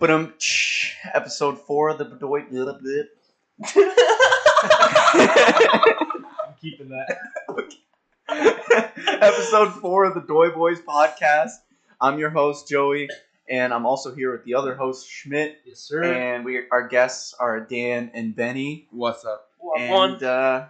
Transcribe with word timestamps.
But 0.00 0.10
um, 0.10 0.32
episode 1.12 1.60
four 1.60 1.90
of 1.90 1.98
the 1.98 2.06
Bedoy. 2.06 2.46
I'm 6.42 6.54
keeping 6.60 6.88
that. 6.88 7.18
episode 9.20 9.74
four 9.74 10.04
of 10.06 10.14
the 10.14 10.22
Doy 10.26 10.50
Boys 10.50 10.80
podcast. 10.80 11.50
I'm 12.00 12.18
your 12.18 12.30
host 12.30 12.66
Joey, 12.66 13.10
and 13.46 13.74
I'm 13.74 13.84
also 13.84 14.14
here 14.14 14.32
with 14.32 14.44
the 14.44 14.54
other 14.54 14.74
host 14.74 15.06
Schmidt, 15.06 15.58
Yes, 15.66 15.80
sir. 15.80 16.02
and 16.02 16.46
we 16.46 16.62
our 16.72 16.88
guests 16.88 17.34
are 17.38 17.60
Dan 17.60 18.10
and 18.14 18.34
Benny, 18.34 18.88
What's 18.90 19.26
up? 19.26 19.50
and 19.78 20.22
uh, 20.22 20.64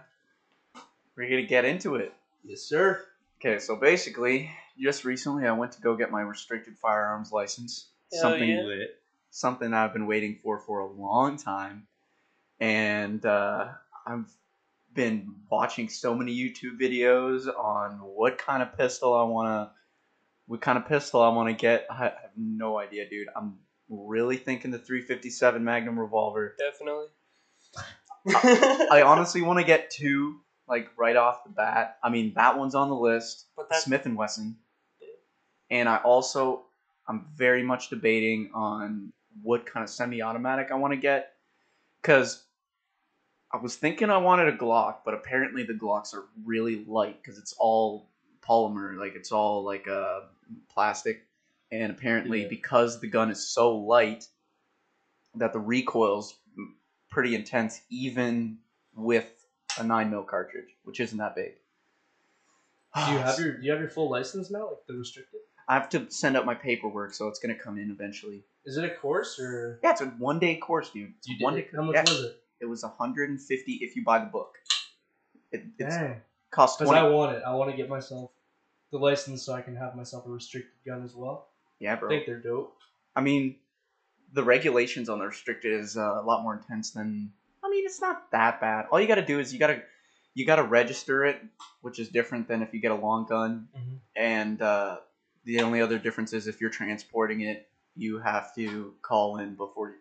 we're 1.15 1.29
gonna 1.29 1.43
get 1.43 1.63
into 1.63 1.95
it. 1.95 2.13
yes, 2.43 2.63
sir. 2.63 3.01
Okay, 3.39 3.59
so 3.59 3.77
basically, 3.77 4.51
just 4.77 5.05
recently 5.05 5.47
I 5.47 5.53
went 5.53 5.71
to 5.71 5.81
go 5.81 5.95
get 5.95 6.11
my 6.11 6.19
restricted 6.21 6.77
firearms 6.77 7.31
license. 7.31 7.87
Hell 8.11 8.23
something 8.23 8.49
yeah. 8.49 8.63
Lit. 8.63 9.00
Something 9.31 9.73
I've 9.73 9.93
been 9.93 10.05
waiting 10.05 10.37
for 10.43 10.59
for 10.59 10.79
a 10.79 10.87
long 10.87 11.37
time, 11.37 11.87
and 12.59 13.25
uh, 13.25 13.69
I've 14.05 14.31
been 14.93 15.33
watching 15.49 15.89
so 15.89 16.13
many 16.13 16.37
YouTube 16.37 16.79
videos 16.79 17.47
on 17.47 17.93
what 17.93 18.37
kind 18.37 18.61
of 18.61 18.77
pistol 18.77 19.13
I 19.13 19.23
want 19.23 19.47
to, 19.47 19.71
what 20.47 20.61
kind 20.61 20.77
of 20.77 20.87
pistol 20.87 21.21
I 21.21 21.29
want 21.29 21.49
to 21.49 21.53
get. 21.53 21.87
I 21.89 21.95
have 21.95 22.13
no 22.37 22.77
idea, 22.77 23.09
dude. 23.09 23.29
I'm 23.35 23.57
really 23.89 24.37
thinking 24.37 24.71
the 24.71 24.79
357 24.79 25.63
Magnum 25.63 25.99
revolver. 25.99 26.55
Definitely. 26.59 27.07
I 28.27 29.01
honestly 29.05 29.41
want 29.41 29.59
to 29.59 29.65
get 29.65 29.89
two, 29.89 30.41
like 30.67 30.89
right 30.97 31.15
off 31.15 31.43
the 31.43 31.49
bat. 31.51 31.97
I 32.03 32.09
mean, 32.09 32.33
that 32.35 32.57
one's 32.57 32.75
on 32.75 32.89
the 32.89 32.95
list. 32.95 33.47
But 33.55 33.69
that's 33.69 33.83
Smith 33.83 34.05
and 34.05 34.15
Wesson. 34.15 34.57
And 35.69 35.87
I 35.87 35.97
also 35.97 36.65
I'm 37.07 37.27
very 37.35 37.63
much 37.63 37.89
debating 37.89 38.51
on 38.53 39.13
what 39.41 39.65
kind 39.65 39.83
of 39.83 39.89
semi-automatic 39.89 40.69
I 40.71 40.75
want 40.75 40.93
to 40.93 40.97
get 40.97 41.33
cuz 42.03 42.43
I 43.53 43.57
was 43.57 43.75
thinking 43.75 44.09
I 44.09 44.17
wanted 44.17 44.47
a 44.47 44.57
Glock, 44.57 44.99
but 45.03 45.13
apparently 45.13 45.63
the 45.63 45.73
Glocks 45.73 46.13
are 46.13 46.25
really 46.45 46.85
light 46.85 47.23
cuz 47.23 47.37
it's 47.37 47.53
all 47.57 48.09
polymer, 48.41 48.97
like 48.97 49.15
it's 49.15 49.31
all 49.31 49.63
like 49.63 49.87
uh 49.87 50.21
plastic 50.69 51.27
and 51.71 51.91
apparently 51.91 52.43
Yeah. 52.43 52.47
because 52.49 52.99
the 52.99 53.07
gun 53.07 53.29
is 53.31 53.47
so 53.47 53.75
light 53.77 54.27
that 55.35 55.53
the 55.53 55.59
recoil's 55.59 56.37
pretty 57.09 57.35
intense 57.35 57.81
even 57.89 58.59
with 58.93 59.45
a 59.77 59.83
9 59.83 60.09
mil 60.09 60.23
cartridge, 60.23 60.75
which 60.83 60.99
isn't 60.99 61.17
that 61.17 61.35
big. 61.35 61.53
Do 62.95 63.11
you 63.13 63.19
have 63.19 63.39
your 63.39 63.57
Do 63.57 63.63
you 63.65 63.71
have 63.71 63.79
your 63.79 63.89
full 63.89 64.09
license 64.09 64.49
now, 64.51 64.67
like 64.69 64.85
the 64.87 64.93
restricted? 64.95 65.39
I 65.67 65.75
have 65.75 65.89
to 65.89 66.09
send 66.09 66.35
out 66.37 66.45
my 66.45 66.55
paperwork, 66.55 67.13
so 67.13 67.27
it's 67.27 67.39
gonna 67.39 67.55
come 67.55 67.77
in 67.77 67.91
eventually. 67.91 68.43
Is 68.65 68.77
it 68.77 68.83
a 68.83 68.89
course 68.95 69.39
or? 69.39 69.79
Yeah, 69.83 69.91
it's 69.91 70.01
a 70.01 70.05
one 70.05 70.39
day 70.39 70.55
course, 70.57 70.89
dude. 70.91 71.13
It's 71.17 71.27
You 71.27 71.35
a 71.35 71.37
did 71.39 71.43
one 71.43 71.57
it? 71.57 71.71
day. 71.71 71.77
How 71.77 71.83
much 71.83 71.95
yeah, 71.95 72.01
was 72.01 72.23
it? 72.25 72.43
it 72.59 72.65
was 72.65 72.83
150 72.83 73.71
if 73.81 73.95
you 73.95 74.03
buy 74.03 74.19
the 74.19 74.25
book. 74.25 74.57
It 75.51 75.63
it's 75.79 75.95
Dang. 75.95 76.21
costs 76.51 76.77
Because 76.77 76.91
20. 76.91 77.05
I 77.07 77.09
want 77.09 77.35
it. 77.37 77.43
I 77.45 77.53
want 77.55 77.71
to 77.71 77.77
get 77.77 77.89
myself 77.89 78.31
the 78.91 78.97
license 78.99 79.43
so 79.43 79.53
I 79.53 79.61
can 79.61 79.75
have 79.75 79.95
myself 79.95 80.25
a 80.25 80.29
restricted 80.29 80.71
gun 80.85 81.03
as 81.03 81.15
well. 81.15 81.47
yeah, 81.79 81.93
I 81.93 81.95
bro. 81.95 82.09
think 82.09 82.25
they're 82.25 82.39
dope. 82.39 82.75
I 83.15 83.21
mean, 83.21 83.55
the 84.33 84.43
regulations 84.43 85.09
on 85.09 85.19
the 85.19 85.25
restricted 85.25 85.73
is 85.73 85.97
uh, 85.97 86.19
a 86.21 86.23
lot 86.23 86.43
more 86.43 86.53
intense 86.55 86.91
than. 86.91 87.31
I 87.63 87.69
mean, 87.69 87.85
it's 87.85 88.01
not 88.01 88.31
that 88.31 88.59
bad. 88.61 88.85
All 88.91 88.99
you 89.01 89.07
gotta 89.07 89.25
do 89.25 89.39
is 89.39 89.51
you 89.53 89.59
gotta 89.59 89.81
you 90.33 90.45
gotta 90.45 90.63
register 90.63 91.25
it, 91.25 91.41
which 91.81 91.99
is 91.99 92.07
different 92.09 92.47
than 92.47 92.61
if 92.61 92.73
you 92.73 92.79
get 92.79 92.91
a 92.91 92.95
long 92.95 93.25
gun. 93.25 93.67
Mhm. 93.75 93.99
And 94.15 94.61
uh, 94.61 94.97
the 95.45 95.61
only 95.61 95.81
other 95.81 95.97
difference 95.97 96.33
is 96.33 96.47
if 96.47 96.61
you're 96.61 96.69
transporting 96.69 97.41
it, 97.41 97.67
you 97.95 98.19
have 98.19 98.53
to 98.55 98.93
call 99.01 99.37
in 99.37 99.55
before 99.55 99.95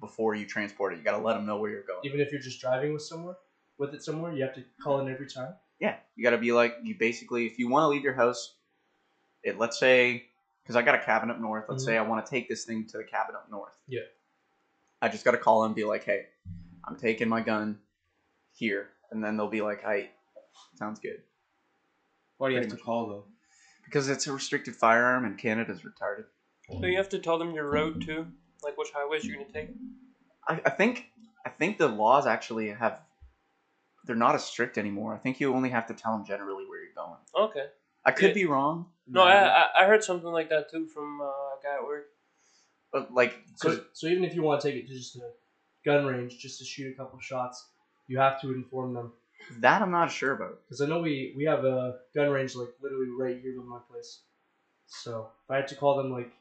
before 0.00 0.34
you 0.34 0.46
transport 0.46 0.94
it. 0.94 0.96
You 0.98 1.02
gotta 1.02 1.22
let 1.22 1.34
them 1.34 1.44
know 1.46 1.58
where 1.58 1.70
you're 1.70 1.82
going. 1.82 2.00
Even 2.04 2.20
if 2.20 2.32
you're 2.32 2.40
just 2.40 2.60
driving 2.60 2.92
with 2.92 3.02
somewhere, 3.02 3.36
with 3.78 3.92
it 3.94 4.02
somewhere, 4.02 4.32
you 4.32 4.42
have 4.42 4.54
to 4.54 4.64
call 4.82 5.00
in 5.00 5.12
every 5.12 5.28
time. 5.28 5.54
Yeah, 5.80 5.96
you 6.16 6.22
got 6.24 6.30
to 6.30 6.38
be 6.38 6.52
like 6.52 6.76
you 6.82 6.94
basically 6.94 7.46
if 7.46 7.58
you 7.58 7.68
want 7.68 7.82
to 7.84 7.88
leave 7.88 8.02
your 8.02 8.14
house, 8.14 8.54
it 9.42 9.58
let's 9.58 9.78
say 9.78 10.26
because 10.62 10.76
I 10.76 10.82
got 10.82 10.94
a 10.94 10.98
cabin 11.04 11.30
up 11.30 11.38
north. 11.38 11.66
Let's 11.68 11.82
Mhm. 11.82 11.86
say 11.86 11.98
I 11.98 12.02
want 12.02 12.24
to 12.24 12.30
take 12.30 12.48
this 12.48 12.64
thing 12.64 12.86
to 12.86 12.96
the 12.98 13.04
cabin 13.04 13.34
up 13.34 13.50
north. 13.50 13.74
Yeah. 13.86 14.02
I 15.02 15.08
just 15.08 15.24
got 15.24 15.32
to 15.32 15.38
call 15.38 15.64
and 15.64 15.74
be 15.74 15.84
like, 15.84 16.04
hey, 16.04 16.28
I'm 16.84 16.96
taking 16.96 17.28
my 17.28 17.42
gun 17.42 17.78
here, 18.54 18.88
and 19.10 19.22
then 19.22 19.36
they'll 19.36 19.48
be 19.50 19.60
like, 19.60 19.82
hey, 19.82 20.12
sounds 20.76 20.98
good, 21.00 21.20
Why 22.38 22.48
do 22.48 22.54
you 22.54 22.60
Pretty 22.60 22.70
have 22.70 22.78
to 22.78 22.82
much. 22.82 22.86
call 22.86 23.06
though? 23.08 23.24
Because 23.84 24.08
it's 24.08 24.26
a 24.26 24.32
restricted 24.32 24.74
firearm 24.76 25.24
and 25.24 25.36
Canada's 25.38 25.82
retarded. 25.82 26.24
so 26.80 26.86
you 26.86 26.96
have 26.96 27.08
to 27.10 27.18
tell 27.18 27.38
them 27.38 27.52
your 27.52 27.68
road 27.68 28.02
too, 28.04 28.26
like 28.62 28.76
which 28.76 28.90
highways 28.94 29.24
you're 29.24 29.36
gonna 29.36 29.52
take. 29.52 29.70
I, 30.48 30.60
I 30.66 30.70
think 30.70 31.10
I 31.46 31.50
think 31.50 31.78
the 31.78 31.88
laws 31.88 32.26
actually 32.26 32.68
have 32.70 33.00
they're 34.04 34.16
not 34.16 34.34
as 34.34 34.44
strict 34.44 34.76
anymore. 34.76 35.14
I 35.14 35.18
think 35.18 35.40
you 35.40 35.54
only 35.54 35.70
have 35.70 35.86
to 35.86 35.94
tell 35.94 36.12
them 36.12 36.24
generally 36.26 36.64
where 36.68 36.82
you're 36.82 36.92
going. 36.94 37.18
Okay. 37.36 37.66
I 38.04 38.10
could 38.10 38.28
Yeah. 38.28 38.34
be 38.34 38.44
wrong, 38.44 38.86
No, 39.06 39.22
I, 39.22 39.62
I 39.62 39.66
I 39.80 39.86
heard 39.86 40.04
something 40.04 40.28
like 40.30 40.50
that 40.50 40.70
too 40.70 40.86
from 40.86 41.20
uh, 41.22 41.24
a 41.24 41.56
guy 41.62 41.74
at 41.76 41.82
work. 41.84 42.06
but 42.92 43.12
like 43.12 43.32
'cause- 43.60 43.76
So, 43.78 43.84
so 43.92 44.06
even 44.08 44.24
if 44.24 44.34
you 44.34 44.42
want 44.42 44.60
to 44.60 44.68
take 44.70 44.76
it 44.82 44.86
to 44.88 44.94
just 44.94 45.16
a 45.16 45.30
gun 45.84 46.04
range, 46.04 46.38
just 46.38 46.58
to 46.58 46.64
shoot 46.66 46.92
a 46.92 46.96
couple 46.96 47.18
shots, 47.20 47.66
you 48.06 48.18
have 48.18 48.40
to 48.42 48.52
inform 48.52 48.92
them. 48.94 49.12
That 49.60 49.82
I'm 49.82 49.90
not 49.90 50.10
sure 50.10 50.32
about. 50.32 50.60
Because 50.66 50.80
I 50.80 50.86
know 50.86 51.00
we 51.00 51.34
we 51.36 51.44
have 51.44 51.64
a 51.64 51.96
gun 52.14 52.30
range 52.30 52.54
like 52.54 52.68
literally 52.82 53.08
right 53.18 53.40
here 53.40 53.54
by 53.58 53.64
my 53.64 53.78
place. 53.90 54.20
So 54.86 55.28
if 55.44 55.50
I 55.50 55.56
had 55.56 55.68
to 55.68 55.74
call 55.76 55.96
them 55.96 56.12
like 56.12 56.32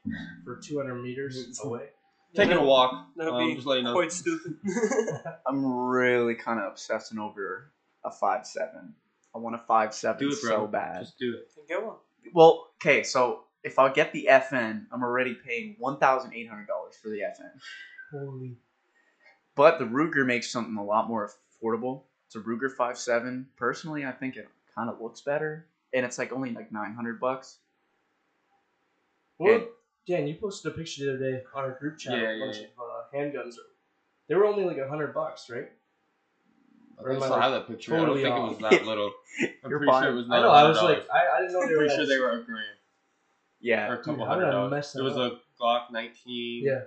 for 0.46 0.60
200 0.64 0.96
meters 0.96 1.60
away, 1.64 1.88
Taking 2.36 2.58
a 2.58 2.64
walk. 2.64 3.10
That'll 3.16 3.36
um, 3.36 3.48
be 3.48 3.56
just 3.56 3.68
let 3.68 3.78
you 3.78 3.84
know. 3.84 3.94
quite 3.94 4.12
stupid. 4.12 4.56
I'm 5.48 5.64
really 5.86 6.34
kind 6.36 6.60
of 6.60 6.72
obsessing 6.72 7.20
over 7.20 7.72
a 8.04 8.10
five 8.12 8.48
seven. 8.48 8.96
I 9.36 9.38
want 9.38 9.56
a 9.56 9.60
five 9.60 9.94
seven 9.94 10.20
Do 10.20 10.34
it, 10.34 10.42
bro. 10.42 10.50
so 10.52 10.68
bad. 10.68 11.02
Just 11.02 11.18
do 11.20 11.36
it. 11.36 11.48
Get 11.68 11.84
one. 11.84 11.96
Well, 12.34 12.70
okay, 12.82 13.04
so 13.04 13.44
if 13.64 13.78
I 13.80 13.92
get 13.92 14.14
the 14.14 14.30
FN, 14.32 14.86
I'm 14.92 15.04
already 15.04 15.36
paying 15.36 15.76
one 15.78 15.98
thousand 16.00 16.34
eight 16.34 16.50
hundred 16.50 16.68
dollars 16.68 16.96
for 17.02 17.10
the 17.10 17.20
FN. 17.20 17.52
holy, 18.12 18.58
But 19.56 19.78
the 19.80 19.86
Ruger 19.86 20.26
makes 20.26 20.52
something 20.52 20.76
a 20.78 20.84
lot 20.84 21.08
more 21.08 21.30
affordable. 21.64 22.04
It's 22.34 22.44
a 22.44 22.48
Ruger 22.50 22.72
five 22.72 22.98
seven. 22.98 23.48
Personally, 23.58 24.06
I 24.06 24.12
think 24.12 24.38
it 24.38 24.48
kind 24.76 24.90
of 24.90 25.00
looks 25.00 25.22
better, 25.22 25.68
and 25.94 26.04
it's 26.04 26.18
like 26.18 26.32
only 26.34 26.52
like 26.52 26.72
nine 26.72 26.94
hundred 26.96 27.20
bucks. 27.20 27.58
well, 29.38 29.54
And- 29.56 29.64
Dan, 30.08 30.28
you 30.28 30.36
posted 30.36 30.74
a 30.74 30.76
picture 30.76 31.06
the 31.06 31.14
other 31.14 31.32
day 31.32 31.44
on 31.56 31.64
our 31.64 31.72
group 31.80 31.98
chat 31.98 32.18
Yeah, 32.18 32.30
of 32.32 32.38
a 32.42 32.46
bunch 32.46 32.58
yeah. 32.58 32.64
of 32.64 32.80
uh, 32.80 33.18
handguns. 33.18 33.54
They 34.28 34.36
were 34.36 34.46
only 34.46 34.66
like 34.66 34.78
a 34.78 34.88
hundred 34.90 35.14
bucks, 35.14 35.50
right? 35.50 35.72
I 37.00 37.02
Or 37.04 37.12
am 37.12 37.18
I, 37.18 37.20
still 37.20 37.30
like, 37.32 37.42
have 37.44 37.52
that 37.54 37.68
picture. 37.68 37.92
totally 37.98 38.26
I 38.26 38.30
don't 38.30 38.40
off? 38.40 38.50
think 38.50 38.62
it 38.62 38.64
was 38.64 38.72
that 38.80 38.86
little. 38.86 39.12
I'm 39.64 39.70
You're 39.70 39.80
pretty 39.80 39.92
fine. 39.92 40.04
sure 40.04 40.12
it 40.12 40.16
was 40.16 40.26
I 40.26 40.28
not. 40.30 40.42
know. 40.42 40.50
I 40.50 40.64
was 40.68 40.82
like, 40.82 41.08
I, 41.10 41.38
I 41.38 41.40
didn't 41.42 41.54
know 41.54 41.66
they 41.68 41.74
were. 41.74 41.78
pretty 41.78 41.96
sure 41.96 42.06
they 42.06 42.20
were 42.20 42.32
a 42.32 42.44
grand 42.44 42.66
Yeah, 43.62 43.90
or 43.90 43.94
a 43.94 43.98
couple 44.00 44.16
Dude, 44.16 44.28
hundred 44.28 44.48
I 44.48 44.52
dollars. 44.52 44.72
mess 44.72 44.92
that 44.94 45.00
It 45.00 45.04
was 45.04 45.18
up? 45.18 45.34
a 45.34 45.64
Glock 45.64 45.92
19. 45.94 46.64
Yeah. 46.66 46.82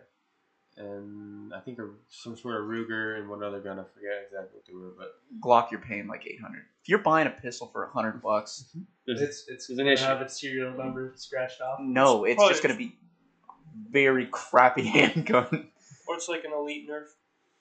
And 0.78 1.54
I 1.54 1.60
think 1.60 1.78
a, 1.78 1.88
some 2.08 2.36
sort 2.36 2.60
of 2.60 2.66
Ruger 2.68 3.18
and 3.18 3.30
one 3.30 3.42
other 3.42 3.60
gun. 3.60 3.78
I 3.78 3.84
forget 3.94 4.26
exactly 4.26 4.50
what 4.52 4.66
they 4.66 4.74
were, 4.74 4.92
but 4.96 5.06
mm-hmm. 5.06 5.48
Glock, 5.48 5.70
you're 5.70 5.80
paying 5.80 6.06
like 6.06 6.26
eight 6.26 6.40
hundred. 6.40 6.64
If 6.82 6.88
you're 6.88 6.98
buying 6.98 7.26
a 7.26 7.30
pistol 7.30 7.68
for 7.72 7.84
a 7.84 7.90
hundred 7.90 8.16
mm-hmm. 8.16 8.26
bucks, 8.26 8.76
there's, 9.06 9.20
It's 9.22 9.44
it's 9.48 9.68
an 9.70 9.78
gonna 9.78 9.92
issue. 9.92 10.04
have 10.04 10.20
its 10.20 10.38
serial 10.38 10.76
number 10.76 11.12
scratched 11.16 11.60
off. 11.62 11.78
no, 11.80 12.24
it's 12.24 12.36
Probably- 12.36 12.52
just 12.52 12.62
gonna 12.62 12.76
be 12.76 12.96
very 13.90 14.26
crappy 14.26 14.84
handgun. 14.86 15.68
Or 16.08 16.14
it's 16.14 16.28
like 16.28 16.44
an 16.44 16.52
elite 16.52 16.88
nerf. 16.88 17.06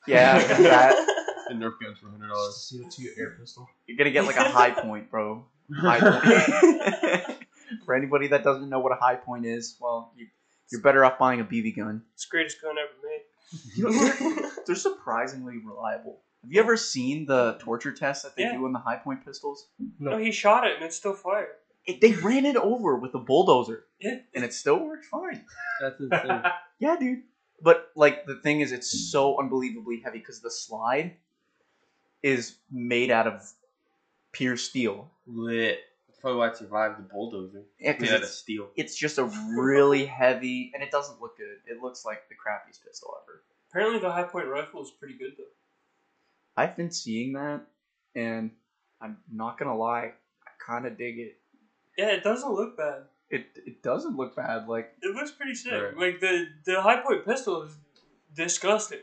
Yeah, 0.08 0.38
that. 0.38 1.08
the 1.48 1.56
Nerf 1.56 1.74
guns 1.82 2.00
for 2.00 2.10
hundred 2.10 2.30
dollars. 2.30 2.72
just 2.72 3.00
a 3.00 3.02
CO2 3.02 3.08
air 3.18 3.38
pistol. 3.40 3.68
You're 3.88 3.98
gonna 3.98 4.12
get 4.12 4.26
like 4.26 4.38
a 4.38 4.50
Hi-Point, 4.50 5.10
bro. 5.10 5.46
Hi-Point. 5.76 7.38
For 7.86 7.96
anybody 7.96 8.28
that 8.28 8.44
doesn't 8.44 8.70
know 8.70 8.80
what 8.80 8.92
a 8.92 8.96
Hi-Point 9.00 9.46
is, 9.46 9.78
well, 9.80 10.12
you, 10.16 10.28
you're 10.72 10.82
better 10.82 11.06
off 11.06 11.18
buying 11.20 11.40
a 11.42 11.46
BB 11.46 11.76
gun. 11.78 12.02
It's 12.14 12.26
the 12.26 12.32
greatest 12.32 12.62
gun 12.62 12.76
ever 12.78 12.92
made. 13.04 13.22
They're, 14.40 14.52
they're 14.68 14.76
surprisingly 14.76 15.58
reliable. 15.64 16.22
Have 16.44 16.52
you 16.52 16.60
ever 16.60 16.76
seen 16.78 17.26
the 17.26 17.58
torture 17.60 17.92
test 17.92 18.24
that 18.24 18.36
they 18.36 18.44
Yeah. 18.44 18.54
do 18.58 18.66
on 18.66 18.74
the 18.74 18.80
Hi-Point 18.80 19.26
pistols? 19.26 19.68
no, 20.00 20.12
No, 20.12 20.18
he 20.18 20.32
shot 20.32 20.66
it 20.68 20.76
and 20.76 20.84
it's 20.84 20.96
still 20.96 21.14
fired. 21.14 21.48
It, 21.86 22.02
they 22.02 22.14
ran 22.14 22.46
it 22.46 22.56
over 22.56 22.98
with 22.98 23.14
a 23.14 23.20
bulldozer, 23.20 23.86
Yeah. 24.00 24.18
and 24.34 24.44
it 24.44 24.54
still 24.54 24.80
worked 24.84 25.06
fine. 25.06 25.46
That's 25.82 26.00
insane. 26.00 26.42
Yeah, 26.80 26.96
dude. 27.00 27.22
But 27.62 27.92
like 27.96 28.26
the 28.26 28.36
thing 28.36 28.62
is, 28.62 28.72
it's 28.72 29.12
so 29.12 29.40
unbelievably 29.40 30.02
heavy 30.04 30.18
because 30.20 30.42
the 30.42 30.52
slide 30.52 31.16
is 32.24 32.58
made 32.72 33.12
out 33.12 33.28
of 33.28 33.42
pure 34.32 34.58
steel. 34.58 35.12
Lit. 35.28 35.80
That's 36.26 36.34
probably 36.34 36.40
why 36.40 36.48
it 36.48 36.58
survived 36.58 36.98
the 36.98 37.14
bulldozer. 37.14 37.66
Yeah, 37.80 37.94
because 37.94 38.22
it's, 38.22 38.32
steel. 38.32 38.70
it's 38.76 38.96
just 38.96 39.20
a 39.20 39.26
really 39.56 40.08
heavy, 40.08 40.72
and 40.74 40.82
it 40.82 40.90
doesn't 40.90 41.22
look 41.22 41.38
good. 41.38 41.58
It 41.68 41.84
looks 41.84 42.04
like 42.04 42.28
the 42.30 42.36
crappiest 42.36 42.84
pistol 42.84 43.14
ever. 43.22 43.44
Apparently 43.70 44.00
the 44.00 44.12
Hi-Point 44.12 44.48
rifle 44.48 44.82
is 44.82 44.90
pretty 44.90 45.20
good 45.20 45.34
though. 45.38 45.44
I've 46.58 46.76
been 46.76 46.90
seeing 46.90 47.34
that, 47.34 47.62
and 48.16 48.50
I'm 49.00 49.18
not 49.32 49.60
gonna 49.60 49.78
lie, 49.78 50.14
I 50.48 50.50
kind 50.66 50.88
of 50.88 50.98
dig 50.98 51.20
it. 51.20 51.38
Yeah, 51.96 52.08
it 52.08 52.24
doesn't 52.24 52.52
look 52.52 52.76
bad. 52.76 53.04
It 53.30 53.46
it 53.64 53.84
doesn't 53.84 54.18
look 54.18 54.36
bad. 54.36 54.68
Like 54.68 54.94
It 55.04 55.14
looks 55.14 55.30
pretty 55.30 55.54
sick. 55.54 55.74
Right. 55.74 55.96
Like 55.96 56.22
the 56.22 56.48
the 56.66 56.82
Hi-Point 56.82 57.24
pistol 57.24 57.62
is 57.62 57.78
disgusting. 58.34 59.02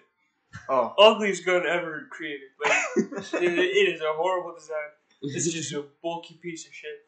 Oh, 0.69 0.93
Ugliest 0.99 1.47
gun 1.47 1.67
ever 1.69 2.09
created. 2.11 2.49
Like 2.65 2.73
it, 3.35 3.59
it 3.59 3.95
is 3.95 4.01
a 4.01 4.13
horrible 4.13 4.55
design. 4.59 4.91
It's 5.23 5.51
just 5.53 5.73
a 5.73 5.85
bulky 6.03 6.35
piece 6.43 6.67
of 6.67 6.73
shit. 6.75 6.99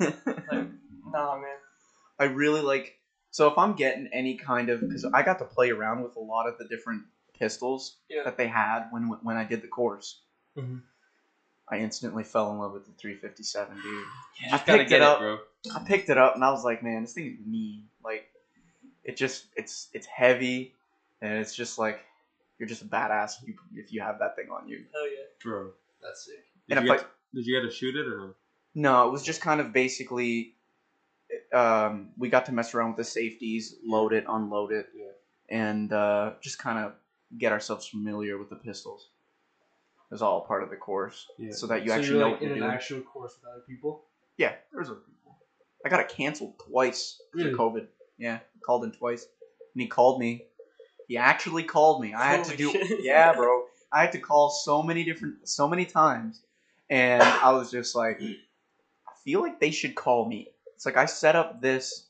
Like, 0.50 0.68
nah, 1.12 1.36
man. 1.38 1.56
I 2.18 2.24
really 2.24 2.60
like. 2.62 2.94
So 3.30 3.48
if 3.48 3.58
I'm 3.58 3.74
getting 3.74 4.08
any 4.12 4.36
kind 4.36 4.68
of, 4.70 4.80
because 4.80 5.04
I 5.04 5.22
got 5.22 5.38
to 5.40 5.44
play 5.44 5.70
around 5.70 6.02
with 6.02 6.16
a 6.16 6.20
lot 6.20 6.48
of 6.48 6.56
the 6.58 6.64
different 6.66 7.02
pistols 7.38 7.96
Yeah. 8.08 8.22
that 8.24 8.36
they 8.36 8.46
had 8.48 8.88
when 8.90 9.08
when 9.22 9.36
I 9.36 9.44
did 9.44 9.62
the 9.62 9.68
course. 9.68 10.20
Mhm. 10.56 10.82
I 11.70 11.78
instantly 11.78 12.24
fell 12.24 12.50
in 12.52 12.58
love 12.58 12.72
with 12.72 12.86
the 12.86 12.92
357, 12.92 13.76
dude. 13.76 13.84
You 13.84 14.04
I 14.46 14.50
just 14.52 14.64
gotta 14.66 14.78
picked 14.78 14.88
get 14.90 15.02
it 15.02 15.04
it, 15.04 15.08
up. 15.08 15.18
bro. 15.18 15.38
I 15.74 15.84
picked 15.84 16.08
it 16.08 16.16
up 16.16 16.34
and 16.34 16.42
I 16.42 16.50
was 16.50 16.64
like, 16.64 16.82
man, 16.82 17.02
this 17.02 17.12
thing 17.12 17.26
is 17.38 17.46
mean. 17.46 17.84
Like, 18.02 18.26
it 19.04 19.16
just 19.16 19.46
it's 19.56 19.88
it's 19.92 20.06
heavy, 20.06 20.72
and 21.20 21.34
it's 21.38 21.54
just 21.54 21.78
like 21.78 22.00
you're 22.58 22.68
just 22.68 22.82
a 22.82 22.86
badass 22.86 23.42
if 23.42 23.48
you, 23.48 23.54
if 23.76 23.92
you 23.92 24.00
have 24.00 24.18
that 24.20 24.34
thing 24.34 24.48
on 24.50 24.66
you. 24.68 24.84
Hell 24.92 25.06
yeah. 25.06 25.24
Bro. 25.42 25.70
That's 26.02 26.24
sick. 26.24 26.44
Did 26.68 26.78
And 26.78 26.86
you, 26.86 26.92
if 26.94 27.00
get, 27.00 27.10
did 27.34 27.46
you 27.46 27.60
get 27.60 27.68
to 27.68 27.74
shoot 27.74 27.96
it 27.96 28.06
or 28.06 28.18
no? 28.18 28.34
No, 28.74 29.08
it 29.08 29.10
was 29.12 29.22
just 29.22 29.40
kind 29.40 29.60
of 29.60 29.72
basically, 29.72 30.54
um, 31.52 32.10
we 32.16 32.28
got 32.28 32.46
to 32.46 32.52
mess 32.52 32.74
around 32.74 32.88
with 32.90 32.98
the 32.98 33.04
safeties, 33.04 33.76
load 33.84 34.12
it, 34.12 34.24
unload 34.28 34.72
it, 34.72 34.86
Yeah. 34.94 35.06
and 35.48 35.92
uh, 35.92 36.32
just 36.40 36.58
kind 36.58 36.78
of 36.78 36.92
get 37.38 37.52
ourselves 37.52 37.86
familiar 37.88 38.38
with 38.38 38.50
the 38.50 38.56
pistols. 38.56 39.08
It 40.10 40.14
was 40.14 40.22
all 40.22 40.42
part 40.42 40.62
of 40.62 40.70
the 40.70 40.76
course, 40.76 41.26
Yeah. 41.38 41.52
so 41.52 41.66
that 41.66 41.82
you 41.82 41.88
so 41.90 41.94
actually 41.96 42.18
you're 42.18 42.20
know 42.20 42.30
like 42.32 42.40
what 42.40 42.42
in 42.42 42.48
you're 42.48 42.56
an 42.56 42.62
doing. 42.62 42.72
actual 42.74 43.00
course 43.02 43.36
with 43.40 43.50
other 43.50 43.62
people. 43.66 44.04
Yeah, 44.36 44.54
there's 44.72 44.88
a. 44.90 44.96
I 45.84 45.88
got 45.88 46.00
it 46.00 46.08
canceled 46.08 46.54
twice 46.58 47.20
Really? 47.34 47.50
for 47.52 47.56
COVID. 47.56 47.86
Yeah, 48.18 48.38
called 48.64 48.84
in 48.84 48.92
twice, 48.92 49.26
and 49.74 49.82
he 49.82 49.86
called 49.88 50.18
me. 50.20 50.44
He 51.08 51.16
actually 51.16 51.62
called 51.64 52.00
me. 52.02 52.14
I 52.14 52.24
had 52.32 52.44
to 52.44 52.56
do. 52.56 52.70
Shit. 52.72 53.02
Yeah, 53.04 53.32
bro. 53.34 53.64
I 53.92 54.02
had 54.02 54.12
to 54.12 54.18
call 54.18 54.50
so 54.50 54.82
many 54.82 55.04
different, 55.04 55.48
so 55.48 55.66
many 55.68 55.84
times, 55.86 56.42
and 56.90 57.22
I 57.22 57.52
was 57.52 57.70
just 57.70 57.94
like, 57.94 58.20
I 58.22 58.36
feel 59.24 59.40
like 59.40 59.60
they 59.60 59.70
should 59.70 59.94
call 59.94 60.28
me. 60.28 60.48
It's 60.74 60.86
like 60.86 60.96
I 60.96 61.06
set 61.06 61.36
up 61.36 61.60
this, 61.60 62.08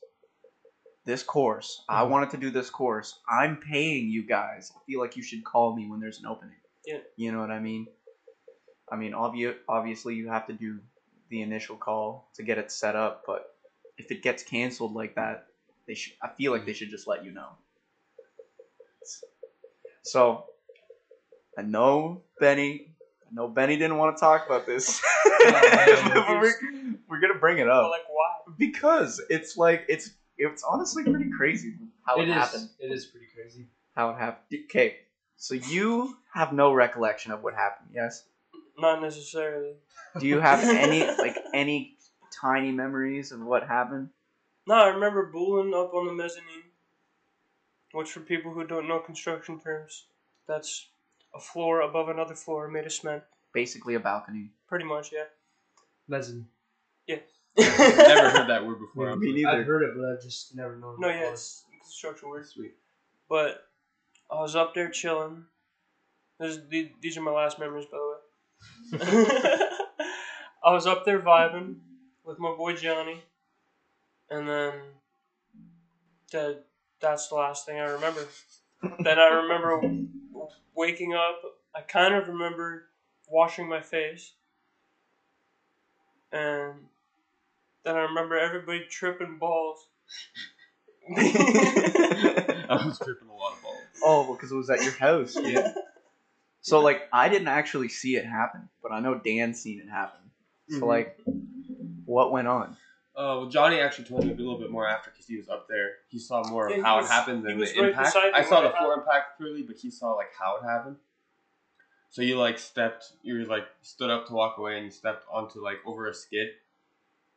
this 1.05 1.23
course. 1.23 1.85
I 1.89 2.03
Mhm. 2.03 2.11
wanted 2.11 2.31
to 2.31 2.37
do 2.37 2.51
this 2.51 2.71
course. 2.71 3.21
I'm 3.29 3.57
paying 3.57 4.09
you 4.09 4.23
guys. 4.27 4.73
I 4.77 4.81
feel 4.87 5.01
like 5.01 5.17
you 5.17 5.23
should 5.23 5.45
call 5.45 5.75
me 5.75 5.89
when 5.89 6.01
there's 6.01 6.19
an 6.21 6.27
opening. 6.27 6.57
Yeah. 6.85 6.99
You 7.17 7.33
know 7.33 7.41
what 7.41 7.51
I 7.51 7.61
mean? 7.61 7.89
I 8.91 8.97
mean, 8.97 9.13
obvi- 9.13 9.59
obviously 9.69 10.15
you 10.15 10.29
have 10.29 10.47
to 10.47 10.53
do 10.53 10.81
the 11.29 11.43
initial 11.43 11.77
call 11.77 12.31
to 12.35 12.43
get 12.43 12.59
it 12.59 12.71
set 12.73 12.97
up, 12.97 13.25
but 13.27 13.55
if 13.99 14.11
it 14.11 14.23
gets 14.23 14.43
canceled 14.43 14.95
like 14.95 15.15
that, 15.17 15.49
they 15.87 15.95
should. 15.95 16.15
I 16.23 16.29
feel 16.29 16.53
like 16.53 16.65
they 16.65 16.73
should 16.73 16.91
just 16.91 17.07
let 17.07 17.25
you 17.25 17.33
know. 17.33 17.51
So, 20.03 20.47
I 21.59 21.63
know 21.63 22.23
Benny. 22.41 22.95
I 23.31 23.35
know 23.35 23.49
Benny 23.49 23.77
didn't 23.77 23.99
want 23.99 24.17
to 24.17 24.21
talk 24.21 24.47
about 24.47 24.67
this, 24.67 25.03
man. 25.45 25.53
but 26.15 26.29
we're, 26.41 26.55
we're 27.09 27.21
gonna 27.21 27.39
bring 27.39 27.59
it 27.59 27.67
But 27.67 27.73
up 27.85 27.91
like, 27.91 28.01
why? 28.09 28.55
because 28.59 29.21
it's 29.29 29.57
like 29.57 29.85
it's 29.89 30.11
it's 30.39 30.63
honestly 30.63 31.03
pretty 31.05 31.31
crazy 31.37 31.75
how 32.07 32.19
it, 32.19 32.23
It 32.23 32.29
is. 32.29 32.35
happened. 32.35 32.69
It 32.81 32.93
is 32.93 33.05
pretty 33.07 33.27
crazy. 33.35 33.67
How 33.95 34.11
it 34.11 34.19
happened. 34.19 34.61
Okay, 34.65 34.97
so 35.37 35.55
you 35.55 36.17
have 36.33 36.53
no 36.53 36.73
recollection 36.73 37.33
of 37.33 37.43
what 37.43 37.55
happened, 37.55 37.91
yes? 37.95 38.25
Not 38.79 39.03
necessarily. 39.03 39.75
Do 40.19 40.27
you 40.27 40.41
have 40.41 40.61
any 40.65 41.01
like 41.19 41.37
any 41.53 41.97
tiny 42.41 42.71
memories 42.73 43.33
of 43.33 43.41
what 43.43 43.67
happened? 43.67 44.09
No, 44.67 44.75
I 44.75 44.89
remember 44.89 45.27
booling 45.27 45.75
up 45.75 45.93
on 45.95 46.07
the 46.07 46.13
mezzanine, 46.13 46.71
which 47.93 48.11
for 48.13 48.21
people 48.21 48.53
who 48.53 48.67
don't 48.67 48.87
know 48.89 49.01
construction 49.01 49.59
terms, 49.59 50.07
that's 50.47 50.89
a 51.39 51.41
floor 51.41 51.81
above 51.81 52.09
another 52.09 52.35
floor 52.35 52.69
made 52.69 52.87
of 52.87 52.93
cement. 52.93 53.23
Basically 53.55 53.95
a 53.95 54.01
balcony. 54.01 54.51
Pretty 54.69 54.85
much, 54.85 55.13
yeah. 55.13 55.25
Mezzanine. 56.09 56.49
Never 57.59 58.31
heard 58.31 58.49
that 58.49 58.65
word 58.67 58.79
before. 58.79 59.07
Me 59.07 59.13
I'm 59.13 59.21
Me 59.21 59.33
neither. 59.33 59.49
I've 59.61 59.67
heard 59.67 59.83
it, 59.83 59.91
but 59.97 60.05
I've 60.05 60.23
just 60.23 60.55
never 60.55 60.77
known. 60.77 60.97
No, 61.01 61.09
what 61.09 61.17
it 61.17 61.21
yeah, 61.21 61.31
was. 61.31 61.41
it's 61.41 61.65
construction 61.83 62.29
work. 62.29 62.47
Sweet. 62.47 62.75
But 63.29 63.65
I 64.31 64.41
was 64.41 64.55
up 64.55 64.75
there 64.75 64.91
chilling. 64.91 65.45
This, 66.39 66.59
these, 66.69 66.91
these 67.01 67.17
are 67.17 67.23
my 67.23 67.33
last 67.33 67.59
memories, 67.59 67.87
by 67.91 67.99
the 67.99 68.05
way. 68.07 68.19
I 70.65 70.73
was 70.73 70.87
up 70.87 71.05
there 71.05 71.21
vibing 71.21 71.77
with 72.25 72.39
my 72.39 72.53
boy 72.53 72.75
Johnny, 72.75 73.23
and 74.31 74.49
then 74.49 74.73
that 76.33 76.65
that's 77.01 77.29
the 77.29 77.35
last 77.35 77.67
thing 77.67 77.79
I 77.79 77.85
remember. 77.91 78.27
then 79.01 79.19
I 79.19 79.27
remember 79.27 79.81
w- 79.81 80.07
waking 80.75 81.15
up. 81.15 81.43
I 81.75 81.83
kind 81.83 82.15
of 82.15 82.29
remember 82.29 82.89
washing 83.29 83.69
my 83.69 83.81
face, 83.83 84.33
and 86.33 86.87
then 87.85 87.97
I 87.97 88.01
remember 88.01 88.37
everybody 88.39 88.87
tripping 88.91 89.39
balls. 89.39 89.89
I 91.17 92.67
was 92.71 92.99
tripping 93.03 93.29
a 93.29 93.35
lot 93.35 93.55
of 93.55 93.63
balls. 93.63 93.83
Oh, 94.05 94.35
because 94.35 94.53
it 94.53 94.57
was 94.57 94.71
at 94.71 94.83
your 94.83 94.93
house. 94.93 95.37
Yeah. 95.43 95.73
So 96.63 96.81
like 96.81 97.03
I 97.13 97.29
didn't 97.29 97.49
actually 97.49 97.89
see 97.89 98.17
it 98.17 98.27
happen, 98.27 98.69
but 98.83 98.93
I 98.93 99.01
know 99.01 99.15
Dan 99.15 99.55
seen 99.55 99.81
it 99.81 99.89
happen. 99.89 100.21
So 100.69 100.81
Mhm. 100.81 100.89
like, 100.89 101.19
what 102.05 102.33
went 102.33 102.49
on? 102.49 102.77
Uh, 103.19 103.35
well, 103.43 103.47
Johnny 103.47 103.81
actually 103.81 104.05
told 104.05 104.25
me 104.25 104.31
a 104.31 104.37
little 104.37 104.57
bit 104.57 104.71
more 104.71 104.87
after 104.89 105.11
because 105.11 105.27
he 105.27 105.37
was 105.37 105.49
up 105.49 105.67
there. 105.69 105.91
He 106.09 106.21
saw 106.21 106.45
more 106.45 106.69
Yeah, 106.69 106.77
of 106.77 106.83
he 106.83 106.83
how 106.83 106.97
was- 106.99 107.07
it 107.07 107.09
happened 107.13 107.41
he 107.45 107.49
than 107.49 107.59
was 107.59 107.73
the 107.73 107.81
right 107.81 107.89
impact. 107.89 108.15
beside 108.15 108.33
I 108.33 108.43
saw 108.43 108.57
when 108.61 108.65
the 108.65 108.71
it 108.71 108.79
floor 108.79 108.95
impact 108.95 109.37
clearly, 109.39 109.63
but 109.65 109.77
he 109.77 109.91
saw 109.91 110.13
like 110.13 110.33
how 110.39 110.57
it 110.59 110.63
happened. 110.63 110.99
So 112.11 112.23
you 112.23 112.39
like 112.39 112.61
stepped, 112.61 113.13
you 113.23 113.45
like 113.47 113.67
stood 113.83 114.09
up 114.09 114.29
to 114.29 114.33
walk 114.35 114.57
away, 114.59 114.77
and 114.77 114.85
you 114.85 114.91
stepped 114.93 115.25
onto 115.31 115.61
like 115.63 115.79
over 115.85 116.07
a 116.09 116.15
skid, 116.15 116.49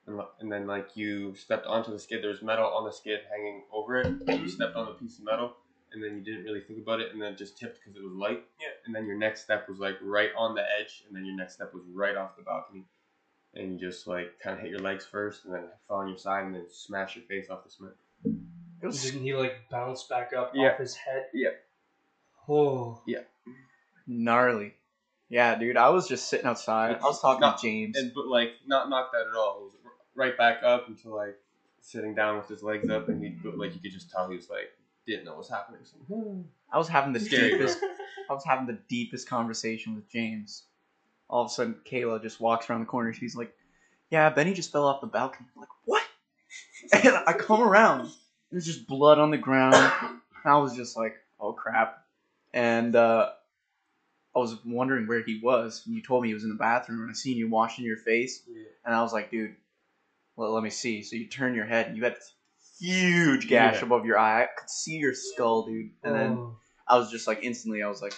and, 0.05 0.17
li- 0.17 0.31
and 0.39 0.51
then 0.51 0.67
like 0.67 0.95
you 0.95 1.33
stepped 1.33 1.65
onto 1.65 1.91
the 1.91 1.99
skid. 1.99 2.21
There 2.21 2.29
was 2.29 2.43
metal 2.43 2.67
on 2.67 2.85
the 2.85 2.91
skid 2.91 3.21
hanging 3.31 3.63
over 3.73 3.97
it, 4.01 4.07
you 4.27 4.47
stepped 4.47 4.75
on 4.75 4.85
the 4.85 4.91
piece 4.93 5.17
of 5.17 5.25
metal, 5.25 5.55
and 5.93 6.03
then 6.03 6.15
you 6.17 6.21
didn't 6.23 6.43
really 6.43 6.61
think 6.61 6.79
about 6.79 6.99
it, 7.01 7.11
and 7.11 7.19
then 7.19 7.33
it 7.33 7.37
just 7.39 7.57
tipped 7.57 7.79
because 7.83 7.99
it 7.99 8.03
was 8.03 8.13
light. 8.13 8.43
Yeah. 8.61 8.67
And 8.85 8.93
then 8.95 9.07
your 9.07 9.17
next 9.17 9.41
step 9.41 9.67
was 9.67 9.79
like 9.79 9.97
right 10.01 10.29
on 10.37 10.53
the 10.53 10.61
edge, 10.79 11.03
and 11.07 11.15
then 11.15 11.25
your 11.25 11.35
next 11.35 11.55
step 11.55 11.73
was 11.73 11.83
right 11.91 12.15
off 12.15 12.37
the 12.37 12.43
balcony, 12.43 12.85
and 13.55 13.73
you 13.79 13.87
just 13.89 14.07
like 14.07 14.39
kind 14.43 14.55
of 14.55 14.61
hit 14.61 14.71
your 14.71 14.79
legs 14.79 15.05
first, 15.05 15.45
and 15.45 15.53
then 15.53 15.63
fall 15.87 15.99
on 15.99 16.07
your 16.07 16.17
side, 16.17 16.45
and 16.45 16.55
then 16.55 16.65
smash 16.69 17.15
your 17.15 17.25
face 17.25 17.49
off 17.49 17.63
the 17.63 17.69
cement. 17.69 17.95
It 18.81 18.85
was 18.85 19.03
Didn't 19.03 19.21
he 19.21 19.33
like 19.33 19.55
bounce 19.69 20.03
back 20.03 20.31
up 20.33 20.51
Yeah. 20.55 20.71
off 20.73 20.79
his 20.79 20.95
head? 20.95 21.27
Yeah. 21.33 21.49
Oh. 22.49 23.01
Yeah. 23.05 23.19
Gnarly. 24.07 24.73
Yeah, 25.29 25.55
dude. 25.55 25.77
I 25.77 25.89
was 25.89 26.07
just 26.07 26.27
sitting 26.27 26.45
outside. 26.45 26.97
I 26.97 27.03
was 27.03 27.21
talking 27.21 27.41
Not- 27.41 27.59
to 27.59 27.67
James. 27.67 27.97
and 27.97 28.11
but 28.13 28.27
like 28.27 28.49
not 28.65 28.89
knocked 28.89 29.13
that 29.13 29.27
at 29.27 29.35
all. 29.35 29.59
It 29.59 29.63
was 29.63 29.71
r- 29.85 29.91
right 30.15 30.37
back 30.37 30.63
up 30.63 30.87
until 30.89 31.15
like 31.15 31.37
sitting 31.81 32.13
down 32.15 32.37
with 32.37 32.47
his 32.47 32.63
legs 32.63 32.89
up, 32.89 33.07
and 33.09 33.23
he 33.23 33.29
but, 33.29 33.57
like 33.57 33.73
you 33.73 33.79
could 33.79 33.91
just 33.91 34.09
tell 34.11 34.29
he 34.29 34.35
was 34.35 34.49
like 34.49 34.69
didn't 35.07 35.25
know 35.25 35.31
what 35.31 35.39
was 35.39 35.49
happening. 35.49 35.81
So, 35.83 36.43
I 36.71 36.77
was 36.77 36.87
having 36.87 37.13
the 37.13 37.19
Scary, 37.19 37.49
bro. 37.51 37.59
deepest. 37.59 37.79
I 38.29 38.33
was 38.33 38.43
having 38.45 38.65
the 38.67 38.77
deepest 38.89 39.27
conversation 39.27 39.95
with 39.95 40.09
James. 40.09 40.63
All 41.31 41.41
of 41.43 41.47
a 41.47 41.53
sudden, 41.53 41.75
Kayla 41.89 42.21
just 42.21 42.39
walks 42.39 42.69
around 42.69 42.81
the 42.81 42.85
corner. 42.85 43.13
She's 43.13 43.35
like, 43.35 43.55
"Yeah, 44.11 44.29
Benny 44.29 44.53
just 44.53 44.71
fell 44.71 44.85
off 44.85 45.01
the 45.01 45.07
balcony." 45.07 45.47
I'm 45.55 45.61
like, 45.61 45.69
"What?" 45.85 46.03
And 46.93 47.15
I 47.25 47.33
come 47.33 47.61
around. 47.61 48.09
There's 48.51 48.65
just 48.65 48.85
blood 48.85 49.17
on 49.17 49.31
the 49.31 49.37
ground. 49.37 49.75
I 50.43 50.57
was 50.57 50.75
just 50.75 50.95
like, 50.97 51.15
"Oh 51.39 51.53
crap!" 51.53 52.03
And 52.53 52.95
uh, 52.95 53.29
I 54.35 54.39
was 54.39 54.55
wondering 54.65 55.07
where 55.07 55.23
he 55.23 55.39
was. 55.41 55.83
And 55.85 55.95
you 55.95 56.01
told 56.01 56.21
me 56.23 56.27
he 56.29 56.33
was 56.33 56.43
in 56.43 56.49
the 56.49 56.55
bathroom, 56.55 57.01
and 57.01 57.09
I 57.09 57.13
seen 57.13 57.37
you 57.37 57.49
washing 57.49 57.85
your 57.85 57.97
face. 57.97 58.43
yeah. 58.49 58.63
And 58.85 58.93
I 58.93 59.01
was 59.01 59.13
like, 59.13 59.31
"Dude, 59.31 59.55
well, 60.35 60.51
let 60.51 60.63
me 60.63 60.69
see." 60.69 61.01
So 61.01 61.15
you 61.15 61.27
turn 61.27 61.55
your 61.55 61.65
head, 61.65 61.87
and 61.87 61.95
you 61.95 62.03
had 62.03 62.15
this 62.17 62.33
huge 62.77 63.47
gash 63.47 63.75
Yeah. 63.79 63.85
above 63.85 64.05
your 64.05 64.17
eye. 64.19 64.43
I 64.43 64.47
could 64.57 64.69
see 64.69 64.97
your 64.97 65.13
skull, 65.13 65.65
dude. 65.65 65.91
And 66.03 66.13
then 66.15 66.31
Oh. 66.37 66.57
I 66.87 66.97
was 66.97 67.09
just 67.09 67.25
like 67.27 67.39
instantly, 67.43 67.83
I 67.83 67.87
was 67.87 68.01
like, 68.01 68.13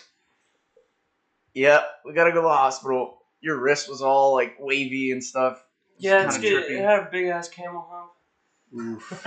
"Yeah, 1.53 1.81
we 2.05 2.13
gotta 2.13 2.31
go 2.31 2.37
to 2.37 2.47
the 2.47 2.49
hospital." 2.49 3.19
Your 3.41 3.59
wrist 3.59 3.89
was 3.89 4.01
all 4.01 4.33
like 4.33 4.55
wavy 4.59 5.11
and 5.11 5.23
stuff. 5.23 5.63
Yeah, 5.97 6.25
it's 6.25 6.37
good. 6.37 6.63
trippy. 6.63 6.79
It 6.79 6.83
had 6.83 7.07
a 7.07 7.09
big 7.11 7.27
ass 7.27 7.49
camel 7.49 7.85
hump. 7.89 8.11
Oof. 8.73 9.25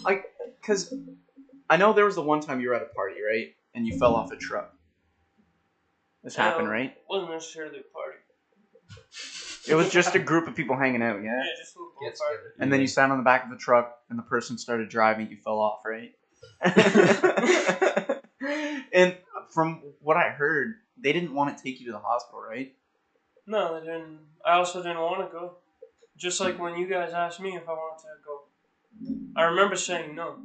like, 0.04 0.24
cause 0.62 0.92
I 1.70 1.76
know 1.76 1.92
there 1.92 2.06
was 2.06 2.14
the 2.14 2.22
one 2.22 2.40
time 2.40 2.60
you 2.60 2.68
were 2.68 2.74
at 2.74 2.82
a 2.82 2.86
party, 2.86 3.16
right, 3.22 3.48
and 3.74 3.86
you 3.86 3.98
fell 3.98 4.14
off 4.14 4.32
a 4.32 4.36
truck. 4.36 4.72
This 6.24 6.34
happened, 6.34 6.66
No. 6.66 6.72
right? 6.72 6.94
wasn't 7.08 7.30
necessarily 7.32 7.78
a 7.78 7.92
party. 7.92 8.18
It 9.68 9.74
was 9.74 9.90
just 9.90 10.14
a 10.14 10.18
group 10.18 10.48
of 10.48 10.54
people 10.54 10.76
hanging 10.76 11.02
out, 11.02 11.22
yeah. 11.22 11.36
Yeah, 11.36 11.42
just 11.58 11.76
a 11.76 11.78
little 11.78 11.92
party. 12.00 12.12
together. 12.12 12.54
And 12.58 12.72
then 12.72 12.80
you 12.80 12.86
sat 12.86 13.10
on 13.10 13.18
the 13.18 13.24
back 13.24 13.44
of 13.44 13.50
the 13.50 13.56
truck, 13.56 13.98
and 14.08 14.18
the 14.18 14.22
person 14.22 14.56
started 14.56 14.88
driving. 14.88 15.28
You 15.30 15.36
fell 15.36 15.60
off, 15.60 15.80
right? 15.84 16.12
and 18.92 19.16
from 19.52 19.82
what 20.00 20.16
I 20.16 20.30
heard, 20.30 20.74
they 21.02 21.12
didn't 21.12 21.34
want 21.34 21.56
to 21.56 21.62
take 21.62 21.80
you 21.80 21.86
to 21.86 21.92
the 21.92 21.98
hospital, 21.98 22.40
right? 22.40 22.74
No, 23.46 23.78
they 23.80 23.86
didn't. 23.86 24.18
I 24.44 24.52
also 24.54 24.82
didn't 24.82 24.98
want 25.00 25.26
to 25.26 25.32
go. 25.32 25.56
Just 26.16 26.40
like 26.40 26.58
when 26.58 26.76
you 26.76 26.86
guys 26.88 27.12
asked 27.12 27.40
me 27.40 27.56
if 27.56 27.68
I 27.68 27.72
wanted 27.72 28.02
to 28.02 28.08
go. 28.26 28.44
I 29.36 29.44
remember 29.44 29.76
saying 29.76 30.14
no. 30.14 30.36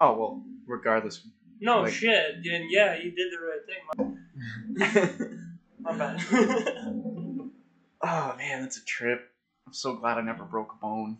Oh 0.00 0.16
well, 0.18 0.42
regardless, 0.66 1.26
No 1.60 1.82
Like- 1.82 1.92
shit. 1.92 2.36
Then 2.44 2.66
yeah, 2.70 2.96
you 2.96 3.10
did 3.12 3.28
the 3.30 3.38
right 3.46 3.64
thing. 3.66 5.36
My, 5.82 5.92
my 5.92 5.98
bad. 5.98 6.20
oh 8.02 8.34
man, 8.38 8.62
that's 8.62 8.78
a 8.78 8.84
trip. 8.84 9.28
I'm 9.66 9.74
so 9.74 9.94
glad 9.94 10.16
I 10.18 10.22
never 10.22 10.44
broke 10.44 10.72
a 10.72 10.80
bone. 10.80 11.18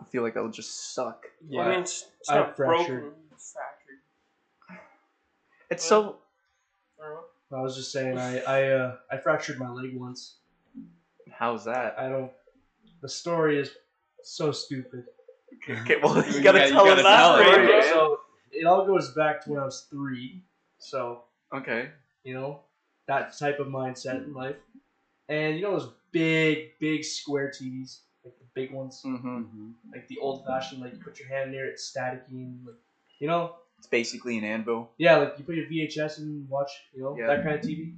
I 0.00 0.04
feel 0.06 0.22
like 0.22 0.34
that 0.34 0.42
would 0.42 0.54
just 0.54 0.94
suck. 0.94 1.26
Yeah, 1.46 1.62
I 1.62 1.68
mean, 1.70 1.80
it's, 1.80 2.06
it's 2.20 2.30
I 2.30 2.36
not 2.36 2.56
fractured. 2.56 3.02
broken. 3.02 3.18
It's 3.32 3.52
fractured. 3.52 4.80
It's 5.70 5.84
so 5.84 6.16
I 7.52 7.56
don't 7.56 7.58
know. 7.58 7.58
I 7.58 7.62
was 7.64 7.76
just 7.76 7.92
saying, 7.92 8.18
I 8.18 8.38
I 8.40 8.68
uh, 8.70 8.96
I 9.10 9.18
fractured 9.18 9.58
my 9.58 9.68
leg 9.68 9.94
once. 9.96 10.36
how's 11.30 11.64
that? 11.66 11.98
I 11.98 12.08
don't. 12.08 12.30
The 13.02 13.08
story 13.08 13.58
is 13.60 13.70
so 14.22 14.52
stupid. 14.52 15.04
Okay, 15.68 15.96
well 16.02 16.16
you 16.26 16.32
You 16.38 16.42
gotta 16.42 16.58
gotta- 16.58 16.68
you 16.68 16.72
tell 16.74 16.84
gotta 16.86 17.00
us 17.02 17.06
tell 17.06 17.36
that 17.36 17.46
it. 17.46 17.52
story, 17.52 17.66
man. 17.66 17.82
So 17.84 18.20
it 18.52 18.64
all 18.66 18.86
goes 18.86 19.12
back 19.12 19.42
to 19.44 19.50
when 19.50 19.60
I 19.60 19.64
was 19.64 19.82
three. 19.90 20.42
So 20.78 21.24
Okay. 21.52 21.90
you 22.24 22.34
know 22.34 22.60
that 23.06 23.36
type 23.38 23.58
of 23.60 23.66
mindset 23.66 24.24
in 24.24 24.32
life, 24.32 24.56
and 25.28 25.56
you 25.56 25.62
know 25.62 25.72
those 25.78 25.90
big, 26.12 26.78
big 26.80 27.04
square 27.04 27.50
TVs, 27.50 28.00
like 28.24 28.38
the 28.38 28.44
big 28.54 28.72
ones, 28.72 29.02
Mm-hmm. 29.04 29.70
like 29.92 30.08
the 30.08 30.18
old 30.18 30.46
fashioned, 30.46 30.80
like 30.80 30.92
you 30.94 30.98
put 31.00 31.18
your 31.18 31.28
hand 31.28 31.50
near 31.52 31.66
it, 31.66 31.70
it's 31.74 31.92
staticky, 31.92 32.30
and 32.32 32.64
like 32.66 32.76
you 33.18 33.26
know, 33.28 33.56
It's 33.82 33.88
basically 33.88 34.38
an 34.38 34.44
anvil. 34.44 34.92
yeah, 34.96 35.16
like 35.16 35.34
you 35.38 35.44
put 35.44 35.56
your 35.56 35.66
VHS 35.66 36.18
and 36.18 36.48
watch, 36.48 36.70
you 36.94 37.02
know, 37.02 37.16
Yeah. 37.18 37.26
that 37.26 37.42
kind 37.42 37.56
of 37.56 37.62
TV. 37.62 37.96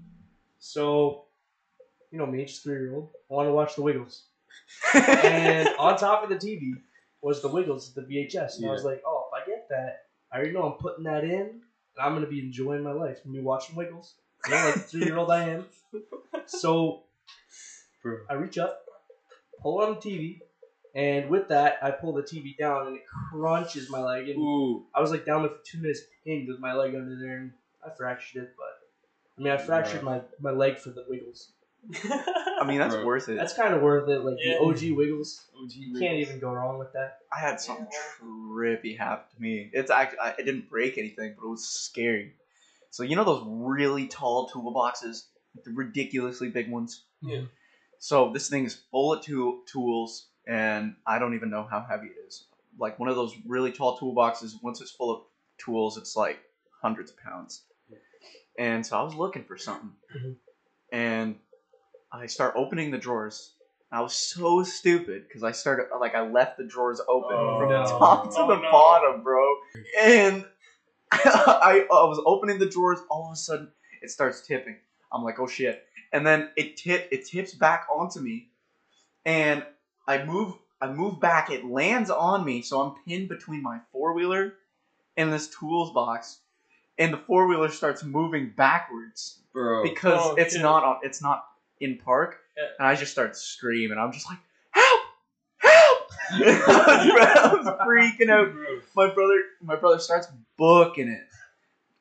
So, 0.58 1.26
you 2.10 2.16
know 2.16 2.24
me, 2.24 2.42
just 2.46 2.62
three 2.62 2.76
year 2.76 2.94
old, 2.94 3.10
I 3.30 3.34
want 3.34 3.48
to 3.48 3.52
watch 3.52 3.76
the 3.76 3.82
Wiggles. 3.82 4.24
and 4.94 5.68
on 5.78 5.98
top 5.98 6.22
of 6.22 6.30
the 6.30 6.36
TV 6.36 6.72
was 7.20 7.42
the 7.42 7.48
Wiggles, 7.48 7.92
the 7.92 8.00
VHS. 8.00 8.56
And 8.56 8.66
I 8.66 8.72
was 8.72 8.82
like, 8.82 9.02
oh, 9.06 9.26
if 9.28 9.42
I 9.42 9.46
get 9.46 9.68
that, 9.68 10.06
I 10.32 10.36
already 10.38 10.52
know 10.52 10.62
I'm 10.62 10.78
putting 10.78 11.04
that 11.04 11.22
in, 11.22 11.40
and 11.40 12.00
I'm 12.00 12.14
gonna 12.14 12.28
be 12.28 12.40
enjoying 12.40 12.82
my 12.82 12.92
life. 12.92 13.18
I'm 13.22 13.32
gonna 13.32 13.42
be 13.42 13.44
watching 13.44 13.76
Wiggles. 13.76 14.14
You 14.46 14.54
know, 14.54 14.64
like 14.64 14.86
three 14.88 15.04
year 15.04 15.18
old 15.18 15.30
I 15.30 15.50
am. 15.50 15.66
So 16.46 17.02
Bro. 18.02 18.20
I 18.30 18.34
reach 18.34 18.56
up, 18.56 18.86
pull 19.60 19.82
on 19.82 19.96
the 19.96 20.00
TV, 20.00 20.38
and 20.94 21.28
with 21.28 21.48
that, 21.48 21.78
I 21.82 21.90
pull 21.90 22.12
the 22.12 22.22
TV 22.22 22.56
down, 22.56 22.86
and 22.88 22.96
it 22.96 23.02
crunches 23.30 23.90
my 23.90 24.00
leg. 24.00 24.28
And 24.28 24.38
Ooh. 24.38 24.84
I 24.94 25.00
was 25.00 25.10
like 25.10 25.24
down 25.24 25.42
there 25.42 25.50
for 25.50 25.60
two 25.64 25.78
minutes, 25.78 26.00
pinned 26.24 26.48
with 26.48 26.60
my 26.60 26.72
leg 26.74 26.94
under 26.94 27.16
there, 27.18 27.38
and 27.38 27.52
I 27.84 27.90
fractured 27.96 28.44
it. 28.44 28.54
But 28.56 29.38
I 29.38 29.42
mean, 29.44 29.52
I 29.52 29.56
fractured 29.56 30.02
my, 30.02 30.20
my 30.40 30.50
leg 30.50 30.78
for 30.78 30.90
the 30.90 31.04
Wiggles. 31.08 31.48
I 32.60 32.64
mean, 32.66 32.78
that's 32.78 32.94
Bro. 32.94 33.04
worth 33.04 33.28
it. 33.28 33.36
That's 33.36 33.52
kind 33.54 33.74
of 33.74 33.82
worth 33.82 34.08
it. 34.08 34.24
Like 34.24 34.36
Yeah. 34.40 34.54
the 34.58 34.64
OG 34.64 34.96
Wiggles, 34.96 35.44
OG 35.60 35.72
you 35.72 35.98
can't 35.98 36.18
even 36.18 36.38
go 36.38 36.52
wrong 36.52 36.78
with 36.78 36.92
that. 36.92 37.18
I 37.30 37.40
had 37.40 37.60
something 37.60 37.86
trippy 38.22 38.96
happen 38.96 39.26
to 39.36 39.42
me. 39.42 39.70
It's 39.72 39.90
actually 39.90 40.20
I, 40.20 40.30
it 40.38 40.44
didn't 40.44 40.70
break 40.70 40.96
anything, 40.96 41.34
but 41.38 41.44
it 41.46 41.50
was 41.50 41.66
scary. 41.68 42.34
So 42.90 43.02
you 43.02 43.16
know 43.16 43.24
those 43.24 43.42
really 43.46 44.06
tall 44.06 44.48
toolboxes, 44.48 45.24
like 45.54 45.64
the 45.64 45.72
ridiculously 45.72 46.48
big 46.48 46.70
ones. 46.70 47.04
Yeah. 47.20 47.42
So 47.98 48.32
this 48.32 48.48
thing 48.48 48.64
is 48.64 48.80
full 48.90 49.12
of 49.12 49.22
tool 49.22 49.60
tools, 49.66 50.28
and 50.46 50.94
I 51.06 51.18
don't 51.18 51.34
even 51.34 51.50
know 51.50 51.64
how 51.68 51.80
heavy 51.88 52.06
it 52.08 52.16
is. 52.26 52.44
Like 52.78 52.98
one 52.98 53.08
of 53.08 53.16
those 53.16 53.34
really 53.46 53.72
tall 53.72 53.98
toolboxes. 53.98 54.62
Once 54.62 54.80
it's 54.80 54.90
full 54.90 55.14
of 55.14 55.22
tools, 55.58 55.96
it's 55.96 56.16
like 56.16 56.38
hundreds 56.82 57.10
of 57.10 57.18
pounds. 57.18 57.62
And 58.58 58.84
so 58.86 58.98
I 58.98 59.02
was 59.02 59.14
looking 59.14 59.44
for 59.44 59.56
something, 59.56 59.92
Mhm. 60.14 60.36
and 60.92 61.38
I 62.12 62.26
start 62.26 62.54
opening 62.56 62.90
the 62.90 62.98
drawers. 62.98 63.54
I 63.90 64.00
was 64.00 64.14
so 64.14 64.62
stupid 64.64 65.26
because 65.28 65.42
I 65.44 65.52
started 65.52 65.86
like 66.00 66.14
I 66.14 66.22
left 66.28 66.58
the 66.58 66.64
drawers 66.64 67.00
open 67.08 67.36
Oh, 67.36 67.58
from 67.58 67.68
no. 67.68 67.84
the 67.84 67.90
top 67.98 68.24
to 68.34 68.40
Oh, 68.40 68.48
the 68.48 68.56
no. 68.60 68.70
bottom, 68.70 69.22
bro. 69.22 69.56
And 70.00 70.44
I, 71.12 71.86
I 71.90 72.04
was 72.04 72.20
opening 72.26 72.58
the 72.58 72.66
drawers. 72.66 72.98
All 73.08 73.26
of 73.28 73.32
a 73.32 73.36
sudden, 73.36 73.70
it 74.02 74.10
starts 74.10 74.44
tipping. 74.46 74.76
I'm 75.12 75.22
like, 75.22 75.38
oh 75.38 75.46
shit! 75.46 75.84
And 76.12 76.26
then 76.26 76.50
it 76.56 76.76
tip 76.76 77.08
it 77.12 77.24
tips 77.26 77.54
back 77.54 77.86
onto 77.92 78.20
me, 78.20 78.48
and 79.24 79.64
I 80.06 80.24
move 80.24 80.54
I 80.80 80.92
move 80.92 81.20
back. 81.20 81.50
It 81.50 81.64
lands 81.64 82.10
on 82.10 82.44
me, 82.44 82.62
so 82.62 82.80
I'm 82.80 82.94
pinned 83.06 83.28
between 83.28 83.62
my 83.62 83.78
four 83.92 84.12
wheeler 84.12 84.54
and 85.16 85.32
this 85.32 85.48
tools 85.48 85.92
box, 85.92 86.40
and 86.98 87.12
the 87.12 87.16
four 87.18 87.46
wheeler 87.46 87.68
starts 87.70 88.02
moving 88.04 88.52
backwards 88.56 89.38
Bro. 89.52 89.84
because 89.84 90.20
Oh, 90.22 90.34
it's 90.34 90.54
shit. 90.54 90.62
not 90.62 90.84
on, 90.84 90.96
it's 91.02 91.22
not 91.22 91.46
in 91.80 91.96
park, 91.98 92.38
Yeah. 92.56 92.64
and 92.78 92.88
I 92.88 92.94
just 92.96 93.12
start 93.12 93.36
screaming. 93.36 93.96
I'm 93.98 94.12
just 94.12 94.28
like, 94.28 94.38
help, 94.72 95.00
help! 95.58 95.98
I 96.32 97.54
was 97.56 97.66
freaking 97.86 98.28
out. 98.30 98.52
My 98.96 99.08
brother, 99.14 99.40
my 99.62 99.76
brother 99.76 99.98
starts 100.00 100.26
booking 100.58 101.08
it, 101.08 101.22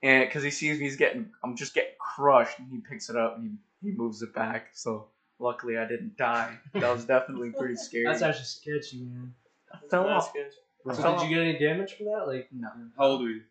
and 0.02 0.28
because 0.28 0.44
he 0.44 0.50
sees 0.52 0.78
me, 0.80 0.86
he's 0.86 0.98
getting, 0.98 1.30
I'm 1.44 1.56
just 1.56 1.74
getting 1.74 1.94
crushed, 2.00 2.60
and 2.60 2.68
he 2.72 2.80
picks 2.80 3.10
it 3.10 3.16
up 3.16 3.38
and 3.38 3.58
he, 3.82 3.92
he 3.92 3.96
moves 3.96 4.22
it 4.24 4.34
back. 4.34 4.70
So 4.74 5.08
luckily, 5.40 5.78
I 5.78 5.88
didn't 5.88 6.18
die. 6.18 6.58
That 6.74 6.94
was 6.94 7.06
definitely 7.06 7.52
pretty 7.52 7.76
scary. 7.88 8.06
That's 8.06 8.22
actually 8.22 8.46
sketchy, 8.46 9.04
man. 9.04 9.34
I 9.74 9.78
fell 9.90 10.04
That's 10.06 10.28
off. 10.28 10.34
good. 10.34 10.48
I 10.90 10.94
So 10.94 11.02
fell 11.02 11.20
did 11.20 11.30
you 11.30 11.36
get 11.36 11.44
any 11.44 11.58
damage 11.60 11.94
from 11.96 12.08
that? 12.08 12.26
Like, 12.28 12.50
No, 12.52 12.68
How 12.98 13.06
old 13.06 13.22
were 13.22 13.30
you? 13.30 13.42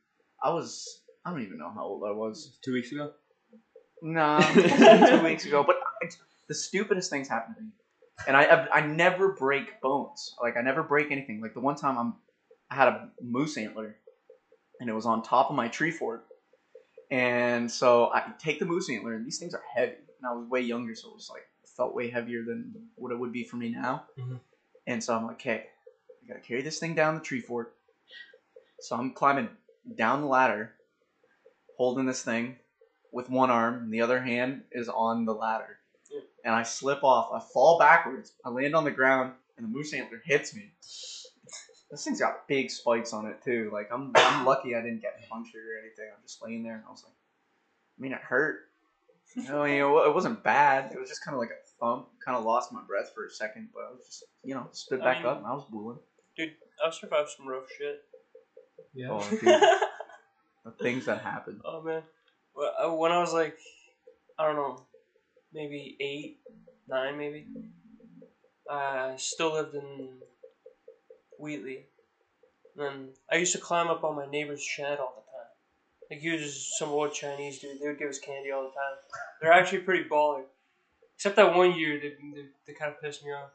I 0.42 0.50
was. 0.50 1.00
I 1.24 1.30
don't 1.30 1.42
even 1.42 1.58
know 1.58 1.70
how 1.74 1.84
old 1.84 2.02
I 2.06 2.10
was. 2.10 2.58
Two 2.64 2.72
weeks 2.72 2.90
ago? 2.92 3.12
Nah, 4.02 4.40
two 4.52 5.22
weeks 5.22 5.44
ago. 5.46 5.62
But 5.64 5.76
I, 6.02 6.08
the 6.48 6.54
stupidest 6.54 7.08
things 7.10 7.28
happen 7.28 7.54
to 7.54 7.60
me, 7.60 7.68
and 8.26 8.36
I, 8.36 8.42
I 8.44 8.68
I 8.80 8.86
never 8.86 9.32
break 9.32 9.80
bones. 9.80 10.34
Like 10.42 10.56
I 10.56 10.62
never 10.62 10.82
break 10.82 11.10
anything. 11.12 11.40
Like 11.40 11.54
the 11.54 11.60
one 11.60 11.76
time 11.76 11.96
I'm, 11.96 12.14
I 12.70 12.74
had 12.74 12.88
a 12.88 13.08
moose 13.22 13.56
antler, 13.56 13.94
and 14.80 14.90
it 14.90 14.92
was 14.92 15.06
on 15.06 15.22
top 15.22 15.50
of 15.50 15.56
my 15.56 15.68
tree 15.68 15.92
fort, 15.92 16.24
and 17.10 17.70
so 17.70 18.06
I 18.12 18.32
take 18.40 18.58
the 18.58 18.66
moose 18.66 18.90
antler, 18.90 19.14
and 19.14 19.24
these 19.24 19.38
things 19.38 19.54
are 19.54 19.62
heavy. 19.74 19.92
And 20.20 20.28
I 20.28 20.34
was 20.34 20.48
way 20.48 20.60
younger, 20.62 20.94
so 20.96 21.10
it 21.10 21.14
was 21.14 21.30
like 21.32 21.42
felt 21.76 21.94
way 21.94 22.10
heavier 22.10 22.42
than 22.44 22.88
what 22.96 23.12
it 23.12 23.18
would 23.18 23.32
be 23.32 23.44
for 23.44 23.56
me 23.56 23.70
now. 23.70 24.06
Mhm. 24.18 24.40
And 24.86 25.02
so 25.02 25.16
I'm 25.16 25.26
like, 25.26 25.36
okay, 25.36 25.66
I 26.24 26.28
gotta 26.28 26.40
carry 26.40 26.62
this 26.62 26.78
thing 26.78 26.94
down 26.94 27.14
the 27.14 27.20
tree 27.20 27.40
fort. 27.40 27.74
So 28.80 28.96
I'm 28.96 29.12
climbing 29.12 29.48
down 29.96 30.20
the 30.22 30.26
ladder, 30.26 30.72
holding 31.76 32.06
this 32.06 32.22
thing 32.22 32.58
with 33.12 33.30
one 33.30 33.50
arm, 33.50 33.74
and 33.84 33.92
the 33.92 34.00
other 34.00 34.20
hand 34.20 34.64
is 34.72 34.88
on 34.88 35.24
the 35.24 35.34
ladder. 35.34 35.78
Yeah. 36.10 36.20
And 36.44 36.54
I 36.54 36.62
slip 36.62 37.04
off. 37.04 37.32
I 37.32 37.40
fall 37.52 37.78
backwards. 37.78 38.32
I 38.44 38.48
land 38.50 38.74
on 38.74 38.84
the 38.84 38.90
ground, 38.90 39.34
and 39.56 39.66
the 39.66 39.70
moose 39.70 39.92
antler 39.92 40.20
hits 40.24 40.54
me. 40.54 40.72
This 41.90 42.04
thing's 42.04 42.20
got 42.20 42.48
big 42.48 42.70
spikes 42.70 43.12
on 43.12 43.26
it 43.26 43.42
too. 43.42 43.70
Like 43.72 43.90
I'm, 43.92 44.12
I'm 44.14 44.46
lucky 44.46 44.74
I 44.74 44.80
didn't 44.80 45.02
get 45.02 45.28
punctured 45.28 45.62
or 45.62 45.78
anything. 45.78 46.06
I'm 46.10 46.22
just 46.22 46.42
laying 46.42 46.62
there, 46.62 46.74
and 46.76 46.84
I 46.86 46.90
was 46.90 47.04
like, 47.04 47.12
I 47.12 48.02
mean, 48.02 48.12
it 48.12 48.20
hurt. 48.20 48.60
You 49.34 49.44
know, 49.44 49.64
you 49.64 49.78
know, 49.78 50.04
it 50.04 50.14
wasn't 50.14 50.42
bad. 50.42 50.92
It 50.92 51.00
was 51.00 51.08
just 51.08 51.24
kind 51.24 51.34
of 51.34 51.40
like 51.40 51.48
a 51.48 51.61
thump. 51.82 52.06
Kind 52.24 52.38
of 52.38 52.44
lost 52.44 52.72
my 52.72 52.80
breath 52.86 53.10
for 53.14 53.26
a 53.26 53.30
second, 53.30 53.68
but 53.74 53.80
I 53.80 53.90
was 53.90 54.06
just, 54.06 54.24
you 54.44 54.54
know, 54.54 54.68
stood 54.72 55.00
I 55.00 55.04
back 55.04 55.16
mean- 55.18 55.26
up 55.26 55.38
and 55.38 55.46
I 55.46 55.52
was 55.52 55.66
booling. 55.70 55.98
I've 56.84 56.94
survived 56.94 57.28
some 57.36 57.46
rough 57.46 57.66
shit. 57.78 58.00
yeah. 58.94 59.08
Oh, 59.10 59.20
dude, 59.30 59.40
the 59.42 60.72
things 60.82 61.04
that 61.06 61.20
happened. 61.20 61.60
Oh 61.64 61.82
man, 61.82 62.02
well, 62.56 62.72
uh, 62.82 62.92
when 62.94 63.12
I 63.12 63.20
was 63.20 63.32
like, 63.32 63.56
I 64.38 64.46
don't 64.46 64.56
know, 64.56 64.86
maybe 65.52 65.96
eight, 66.00 66.38
nine, 66.88 67.18
maybe. 67.18 67.46
I 68.70 69.14
still 69.16 69.52
lived 69.52 69.74
in 69.74 70.18
Wheatley. 71.38 71.86
And 72.78 73.10
I 73.30 73.36
used 73.36 73.52
to 73.52 73.58
climb 73.60 73.88
up 73.88 74.02
on 74.02 74.16
my 74.16 74.26
neighbor's 74.30 74.62
shed 74.62 74.98
all 74.98 75.14
the 75.14 75.20
time. 75.30 75.50
Like 76.10 76.20
he 76.20 76.30
was 76.30 76.40
just 76.42 76.78
some 76.78 76.88
old 76.88 77.12
Chinese 77.12 77.58
dude. 77.58 77.78
They 77.80 77.88
would 77.88 77.98
give 77.98 78.08
us 78.08 78.18
candy 78.18 78.50
all 78.50 78.62
the 78.62 78.68
time. 78.70 78.96
They're 79.42 79.52
actually 79.52 79.80
pretty 79.80 80.08
baller. 80.08 80.44
Except 81.22 81.36
that 81.36 81.54
one 81.54 81.78
year, 81.78 82.00
they, 82.00 82.08
they, 82.34 82.46
they 82.66 82.72
kind 82.72 82.90
of 82.92 83.00
pissed 83.00 83.24
me 83.24 83.30
off. 83.30 83.50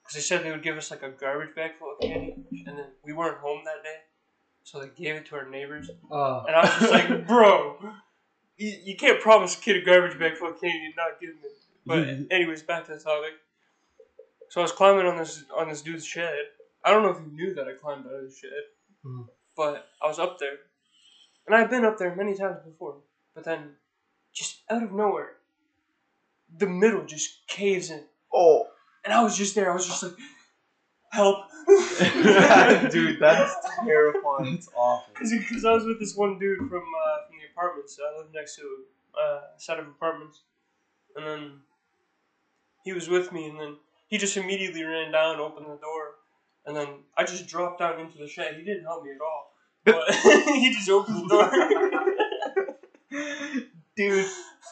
Because 0.00 0.14
they 0.14 0.20
said 0.20 0.44
they 0.44 0.52
would 0.52 0.62
give 0.62 0.76
us 0.76 0.92
like 0.92 1.02
a 1.02 1.10
garbage 1.10 1.52
bag 1.52 1.72
full 1.76 1.94
of 1.94 2.00
candy. 2.00 2.36
And 2.64 2.78
then 2.78 2.86
we 3.04 3.12
weren't 3.12 3.38
home 3.38 3.62
that 3.64 3.82
day. 3.82 3.96
So 4.62 4.78
they 4.80 4.86
gave 4.96 5.16
it 5.16 5.26
to 5.26 5.34
our 5.34 5.50
neighbors. 5.50 5.90
Uh, 6.12 6.44
And 6.44 6.54
I 6.54 6.60
was 6.60 6.70
just 6.78 6.92
like, 6.92 7.26
bro, 7.26 7.76
you, 8.56 8.72
you 8.84 8.96
can't 8.96 9.20
promise 9.20 9.58
a 9.58 9.60
kid 9.60 9.78
a 9.78 9.84
garbage 9.84 10.16
bag 10.16 10.36
full 10.36 10.50
of 10.50 10.60
candy 10.60 10.84
and 10.84 10.94
not 10.96 11.20
give 11.20 11.30
him 11.30 11.38
it. 11.42 11.50
But 11.84 12.32
anyways, 12.32 12.62
back 12.62 12.86
to 12.86 12.94
the 12.94 13.00
topic. 13.00 13.32
So 14.50 14.60
I 14.60 14.62
was 14.62 14.70
climbing 14.70 15.04
on 15.06 15.16
this 15.18 15.42
on 15.56 15.68
this 15.70 15.82
dude's 15.82 16.06
shed. 16.06 16.38
I 16.84 16.92
don't 16.92 17.02
know 17.02 17.10
if 17.10 17.18
you 17.18 17.32
knew 17.32 17.52
that 17.54 17.66
I 17.66 17.72
climbed 17.72 18.06
out 18.06 18.12
of 18.14 18.22
his 18.22 18.38
shed, 18.38 18.50
Mhm. 19.04 19.26
but 19.56 19.88
I 20.00 20.06
was 20.06 20.20
up 20.20 20.38
there, 20.38 20.58
and 21.48 21.56
I've 21.56 21.68
been 21.68 21.84
up 21.84 21.98
there 21.98 22.14
many 22.14 22.36
times 22.36 22.58
before. 22.64 22.98
But 23.34 23.42
then, 23.42 23.74
just 24.32 24.62
out 24.70 24.84
of 24.84 24.92
nowhere, 24.92 25.37
the 26.56 26.66
middle 26.66 27.04
just 27.04 27.46
caves 27.46 27.90
in, 27.90 28.04
Oh, 28.32 28.66
and 29.04 29.12
I 29.12 29.22
was 29.22 29.36
just 29.36 29.54
there. 29.54 29.70
I 29.70 29.74
was 29.74 29.86
just 29.86 30.02
like, 30.02 30.12
help, 31.12 31.36
dude, 32.90 33.18
that's 33.20 33.54
terrifying. 33.84 34.54
It's 34.54 34.68
awful. 34.74 35.12
Because 35.14 35.64
I 35.64 35.72
was 35.72 35.84
with 35.84 35.98
this 35.98 36.14
one 36.14 36.38
dude 36.38 36.58
from 36.58 36.82
uh, 36.82 37.26
from 37.26 37.36
the 37.38 37.46
apartments. 37.52 37.98
I 37.98 38.18
lived 38.18 38.34
next 38.34 38.56
to 38.56 38.62
uh, 39.18 39.40
a 39.56 39.60
set 39.60 39.78
of 39.78 39.86
apartments, 39.86 40.42
and 41.16 41.26
then 41.26 41.60
he 42.84 42.92
was 42.92 43.08
with 43.08 43.32
me, 43.32 43.48
and 43.48 43.58
then 43.58 43.76
he 44.08 44.18
just 44.18 44.36
immediately 44.36 44.82
ran 44.84 45.12
down, 45.12 45.40
opened 45.40 45.66
the 45.66 45.78
door, 45.78 46.14
and 46.66 46.76
then 46.76 46.88
I 47.16 47.24
just 47.24 47.46
dropped 47.46 47.78
down 47.80 48.00
into 48.00 48.18
the 48.18 48.28
shed. 48.28 48.54
He 48.56 48.62
didn't 48.62 48.84
help 48.84 49.04
me 49.04 49.10
at 49.10 49.20
all. 49.20 49.52
But 49.84 50.14
he 50.54 50.72
just 50.74 50.88
opened 50.90 51.30
the 51.30 52.78
door. 53.10 53.24
Dude, 53.96 54.26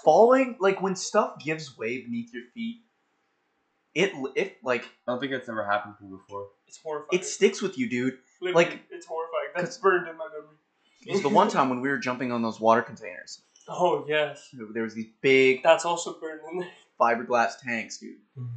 falling 0.05 0.57
like 0.61 0.81
when 0.83 0.97
stuff 0.97 1.39
gives 1.39 1.77
way 1.79 1.99
beneath 2.03 2.33
your 2.33 2.45
feet, 2.55 2.83
it 3.95 4.13
it 4.35 4.57
like 4.63 4.85
I 5.07 5.13
don't 5.13 5.21
think 5.21 5.33
that's 5.33 5.49
ever 5.49 5.65
happened 5.65 5.95
to 5.99 6.05
me 6.05 6.11
before. 6.11 6.49
it's 6.67 6.79
horrifying. 6.83 7.21
it 7.21 7.25
sticks 7.25 7.63
with 7.63 7.79
you, 7.79 7.89
dude. 7.89 8.19
Literally, 8.41 8.65
like- 8.65 8.81
it's 8.91 9.07
horrifying. 9.07 9.49
That's 9.57 9.79
burned 9.79 10.09
in 10.09 10.17
my 10.17 10.27
memory. 10.29 10.57
It 11.07 11.13
was 11.13 11.23
the 11.23 11.29
one 11.29 11.49
time 11.49 11.69
when 11.71 11.81
we 11.81 11.89
were 11.89 11.99
jumping 11.99 12.33
on 12.33 12.43
those 12.43 12.59
water 12.61 12.83
containers. 12.83 13.41
Oh 13.69 14.05
yes, 14.09 14.49
There 14.53 14.83
was 14.83 14.95
these 14.95 15.09
big 15.21 15.63
that's 15.63 15.85
also 15.85 16.19
burned 16.21 16.41
in 16.53 16.59
there. 16.61 16.69
fiberglass 17.01 17.59
tanks, 17.61 17.99
dude. 17.99 18.19
Mhm. 18.39 18.49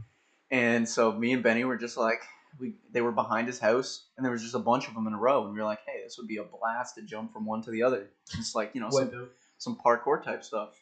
And 0.52 0.90
so 0.90 1.12
me 1.12 1.32
and 1.34 1.44
Benny 1.44 1.64
were 1.64 1.78
just 1.78 1.96
like, 1.96 2.22
we 2.60 2.74
they 2.92 3.02
were 3.02 3.12
behind 3.12 3.48
his 3.48 3.60
house, 3.60 4.08
and 4.18 4.26
there 4.26 4.32
was 4.32 4.42
just 4.42 4.56
a 4.56 4.60
bunch 4.60 4.88
of 4.88 4.94
them 4.96 5.08
in 5.08 5.14
a 5.14 5.18
row, 5.18 5.44
and 5.46 5.54
we 5.54 5.60
were 5.60 5.66
like, 5.66 5.80
hey, 5.86 6.02
this 6.04 6.18
would 6.18 6.28
be 6.28 6.38
a 6.38 6.44
blast 6.44 6.96
to 6.96 7.02
jump 7.04 7.32
from 7.32 7.46
one 7.46 7.62
to 7.64 7.72
the 7.72 7.84
other, 7.84 8.10
just 8.36 8.56
like 8.56 8.72
you 8.74 8.82
know 8.82 8.90
some, 8.90 9.30
some 9.58 9.78
parkour 9.78 10.22
type 10.24 10.44
stuff. 10.44 10.76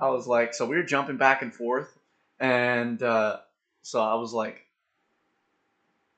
I 0.00 0.08
was 0.10 0.26
like, 0.26 0.54
so 0.54 0.66
we 0.66 0.76
were 0.76 0.82
jumping 0.82 1.16
back 1.16 1.42
and 1.42 1.54
forth, 1.54 1.96
and 2.40 3.02
uh, 3.02 3.38
so 3.82 4.02
I 4.02 4.14
was 4.14 4.32
like, 4.32 4.66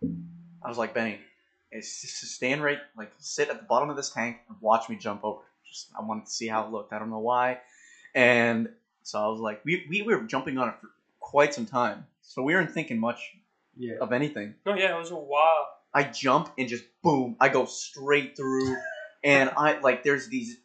I 0.03 0.69
was 0.69 0.79
like, 0.79 0.95
Benny, 0.95 1.19
it's 1.71 2.01
just 2.03 2.21
to 2.21 2.27
stand 2.27 2.63
right, 2.63 2.79
like 2.97 3.13
sit 3.19 3.49
at 3.51 3.59
the 3.59 3.65
bottom 3.65 3.91
of 3.91 3.97
this 3.97 4.11
tank 4.11 4.39
and 4.49 4.57
watch 4.61 4.89
me 4.89 4.97
jump 4.97 5.25
over. 5.25 5.41
Just 5.67 5.89
I 5.99 6.03
wanted 6.03 6.25
to 6.27 6.31
see 6.31 6.49
how 6.49 6.65
it 6.67 6.71
looked. 6.71 6.93
I 6.93 6.99
don't 6.99 7.11
know 7.11 7.19
why, 7.19 7.59
and 8.15 8.69
so 9.03 9.23
I 9.23 9.29
was 9.29 9.41
like, 9.41 9.65
we 9.65 9.87
we 9.89 10.03
were 10.03 10.19
jumping 10.23 10.59
on 10.59 10.69
it 10.69 10.75
for 10.81 10.89
quite 11.21 11.55
some 11.55 11.67
time, 11.67 12.07
so 12.23 12.43
we 12.43 12.55
weren't 12.55 12.71
thinking 12.71 12.99
much 12.99 13.37
Yeah. 13.77 13.97
of 14.01 14.13
anything. 14.13 14.55
No, 14.65 14.75
yeah, 14.75 14.95
it 14.95 14.99
was 14.99 15.11
a 15.11 15.17
while. 15.17 15.69
I 15.93 16.05
jump 16.05 16.51
and 16.59 16.69
just 16.69 16.85
boom, 17.03 17.37
I 17.41 17.49
go 17.49 17.67
straight 17.67 18.37
through, 18.37 18.77
and 19.23 19.51
I 19.57 19.79
like 19.81 20.03
there's 20.03 20.29
these. 20.29 20.57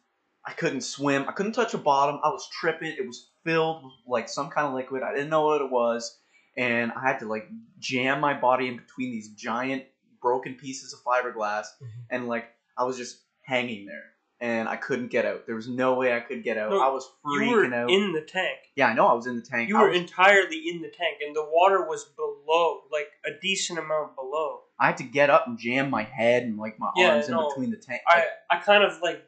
I 0.50 0.52
couldn't 0.54 0.80
swim. 0.80 1.26
I 1.28 1.32
couldn't 1.32 1.52
touch 1.52 1.72
the 1.72 1.78
bottom. 1.78 2.18
I 2.24 2.28
was 2.28 2.48
tripping. 2.50 2.94
It 2.98 3.06
was 3.06 3.30
filled 3.44 3.84
with 3.84 3.92
like 4.08 4.28
some 4.28 4.50
kind 4.50 4.66
of 4.66 4.74
liquid. 4.74 5.02
I 5.04 5.12
didn't 5.12 5.30
know 5.30 5.46
what 5.46 5.60
it 5.62 5.70
was, 5.70 6.18
and 6.56 6.90
I 6.92 7.06
had 7.06 7.20
to 7.20 7.26
like 7.26 7.48
jam 7.78 8.20
my 8.20 8.34
body 8.38 8.66
in 8.66 8.76
between 8.76 9.12
these 9.12 9.28
giant 9.30 9.84
broken 10.20 10.54
pieces 10.56 10.92
of 10.92 11.00
fiberglass, 11.04 11.66
Mhm. 11.80 11.88
and 12.10 12.28
like 12.28 12.46
I 12.76 12.82
was 12.84 12.96
just 12.96 13.22
hanging 13.42 13.86
there, 13.86 14.04
and 14.40 14.68
I 14.68 14.74
couldn't 14.76 15.08
get 15.12 15.24
out. 15.24 15.46
There 15.46 15.54
was 15.54 15.68
no 15.68 15.94
way 15.94 16.14
I 16.14 16.20
could 16.20 16.42
get 16.42 16.58
out. 16.58 16.70
No, 16.70 16.80
I 16.82 16.88
was 16.88 17.08
freaking 17.24 17.48
You 17.48 17.54
were 17.54 17.74
out. 17.74 17.90
in 17.90 18.12
the 18.12 18.22
tank. 18.22 18.58
yeah, 18.74 18.88
I 18.88 18.92
know. 18.92 19.06
I 19.06 19.12
was 19.14 19.26
in 19.28 19.36
the 19.36 19.42
tank. 19.42 19.68
You 19.68 19.78
I 19.78 19.82
were 19.82 19.88
was- 19.90 19.98
entirely 20.00 20.68
in 20.68 20.82
the 20.82 20.88
tank, 20.90 21.18
and 21.24 21.34
the 21.34 21.44
water 21.48 21.86
was 21.88 22.04
below, 22.16 22.82
like 22.90 23.08
a 23.24 23.30
decent 23.40 23.78
amount 23.78 24.16
below. 24.16 24.64
I 24.80 24.86
had 24.86 24.96
to 24.96 25.04
get 25.04 25.30
up 25.30 25.46
and 25.46 25.56
jam 25.58 25.90
my 25.90 26.02
head 26.02 26.42
and 26.42 26.58
like 26.58 26.76
my 26.80 26.90
Yeah, 26.96 27.12
arms 27.14 27.28
in 27.28 27.36
between 27.36 27.70
the 27.70 27.76
tank. 27.76 28.02
I 28.08 28.24
I 28.50 28.56
kind 28.58 28.82
of 28.82 29.00
like 29.00 29.24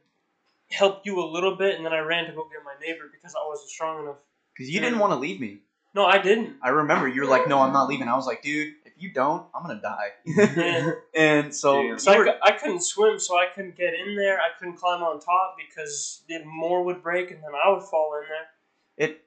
helped 0.73 1.07
you 1.07 1.21
a 1.21 1.26
little 1.26 1.57
bit, 1.57 1.76
and 1.76 1.85
then 1.85 1.93
I 1.93 1.99
ran 2.00 2.26
to 2.26 2.33
go 2.33 2.45
get 2.45 2.64
my 2.64 2.75
neighbor 2.85 3.05
because 3.12 3.35
I 3.35 3.47
wasn't 3.47 3.71
strong 3.71 4.02
enough. 4.02 4.17
Because 4.57 4.71
you 4.71 4.81
didn't 4.81 4.99
want 4.99 5.12
to 5.12 5.19
leave 5.19 5.41
me. 5.41 5.61
No, 5.95 6.07
I 6.07 6.19
didn't. 6.19 6.57
I 6.62 6.71
remember 6.71 7.07
you 7.07 7.21
were 7.23 7.29
like, 7.29 7.47
"No, 7.49 7.59
I'm 7.61 7.73
not 7.73 7.88
leaving." 7.88 8.09
I 8.09 8.17
was 8.17 8.26
like, 8.26 8.43
"Dude, 8.43 8.75
if 8.87 8.95
you 8.97 9.12
don't, 9.12 9.47
I'm 9.55 9.62
gonna 9.62 9.81
die." 9.81 10.09
Yeah. 10.25 10.93
and 11.17 11.55
so, 11.55 11.83
Dude. 11.83 12.00
So 12.00 12.12
you 12.12 12.17
I, 12.17 12.19
were- 12.19 12.38
I 12.43 12.52
couldn't 12.52 12.83
swim, 12.83 13.19
so 13.19 13.37
I 13.37 13.47
couldn't 13.55 13.76
get 13.76 13.93
in 13.95 14.17
there. 14.17 14.38
I 14.38 14.49
couldn't 14.59 14.76
climb 14.76 15.02
on 15.02 15.21
top 15.21 15.57
because 15.59 16.23
the 16.29 16.43
more 16.45 16.83
would 16.85 17.02
break, 17.02 17.31
and 17.31 17.43
then 17.43 17.50
I 17.55 17.71
would 17.71 17.83
fall 17.83 18.14
in 18.17 18.25
there. 18.29 19.09
it 19.09 19.25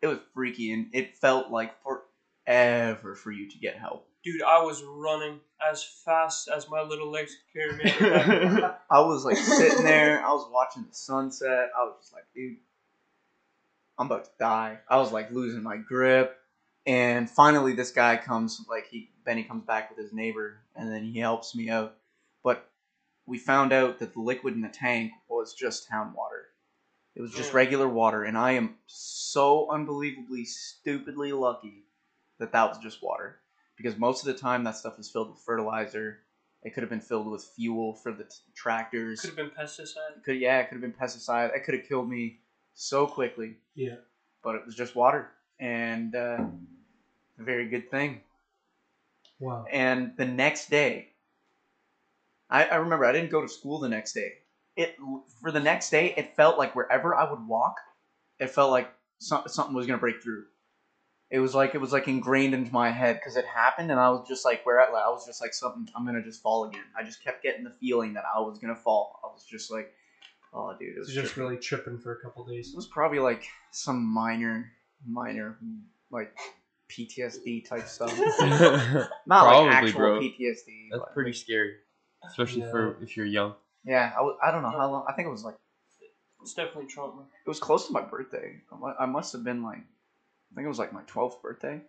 it 0.00 0.06
was 0.06 0.18
freaky, 0.34 0.72
and 0.72 0.86
it 0.92 1.16
felt 1.16 1.50
like 1.50 1.74
forever 1.82 3.14
for 3.16 3.32
you 3.32 3.50
to 3.50 3.58
get 3.58 3.76
help. 3.76 4.06
Dude, 4.24 4.42
I 4.42 4.62
was 4.62 4.82
running 4.84 5.40
as 5.66 5.82
fast 5.82 6.48
as 6.48 6.68
my 6.68 6.82
little 6.82 7.10
legs 7.10 7.34
could 7.52 7.60
carry 7.60 7.84
me. 7.84 8.62
I 8.90 9.00
was 9.00 9.24
like 9.24 9.36
sitting 9.36 9.84
there. 9.84 10.24
I 10.24 10.32
was 10.32 10.48
watching 10.50 10.84
the 10.88 10.94
sunset. 10.94 11.70
I 11.76 11.84
was 11.84 11.96
just 12.00 12.12
like, 12.12 12.24
"Dude, 12.34 12.56
I'm 13.98 14.06
about 14.06 14.24
to 14.24 14.30
die." 14.38 14.78
I 14.88 14.96
was 14.98 15.12
like 15.12 15.30
losing 15.30 15.62
my 15.62 15.76
grip. 15.76 16.36
And 16.86 17.28
finally, 17.28 17.74
this 17.74 17.90
guy 17.90 18.16
comes, 18.16 18.64
like 18.68 18.86
he 18.88 19.10
Benny 19.24 19.42
comes 19.44 19.64
back 19.64 19.90
with 19.90 19.98
his 19.98 20.12
neighbor, 20.12 20.58
and 20.74 20.90
then 20.90 21.02
he 21.04 21.18
helps 21.18 21.54
me 21.54 21.68
out. 21.68 21.96
But 22.42 22.70
we 23.26 23.36
found 23.38 23.72
out 23.72 23.98
that 23.98 24.14
the 24.14 24.20
liquid 24.20 24.54
in 24.54 24.62
the 24.62 24.68
tank 24.68 25.12
was 25.28 25.52
just 25.52 25.88
town 25.88 26.14
water. 26.14 26.46
It 27.14 27.20
was 27.20 27.32
just 27.32 27.50
Mm. 27.50 27.54
regular 27.54 27.88
water, 27.88 28.22
and 28.22 28.38
I 28.38 28.52
am 28.52 28.76
so 28.86 29.68
unbelievably, 29.70 30.44
stupidly 30.44 31.32
lucky 31.32 31.84
that 32.38 32.52
that 32.52 32.68
was 32.68 32.78
just 32.78 33.02
water. 33.02 33.40
Because 33.78 33.96
most 33.96 34.26
of 34.26 34.34
the 34.34 34.38
time, 34.38 34.64
that 34.64 34.76
stuff 34.76 34.98
is 34.98 35.08
filled 35.08 35.30
with 35.30 35.38
fertilizer. 35.38 36.18
It 36.64 36.74
could 36.74 36.82
have 36.82 36.90
been 36.90 37.00
filled 37.00 37.30
with 37.30 37.44
fuel 37.56 37.94
for 37.94 38.12
the 38.12 38.24
t- 38.24 38.30
tractors. 38.54 39.20
Could 39.20 39.28
have 39.30 39.36
been 39.36 39.50
pesticide. 39.50 40.24
Could 40.24 40.38
yeah, 40.40 40.58
it 40.58 40.64
could 40.68 40.74
have 40.74 40.82
been 40.82 40.92
pesticide. 40.92 41.54
It 41.54 41.64
could 41.64 41.74
have 41.74 41.88
killed 41.88 42.10
me 42.10 42.40
so 42.74 43.06
quickly 43.06 43.56
Yeah. 43.74 43.96
but 44.42 44.54
it 44.56 44.66
was 44.66 44.74
just 44.74 44.94
water 44.94 45.30
and 45.58 46.14
uh, 46.14 46.38
a 47.38 47.42
very 47.42 47.68
good 47.68 47.90
thing. 47.90 48.20
Wow. 49.40 49.64
And 49.70 50.16
the 50.16 50.24
next 50.26 50.70
day, 50.70 51.08
I, 52.50 52.64
I 52.66 52.76
remember 52.76 53.04
I 53.04 53.12
didn't 53.12 53.30
go 53.30 53.42
to 53.42 53.48
school 53.48 53.78
the 53.78 53.88
next 53.88 54.12
day. 54.12 54.32
It 54.76 54.96
for 55.40 55.50
the 55.52 55.60
next 55.60 55.90
day, 55.90 56.14
it 56.16 56.34
felt 56.36 56.58
like 56.58 56.74
wherever 56.74 57.14
I 57.14 57.28
would 57.30 57.46
walk, 57.46 57.76
it 58.38 58.50
felt 58.50 58.70
like 58.70 58.92
some, 59.18 59.42
something 59.46 59.74
was 59.74 59.86
gonna 59.86 59.98
break 59.98 60.22
through. 60.22 60.44
It 61.30 61.40
was 61.40 61.54
like 61.54 61.74
it 61.74 61.78
was 61.80 61.92
like 61.92 62.08
ingrained 62.08 62.54
into 62.54 62.72
my 62.72 62.90
head 62.90 63.16
because 63.16 63.36
it 63.36 63.44
happened, 63.44 63.90
and 63.90 64.00
I 64.00 64.08
was 64.10 64.26
just 64.26 64.44
like, 64.46 64.64
where 64.64 64.80
I 64.80 64.90
was 65.10 65.26
just 65.26 65.40
like 65.42 65.52
something. 65.52 65.86
I'm 65.94 66.06
gonna 66.06 66.22
just 66.22 66.40
fall 66.42 66.64
again. 66.64 66.84
I 66.98 67.02
just 67.02 67.22
kept 67.22 67.42
getting 67.42 67.64
the 67.64 67.70
feeling 67.80 68.14
that 68.14 68.24
I 68.34 68.40
was 68.40 68.58
gonna 68.58 68.74
fall. 68.76 69.20
I 69.22 69.26
was 69.26 69.44
just 69.44 69.70
like, 69.70 69.92
oh, 70.54 70.74
dude, 70.78 70.96
it 70.96 70.98
was 71.00 71.08
So 71.08 71.20
just 71.20 71.34
tripping. 71.34 71.48
really 71.50 71.60
tripping 71.62 71.98
for 71.98 72.12
a 72.12 72.20
couple 72.22 72.46
days. 72.46 72.70
It 72.72 72.76
was 72.76 72.86
probably 72.86 73.18
like 73.18 73.44
some 73.72 74.02
minor, 74.02 74.72
minor, 75.06 75.58
like 76.10 76.34
PTSD 76.90 77.68
type 77.68 77.86
stuff. 77.86 78.16
Not 78.40 79.08
Probably, 79.26 79.66
like 79.68 79.74
actual 79.76 79.98
bro. 80.00 80.20
PTSD. 80.20 80.88
That's 80.90 81.00
but- 81.04 81.12
pretty 81.14 81.34
scary, 81.34 81.74
especially 82.26 82.62
Yeah. 82.62 82.70
for 82.70 82.96
if 83.02 83.16
you're 83.16 83.26
young. 83.26 83.54
Yeah, 83.84 84.12
I, 84.18 84.48
I 84.48 84.50
don't 84.50 84.62
know 84.62 84.70
how 84.70 84.90
long. 84.90 85.04
I 85.08 85.12
think 85.12 85.26
it 85.28 85.30
was 85.30 85.44
like 85.44 85.56
It's 86.42 86.54
definitely 86.54 86.86
trauma. 86.86 87.22
it 87.44 87.48
was 87.48 87.60
close 87.60 87.86
to 87.86 87.92
my 87.92 88.02
birthday. 88.02 88.60
I 88.72 89.04
I 89.04 89.06
must 89.06 89.32
have 89.34 89.44
been 89.44 89.62
like, 89.62 89.82
I 90.50 90.54
think 90.54 90.64
it 90.64 90.68
was 90.68 90.78
like 90.78 90.92
my 90.92 91.02
twelfth 91.06 91.42
birthday. 91.42 91.80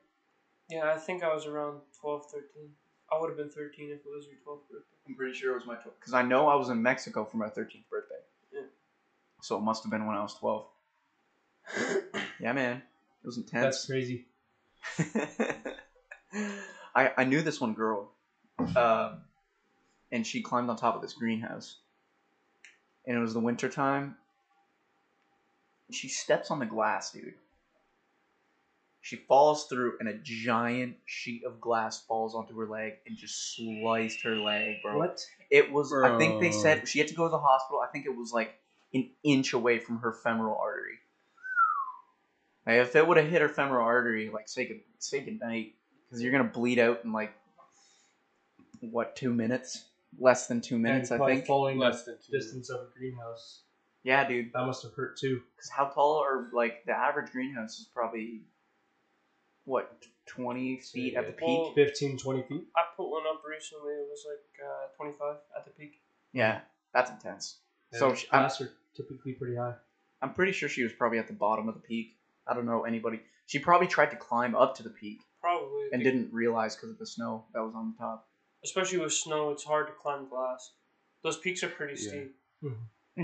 Yeah, 0.69 0.91
I 0.93 0.97
think 0.97 1.23
I 1.23 1.33
was 1.33 1.47
around 1.47 1.79
12, 1.99 2.25
13. 2.31 2.69
I 3.11 3.19
would 3.19 3.29
have 3.29 3.37
been 3.37 3.49
13 3.49 3.89
if 3.89 4.01
it 4.01 4.03
was 4.05 4.27
your 4.27 4.35
12th 4.45 4.69
birthday. 4.69 4.85
I'm 5.07 5.15
pretty 5.15 5.33
sure 5.33 5.53
it 5.53 5.55
was 5.55 5.65
my 5.65 5.73
twelfth 5.73 5.99
because 5.99 6.13
I 6.13 6.21
know 6.21 6.47
I 6.47 6.53
was 6.55 6.69
in 6.69 6.81
Mexico 6.83 7.25
for 7.25 7.37
my 7.37 7.49
thirteenth 7.49 7.89
birthday. 7.89 8.19
Yeah. 8.53 8.61
So 9.41 9.57
it 9.57 9.61
must 9.61 9.83
have 9.83 9.91
been 9.91 10.05
when 10.05 10.15
I 10.15 10.21
was 10.21 10.35
twelve. 10.35 10.65
Yeah, 12.41 12.53
man, 12.53 12.77
it 12.77 13.25
was 13.25 13.35
intense. 13.35 13.63
That's 13.63 13.85
crazy. 13.85 14.25
I 16.95 17.11
I 17.17 17.23
knew 17.25 17.41
this 17.41 17.59
one 17.59 17.73
girl, 17.73 18.11
um, 18.77 19.23
and 20.11 20.25
she 20.25 20.41
climbed 20.41 20.69
on 20.69 20.77
top 20.77 20.95
of 20.95 21.01
this 21.01 21.11
greenhouse, 21.11 21.79
and 23.05 23.17
it 23.17 23.19
was 23.19 23.33
the 23.33 23.41
winter 23.41 23.67
time. 23.67 24.15
She 25.91 26.07
steps 26.07 26.49
on 26.49 26.59
the 26.59 26.65
glass, 26.65 27.11
dude. 27.11 27.33
She 29.09 29.15
falls 29.15 29.65
through, 29.65 29.93
and 29.99 30.07
a 30.07 30.13
giant 30.21 30.97
sheet 31.07 31.43
of 31.43 31.59
glass 31.59 31.99
falls 32.05 32.35
onto 32.35 32.55
her 32.59 32.67
leg 32.67 32.93
and 33.07 33.17
just 33.17 33.55
sliced 33.55 34.21
her 34.21 34.35
leg, 34.35 34.83
bro. 34.83 34.99
What? 34.99 35.25
It 35.49 35.71
was. 35.71 35.91
I 35.91 36.15
think 36.19 36.39
they 36.39 36.51
said 36.51 36.87
she 36.87 36.99
had 36.99 37.07
to 37.07 37.15
go 37.15 37.23
to 37.23 37.31
the 37.31 37.39
hospital. 37.39 37.79
I 37.81 37.87
think 37.87 38.05
it 38.05 38.15
was 38.15 38.31
like 38.31 38.53
an 38.93 39.09
inch 39.23 39.53
away 39.53 39.79
from 39.79 39.97
her 40.01 40.13
femoral 40.13 40.59
artery. 40.61 40.99
Like 42.67 42.81
if 42.81 42.95
it 42.95 43.07
would 43.07 43.17
have 43.17 43.27
hit 43.27 43.41
her 43.41 43.49
femoral 43.49 43.83
artery, 43.83 44.29
like 44.29 44.47
say 44.47 44.67
good, 44.67 44.81
say 44.99 45.21
good 45.21 45.39
night, 45.39 45.73
because 46.05 46.21
you're 46.21 46.31
gonna 46.31 46.43
bleed 46.43 46.77
out 46.77 46.99
in 47.03 47.11
like 47.11 47.33
what 48.81 49.15
two 49.15 49.33
minutes? 49.33 49.85
Less 50.19 50.45
than 50.45 50.61
two 50.61 50.77
minutes, 50.77 51.09
And 51.09 51.15
I 51.15 51.17
probably 51.17 51.35
think. 51.37 51.47
Following 51.47 51.79
Less 51.79 52.03
than 52.03 52.17
two 52.23 52.37
distance 52.37 52.69
of 52.69 52.81
a 52.81 52.87
greenhouse. 52.95 53.61
Yeah, 54.03 54.27
dude. 54.27 54.53
That 54.53 54.67
must 54.67 54.83
have 54.83 54.93
hurt 54.93 55.17
too. 55.17 55.41
Because 55.55 55.71
how 55.71 55.85
tall 55.85 56.19
are 56.23 56.51
like 56.53 56.85
the 56.85 56.91
average 56.91 57.31
greenhouse 57.31 57.79
is 57.79 57.87
probably 57.91 58.43
what 59.69 60.03
twenty 60.25 60.77
feet 60.79 61.15
at 61.15 61.25
the 61.27 61.33
peak. 61.33 61.47
Well, 61.47 61.73
15, 61.73 62.17
20 62.17 62.43
feet. 62.43 62.63
I 62.75 62.81
put 62.97 63.09
one 63.09 63.23
up 63.29 63.41
recently. 63.47 63.93
It 63.93 64.07
was 64.09 64.25
like 64.27 64.67
uh, 64.67 64.87
25 64.97 65.35
at 65.57 65.65
the 65.65 65.71
peak. 65.71 66.01
Yeah, 66.33 66.59
that's 66.93 67.09
intense. 67.11 67.57
So 67.93 68.09
Yeah, 68.09 68.15
she- 68.15 68.27
I'm- 68.31 68.41
glass 68.43 68.61
are 68.61 68.71
typically 68.95 69.33
pretty 69.33 69.55
high. 69.55 69.75
I'm 70.21 70.33
pretty 70.33 70.51
sure 70.51 70.67
she 70.69 70.83
was 70.83 70.91
probably 70.93 71.17
at 71.19 71.27
the 71.27 71.33
bottom 71.33 71.69
of 71.69 71.75
the 71.75 71.81
peak. 71.81 72.17
I 72.45 72.53
don't 72.53 72.65
know 72.65 72.83
anybody. 72.83 73.21
She 73.45 73.57
probably 73.59 73.87
tried 73.87 74.11
to 74.11 74.17
climb 74.17 74.53
up 74.55 74.75
to 74.75 74.83
the 74.83 74.89
peak 74.89 75.21
Probably. 75.41 75.87
and 75.93 76.03
didn't 76.03 76.33
realize 76.33 76.75
because 76.75 76.89
of 76.91 76.97
the 76.99 77.05
snow 77.05 77.45
that 77.53 77.61
was 77.61 77.73
on 77.75 77.91
the 77.93 77.97
top. 77.97 78.27
Especially 78.63 78.97
with 78.99 79.13
snow, 79.13 79.51
it's 79.51 79.63
hard 79.63 79.87
to 79.87 79.93
climb 79.93 80.27
glass. 80.27 80.73
Those 81.23 81.37
peaks 81.37 81.63
are 81.63 81.69
pretty 81.69 81.93
Yeah. 82.01 82.09
steep. 82.09 82.35
And 82.61 82.77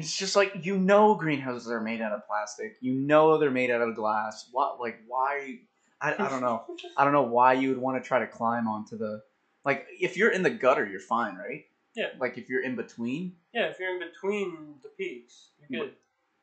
It's 0.03 0.17
just 0.17 0.35
like 0.35 0.65
you 0.65 0.77
know 0.77 1.15
greenhouses 1.15 1.69
are 1.69 1.81
made 1.81 2.01
out 2.01 2.11
of 2.13 2.25
plastic. 2.27 2.77
You 2.81 2.93
know 2.95 3.37
they're 3.37 3.51
made 3.51 3.69
out 3.71 3.81
of 3.81 3.95
glass. 3.95 4.47
What 4.51 4.79
like 4.79 4.97
why? 5.07 5.59
I, 6.01 6.13
I 6.13 6.29
don't 6.29 6.41
know. 6.41 6.63
I 6.97 7.03
don't 7.03 7.13
know 7.13 7.23
why 7.23 7.53
you 7.53 7.69
would 7.69 7.77
want 7.77 8.01
to 8.01 8.07
try 8.07 8.19
to 8.19 8.27
climb 8.27 8.67
onto 8.67 8.97
the 8.97 9.21
like 9.63 9.87
if 9.99 10.17
you're 10.17 10.31
in 10.31 10.43
the 10.43 10.49
gutter, 10.49 10.85
you're 10.85 10.99
fine, 10.99 11.35
right? 11.35 11.65
Yeah. 11.95 12.07
Like 12.19 12.37
if 12.37 12.49
you're 12.49 12.61
in 12.63 12.75
between, 12.75 13.33
Yeah, 13.53 13.67
if 13.67 13.79
you're 13.79 13.93
in 13.93 13.99
between 13.99 14.75
the 14.83 14.89
peaks, 14.89 15.49
you're 15.69 15.85
good. 15.85 15.93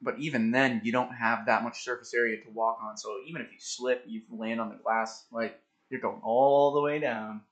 but 0.00 0.18
even 0.18 0.50
then 0.50 0.80
you 0.82 0.92
don't 0.92 1.12
have 1.12 1.46
that 1.46 1.62
much 1.62 1.84
surface 1.84 2.14
area 2.14 2.38
to 2.42 2.50
walk 2.50 2.78
on. 2.82 2.96
So 2.96 3.18
even 3.26 3.42
if 3.42 3.52
you 3.52 3.58
slip, 3.60 4.02
you 4.06 4.22
land 4.30 4.60
on 4.60 4.70
the 4.70 4.76
glass, 4.76 5.26
like 5.30 5.60
you're 5.90 6.00
going 6.00 6.20
all 6.24 6.72
the 6.72 6.80
way 6.80 6.98
down. 6.98 7.42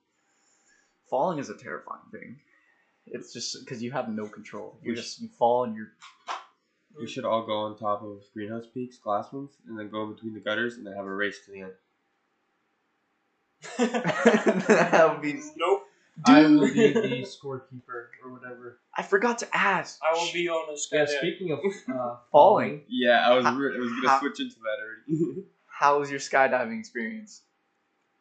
Falling 1.10 1.38
is 1.38 1.50
a 1.50 1.56
terrifying 1.56 2.00
thing. 2.10 2.38
It's 3.06 3.32
just 3.32 3.58
because 3.64 3.82
you 3.82 3.90
have 3.90 4.08
no 4.08 4.26
control. 4.26 4.78
You 4.82 4.94
just 4.94 5.20
you 5.20 5.28
fall 5.28 5.64
and 5.64 5.74
you're. 5.74 5.92
We 6.98 7.06
should 7.06 7.24
all 7.24 7.44
go 7.46 7.52
on 7.58 7.76
top 7.78 8.02
of 8.02 8.22
greenhouse 8.32 8.66
peaks, 8.72 8.98
glass 8.98 9.32
ones, 9.32 9.50
and 9.68 9.78
then 9.78 9.90
go 9.90 10.04
in 10.04 10.14
between 10.14 10.34
the 10.34 10.40
gutters 10.40 10.74
and 10.76 10.86
then 10.86 10.94
have 10.94 11.04
a 11.06 11.14
race 11.14 11.38
to 11.46 11.52
the 11.52 11.60
end. 11.62 11.72
That 13.78 15.08
would 15.12 15.22
be. 15.22 15.40
Nope. 15.56 15.82
I 16.26 16.42
will 16.42 16.66
Dude, 16.66 16.74
be 16.74 16.92
the 16.92 17.22
scorekeeper 17.26 18.08
or 18.22 18.32
whatever. 18.32 18.78
I 18.94 19.02
forgot 19.02 19.38
to 19.38 19.48
ask. 19.56 19.98
I 20.02 20.12
will 20.18 20.30
be 20.34 20.50
on 20.50 20.68
a 20.68 20.76
Yeah, 20.94 21.04
skydive. 21.06 21.18
speaking 21.18 21.52
of 21.52 21.60
uh, 21.94 22.16
Falling. 22.30 22.82
Yeah, 22.88 23.26
I 23.26 23.34
was 23.36 23.44
How- 23.46 23.54
re- 23.56 23.74
I 23.74 23.78
was 23.80 23.90
gonna 23.90 24.08
how- 24.08 24.20
switch 24.20 24.38
into 24.40 24.56
that 24.56 25.16
already. 25.22 25.44
How 25.66 25.98
was 25.98 26.10
your 26.10 26.20
skydiving 26.20 26.78
experience? 26.78 27.40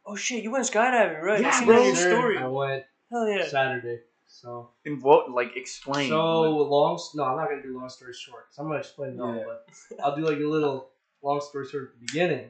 Oh 0.06 0.16
shit, 0.16 0.44
you 0.44 0.52
went 0.52 0.64
skydiving, 0.66 1.22
right? 1.22 1.42
Yeah, 1.42 1.50
I 1.50 1.52
seen 1.52 1.68
bro. 1.68 1.78
on 1.80 1.86
your 1.88 1.96
story. 1.96 2.38
I 2.38 2.48
went 2.48 2.84
Hell 3.12 3.28
yeah. 3.28 3.46
Saturday. 3.48 4.00
So 4.28 4.70
In 4.86 5.02
what? 5.02 5.30
Like 5.32 5.58
explain. 5.58 6.08
so 6.08 6.42
Like, 6.52 6.70
long. 6.70 7.00
No, 7.16 7.26
I'm 7.26 7.36
not 7.36 7.50
gonna 7.50 7.62
do 7.64 7.78
long 7.78 7.90
story 7.90 8.14
short. 8.14 8.48
'cause 8.48 8.60
I'm 8.60 8.68
gonna 8.68 8.80
explain 8.80 9.16
it 9.16 9.20
all, 9.20 9.44
but 9.46 9.66
I'll 10.02 10.16
do 10.16 10.22
like 10.22 10.38
a 10.38 10.48
little 10.48 10.90
long 11.22 11.42
story 11.42 11.68
short 11.68 11.92
at 11.94 12.00
the 12.00 12.06
beginning. 12.06 12.50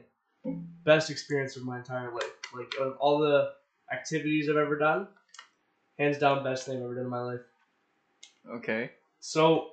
Best 0.84 1.10
experience 1.10 1.56
of 1.56 1.64
my 1.64 1.78
entire 1.78 2.12
life. 2.12 2.22
Like 2.56 2.72
of 2.80 2.96
all 2.98 3.18
the 3.18 3.52
activities 3.92 4.48
I've 4.48 4.56
ever 4.56 4.76
done, 4.78 5.08
hands 5.98 6.18
down 6.18 6.42
best 6.42 6.66
thing 6.66 6.78
I've 6.78 6.84
ever 6.84 6.94
done 6.94 7.04
in 7.04 7.10
my 7.10 7.20
life. 7.20 7.40
okay. 8.54 8.90
So 9.20 9.72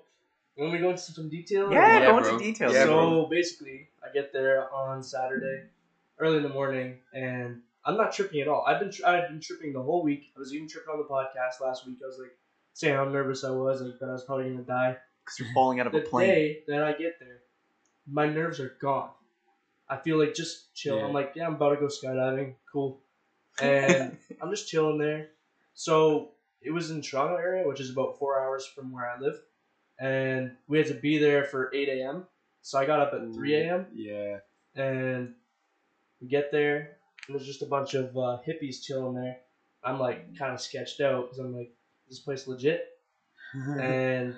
when 0.56 0.72
we 0.72 0.80
go 0.80 0.90
into 0.90 1.02
some 1.02 1.30
detail, 1.30 1.68
or 1.68 1.74
Yeah, 1.74 2.00
go 2.02 2.20
bro. 2.20 2.34
into 2.34 2.44
details. 2.44 2.74
Yeah, 2.74 2.84
so 2.86 2.94
bro. 2.94 3.28
basically, 3.28 3.88
I 4.04 4.12
get 4.14 4.34
there 4.34 4.72
on 4.74 5.02
Saturday, 5.04 5.64
early 6.20 6.38
in 6.38 6.44
the 6.44 6.50
morning, 6.50 6.98
and 7.14 7.62
I'm 7.86 7.96
not 7.96 8.12
tripping 8.12 8.42
at 8.42 8.48
all. 8.50 8.66
I've 8.68 8.80
been 8.82 8.92
tri- 8.92 9.18
I've 9.22 9.30
been 9.30 9.40
tripping 9.40 9.72
the 9.72 9.82
whole 9.82 10.04
week. 10.04 10.32
I 10.36 10.40
was 10.40 10.54
even 10.54 10.68
tripping 10.68 10.92
on 10.92 10.98
the 10.98 11.06
podcast 11.06 11.62
last 11.66 11.88
week. 11.88 12.00
I 12.04 12.08
was 12.08 12.20
like 12.20 12.36
saying 12.74 12.96
how 12.96 13.06
nervous 13.06 13.44
I 13.46 13.52
was, 13.52 13.82
like 13.82 13.98
that 14.00 14.10
I 14.10 14.14
was 14.14 14.24
probably 14.26 14.50
gonna 14.50 14.64
die. 14.64 14.98
Because 15.24 15.40
you're 15.40 15.54
falling 15.54 15.80
out 15.80 15.88
of 15.88 15.94
The 15.94 16.00
a 16.00 16.02
plane. 16.02 16.28
The 16.28 16.34
day 16.36 16.60
that 16.68 16.84
I 16.84 16.92
get 16.94 17.20
there, 17.20 17.40
my 18.06 18.28
nerves 18.28 18.60
are 18.60 18.76
gone. 18.82 19.12
I 19.90 19.98
feel 19.98 20.20
like 20.20 20.36
just 20.36 20.74
chill. 20.76 20.98
Yeah. 20.98 21.06
I'm 21.06 21.14
like, 21.14 21.34
yeah, 21.36 21.46
I'm 21.48 21.56
about 21.56 21.70
to 21.70 21.76
go 21.78 21.88
skydiving. 21.88 22.56
Cool. 22.72 23.00
And 23.62 24.16
I'm 24.40 24.52
just 24.52 24.70
chilling 24.70 25.00
there. 25.00 25.30
So 25.74 26.32
it 26.62 26.70
was 26.72 26.92
in 26.92 27.02
Toronto 27.02 27.38
area, 27.38 27.68
which 27.68 27.80
is 27.80 27.90
about 27.90 28.20
four 28.20 28.40
hours 28.40 28.68
from 28.68 28.92
where 28.92 29.10
I 29.10 29.20
live, 29.20 29.40
and 30.00 30.52
we 30.68 30.78
had 30.78 30.88
to 30.88 30.94
be 30.94 31.18
there 31.18 31.44
for 31.46 31.72
8 31.74 31.90
a.m. 31.90 32.28
So 32.62 32.78
I 32.78 32.86
got 32.86 33.00
up 33.00 33.14
at 33.14 33.34
3 33.34 33.56
a.m. 33.56 33.88
Yeah. 33.96 34.40
and 34.76 35.34
we 36.22 36.28
get 36.28 36.52
there, 36.52 36.98
and 37.28 37.36
there's 37.36 37.48
just 37.48 37.62
a 37.64 37.68
bunch 37.68 37.94
of 37.96 38.16
uh, 38.18 38.38
hippies 38.48 38.84
chilling 38.84 39.16
there. 39.16 39.38
I'm 39.84 40.00
like 40.00 40.38
kind 40.38 40.54
of 40.54 40.62
sketched 40.62 41.02
out 41.02 41.26
because 41.26 41.40
I'm 41.40 41.56
like, 41.56 41.74
this 42.10 42.20
place 42.20 42.48
legit. 42.48 42.86
and 43.54 44.36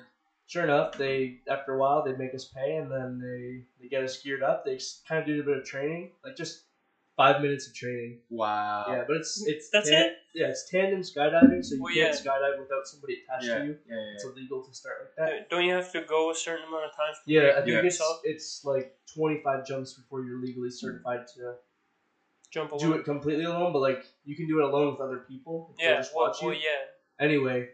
sure 0.49 0.63
enough, 0.65 0.97
they 0.97 1.37
after 1.47 1.73
a 1.75 1.77
while 1.77 2.03
they 2.03 2.13
make 2.13 2.33
us 2.33 2.45
pay, 2.45 2.75
and 2.75 2.91
then 2.91 3.19
they 3.19 3.63
they 3.81 3.87
get 3.87 4.03
us 4.03 4.17
geared 4.21 4.43
up. 4.43 4.65
They 4.65 4.77
kind 5.07 5.21
of 5.21 5.27
do 5.27 5.39
a 5.39 5.43
bit 5.43 5.57
of 5.57 5.63
training, 5.63 6.11
like 6.25 6.35
just 6.35 6.63
five 7.15 7.41
minutes 7.41 7.67
of 7.67 7.73
training. 7.73 8.17
wow. 8.29 8.85
Yeah, 8.89 9.03
but 9.07 9.17
it's 9.17 9.43
it's 9.45 9.69
That's 9.69 9.89
tan- 9.89 10.05
it? 10.07 10.13
Yeah, 10.33 10.47
it's 10.47 10.69
tandem 10.69 11.01
skydiving, 11.01 11.63
so 11.65 11.75
you 11.75 11.81
Well, 11.83 11.93
can't 11.93 12.13
yeah. 12.25 12.31
skydive 12.31 12.59
without 12.59 12.85
somebody 12.87 13.17
attached 13.23 13.45
Yeah. 13.45 13.59
to 13.59 13.65
you. 13.65 13.77
Yeah. 13.89 13.95
yeah, 13.95 14.13
It's 14.15 14.23
yeah. 14.25 14.31
illegal 14.31 14.63
to 14.63 14.73
start 14.73 14.95
like 15.01 15.15
that. 15.29 15.49
Don't 15.49 15.65
you 15.65 15.73
have 15.73 15.91
to 15.93 16.01
go 16.01 16.31
a 16.31 16.35
certain 16.35 16.65
amount 16.67 16.85
of 16.85 16.95
times? 16.95 17.17
Yeah, 17.25 17.53
I 17.57 17.61
think 17.61 17.75
can 17.77 17.85
it's 17.85 18.01
it's 18.23 18.65
like 18.65 18.93
25 19.13 19.65
jumps 19.65 19.93
before 19.93 20.23
you're 20.23 20.39
legally 20.39 20.69
certified 20.69 21.27
to 21.35 21.55
jump 22.51 22.71
do 22.79 22.93
it 22.93 23.03
completely 23.05 23.43
alone. 23.45 23.73
But 23.73 23.79
like 23.79 24.05
you 24.23 24.35
can 24.35 24.47
do 24.47 24.59
it 24.59 24.65
alone 24.65 24.91
with 24.91 25.01
other 25.01 25.25
people. 25.27 25.73
Yeah, 25.77 25.97
just 25.97 26.15
well, 26.15 26.27
watch 26.27 26.41
you. 26.41 26.47
well, 26.49 26.55
yeah. 26.57 26.85
Anyway, 27.19 27.67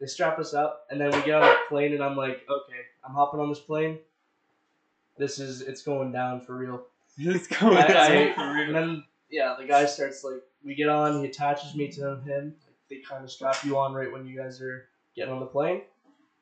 they 0.00 0.06
strap 0.06 0.38
us 0.38 0.54
up, 0.54 0.86
and 0.90 1.00
then 1.00 1.10
we 1.10 1.20
get 1.22 1.34
on 1.34 1.42
a 1.44 1.56
plane, 1.68 1.92
and 1.92 2.02
I'm 2.02 2.16
like, 2.16 2.46
okay, 2.48 2.80
I'm 3.04 3.14
hopping 3.14 3.40
on 3.40 3.48
this 3.48 3.60
plane. 3.60 3.98
This 5.18 5.38
is 5.38 5.60
it's 5.62 5.82
going 5.82 6.12
down 6.12 6.40
for 6.40 6.56
real. 6.56 6.82
It's 7.18 7.46
going 7.48 7.76
I- 7.76 7.86
down 7.88 8.12
I- 8.12 8.32
for 8.34 8.54
real. 8.54 8.66
And 8.68 8.74
then 8.74 9.04
yeah, 9.30 9.54
the 9.58 9.66
guy 9.66 9.84
starts 9.86 10.24
like 10.24 10.42
we 10.64 10.74
get 10.74 10.88
on, 10.88 11.20
he 11.20 11.26
attaches 11.28 11.74
me 11.74 11.88
to 11.92 12.16
him. 12.20 12.54
They 12.88 13.00
kind 13.08 13.22
of 13.24 13.30
strap 13.30 13.62
you 13.64 13.78
on 13.78 13.92
right 13.92 14.10
when 14.10 14.26
you 14.26 14.36
guys 14.36 14.60
are 14.60 14.88
getting 15.14 15.32
on 15.32 15.40
the 15.40 15.46
plane, 15.46 15.82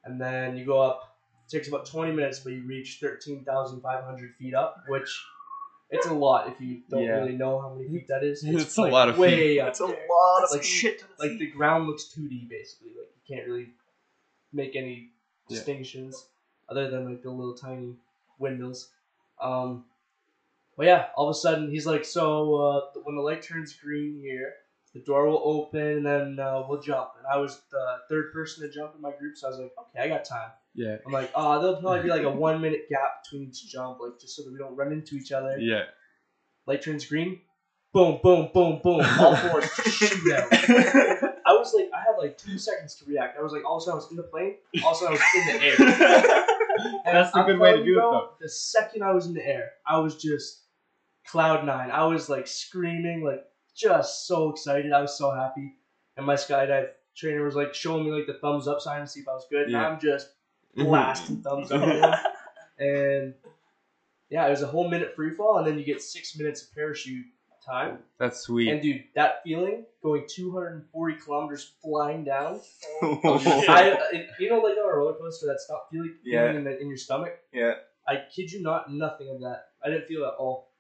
and 0.05 0.21
then 0.21 0.57
you 0.57 0.65
go 0.65 0.81
up. 0.81 1.17
It 1.47 1.51
takes 1.57 1.69
about 1.69 1.87
20 1.87 2.13
minutes, 2.13 2.41
but 2.41 2.53
you 2.53 2.63
reach 2.67 2.99
13,500 3.01 4.35
feet 4.39 4.55
up, 4.55 4.85
which 4.89 5.09
it's 5.91 6.07
a 6.07 6.13
lot 6.13 6.49
if 6.49 6.61
you 6.61 6.83
don't 6.91 7.03
Yeah. 7.05 7.19
really 7.21 7.37
know 7.37 7.61
how 7.61 7.73
many 7.75 7.89
feet 7.89 8.09
that 8.09 8.23
is. 8.23 8.45
It's 8.45 8.77
a 8.77 8.83
like, 8.83 8.93
lot 8.93 9.09
of 9.09 9.15
feet. 9.17 9.21
way 9.21 9.61
up 9.61 9.67
That's 9.69 9.81
a 9.81 9.87
there 9.87 10.07
lot 10.09 10.45
of 10.45 10.51
Like, 10.53 10.63
shit. 10.63 11.05
like 11.19 11.39
the 11.39 11.47
ground 11.51 11.87
looks 11.87 12.05
2D 12.15 12.49
basically. 12.49 12.89
Like 12.91 13.09
you 13.17 13.37
can't 13.37 13.47
really 13.49 13.71
make 14.53 14.77
any 14.77 15.11
Yeah. 15.49 15.57
distinctions 15.57 16.27
other 16.69 16.91
than 16.91 17.09
like 17.09 17.23
the 17.23 17.31
little 17.31 17.55
tiny 17.55 17.97
windmills. 18.39 18.91
Um, 19.41 19.85
but 20.77 20.87
yeah, 20.87 21.09
all 21.17 21.29
of 21.29 21.33
a 21.33 21.35
sudden 21.39 21.71
he's 21.71 21.87
like, 21.87 22.05
so 22.05 22.55
uh, 22.57 22.81
when 23.05 23.17
the 23.17 23.23
light 23.23 23.43
turns 23.43 23.73
green 23.73 24.21
here, 24.21 24.55
the 24.99 25.05
door 25.05 25.27
will 25.27 25.43
open 25.45 25.81
and 25.81 26.07
then 26.07 26.39
uh, 26.41 26.63
we'll 26.69 26.81
jump. 26.81 27.11
And 27.19 27.27
I 27.33 27.39
was 27.39 27.61
the 27.71 27.97
third 28.09 28.33
person 28.33 28.67
to 28.67 28.73
jump 28.75 28.95
in 28.95 29.01
my 29.01 29.13
group, 29.19 29.37
so 29.37 29.47
I 29.47 29.51
was 29.51 29.59
like, 29.59 29.73
okay, 29.79 30.05
I 30.05 30.09
got 30.09 30.25
time. 30.25 30.51
Yeah. 30.75 30.97
I'm 31.07 31.13
like, 31.13 31.31
oh, 31.35 31.61
there'll 31.61 31.81
probably 31.81 32.03
be 32.03 32.09
like 32.09 32.23
a 32.23 32.31
one 32.31 32.61
minute 32.61 32.89
gap 32.89 33.25
between 33.25 33.49
each 33.49 33.69
jump, 33.69 33.99
like 34.01 34.21
just 34.21 34.37
so 34.37 34.43
that 34.43 34.53
we 34.53 34.59
don't 34.59 34.77
run 34.77 34.93
into 34.93 35.15
each 35.15 35.33
other. 35.33 35.59
Yeah. 35.59 35.85
Light 36.67 36.83
turns 36.83 37.07
green, 37.07 37.41
boom, 37.93 38.21
boom, 38.23 38.51
boom, 38.53 38.81
boom, 38.83 39.01
all 39.19 39.37
four 39.37 39.63
shoot 39.63 40.33
out. 40.33 40.49
I 40.53 41.53
was 41.53 41.73
like, 41.75 41.91
I 41.95 42.01
had 42.01 42.19
like 42.19 42.37
two 42.37 42.59
seconds 42.59 42.97
to 42.97 43.07
react. 43.07 43.39
I 43.39 43.43
was 43.43 43.53
like, 43.53 43.65
all 43.65 43.79
of 43.79 43.83
a 43.83 43.85
sudden 43.87 44.01
I 44.01 44.03
was 44.03 44.11
in 44.11 44.17
the 44.17 44.23
plane, 44.25 44.57
all 44.85 44.91
of 44.91 44.97
a 44.97 44.99
sudden 44.99 45.17
I 45.17 45.21
was 45.21 45.35
in 45.35 45.57
the 45.57 45.65
air. 45.65 46.45
And 47.07 47.17
That's 47.17 47.33
the 47.33 47.39
I'm 47.39 47.47
good 47.47 47.59
way 47.59 47.73
to 47.77 47.85
do 47.85 47.99
it, 47.99 48.01
though. 48.01 48.31
The 48.41 48.49
second 48.49 49.03
I 49.03 49.13
was 49.13 49.27
in 49.27 49.35
the 49.35 49.47
air, 49.47 49.71
I 49.87 49.99
was 49.99 50.17
just 50.17 50.65
cloud 51.27 51.65
nine. 51.65 51.91
I 51.91 52.05
was 52.05 52.29
like 52.29 52.47
screaming, 52.47 53.23
like 53.25 53.45
just 53.79 54.27
so 54.27 54.51
excited. 54.51 54.93
I 54.93 55.01
was 55.01 55.17
so 55.17 55.31
happy. 55.31 55.75
And 56.17 56.27
my 56.27 56.35
skydive 56.35 56.89
trainer 57.17 57.45
was 57.45 57.55
like 57.55 57.75
showing 57.75 58.05
me 58.05 58.11
like 58.11 58.27
the 58.27 58.35
thumbs 58.35 58.67
up 58.67 58.81
sign 58.81 59.01
to 59.01 59.07
see 59.07 59.21
if 59.21 59.29
I 59.29 59.33
was 59.33 59.47
good. 59.51 59.69
And 59.69 59.77
I'm 59.77 60.01
just 60.01 60.29
mm-hmm. 60.77 60.85
blasting 60.85 61.43
thumbs 61.43 61.71
up. 61.71 62.21
And 62.81 63.35
yeah, 64.31 64.47
it 64.47 64.51
was 64.51 64.63
a 64.63 64.69
whole 64.69 64.89
minute 64.89 65.17
free 65.17 65.35
fall, 65.35 65.59
and 65.59 65.67
then 65.67 65.81
you 65.81 65.85
get 65.85 66.01
six 66.01 66.39
minutes 66.39 66.63
of 66.63 66.73
parachute 66.73 67.27
time. 67.69 67.99
That's 68.19 68.41
sweet. 68.41 68.69
And 68.69 68.81
dude, 68.81 69.05
that 69.15 69.43
feeling 69.45 69.85
going 70.03 70.25
240 70.29 71.17
kilometers 71.17 71.73
flying 71.83 72.25
down. 72.25 72.61
Oh, 73.03 73.39
shit. 73.43 73.69
I, 73.69 73.99
it, 74.13 74.29
you 74.39 74.49
know, 74.51 74.59
like 74.59 74.77
on 74.77 74.89
a 74.89 74.97
roller 74.97 75.15
coaster, 75.15 75.47
that 75.47 75.61
stop 75.61 75.89
feeling, 75.91 76.15
Yeah. 76.25 76.51
in, 76.51 76.65
the, 76.65 76.81
in 76.81 76.89
your 76.89 76.97
stomach. 76.97 77.39
Yeah. 77.53 77.75
I 78.07 78.23
kid 78.35 78.51
you 78.51 78.63
not, 78.63 78.93
nothing 78.93 79.29
of 79.31 79.41
that. 79.41 79.67
I 79.85 79.91
didn't 79.91 80.07
feel 80.07 80.23
it 80.23 80.29
at 80.29 80.35
all. 80.39 80.71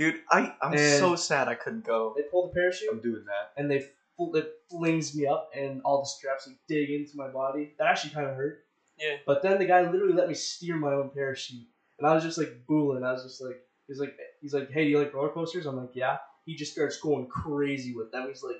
Dude, 0.00 0.22
I 0.30 0.54
I'm 0.62 0.72
And- 0.72 0.98
so 0.98 1.14
sad 1.14 1.46
I 1.46 1.54
couldn't 1.54 1.84
go. 1.84 2.14
They 2.16 2.22
pull 2.22 2.46
the 2.48 2.54
parachute 2.54 2.88
I'm 2.90 3.00
doing 3.00 3.22
that. 3.26 3.52
and 3.60 3.70
they 3.70 3.80
fl- 4.16 4.34
it 4.34 4.50
flings 4.70 5.14
me 5.14 5.26
up, 5.26 5.50
and 5.54 5.82
all 5.84 6.00
the 6.00 6.06
straps 6.06 6.46
like 6.46 6.56
dig 6.68 6.88
into 6.90 7.18
my 7.18 7.28
body. 7.28 7.74
That 7.78 7.86
actually 7.88 8.14
kind 8.14 8.26
of 8.26 8.34
hurt. 8.34 8.64
Yeah. 8.98 9.16
But 9.26 9.42
then 9.42 9.58
the 9.58 9.66
guy 9.66 9.82
literally 9.90 10.14
let 10.14 10.26
me 10.28 10.34
steer 10.34 10.76
my 10.76 10.94
own 10.94 11.10
parachute, 11.10 11.66
and 11.98 12.06
I 12.08 12.14
was 12.14 12.24
just 12.24 12.38
like 12.38 12.64
booling. 12.66 13.04
I 13.04 13.12
was 13.12 13.24
just 13.24 13.42
like, 13.42 13.60
he's 13.88 14.00
like, 14.00 14.16
he's 14.40 14.54
like, 14.54 14.70
hey, 14.70 14.84
do 14.84 14.90
you 14.90 14.98
like 14.98 15.12
roller 15.12 15.28
coasters? 15.28 15.66
I'm 15.66 15.76
like, 15.76 15.94
yeah. 15.94 16.16
He 16.46 16.54
just 16.56 16.72
starts 16.72 16.98
going 16.98 17.26
crazy 17.26 17.94
with 17.94 18.10
them. 18.10 18.26
He's 18.28 18.42
like, 18.42 18.56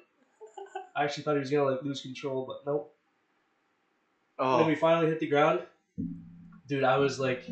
I 0.95 1.05
actually 1.05 1.23
thought 1.25 1.35
he 1.37 1.41
was 1.41 1.51
gonna 1.51 1.71
like 1.71 1.83
lose 1.83 2.03
control, 2.03 2.45
but 2.47 2.71
nope. 2.71 2.95
Oh, 4.39 4.59
When 4.59 4.67
we 4.67 4.75
finally 4.75 5.07
hit 5.09 5.21
the 5.21 5.27
ground, 5.27 5.61
dude, 6.69 6.85
I 6.85 6.99
was 6.99 7.19
like, 7.19 7.49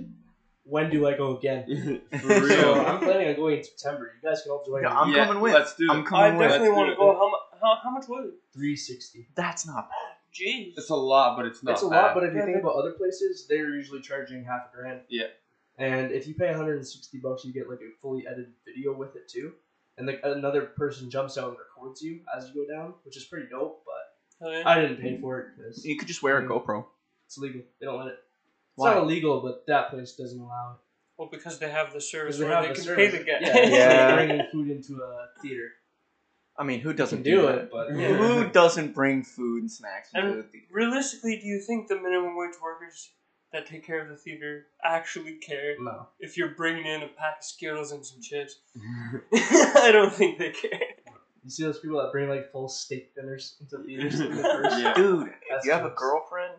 when 0.69 0.91
do 0.91 1.07
I 1.07 1.15
go 1.17 1.37
again? 1.37 2.01
For 2.11 2.19
So 2.29 2.41
real. 2.47 2.75
I'm 2.75 2.99
planning 3.01 3.29
on 3.29 3.37
going 3.37 3.59
in 3.59 3.65
September. 3.65 4.11
You 4.23 4.29
guys 4.29 4.43
can 4.43 4.53
all 4.53 4.63
join 4.65 4.83
Yeah, 4.83 4.91
me. 4.91 4.95
I'm 4.97 5.11
Yeah, 5.13 5.27
coming 5.27 5.43
with. 5.43 5.55
let's 5.55 5.75
do 5.75 5.87
I'm 5.91 6.01
it. 6.01 6.07
coming 6.07 6.35
I 6.35 6.37
with. 6.37 6.49
definitely 6.49 6.71
want 6.77 6.91
to 6.91 6.97
go. 6.97 7.13
How, 7.15 7.29
mu- 7.29 7.61
how, 7.61 7.79
how 7.83 7.91
much 7.91 8.09
was 8.09 8.27
it? 8.27 8.35
360. 8.55 9.29
That's 9.35 9.67
not 9.67 9.89
bad. 9.89 10.17
Jeez. 10.33 10.75
It's 10.77 10.91
a 10.91 10.95
lot, 10.95 11.37
but 11.37 11.47
it's 11.47 11.63
not. 11.63 11.73
it's 11.73 11.83
a 11.83 11.89
bad. 11.89 12.03
lot, 12.03 12.15
but 12.15 12.25
if 12.25 12.35
you 12.35 12.43
think 12.43 12.59
about 12.59 12.75
other 12.77 12.93
places, 12.93 13.47
they're 13.49 13.75
usually 13.75 14.01
charging 14.01 14.45
half 14.45 14.63
a 14.73 14.77
grand. 14.77 15.01
Yeah. 15.09 15.25
And 15.79 16.11
if 16.13 16.27
you 16.27 16.35
pay 16.35 16.47
160 16.49 17.19
bucks, 17.19 17.45
you 17.45 17.53
get 17.53 17.69
like 17.69 17.81
a 17.81 17.91
fully 18.03 18.27
edited 18.27 18.53
video 18.67 18.93
with 18.93 19.15
it 19.17 19.29
too. 19.29 19.53
And 19.97 20.07
like 20.07 20.21
another 20.23 20.63
person 20.77 21.09
jumps 21.11 21.39
out 21.39 21.49
and 21.49 21.57
records 21.59 22.03
you 22.03 22.21
as 22.37 22.49
you 22.49 22.55
go 22.67 22.73
down, 22.73 22.95
which 23.05 23.17
is 23.17 23.25
pretty 23.25 23.47
dope. 23.49 23.85
But 23.85 24.45
Hell 24.47 24.53
yeah. 24.57 24.69
I 24.69 24.81
didn't 24.81 24.99
pay 25.01 25.19
for 25.21 25.41
it 25.41 25.47
because 25.57 25.85
You 25.85 25.97
could 25.97 26.07
just 26.09 26.23
wear 26.23 26.39
a 26.39 26.47
GoPro. 26.47 26.85
it's 27.27 27.37
illegal. 27.39 27.63
They 27.81 27.87
don't 27.87 27.99
let 27.99 28.09
it. 28.09 28.19
It's 28.79 28.85
Why? 28.85 28.95
not 28.95 29.03
illegal, 29.03 29.41
but 29.41 29.67
that 29.67 29.91
place 29.91 30.13
doesn't 30.13 30.39
allow 30.39 30.75
it. 30.75 30.79
Well, 31.17 31.29
because 31.33 31.59
they 31.59 31.69
have 31.69 31.93
the 31.93 32.01
service 32.01 32.39
they 32.39 32.45
where 32.45 32.53
have 32.55 32.63
they 32.63 32.69
the 32.69 32.75
can 32.77 32.85
service. 32.85 33.11
pay 33.11 33.19
the 33.19 33.25
guy. 33.25 33.39
Yeah, 33.41 33.57
it's 33.59 33.71
Yeah. 33.73 34.15
bringing 34.15 34.47
food 34.53 34.71
into 34.71 35.03
a 35.03 35.27
theater. 35.43 35.71
I 36.57 36.63
mean, 36.63 36.79
who 36.79 36.93
doesn't 36.93 37.25
can 37.25 37.33
do 37.33 37.43
that? 37.43 37.59
it, 37.59 37.71
but 37.73 37.89
Yeah. 37.97 38.15
Who 38.17 38.49
doesn't 38.63 38.95
bring 38.95 39.25
food 39.25 39.63
and 39.63 39.71
snacks 39.73 40.11
into 40.15 40.29
And 40.29 40.39
the 40.39 40.43
theater? 40.45 40.67
Realistically, 40.71 41.41
do 41.41 41.47
you 41.49 41.61
think 41.61 41.89
the 41.89 41.97
minimum 41.97 42.37
wage 42.37 42.55
workers 42.63 43.11
that 43.53 43.67
take 43.67 43.85
care 43.85 44.01
of 44.01 44.09
the 44.09 44.17
theater 44.17 44.67
actually 44.85 45.39
care 45.39 45.75
no. 45.81 46.07
if 46.21 46.37
you're 46.37 46.51
bringing 46.55 46.87
in 46.87 47.03
a 47.03 47.09
pack 47.09 47.39
of 47.39 47.45
Skittles 47.45 47.91
and 47.91 48.07
some 48.07 48.21
chips? 48.23 48.61
I 49.35 49.91
don't 49.93 50.13
think 50.13 50.39
they 50.39 50.51
care. 50.53 50.79
You 51.43 51.51
see 51.51 51.65
those 51.65 51.81
people 51.81 52.01
that 52.01 52.13
bring 52.13 52.29
like 52.29 52.53
full 52.53 52.69
steak 52.69 53.13
dinners 53.17 53.57
into 53.61 53.79
theaters 53.85 54.21
in 54.21 54.37
the 54.37 54.43
first. 54.45 54.79
Yeah. 54.79 54.95
Dude, 54.95 55.27
if 55.29 55.35
That's 55.51 55.65
you 55.67 55.73
have 55.73 55.85
a 55.85 55.95
girlfriend, 55.97 56.55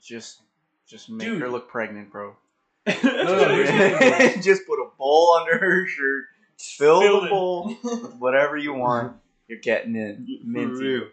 just 0.00 0.42
just 0.86 1.10
make 1.10 1.26
Dude. 1.28 1.40
her 1.42 1.48
look 1.48 1.68
pregnant, 1.68 2.10
bro. 2.10 2.36
no, 2.86 2.92
here's 2.92 3.70
the 3.70 3.98
thing, 4.32 4.42
just 4.42 4.66
put 4.66 4.78
a 4.82 4.88
bowl 4.98 5.38
under 5.40 5.58
her 5.58 5.86
shirt, 5.86 6.24
fill 6.58 7.00
Fill 7.00 7.20
the 7.22 7.26
it. 7.26 7.30
bowl 7.30 7.76
with 7.82 8.14
whatever 8.16 8.56
you 8.56 8.74
want. 8.74 9.16
You're 9.48 9.60
getting 9.60 9.96
in. 9.96 10.26
For 10.42 10.46
Minty. 10.48 10.84
real. 10.84 11.08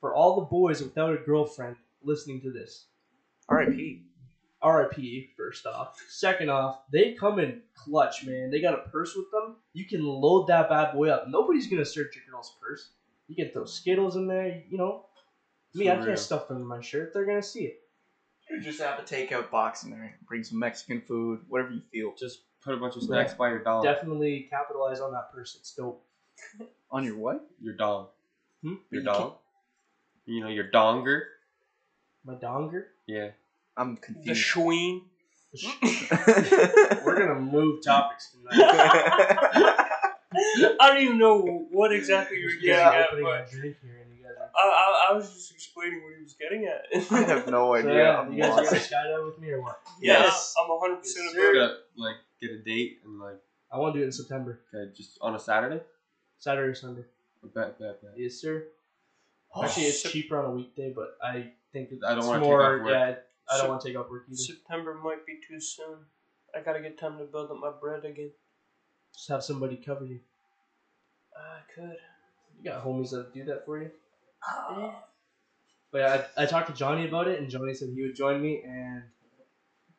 For 0.00 0.14
all 0.14 0.36
the 0.40 0.46
boys 0.46 0.82
without 0.82 1.12
a 1.14 1.18
girlfriend 1.18 1.76
listening 2.02 2.40
to 2.42 2.50
this, 2.52 2.86
R.I.P. 3.48 4.02
RIP, 4.64 5.28
first 5.36 5.66
off. 5.66 6.00
Second 6.08 6.48
off, 6.50 6.80
they 6.90 7.12
come 7.12 7.38
in 7.38 7.60
clutch, 7.74 8.24
man. 8.24 8.50
They 8.50 8.60
got 8.60 8.74
a 8.74 8.88
purse 8.88 9.14
with 9.14 9.30
them. 9.30 9.56
You 9.74 9.84
can 9.86 10.02
load 10.04 10.46
that 10.46 10.68
bad 10.70 10.94
boy 10.94 11.10
up. 11.10 11.26
Nobody's 11.28 11.66
gonna 11.68 11.84
search 11.84 12.16
your 12.16 12.24
girl's 12.30 12.56
purse. 12.60 12.90
You 13.28 13.36
can 13.36 13.50
throw 13.52 13.66
Skittles 13.66 14.16
in 14.16 14.26
there, 14.26 14.62
you 14.68 14.78
know. 14.78 15.04
Me, 15.74 15.86
For 15.86 15.92
I 15.92 15.96
real. 15.96 16.06
can't 16.06 16.18
stuff 16.18 16.48
them 16.48 16.58
in 16.58 16.66
my 16.66 16.80
shirt. 16.80 17.12
They're 17.12 17.26
gonna 17.26 17.42
see 17.42 17.64
it. 17.64 17.80
You 18.50 18.60
just 18.60 18.80
have 18.80 18.98
a 18.98 19.02
takeout 19.02 19.50
box 19.50 19.84
in 19.84 19.90
there. 19.90 20.16
Bring 20.28 20.44
some 20.44 20.58
Mexican 20.58 21.00
food, 21.00 21.40
whatever 21.48 21.72
you 21.72 21.82
feel. 21.92 22.14
Just 22.18 22.40
put 22.62 22.74
a 22.74 22.76
bunch 22.76 22.96
of 22.96 23.02
snacks 23.02 23.34
by 23.34 23.48
your 23.48 23.62
dog. 23.62 23.84
Definitely 23.84 24.46
capitalize 24.50 25.00
on 25.00 25.12
that 25.12 25.32
purse. 25.32 25.56
It's 25.58 25.74
dope. 25.74 26.04
On 26.90 27.04
your 27.04 27.16
what? 27.16 27.46
Your 27.60 27.74
dog. 27.74 28.08
Hmm? 28.62 28.74
Your 28.90 29.02
You 29.02 29.06
dog. 29.06 29.34
You 30.26 30.40
know 30.42 30.48
your 30.48 30.70
donger. 30.70 31.20
My 32.24 32.34
donger. 32.34 32.84
Yeah. 33.06 33.30
I'm 33.76 33.96
The 33.96 34.00
confused. 34.00 34.44
Schween. 34.44 35.02
We're 37.04 37.18
gonna 37.18 37.40
move 37.40 37.84
topics 37.84 38.30
tonight. 38.30 38.54
I 40.80 40.90
don't 40.90 41.02
even 41.02 41.18
know 41.18 41.66
what 41.70 41.92
exactly 41.92 42.38
you 42.38 42.46
were 42.46 42.52
getting 42.54 42.68
Yeah, 42.70 42.90
at, 42.90 43.06
opening 43.08 43.24
my 43.24 43.38
but 43.38 43.50
drink 43.50 43.76
here, 43.82 44.06
and 44.56 44.64
you 44.64 44.70
guys 44.70 44.74
are. 44.74 45.08
I, 45.08 45.08
I, 45.10 45.12
I 45.12 45.16
was 45.16 45.32
just 45.32 45.52
explaining 45.52 46.02
what 46.04 46.14
he 46.16 46.22
was 46.22 46.34
getting 46.34 46.66
at. 46.66 47.12
I 47.12 47.22
have 47.34 47.46
no 47.50 47.66
So, 47.74 47.74
idea. 47.74 47.94
yeah, 48.04 48.18
I'm 48.20 48.32
you 48.32 48.42
guys 48.42 48.50
lost. 48.50 48.70
gonna 48.70 48.82
skydive 48.82 49.26
with 49.26 49.38
me 49.40 49.50
or 49.50 49.60
what? 49.62 49.80
yeah, 50.00 50.20
Yes. 50.22 50.54
I'm 50.62 50.68
100% 50.70 51.00
Yes, 51.02 51.16
about 51.16 51.32
sir. 51.32 51.50
it. 51.50 51.54
Gotta 51.54 51.74
like 51.96 52.16
get 52.40 52.50
a 52.50 52.58
date 52.58 53.00
and 53.04 53.18
like 53.20 53.40
I 53.72 53.78
want 53.78 53.94
to 53.94 54.00
do 54.00 54.04
it 54.04 54.06
in 54.06 54.12
September, 54.12 54.60
okay, 54.74 54.92
just 54.96 55.18
on 55.20 55.34
a 55.34 55.38
Saturday. 55.38 55.80
Saturday 56.38 56.68
or 56.70 56.74
Sunday. 56.74 57.04
Bet, 57.54 57.78
bet, 57.78 58.00
bet. 58.02 58.12
Yes, 58.16 58.34
sir. 58.34 58.64
Oh, 59.54 59.64
Actually, 59.64 59.84
it's 59.84 60.02
Sep- 60.02 60.12
cheaper 60.12 60.38
on 60.38 60.44
a 60.46 60.50
weekday, 60.50 60.92
but 60.94 61.16
I 61.22 61.50
think 61.72 61.90
it's 61.92 62.02
I 62.04 62.14
don't 62.14 62.26
wanna 62.26 62.40
take 62.40 62.48
more. 62.48 62.62
off 62.76 62.82
work. 62.82 62.90
Yeah, 62.90 63.00
I 63.48 63.56
don't 63.56 63.60
Sep- 63.60 63.68
want 63.68 63.80
to 63.82 63.88
take 63.88 63.96
off 63.98 64.10
work 64.10 64.24
either. 64.28 64.36
September 64.36 64.94
might 64.94 65.24
be 65.26 65.38
too 65.46 65.60
soon. 65.60 65.98
I 66.56 66.60
gotta 66.60 66.80
get 66.80 66.98
time 66.98 67.18
to 67.18 67.24
build 67.24 67.50
up 67.50 67.56
my 67.58 67.70
bread 67.80 68.04
again. 68.04 68.30
Just 69.14 69.28
have 69.28 69.42
somebody 69.44 69.76
cover 69.76 70.04
you. 70.04 70.20
I 71.36 71.58
could. 71.74 71.96
You 72.58 72.64
got 72.70 72.84
homies 72.84 73.10
that 73.10 73.34
do 73.34 73.44
that 73.44 73.64
for 73.66 73.78
you. 73.80 73.90
Yeah. 74.78 74.92
But 75.92 75.98
yeah, 76.00 76.24
I, 76.36 76.42
I 76.42 76.46
talked 76.46 76.66
to 76.66 76.74
Johnny 76.74 77.06
about 77.06 77.28
it, 77.28 77.38
and 77.38 77.48
Johnny 77.48 77.72
said 77.72 77.90
he 77.94 78.02
would 78.02 78.16
join 78.16 78.42
me, 78.42 78.62
and 78.66 79.04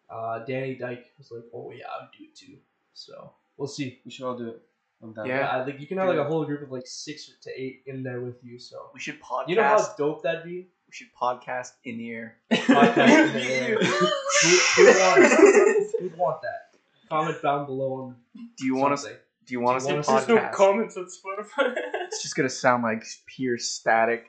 uh, 0.09 0.39
Danny 0.39 0.75
Dyke 0.75 1.05
was 1.17 1.31
like, 1.31 1.43
"Oh 1.53 1.71
yeah, 1.71 1.85
I 1.87 2.03
would 2.03 2.11
do 2.17 2.25
it 2.25 2.35
too." 2.35 2.57
So 2.91 3.31
we'll 3.55 3.69
see. 3.69 3.99
We 4.03 4.11
should 4.11 4.25
all 4.25 4.37
do 4.37 4.49
it. 4.49 4.61
I'm. 5.01 5.13
Yeah. 5.25 5.57
I 5.57 5.63
think 5.63 5.79
you 5.79 5.87
can 5.87 5.97
have 5.99 6.09
like 6.09 6.17
a 6.17 6.25
whole 6.25 6.43
group 6.43 6.61
of 6.63 6.69
like 6.69 6.85
six 6.85 7.31
to 7.43 7.49
eight 7.55 7.83
in 7.85 8.03
there 8.03 8.19
with 8.19 8.43
you. 8.43 8.59
So 8.59 8.89
We 8.93 8.99
should 8.99 9.21
podcast. 9.21 9.47
you 9.47 9.55
know 9.55 9.63
how 9.63 9.87
dope 9.97 10.21
that'd 10.23 10.43
be. 10.43 10.67
we 10.87 10.91
should 10.91 11.07
podcast 11.17 11.71
in 11.85 11.97
the 11.97 12.11
air. 12.11 12.37
Podcast 12.51 13.27
in 13.27 13.33
the 13.33 13.53
air. 13.53 13.77
Who, 13.81 14.57
who'd 14.75 14.95
want? 14.97 15.91
Who'd 16.01 16.17
want 16.17 16.41
that? 16.41 16.77
Comment 17.07 17.41
down 17.41 17.65
below 17.67 17.93
on 17.93 18.15
Do 18.57 18.65
you 18.65 18.75
want 18.75 18.93
us? 18.93 19.03
something. 19.03 19.19
Do 19.45 19.53
you 19.53 19.61
want 19.61 19.77
us 19.77 19.85
to 19.85 19.93
want 19.93 19.99
us 20.09 20.25
There's 20.25 20.41
no 20.41 20.49
comments 20.53 20.97
on 20.97 21.05
Spotify. 21.05 21.73
It's 22.07 22.21
just 22.21 22.35
gonna 22.35 22.49
sound 22.49 22.83
like 22.83 23.05
pure 23.27 23.57
static. 23.57 24.25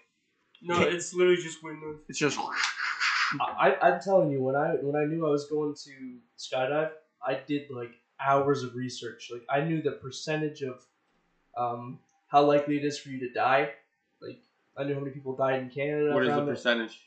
No, 0.62 0.80
it's 0.82 1.14
literally 1.14 1.42
just 1.42 1.62
Windows. 1.62 1.98
It's 2.08 2.18
just. 2.18 2.38
I, 3.40 3.76
I'm 3.82 4.00
telling 4.00 4.30
you, 4.30 4.40
when 4.42 4.54
I 4.54 4.76
when 4.82 4.96
I 5.00 5.04
knew 5.04 5.26
I 5.26 5.30
was 5.30 5.46
going 5.46 5.74
to 5.74 5.90
skydive, 6.38 6.90
I 7.26 7.40
did 7.46 7.70
like 7.70 7.92
hours 8.20 8.62
of 8.62 8.74
research. 8.74 9.30
Like 9.32 9.44
I 9.50 9.60
knew 9.62 9.82
the 9.82 9.92
percentage 9.92 10.62
of 10.62 10.84
um, 11.56 11.98
how 12.28 12.44
likely 12.44 12.76
it 12.76 12.84
is 12.84 12.98
for 12.98 13.08
you 13.08 13.18
to 13.20 13.32
die. 13.32 13.70
Like 14.20 14.40
I 14.76 14.84
knew 14.84 14.94
how 14.94 15.00
many 15.00 15.12
people 15.12 15.34
died 15.34 15.60
in 15.62 15.70
Canada. 15.70 16.14
What 16.14 16.24
is 16.24 16.34
the 16.34 16.44
percentage? 16.44 17.00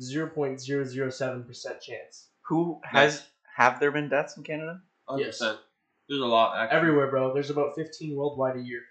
Zero 0.00 0.28
point 0.28 0.60
zero 0.60 0.84
zero 0.84 1.10
seven 1.10 1.44
percent 1.44 1.80
chance. 1.80 2.28
Who 2.42 2.80
has? 2.84 3.26
Have 3.56 3.80
there 3.80 3.90
been 3.90 4.08
deaths 4.08 4.36
in 4.36 4.44
Canada? 4.44 4.80
100%. 5.08 5.18
Yes. 5.18 5.40
There's 5.40 6.20
a 6.20 6.26
lot 6.26 6.56
actually. 6.56 6.76
Everywhere, 6.78 7.10
bro. 7.10 7.34
There's 7.34 7.50
about 7.50 7.74
15 7.74 8.14
worldwide 8.14 8.56
a 8.56 8.60
year, 8.62 8.82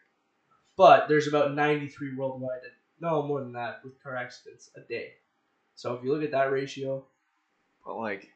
but 0.75 1.07
there's 1.07 1.27
about 1.27 1.55
93 1.55 2.15
worldwide. 2.15 2.59
No, 2.99 3.23
more 3.23 3.41
than 3.41 3.53
that 3.53 3.81
with 3.83 4.01
car 4.01 4.15
accidents 4.15 4.71
a 4.75 4.81
day. 4.81 5.13
So 5.75 5.93
if 5.93 6.03
you 6.03 6.11
look 6.11 6.23
at 6.23 6.31
that 6.31 6.51
ratio, 6.51 7.05
But 7.85 7.97
like, 7.97 8.29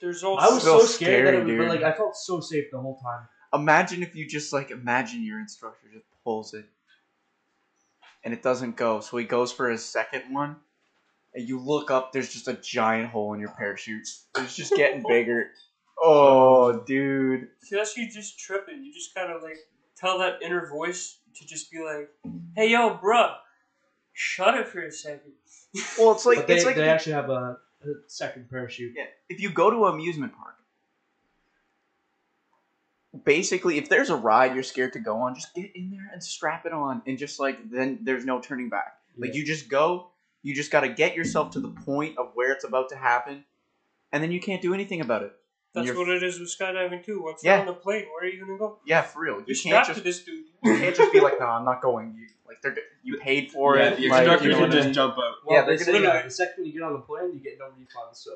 There's 0.00 0.24
also 0.24 0.42
I 0.50 0.54
was 0.54 0.62
so 0.62 0.80
so 0.80 0.86
scared 0.86 1.26
that 1.26 1.34
it 1.34 1.44
was, 1.44 1.54
but 1.56 1.68
like 1.68 1.82
I 1.82 1.96
felt 1.96 2.16
so 2.16 2.40
safe 2.40 2.66
the 2.72 2.80
whole 2.80 2.98
time. 2.98 3.28
imagine 3.52 4.02
if 4.02 4.14
you 4.14 4.26
just 4.28 4.52
like 4.52 4.70
imagine 4.70 5.22
your 5.22 5.38
instructor 5.40 5.88
just 5.92 6.06
pulls 6.24 6.54
it, 6.54 6.64
and 8.24 8.32
it 8.34 8.42
doesn't 8.42 8.76
go. 8.76 9.00
So 9.00 9.16
he 9.16 9.24
goes 9.24 9.52
for 9.52 9.68
his 9.68 9.84
second 9.84 10.32
one, 10.32 10.56
and 11.34 11.46
you 11.48 11.58
look 11.60 11.90
up. 11.90 12.12
There's 12.12 12.32
just 12.32 12.48
a 12.48 12.54
giant 12.54 13.10
hole 13.10 13.34
in 13.34 13.40
your 13.40 13.50
parachute. 13.50 14.08
It's 14.36 14.56
just 14.56 14.74
getting 14.74 15.02
bigger. 15.08 15.50
Oh, 16.00 16.80
dude. 16.86 17.48
See, 17.62 17.76
that's 17.76 17.96
you 17.96 18.08
just 18.10 18.38
tripping. 18.38 18.82
You 18.84 18.92
just 18.94 19.14
gotta 19.14 19.38
like 19.38 19.58
tell 19.96 20.18
that 20.20 20.42
inner 20.42 20.66
voice 20.68 21.18
to 21.36 21.46
just 21.46 21.70
be 21.70 21.78
like, 21.80 22.08
"Hey, 22.56 22.70
yo, 22.70 22.96
bruh, 22.96 23.34
shut 24.18 24.56
it 24.56 24.66
for 24.66 24.80
a 24.82 24.90
second. 24.90 25.32
Well, 25.98 26.12
it's 26.12 26.24
like 26.26 26.38
but 26.38 26.46
they, 26.48 26.56
it's 26.56 26.64
like 26.64 26.76
they 26.76 26.88
actually 26.88 27.12
have 27.12 27.28
a, 27.30 27.58
a 27.84 27.88
second 28.06 28.48
parachute. 28.50 28.94
Yeah, 28.96 29.04
if 29.28 29.40
you 29.40 29.50
go 29.50 29.70
to 29.70 29.84
an 29.86 29.94
amusement 29.94 30.32
park, 30.34 30.54
basically, 33.24 33.78
if 33.78 33.88
there's 33.88 34.10
a 34.10 34.16
ride 34.16 34.54
you're 34.54 34.62
scared 34.62 34.92
to 34.94 34.98
go 34.98 35.16
on, 35.18 35.34
just 35.34 35.54
get 35.54 35.70
in 35.76 35.90
there 35.90 36.08
and 36.12 36.22
strap 36.24 36.66
it 36.66 36.72
on, 36.72 37.02
and 37.06 37.18
just 37.18 37.38
like 37.38 37.70
then 37.70 37.98
there's 38.02 38.24
no 38.24 38.40
turning 38.40 38.68
back. 38.68 38.94
Like 39.18 39.34
you 39.34 39.44
just 39.44 39.68
go, 39.68 40.08
you 40.42 40.54
just 40.54 40.70
got 40.70 40.80
to 40.80 40.88
get 40.88 41.14
yourself 41.14 41.50
to 41.52 41.60
the 41.60 41.68
point 41.70 42.16
of 42.18 42.30
where 42.34 42.52
it's 42.52 42.64
about 42.64 42.88
to 42.90 42.96
happen, 42.96 43.44
and 44.12 44.22
then 44.22 44.32
you 44.32 44.40
can't 44.40 44.62
do 44.62 44.72
anything 44.74 45.00
about 45.00 45.22
it. 45.22 45.32
That's 45.74 45.86
You're- 45.86 45.98
what 45.98 46.08
it 46.08 46.22
is 46.22 46.40
with 46.40 46.48
skydiving 46.56 47.04
too. 47.04 47.22
Once 47.22 47.42
Yeah. 47.44 47.52
you're 47.52 47.60
on 47.60 47.66
the 47.66 47.72
plane, 47.74 48.06
where 48.06 48.24
are 48.24 48.32
you 48.32 48.40
gonna 48.40 48.58
go? 48.58 48.78
Yeah, 48.86 49.02
for 49.02 49.20
real. 49.20 49.34
You 49.40 49.44
You're 49.48 49.56
can't 49.56 49.84
strapped 49.84 49.86
just 49.88 49.98
to 49.98 50.04
this 50.04 50.22
dude. 50.24 50.44
you 50.64 50.78
can't 50.78 50.96
just 50.96 51.12
be 51.12 51.20
like, 51.20 51.38
no, 51.38 51.46
I'm 51.46 51.64
not 51.66 51.82
going. 51.82 52.14
You 52.16 52.26
like 52.48 52.60
they're 52.62 52.76
you 53.02 53.18
paid 53.18 53.52
for 53.52 53.76
yeah, 53.76 53.90
it. 53.90 53.96
the 53.98 54.08
like, 54.08 54.20
instructor 54.20 54.44
you 54.44 54.50
know 54.50 54.56
can 54.58 54.62
what 54.62 54.70
I 54.70 54.74
just 54.74 54.84
mean? 54.86 54.94
jump 54.94 55.12
out. 55.18 55.34
Well, 55.44 55.56
Yeah, 55.56 55.62
they 55.66 55.76
they're 55.76 55.84
say 55.84 55.92
gonna- 55.92 56.04
that 56.06 56.24
the 56.24 56.30
second 56.30 56.66
you 56.66 56.72
get 56.72 56.82
on 56.82 56.94
the 56.94 56.98
plane, 57.00 57.32
you 57.34 57.40
get 57.40 57.58
no 57.58 57.66
refund. 57.66 58.14
So 58.16 58.30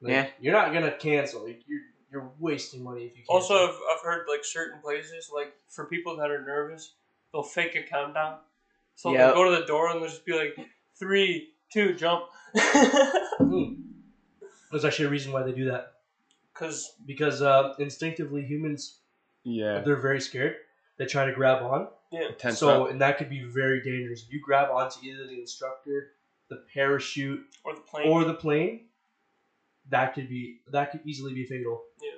like, 0.00 0.10
Yeah. 0.12 0.26
you're 0.40 0.52
not 0.52 0.72
gonna 0.72 0.92
cancel. 0.96 1.44
Like, 1.46 1.62
you're 1.66 1.80
you're 2.12 2.30
wasting 2.38 2.82
money 2.84 3.04
if 3.06 3.16
you 3.16 3.24
cancel. 3.28 3.34
Also, 3.34 3.54
I've, 3.54 3.78
I've 3.96 4.02
heard 4.04 4.26
like 4.28 4.44
certain 4.44 4.80
places, 4.80 5.30
like 5.34 5.52
for 5.68 5.86
people 5.86 6.16
that 6.18 6.30
are 6.30 6.42
nervous, 6.44 6.92
they'll 7.32 7.42
fake 7.42 7.74
a 7.76 7.82
countdown. 7.82 8.38
So 8.96 9.12
Yeah. 9.12 9.26
they'll 9.26 9.34
go 9.34 9.50
to 9.52 9.60
the 9.60 9.66
door 9.66 9.90
and 9.90 10.00
they'll 10.00 10.08
just 10.08 10.24
be 10.24 10.32
like, 10.36 10.56
three, 10.98 11.54
two, 11.72 11.94
jump. 11.94 12.24
Hmm. 13.38 13.74
there's 14.70 14.84
actually 14.84 15.06
a 15.06 15.10
reason 15.10 15.32
why 15.32 15.42
they 15.42 15.52
do 15.52 15.64
that 15.70 15.94
Because 16.52 16.94
because 17.04 17.42
uh, 17.42 17.74
instinctively 17.78 18.42
humans 18.42 19.00
Yeah. 19.42 19.80
they're 19.80 20.00
very 20.00 20.20
scared. 20.20 20.54
They 20.98 21.06
try 21.06 21.24
to 21.24 21.32
grab 21.32 21.62
on. 21.62 21.88
Tense 22.38 22.58
so 22.58 22.84
up. 22.84 22.90
and 22.90 23.00
that 23.00 23.18
could 23.18 23.28
be 23.30 23.42
very 23.42 23.82
dangerous. 23.82 24.24
If 24.26 24.32
you 24.32 24.40
grab 24.40 24.70
onto 24.70 24.98
either 25.04 25.26
the 25.26 25.38
instructor, 25.40 26.12
the 26.48 26.62
parachute, 26.72 27.44
or 27.64 27.74
the 27.74 27.80
plane. 27.80 28.08
or 28.08 28.24
the 28.24 28.34
plane, 28.34 28.82
that 29.90 30.14
could 30.14 30.28
be 30.28 30.60
that 30.68 30.90
could 30.90 31.00
easily 31.04 31.34
be 31.34 31.44
fatal. 31.44 31.82
Yeah. 32.02 32.10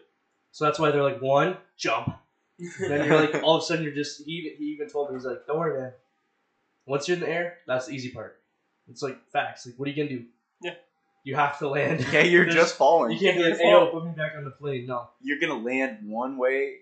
So 0.52 0.64
that's 0.64 0.78
why 0.78 0.90
they're 0.90 1.02
like 1.02 1.20
one 1.20 1.56
jump. 1.76 2.14
And 2.59 2.70
then 2.90 3.06
you're 3.06 3.20
like 3.20 3.42
all 3.42 3.56
of 3.56 3.62
a 3.62 3.66
sudden 3.66 3.85
you're 3.85 3.94
just 3.94 4.24
he 4.24 4.32
even, 4.32 4.52
he 4.59 4.64
even 4.72 4.88
told 4.88 5.11
me 5.11 5.16
he's 5.16 5.24
like 5.26 5.46
don't 5.46 5.59
worry 5.59 5.80
man. 5.80 5.92
Once 6.87 7.09
you're 7.09 7.16
in 7.16 7.20
the 7.22 7.28
air, 7.28 7.59
that's 7.66 7.87
the 7.87 7.94
easy 7.94 8.11
part. 8.11 8.40
It's 8.88 9.02
like 9.02 9.18
facts. 9.30 9.66
Like 9.66 9.74
what 9.78 9.88
are 9.88 9.90
you 9.90 9.96
gonna 9.96 10.18
do? 10.20 10.24
Yeah. 10.62 10.74
You 11.24 11.35
have 11.35 11.59
to 11.59 11.68
land. 11.68 12.06
Yeah, 12.12 12.22
you're 12.22 12.44
There's- 12.46 12.54
just 12.54 12.76
falling. 12.76 13.12
You 13.12 13.18
can't 13.18 13.37
be 13.37 13.42
You're 13.42 13.50
like, 13.50 13.61
hey, 13.61 13.70
yo, 13.70 13.87
put 13.90 14.04
me 14.04 14.12
back 14.12 14.32
on 14.37 14.44
the 14.44 14.50
plane. 14.52 14.87
No. 14.87 15.09
You're 15.20 15.40
gonna 15.40 15.61
land 15.61 15.98
one 16.09 16.38
way 16.38 16.76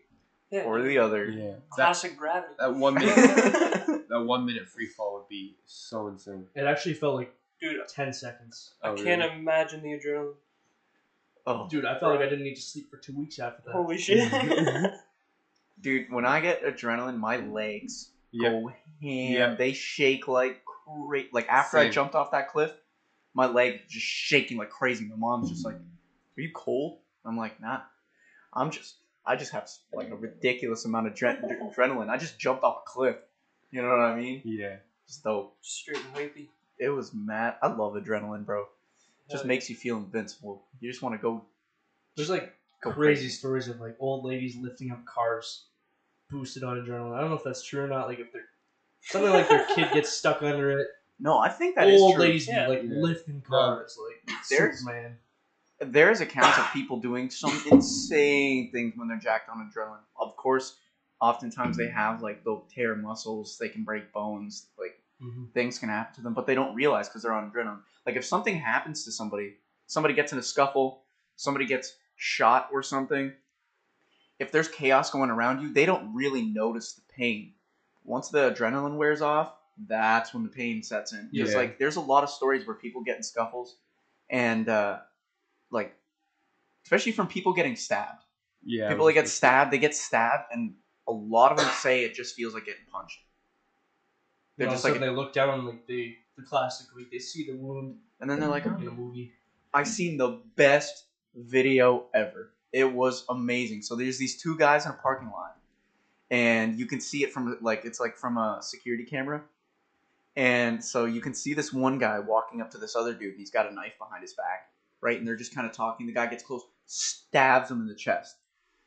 yeah. 0.54 0.62
or 0.64 0.82
the 0.82 0.98
other. 0.98 1.26
Yeah. 1.30 1.44
That, 1.52 1.70
Classic 1.70 2.16
gravity. 2.16 2.54
that 2.58 2.74
one 2.74 2.94
minute 3.00 4.08
that 4.08 4.20
one 4.24 4.46
minute 4.46 4.68
free 4.68 4.86
fall 4.86 5.14
would 5.14 5.28
be 5.28 5.56
so 5.66 6.08
insane. 6.08 6.46
It 6.54 6.64
actually 6.64 6.94
felt 6.94 7.16
like 7.16 7.34
Dude, 7.60 7.86
ten 7.88 8.12
seconds. 8.12 8.74
I 8.82 8.88
Oh, 8.88 8.94
can't 8.94 9.22
really? 9.22 9.38
imagine 9.38 9.82
the 9.82 9.90
adrenaline. 9.98 10.34
Oh, 11.46 11.68
Dude, 11.68 11.84
I 11.84 11.98
felt 11.98 12.12
like 12.12 12.20
I 12.20 12.28
didn't 12.28 12.44
need 12.44 12.54
to 12.56 12.62
sleep 12.62 12.90
for 12.90 12.96
two 12.96 13.14
weeks 13.16 13.38
after 13.38 13.62
that. 13.66 13.72
Holy 13.72 13.98
shit. 13.98 14.32
Dude, 15.80 16.10
when 16.10 16.24
I 16.24 16.40
get 16.40 16.62
adrenaline, 16.64 17.18
my 17.18 17.36
legs 17.38 18.10
Yeah. 18.32 18.50
go 18.50 18.68
ham. 18.68 18.76
Yeah. 19.00 19.54
They 19.54 19.72
shake 19.72 20.26
like 20.28 20.62
crazy. 20.64 21.28
Like 21.32 21.48
after 21.48 21.78
I 21.78 21.84
Same. 21.84 21.92
jumped 21.92 22.14
off 22.14 22.30
that 22.30 22.48
cliff, 22.50 22.72
my 23.34 23.46
leg 23.46 23.80
just 23.88 24.06
shaking 24.06 24.56
like 24.58 24.70
crazy. 24.70 25.04
My 25.06 25.16
mom's 25.16 25.50
just 25.50 25.64
like, 25.64 25.74
"Are 25.76 26.40
you 26.40 26.50
cold?" 26.54 26.98
I'm 27.24 27.36
like, 27.36 27.60
"Nah, 27.60 27.80
I'm 28.52 28.70
just." 28.70 28.94
I 29.26 29.36
just 29.36 29.52
have 29.52 29.68
like 29.92 30.10
a 30.10 30.16
ridiculous 30.16 30.84
amount 30.84 31.06
of 31.06 31.14
adre- 31.14 31.40
adrenaline. 31.74 32.08
I 32.10 32.16
just 32.16 32.38
jumped 32.38 32.62
off 32.62 32.82
a 32.86 32.88
cliff. 32.88 33.16
You 33.70 33.82
know 33.82 33.88
what 33.88 34.00
I 34.00 34.14
mean? 34.16 34.42
Yeah. 34.44 34.76
Just 35.06 35.24
dope. 35.24 35.56
Straight 35.60 35.96
and 35.98 36.14
hypey. 36.14 36.48
It 36.78 36.88
was 36.90 37.12
mad. 37.14 37.54
I 37.62 37.68
love 37.68 37.94
adrenaline, 37.94 38.44
bro. 38.44 38.66
just 39.30 39.42
Hell 39.42 39.48
makes 39.48 39.70
you 39.70 39.76
feel 39.76 39.96
invincible. 39.96 40.62
You 40.80 40.90
just 40.90 41.02
want 41.02 41.14
to 41.14 41.18
go 41.22 41.44
There's 42.16 42.30
like 42.30 42.52
Go 42.82 42.92
crazy 42.92 43.22
crazy. 43.22 43.28
stories 43.30 43.68
of 43.68 43.80
like 43.80 43.96
old 43.98 44.24
ladies 44.24 44.56
lifting 44.56 44.90
up 44.90 45.04
cars, 45.06 45.64
boosted 46.30 46.62
on 46.64 46.76
adrenaline. 46.76 47.14
I 47.16 47.20
don't 47.20 47.30
know 47.30 47.36
if 47.36 47.44
that's 47.44 47.62
true 47.64 47.82
or 47.84 47.88
not. 47.88 48.08
Like 48.08 48.18
if 48.20 48.32
they're 48.32 48.44
something 49.00 49.30
like 49.32 49.48
their 49.48 49.66
kid 49.74 49.88
gets 49.92 50.10
stuck 50.12 50.42
under 50.42 50.78
it. 50.80 50.88
No, 51.20 51.38
I 51.38 51.48
think 51.48 51.76
that 51.76 51.86
is 51.88 52.00
old 52.02 52.14
true. 52.16 52.24
ladies 52.24 52.48
Yeah. 52.48 52.66
like 52.66 52.82
Yeah. 52.82 52.90
lifting 52.96 53.40
cars, 53.40 53.96
like 54.04 54.36
There's- 54.50 54.80
Superman. 54.80 55.16
There's 55.92 56.20
accounts 56.20 56.58
of 56.58 56.66
people 56.72 56.98
doing 56.98 57.30
some 57.30 57.52
insane 57.70 58.70
things 58.70 58.94
when 58.96 59.08
they're 59.08 59.18
jacked 59.18 59.48
on 59.48 59.70
adrenaline. 59.70 60.04
Of 60.18 60.36
course, 60.36 60.76
oftentimes 61.20 61.76
they 61.76 61.88
have 61.88 62.22
like 62.22 62.44
they'll 62.44 62.66
tear 62.74 62.94
muscles, 62.94 63.56
they 63.58 63.68
can 63.68 63.84
break 63.84 64.12
bones, 64.12 64.68
like 64.78 65.00
Mhm. 65.22 65.52
things 65.52 65.78
can 65.78 65.88
happen 65.88 66.14
to 66.16 66.20
them, 66.22 66.34
but 66.34 66.46
they 66.46 66.54
don't 66.54 66.74
realize 66.74 67.08
because 67.08 67.22
they're 67.22 67.32
on 67.32 67.50
adrenaline. 67.50 67.82
Like 68.06 68.16
if 68.16 68.24
something 68.24 68.56
happens 68.56 69.04
to 69.04 69.12
somebody, 69.12 69.56
somebody 69.86 70.14
gets 70.14 70.32
in 70.32 70.38
a 70.38 70.42
scuffle, 70.42 71.04
somebody 71.36 71.66
gets 71.66 71.96
shot 72.16 72.68
or 72.72 72.82
something. 72.82 73.32
If 74.38 74.50
there's 74.50 74.68
chaos 74.68 75.10
going 75.10 75.30
around 75.30 75.62
you, 75.62 75.72
they 75.72 75.86
don't 75.86 76.14
really 76.14 76.42
notice 76.42 76.94
the 76.94 77.02
pain. 77.12 77.54
Once 78.02 78.28
the 78.28 78.50
adrenaline 78.50 78.96
wears 78.96 79.22
off, 79.22 79.54
that's 79.88 80.34
when 80.34 80.42
the 80.42 80.48
pain 80.48 80.82
sets 80.82 81.12
in. 81.12 81.30
Just 81.32 81.52
Yeah. 81.52 81.60
like 81.60 81.78
there's 81.78 81.96
a 81.96 82.00
lot 82.00 82.24
of 82.24 82.30
stories 82.30 82.66
where 82.66 82.76
people 82.76 83.02
get 83.02 83.16
in 83.16 83.22
scuffles, 83.22 83.76
and 84.28 84.68
uh, 84.68 85.00
like 85.70 85.94
especially 86.84 87.12
from 87.12 87.26
people 87.26 87.52
getting 87.52 87.76
stabbed. 87.76 88.22
Yeah. 88.66 88.88
people 88.88 89.04
that 89.06 89.12
get 89.12 89.28
stabbed, 89.28 89.72
they 89.72 89.78
get 89.78 89.94
stabbed, 89.94 90.44
and 90.50 90.74
a 91.06 91.12
lot 91.12 91.52
of 91.52 91.58
them 91.58 91.68
say 91.80 92.04
it 92.04 92.14
just 92.14 92.34
feels 92.34 92.54
like 92.54 92.64
getting 92.64 92.84
punched. 92.90 93.18
They're 94.56 94.70
just 94.70 94.84
like, 94.84 94.98
they 94.98 95.10
look 95.10 95.32
down 95.32 95.66
like 95.66 95.86
they 95.86 96.16
the 96.36 96.42
classic 96.42 96.88
like 96.96 97.10
they 97.10 97.18
see 97.18 97.46
the 97.46 97.56
wound 97.56 97.96
and 98.20 98.30
then 98.30 98.40
they're 98.40 98.48
like, 98.48 98.64
in 98.66 98.72
a 98.72 98.90
movie. 98.90 99.32
I 99.72 99.82
seen 99.82 100.16
the 100.16 100.40
best 100.56 101.06
video 101.34 102.06
ever. 102.14 102.52
It 102.72 102.92
was 102.92 103.24
amazing. 103.28 103.82
So 103.82 103.96
there's 103.96 104.18
these 104.18 104.40
two 104.40 104.56
guys 104.56 104.84
in 104.84 104.92
a 104.92 104.94
parking 104.94 105.30
lot, 105.30 105.56
and 106.30 106.78
you 106.78 106.86
can 106.86 107.00
see 107.00 107.22
it 107.22 107.32
from 107.32 107.58
like 107.60 107.84
it's 107.84 108.00
like 108.00 108.16
from 108.16 108.38
a 108.38 108.58
security 108.62 109.04
camera, 109.04 109.42
and 110.36 110.84
so 110.84 111.04
you 111.04 111.20
can 111.20 111.34
see 111.34 111.54
this 111.54 111.72
one 111.72 111.98
guy 111.98 112.18
walking 112.18 112.60
up 112.60 112.70
to 112.72 112.78
this 112.78 112.96
other 112.96 113.12
dude. 113.12 113.32
And 113.32 113.38
he's 113.38 113.50
got 113.50 113.70
a 113.70 113.74
knife 113.74 113.98
behind 113.98 114.22
his 114.22 114.34
back, 114.34 114.70
right? 115.04 115.18
And 115.18 115.26
they're 115.26 115.36
just 115.36 115.54
kind 115.54 115.66
of 115.66 115.72
talking. 115.72 116.06
The 116.06 116.12
guy 116.12 116.26
gets 116.26 116.42
close, 116.42 116.62
stabs 116.86 117.70
him 117.70 117.80
in 117.80 117.86
the 117.86 117.94
chest, 117.94 118.36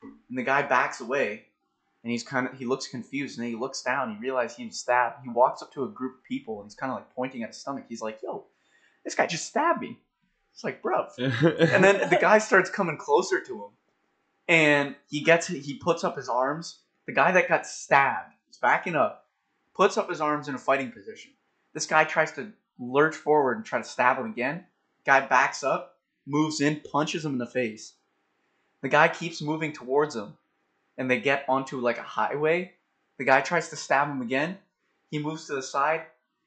and 0.02 0.38
the 0.38 0.44
guy 0.44 0.64
backs 0.64 1.00
away, 1.00 1.46
and 2.04 2.12
he's 2.12 2.24
kind 2.24 2.48
of 2.48 2.58
he 2.58 2.66
looks 2.66 2.88
confused, 2.88 3.38
and 3.38 3.46
then 3.46 3.54
he 3.54 3.58
looks 3.58 3.82
down. 3.82 4.16
He 4.16 4.20
realizes 4.20 4.58
he 4.58 4.66
was 4.66 4.78
stabbed. 4.78 5.24
He 5.24 5.30
walks 5.30 5.62
up 5.62 5.72
to 5.74 5.84
a 5.84 5.88
group 5.88 6.18
of 6.18 6.24
people, 6.26 6.60
and 6.60 6.66
he's 6.66 6.76
kind 6.76 6.92
of 6.92 6.98
like 6.98 7.16
pointing 7.16 7.44
at 7.44 7.50
his 7.50 7.58
stomach. 7.58 7.86
He's 7.88 8.02
like, 8.02 8.20
"Yo, 8.22 8.46
this 9.06 9.16
guy 9.16 9.28
just 9.28 9.46
stabbed 9.46 9.82
me." 9.82 9.98
It's 10.54 10.64
like, 10.64 10.82
bro, 10.82 11.06
and 11.20 11.84
then 11.84 12.10
the 12.10 12.18
guy 12.20 12.40
starts 12.40 12.70
coming 12.72 12.98
closer 12.98 13.40
to 13.40 13.54
him 13.54 13.70
and 14.48 14.96
he 15.10 15.22
gets 15.22 15.48
he 15.48 15.76
puts 15.76 16.04
up 16.04 16.16
his 16.16 16.30
arms 16.30 16.80
the 17.06 17.14
guy 17.14 17.32
that 17.32 17.50
got 17.50 17.66
stabbed 17.66 18.34
is 18.50 18.58
backing 18.58 18.96
up 18.96 19.26
puts 19.76 19.98
up 19.98 20.10
his 20.10 20.22
arms 20.22 20.48
in 20.48 20.56
a 20.56 20.58
fighting 20.58 20.92
position 20.92 21.32
this 21.74 21.86
guy 21.86 22.04
tries 22.04 22.32
to 22.32 22.52
lurch 22.80 23.16
forward 23.16 23.58
and 23.58 23.66
try 23.66 23.80
to 23.80 23.88
stab 23.88 24.18
him 24.18 24.26
again 24.26 24.64
guy 25.06 25.20
backs 25.20 25.64
up 25.64 25.97
moves 26.28 26.62
in 26.62 26.80
punches 26.92 27.26
him 27.26 27.34
in 27.34 27.38
the 27.38 27.46
face 27.46 27.94
the 28.82 28.90
guy 28.90 29.08
keeps 29.08 29.42
moving 29.42 29.74
towards 29.74 30.16
him 30.16 30.34
and 30.98 31.10
they 31.10 31.20
get 31.20 31.46
onto 31.48 31.80
like 31.80 31.98
a 31.98 32.04
highway 32.04 32.72
the 33.18 33.26
guy 33.26 33.42
tries 33.42 33.70
to 33.70 33.76
stab 33.76 34.10
him 34.10 34.22
again 34.22 34.58
he 35.10 35.20
moves 35.20 35.48
to 35.48 35.56
the 35.56 35.64
side 35.64 36.04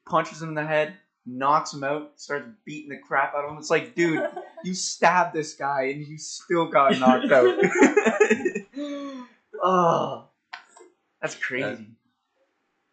punches 0.07 0.41
him 0.41 0.49
in 0.49 0.55
the 0.55 0.65
head 0.65 0.93
knocks 1.25 1.73
him 1.73 1.83
out 1.83 2.11
starts 2.15 2.47
beating 2.65 2.89
the 2.89 2.97
crap 2.97 3.33
out 3.35 3.45
of 3.45 3.51
him 3.51 3.57
it's 3.57 3.69
like 3.69 3.95
dude 3.95 4.27
you 4.63 4.73
stabbed 4.73 5.33
this 5.33 5.53
guy 5.53 5.83
and 5.83 6.05
you 6.05 6.17
still 6.17 6.67
got 6.67 6.97
knocked 6.99 7.31
out. 7.31 7.57
oh, 9.63 10.25
that's 11.21 11.35
crazy. 11.35 11.87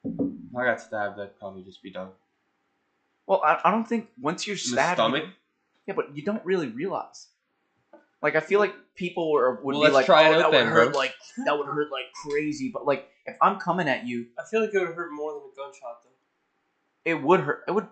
if 0.05 0.57
I 0.57 0.65
got 0.65 0.81
stabbed, 0.81 1.21
I'd 1.21 1.39
probably 1.39 1.63
just 1.63 1.83
be 1.83 1.91
done. 1.91 2.09
Well, 3.27 3.43
I, 3.45 3.61
I 3.65 3.71
don't 3.71 3.85
think 3.85 4.09
once 4.21 4.47
you're 4.47 4.55
In 4.55 4.59
the 4.59 4.69
stabbed, 4.69 4.99
you 4.99 5.05
stomach? 5.05 5.25
Don't- 5.89 5.97
yeah, 5.97 6.05
but 6.07 6.17
you 6.17 6.23
don't 6.23 6.45
really 6.45 6.69
realize. 6.69 7.29
Like 8.21 8.35
I 8.37 8.41
feel 8.41 8.59
like 8.61 8.75
people 8.97 9.31
were, 9.31 9.61
would 9.63 9.75
Well, 9.75 9.81
be 9.81 9.85
let's 9.85 9.95
like, 9.95 10.07
try 10.07 10.29
"Oh, 10.29 10.33
it 10.33 10.35
out 10.37 10.51
that 10.51 10.59
then, 10.59 10.67
would 10.67 10.73
hurt 10.73 10.91
bro." 10.91 10.99
like 10.99 11.15
that 11.47 11.57
would 11.57 11.67
hurt 11.69 11.91
like 11.93 12.13
crazy." 12.13 12.71
But 12.73 12.85
like 12.85 13.09
if 13.27 13.37
I'm 13.41 13.59
coming 13.61 13.89
at 13.89 14.07
you, 14.07 14.27
I 14.39 14.43
feel 14.51 14.61
like 14.61 14.75
it 14.75 14.79
would 14.79 14.89
hurt 14.95 15.13
more 15.13 15.33
than 15.35 15.43
a 15.43 15.57
gunshot 15.57 16.03
though. 16.03 16.11
it 17.05 17.23
would 17.23 17.41
hurt. 17.41 17.63
It 17.69 17.71
would. 17.73 17.87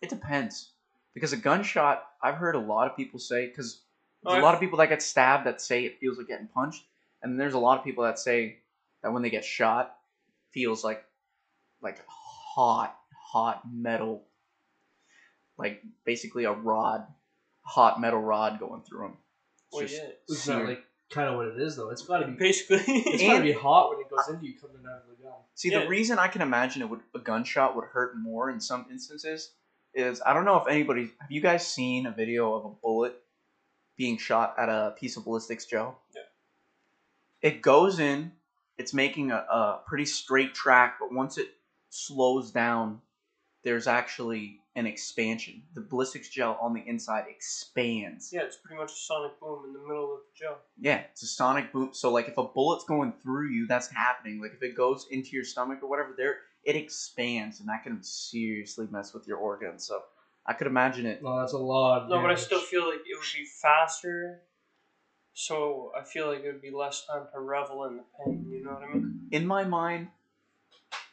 It 0.00 0.08
depends 0.08 0.70
because 1.12 1.32
a 1.34 1.36
gunshot. 1.36 2.02
I've 2.22 2.36
heard 2.36 2.54
a 2.54 2.58
lot 2.58 2.90
of 2.90 2.96
people 2.96 3.18
say 3.20 3.46
because 3.48 3.82
there's 4.24 4.38
a 4.38 4.42
lot 4.42 4.54
of 4.54 4.60
people 4.60 4.78
that 4.78 4.88
get 4.88 5.02
stabbed 5.02 5.46
that 5.46 5.60
say 5.60 5.84
it 5.84 5.98
feels 6.00 6.16
like 6.16 6.26
getting 6.28 6.46
punched, 6.48 6.82
and 7.22 7.38
there's 7.38 7.54
a 7.54 7.58
lot 7.58 7.76
of 7.78 7.84
people 7.84 8.04
that 8.04 8.18
say 8.18 8.60
that 9.02 9.12
when 9.12 9.22
they 9.22 9.30
get 9.30 9.44
shot, 9.44 9.94
feels 10.52 10.82
like 10.82 11.04
like 11.82 12.02
hot, 12.06 12.96
hot 13.30 13.62
metal, 13.70 14.24
like 15.58 15.82
basically 16.04 16.44
a 16.44 16.52
rod, 16.52 17.06
hot 17.70 18.00
metal 18.00 18.20
rod 18.20 18.58
going 18.58 18.82
through 18.82 19.00
them. 19.08 19.16
Well, 19.72 19.82
It's 19.82 19.92
just 19.92 20.02
yeah. 20.02 20.10
It's 20.28 20.48
not 20.48 20.64
like 20.66 20.82
kind 21.10 21.28
of 21.28 21.36
what 21.36 21.46
it 21.48 21.60
is 21.60 21.76
though. 21.76 21.90
It's 21.90 22.02
got 22.02 22.18
to 22.18 22.26
be. 22.26 22.32
Basically, 22.32 22.78
it's 22.86 23.22
got 23.22 23.38
to 23.38 23.42
be 23.42 23.52
hot 23.52 23.90
when 23.90 24.00
it 24.00 24.10
goes 24.10 24.28
into 24.28 24.46
you 24.46 24.54
coming 24.60 24.82
out 24.86 25.02
of 25.02 25.16
the 25.16 25.22
gun. 25.22 25.32
See, 25.54 25.70
Yeah. 25.70 25.80
the 25.82 25.88
reason 25.88 26.18
I 26.18 26.28
can 26.28 26.42
imagine 26.42 26.82
it 26.82 26.90
would 26.90 27.00
a 27.14 27.18
gunshot 27.20 27.76
would 27.76 27.84
hurt 27.86 28.16
more 28.18 28.50
in 28.50 28.60
some 28.60 28.86
instances 28.90 29.52
is 29.94 30.20
I 30.24 30.32
don't 30.34 30.44
know 30.44 30.56
if 30.56 30.68
anybody 30.68 31.10
have 31.20 31.30
you 31.30 31.40
guys 31.40 31.66
seen 31.66 32.06
a 32.06 32.12
video 32.12 32.54
of 32.54 32.64
a 32.64 32.70
bullet 32.82 33.14
being 33.96 34.18
shot 34.18 34.54
at 34.58 34.68
a 34.68 34.94
piece 34.98 35.16
of 35.16 35.24
ballistics, 35.24 35.66
Joe? 35.66 35.96
Yeah. 36.14 36.22
It 37.42 37.62
goes 37.62 37.98
in, 38.00 38.32
it's 38.78 38.92
making 38.94 39.30
a, 39.30 39.36
a 39.36 39.80
pretty 39.86 40.06
straight 40.06 40.54
track, 40.54 40.96
but 41.00 41.12
once 41.12 41.38
it 41.38 41.48
slows 41.90 42.50
down, 42.50 43.00
there's 43.62 43.86
actually 43.86 44.60
an 44.76 44.86
expansion. 44.86 45.62
The 45.74 45.80
ballistics 45.80 46.28
gel 46.28 46.58
on 46.60 46.72
the 46.72 46.80
inside 46.86 47.24
expands. 47.28 48.30
yeah, 48.32 48.42
it's 48.42 48.56
pretty 48.56 48.80
much 48.80 48.92
a 48.92 48.96
sonic 48.96 49.38
boom 49.40 49.64
in 49.66 49.72
the 49.72 49.80
middle 49.80 50.14
of 50.14 50.20
the 50.20 50.38
gel. 50.38 50.58
Yeah, 50.80 51.02
it's 51.10 51.22
a 51.22 51.26
sonic 51.26 51.72
boom. 51.72 51.90
So 51.92 52.10
like 52.12 52.28
if 52.28 52.38
a 52.38 52.44
bullet's 52.44 52.84
going 52.84 53.12
through 53.22 53.50
you, 53.50 53.66
that's 53.66 53.88
happening. 53.88 54.40
Like 54.40 54.52
if 54.54 54.62
it 54.62 54.76
goes 54.76 55.06
into 55.10 55.30
your 55.30 55.44
stomach 55.44 55.80
or 55.82 55.88
whatever, 55.88 56.14
there 56.16 56.38
it 56.64 56.76
expands 56.76 57.60
and 57.60 57.68
that 57.68 57.82
can 57.82 58.02
seriously 58.02 58.86
mess 58.90 59.12
with 59.12 59.26
your 59.26 59.38
organs. 59.38 59.84
So 59.84 60.02
I 60.46 60.52
could 60.52 60.66
imagine 60.66 61.06
it. 61.06 61.22
No, 61.22 61.38
that's 61.40 61.52
a 61.52 61.58
lot. 61.58 62.08
No, 62.08 62.20
but 62.20 62.30
I 62.30 62.34
still 62.34 62.60
feel 62.60 62.86
like 62.88 63.00
it 63.00 63.16
would 63.16 63.26
be 63.36 63.44
faster. 63.44 64.42
So 65.32 65.92
I 65.98 66.04
feel 66.04 66.28
like 66.28 66.44
it 66.44 66.46
would 66.46 66.62
be 66.62 66.70
less 66.70 67.06
time 67.06 67.22
to 67.32 67.40
revel 67.40 67.84
in 67.84 67.96
the 67.96 68.04
pain. 68.24 68.46
You 68.50 68.64
know 68.64 68.72
what 68.72 68.82
I 68.82 68.94
mean? 68.94 69.28
In 69.30 69.46
my 69.46 69.64
mind, 69.64 70.08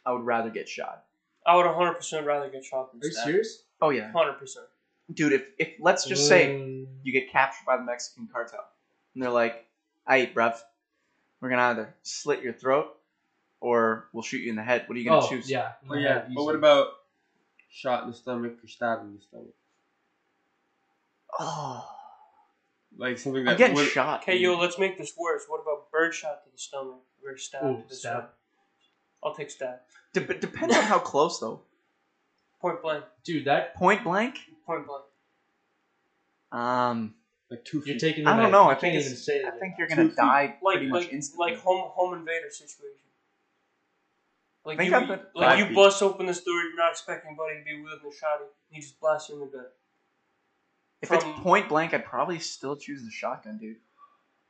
I 0.06 0.12
would 0.12 0.26
rather 0.26 0.50
get 0.50 0.68
shot. 0.70 1.07
I 1.48 1.56
would 1.56 1.66
100% 1.66 2.26
rather 2.26 2.50
get 2.50 2.64
shot 2.66 2.92
than 2.92 3.02
Are 3.02 3.06
you 3.06 3.12
stabbed. 3.12 3.26
serious? 3.28 3.64
Oh 3.82 3.90
yeah, 3.92 4.12
100%. 4.12 4.38
dude. 5.14 5.34
If 5.34 5.48
if 5.58 5.70
let's 5.80 6.06
just 6.06 6.28
say 6.28 6.48
Mm, 6.50 6.88
you 7.04 7.14
get 7.14 7.32
captured 7.32 7.66
by 7.66 7.78
the 7.78 7.84
Mexican 7.84 8.28
cartel 8.32 8.66
and 9.14 9.24
they're 9.24 9.30
like, 9.32 9.66
"Hey, 10.08 10.28
bruv, 10.28 10.60
we're 11.40 11.50
gonna 11.50 11.62
either 11.64 11.96
slit 12.04 12.42
your 12.44 12.54
throat 12.54 12.94
or 13.62 14.10
we'll 14.14 14.24
shoot 14.24 14.40
you 14.40 14.50
in 14.50 14.56
the 14.58 14.64
head. 14.64 14.84
What 14.88 14.96
are 14.96 15.00
you 15.00 15.06
gonna 15.10 15.26
oh, 15.26 15.30
choose?" 15.30 15.50
Yeah. 15.50 15.72
Oh 15.90 15.94
yeah, 15.96 16.26
but 16.36 16.44
what 16.44 16.56
about 16.56 16.88
shot 17.70 18.04
in 18.04 18.12
the 18.12 18.18
stomach 18.18 18.58
or 18.64 18.68
stabbed 18.68 19.04
in 19.04 19.16
the 19.16 19.22
stomach? 19.22 19.54
Oh, 21.40 21.88
Like 22.98 23.18
something 23.20 23.46
that 23.46 23.52
I'm 23.52 23.58
getting 23.58 23.76
would- 23.76 23.88
shot. 23.88 24.22
Okay, 24.24 24.38
yo, 24.38 24.58
let's 24.58 24.80
make 24.80 24.98
this 24.98 25.14
worse. 25.18 25.44
What 25.48 25.62
about 25.62 25.92
birdshot 25.92 26.44
to 26.46 26.50
the 26.52 26.58
stomach 26.58 27.02
or 27.24 27.38
stab 27.38 27.64
Ooh, 27.64 27.82
to 27.84 27.88
the 27.88 27.96
stab. 27.96 28.12
stomach? 28.14 28.37
I'll 29.28 29.36
take 29.36 29.52
stab. 29.52 29.80
De- 30.14 30.22
depends 30.40 30.76
on 30.76 30.84
how 30.84 31.00
close 31.00 31.40
though. 31.40 31.62
Point 32.62 32.82
blank. 32.82 33.04
Dude, 33.24 33.46
that 33.46 33.76
Point 33.76 34.04
blank. 34.04 34.40
Point 34.66 34.86
blank. 34.88 35.04
Um, 36.52 37.14
like 37.52 37.64
two 37.66 37.82
feet. 37.82 37.88
you're 37.88 38.00
feet. 38.00 38.08
taking. 38.10 38.28
I 38.28 38.32
them 38.32 38.38
don't 38.38 38.46
out. 38.48 38.52
know. 38.52 38.64
You 38.72 38.76
I 38.76 38.80
think 38.80 38.96
even 38.96 39.16
say 39.16 39.44
I 39.46 39.52
think 39.52 39.76
you're 39.78 39.88
gonna 39.88 40.08
feet. 40.08 40.16
die 40.16 40.56
Like 40.64 40.76
pretty 40.76 40.88
much 40.90 41.04
like 41.04 41.14
instantly. 41.14 41.52
like 41.54 41.62
home 41.62 41.90
home 41.94 42.14
invader 42.14 42.50
situation. 42.50 42.94
Like 44.66 44.78
Think 44.78 44.92
you, 44.92 44.98
I've 44.98 45.10
like 45.10 45.22
five 45.36 45.60
you 45.60 45.66
feet. 45.68 45.76
bust 45.76 46.02
open 46.04 46.26
this 46.26 46.42
door, 46.44 46.56
you're 46.56 46.76
not 46.76 46.92
expecting 46.92 47.36
Buddy 47.38 47.60
to 47.60 47.64
be 47.64 47.82
wielding 47.82 48.00
a 48.06 48.10
shotty. 48.10 48.48
He 48.70 48.82
just 48.82 49.00
blasts 49.00 49.30
you 49.30 49.36
in 49.36 49.42
the 49.42 49.48
gut. 49.48 49.74
if 51.02 51.12
it's 51.12 51.24
point 51.42 51.70
blank, 51.70 51.94
I'd 51.94 52.04
probably 52.06 52.40
still 52.40 52.76
choose 52.76 53.04
the 53.04 53.12
shotgun, 53.12 53.60
dude. 53.60 53.78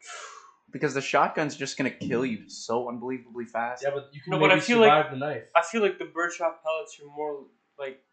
because 0.71 0.93
the 0.93 1.01
shotgun's 1.01 1.55
just 1.55 1.77
gonna 1.77 1.89
kill 1.89 2.25
you 2.25 2.49
so 2.49 2.89
unbelievably 2.89 3.45
fast. 3.45 3.83
Yeah, 3.83 3.91
but 3.93 4.09
you 4.11 4.21
can 4.21 4.31
No, 4.31 4.39
but 4.39 4.47
maybe 4.47 4.59
I 4.59 4.63
feel 4.63 4.79
like- 4.79 4.89
survive 4.89 5.11
the 5.11 5.17
knife. 5.17 5.43
I 5.55 5.61
feel 5.61 5.81
like 5.81 5.97
the 5.97 6.05
birdshot 6.05 6.63
pellets 6.63 6.99
are 7.01 7.07
more 7.15 7.45
like 7.79 8.03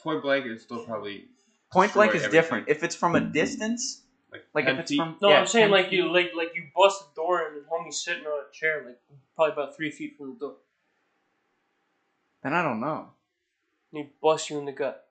Point 0.00 0.22
blank 0.22 0.46
is 0.46 0.62
still 0.62 0.84
probably 0.84 1.26
Point 1.70 1.92
blank 1.92 2.14
is 2.14 2.22
destroy 2.22 2.32
different. 2.40 2.68
If 2.68 2.82
it's 2.82 2.94
from 2.94 3.14
a 3.14 3.20
distance, 3.20 4.02
like, 4.32 4.44
like 4.54 4.64
10 4.64 4.74
if 4.74 4.80
it's 4.80 4.90
feet. 4.90 4.96
from 4.98 5.16
no. 5.20 5.28
yeah, 5.28 5.40
I'm 5.40 5.46
saying 5.46 5.66
10 5.66 5.70
like 5.70 5.92
you 5.92 6.10
like 6.10 6.32
like 6.34 6.52
you 6.54 6.64
bust 6.74 7.04
the 7.14 7.20
door 7.20 7.46
and 7.46 7.56
the 7.56 7.68
homie's 7.68 8.02
sitting 8.02 8.24
on 8.24 8.44
a 8.48 8.52
chair 8.52 8.82
like 8.86 8.98
probably 9.36 9.52
about 9.52 9.76
three 9.76 9.90
feet 9.90 10.16
from 10.16 10.34
the 10.34 10.38
door. 10.38 10.56
Then 12.42 12.54
I 12.54 12.62
don't 12.62 12.80
know. 12.80 13.10
And 13.92 14.04
he 14.04 14.10
busts 14.22 14.50
you 14.50 14.58
in 14.58 14.64
the 14.64 14.72
gut. 14.72 15.06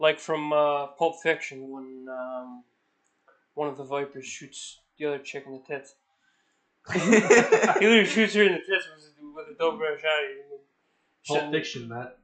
Like 0.00 0.20
from 0.20 0.52
uh, 0.52 0.86
Pulp 0.88 1.20
Fiction 1.22 1.70
when 1.70 2.06
um, 2.08 2.62
one 3.54 3.68
of 3.68 3.76
the 3.76 3.82
Vipers 3.82 4.26
shoots 4.26 4.78
the 4.98 5.06
other 5.06 5.18
chick 5.18 5.44
in 5.46 5.52
the 5.52 5.58
tits. 5.66 5.94
He 6.92 6.98
literally 7.00 8.04
shoots 8.06 8.34
her 8.34 8.42
in 8.42 8.52
the 8.52 8.58
tits 8.58 8.88
with, 8.94 9.34
with 9.34 9.46
a 9.54 9.58
double 9.58 9.78
barrel 9.78 9.96
shotgun. 9.96 10.58
Pulp 11.26 11.52
Fiction, 11.52 11.88
that 11.90 12.18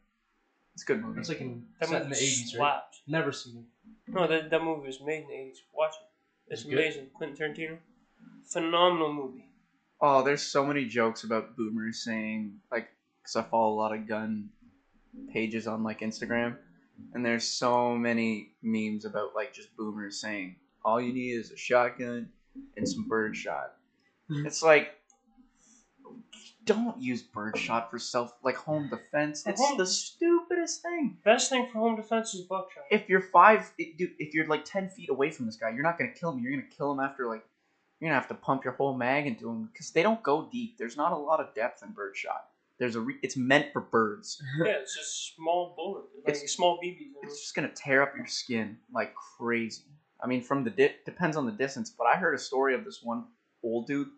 it's 0.72 0.82
a 0.82 0.86
good 0.86 1.02
movie. 1.04 1.20
it's 1.20 1.28
like 1.28 1.40
in 1.40 1.64
That 1.80 1.88
set 1.88 2.02
in 2.02 2.10
the 2.10 2.16
eighties, 2.16 2.56
right? 2.58 2.80
Never 3.06 3.32
seen 3.32 3.58
it. 3.58 4.12
No, 4.12 4.26
that, 4.26 4.50
that 4.50 4.62
movie 4.62 4.86
was 4.86 5.00
made 5.00 5.22
in 5.22 5.28
the 5.28 5.34
80s. 5.34 5.56
Watch 5.74 5.92
it. 5.94 6.52
It's 6.52 6.60
Is 6.62 6.66
it 6.66 6.70
good? 6.70 6.78
amazing. 6.78 7.06
Quentin 7.14 7.36
Tarantino. 7.36 7.78
Phenomenal 8.50 9.12
movie. 9.12 9.44
Oh, 10.00 10.22
there's 10.22 10.42
so 10.42 10.64
many 10.66 10.84
jokes 10.86 11.24
about 11.24 11.56
boomers 11.56 12.02
saying 12.04 12.54
like, 12.72 12.88
because 13.22 13.36
I 13.36 13.42
follow 13.42 13.74
a 13.74 13.76
lot 13.76 13.94
of 13.94 14.06
gun 14.08 14.48
pages 15.32 15.66
on 15.66 15.82
like 15.84 16.00
Instagram, 16.00 16.56
and 17.12 17.24
there's 17.24 17.44
so 17.44 17.94
many 17.96 18.52
memes 18.62 19.04
about 19.04 19.34
like 19.34 19.52
just 19.52 19.74
boomers 19.76 20.20
saying 20.20 20.56
all 20.84 21.00
you 21.00 21.12
need 21.12 21.32
is 21.32 21.50
a 21.50 21.56
shotgun 21.56 22.28
and 22.76 22.88
some 22.88 23.06
birdshot. 23.08 23.74
Hmm. 24.28 24.46
It's 24.46 24.62
like, 24.62 24.90
don't 26.64 27.00
use 27.00 27.20
birdshot 27.22 27.90
for 27.90 27.98
self 27.98 28.32
like 28.42 28.56
home 28.56 28.88
defense. 28.88 29.44
It's 29.46 29.60
Home- 29.60 29.76
the 29.76 29.86
stupidest 29.86 30.80
thing. 30.82 31.18
Best 31.24 31.50
thing 31.50 31.66
for 31.70 31.78
home 31.78 31.96
defense 31.96 32.32
is 32.34 32.42
buckshot. 32.42 32.84
If 32.90 33.08
you're 33.08 33.20
five, 33.20 33.70
dude, 33.76 34.12
if 34.18 34.32
you're 34.32 34.46
like 34.46 34.64
ten 34.64 34.88
feet 34.88 35.10
away 35.10 35.30
from 35.30 35.44
this 35.46 35.56
guy, 35.56 35.70
you're 35.70 35.82
not 35.82 35.98
gonna 35.98 36.12
kill 36.12 36.32
him. 36.32 36.38
You're 36.42 36.52
gonna 36.52 36.70
kill 36.74 36.90
him 36.92 37.00
after 37.00 37.26
like 37.28 37.44
you're 38.00 38.08
gonna 38.08 38.18
have 38.18 38.28
to 38.28 38.34
pump 38.34 38.64
your 38.64 38.72
whole 38.74 38.96
mag 38.96 39.26
into 39.26 39.48
him 39.50 39.68
because 39.72 39.90
they 39.90 40.02
don't 40.02 40.22
go 40.22 40.48
deep. 40.50 40.78
There's 40.78 40.96
not 40.96 41.12
a 41.12 41.16
lot 41.16 41.38
of 41.40 41.54
depth 41.54 41.82
in 41.82 41.90
birdshot. 41.90 42.48
There's 42.78 42.96
a 42.96 43.00
re- 43.00 43.18
it's 43.22 43.36
meant 43.36 43.72
for 43.72 43.80
birds. 43.82 44.42
yeah, 44.64 44.72
it's 44.72 44.96
just 44.96 45.34
small 45.36 45.74
bullet. 45.76 46.04
Like 46.24 46.34
It's- 46.36 46.52
small 46.52 46.78
BBs. 46.82 47.12
It's 47.24 47.40
just 47.42 47.54
gonna 47.54 47.68
tear 47.74 48.02
up 48.02 48.16
your 48.16 48.26
skin 48.26 48.78
like 48.92 49.14
crazy. 49.14 49.82
I 50.24 50.26
mean, 50.26 50.40
from 50.42 50.64
the 50.64 50.70
di- 50.70 50.96
depends 51.04 51.36
on 51.36 51.44
the 51.44 51.52
distance, 51.52 51.90
but 51.90 52.04
I 52.06 52.16
heard 52.16 52.34
a 52.34 52.38
story 52.38 52.74
of 52.74 52.84
this 52.84 53.02
one 53.02 53.24
old 53.62 53.86
dude 53.86 54.08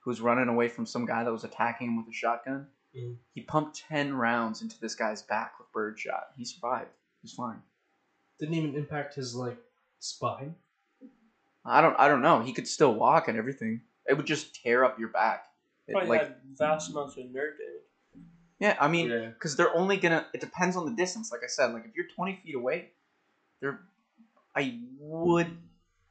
who 0.00 0.10
was 0.10 0.20
running 0.20 0.48
away 0.48 0.68
from 0.68 0.84
some 0.84 1.06
guy 1.06 1.24
that 1.24 1.32
was 1.32 1.42
attacking 1.44 1.88
him 1.88 1.96
with 1.96 2.06
a 2.08 2.12
shotgun. 2.12 2.66
Mhm. 2.94 3.16
He 3.34 3.40
pumped 3.40 3.78
ten 3.78 4.14
rounds 4.14 4.60
into 4.62 4.78
this 4.78 4.94
guy's 4.94 5.22
back 5.22 5.58
with 5.58 5.72
birdshot. 5.72 6.32
He 6.36 6.44
survived. 6.44 6.90
He's 7.22 7.32
fine. 7.32 7.62
Didn't 8.38 8.54
even 8.54 8.76
impact 8.76 9.14
his 9.14 9.34
like 9.34 9.56
spine. 9.98 10.54
I 11.64 11.80
don't. 11.80 11.98
I 11.98 12.08
don't 12.08 12.22
know. 12.22 12.40
He 12.40 12.52
could 12.52 12.68
still 12.68 12.94
walk 12.94 13.28
and 13.28 13.36
everything. 13.38 13.80
It 14.06 14.14
would 14.16 14.26
just 14.26 14.54
tear 14.62 14.84
up 14.84 14.98
your 14.98 15.08
back. 15.08 15.46
It, 15.86 15.92
Probably 15.92 16.08
like 16.10 16.20
had 16.22 16.36
vast 16.56 16.90
amounts 16.90 17.16
of 17.16 17.24
nerve 17.30 17.54
damage. 17.58 18.24
yeah, 18.58 18.76
I 18.80 18.88
mean, 18.88 19.10
Yeah. 19.10 19.26
because 19.30 19.56
they're 19.56 19.74
only 19.74 19.96
gonna. 19.96 20.26
It 20.34 20.40
depends 20.40 20.76
on 20.76 20.84
the 20.86 20.92
distance. 20.92 21.32
Like 21.32 21.42
I 21.42 21.46
said, 21.48 21.72
like 21.72 21.84
if 21.86 21.94
you're 21.96 22.08
20 22.14 22.36
feet 22.44 22.54
away, 22.54 22.90
they're. 23.60 23.80
I 24.58 24.78
would. 24.98 25.46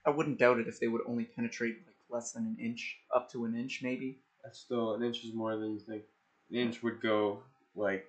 I 0.05 0.09
wouldn't 0.09 0.39
doubt 0.39 0.59
it 0.59 0.67
if 0.67 0.79
they 0.79 0.87
would 0.87 1.01
only 1.05 1.25
penetrate 1.25 1.75
like 1.85 1.95
less 2.09 2.31
than 2.31 2.45
an 2.45 2.57
inch, 2.63 2.97
up 3.13 3.29
to 3.33 3.43
an 3.45 3.55
inch 3.55 3.81
maybe. 3.83 4.19
That's 4.43 4.57
still 4.59 4.93
an 4.93 5.03
inch 5.03 5.23
is 5.25 5.33
more 5.33 5.57
than 5.57 5.73
you 5.73 5.79
think. 5.81 6.03
An 6.49 6.55
inch 6.57 6.81
would 6.81 7.01
go 7.01 7.39
like 7.75 8.05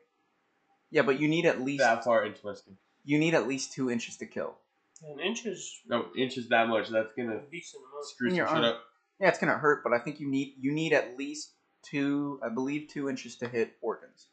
Yeah, 0.91 1.03
but 1.03 1.19
you 1.19 1.27
need 1.29 1.45
at 1.47 1.61
least 1.61 1.81
that 1.83 2.05
far 2.05 2.25
into 2.25 2.47
my 2.47 2.55
skin. 2.55 2.77
you 3.05 3.19
need 3.19 3.35
at 3.35 3.49
least 3.49 3.73
two 3.73 3.91
inches 3.91 4.17
to 4.19 4.27
kill. 4.27 4.55
An 5.03 5.19
inch 5.21 5.45
is 5.47 5.81
No, 5.89 6.07
inches 6.17 6.49
that 6.51 6.69
much. 6.69 6.89
That's 6.89 7.13
gonna 7.17 7.41
decent 7.51 7.83
amount. 7.91 8.05
screw 8.07 8.31
some 8.31 8.37
your 8.37 8.47
shit 8.47 8.57
arm. 8.57 8.65
up. 8.65 8.85
Yeah, 9.21 9.29
it's 9.29 9.39
gonna 9.41 9.59
hurt, 9.59 9.83
but 9.83 9.93
I 9.93 9.99
think 9.99 10.21
you 10.21 10.29
need 10.29 10.55
you 10.61 10.71
need 10.71 10.93
at 10.93 11.19
least 11.19 11.51
two. 11.83 12.39
I 12.45 12.49
believe 12.49 12.89
two 12.89 13.09
inches 13.09 13.35
to 13.39 13.49
hit 13.49 13.77
organs. 13.81 14.29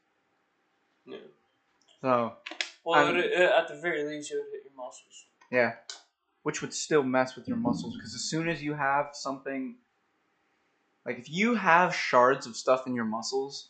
Yeah. 1.07 1.17
So 2.01 2.33
Well, 2.83 3.03
I'm- 3.07 3.15
it, 3.17 3.25
it, 3.25 3.41
uh, 3.51 3.57
at 3.59 3.67
the 3.69 3.75
very 3.81 4.03
least, 4.03 4.31
it 4.31 4.35
would 4.35 4.51
hit 4.51 4.63
your 4.65 4.73
muscles. 4.77 5.25
Yeah, 5.51 5.73
which 6.43 6.61
would 6.61 6.73
still 6.73 7.03
mess 7.03 7.35
with 7.35 7.47
your 7.47 7.57
muscles 7.57 7.95
because 7.95 8.13
as 8.15 8.21
soon 8.21 8.47
as 8.49 8.61
you 8.63 8.73
have 8.73 9.09
something, 9.13 9.75
like 11.05 11.17
if 11.19 11.29
you 11.29 11.55
have 11.55 11.93
shards 11.95 12.45
of 12.47 12.55
stuff 12.55 12.87
in 12.87 12.95
your 12.95 13.05
muscles, 13.05 13.69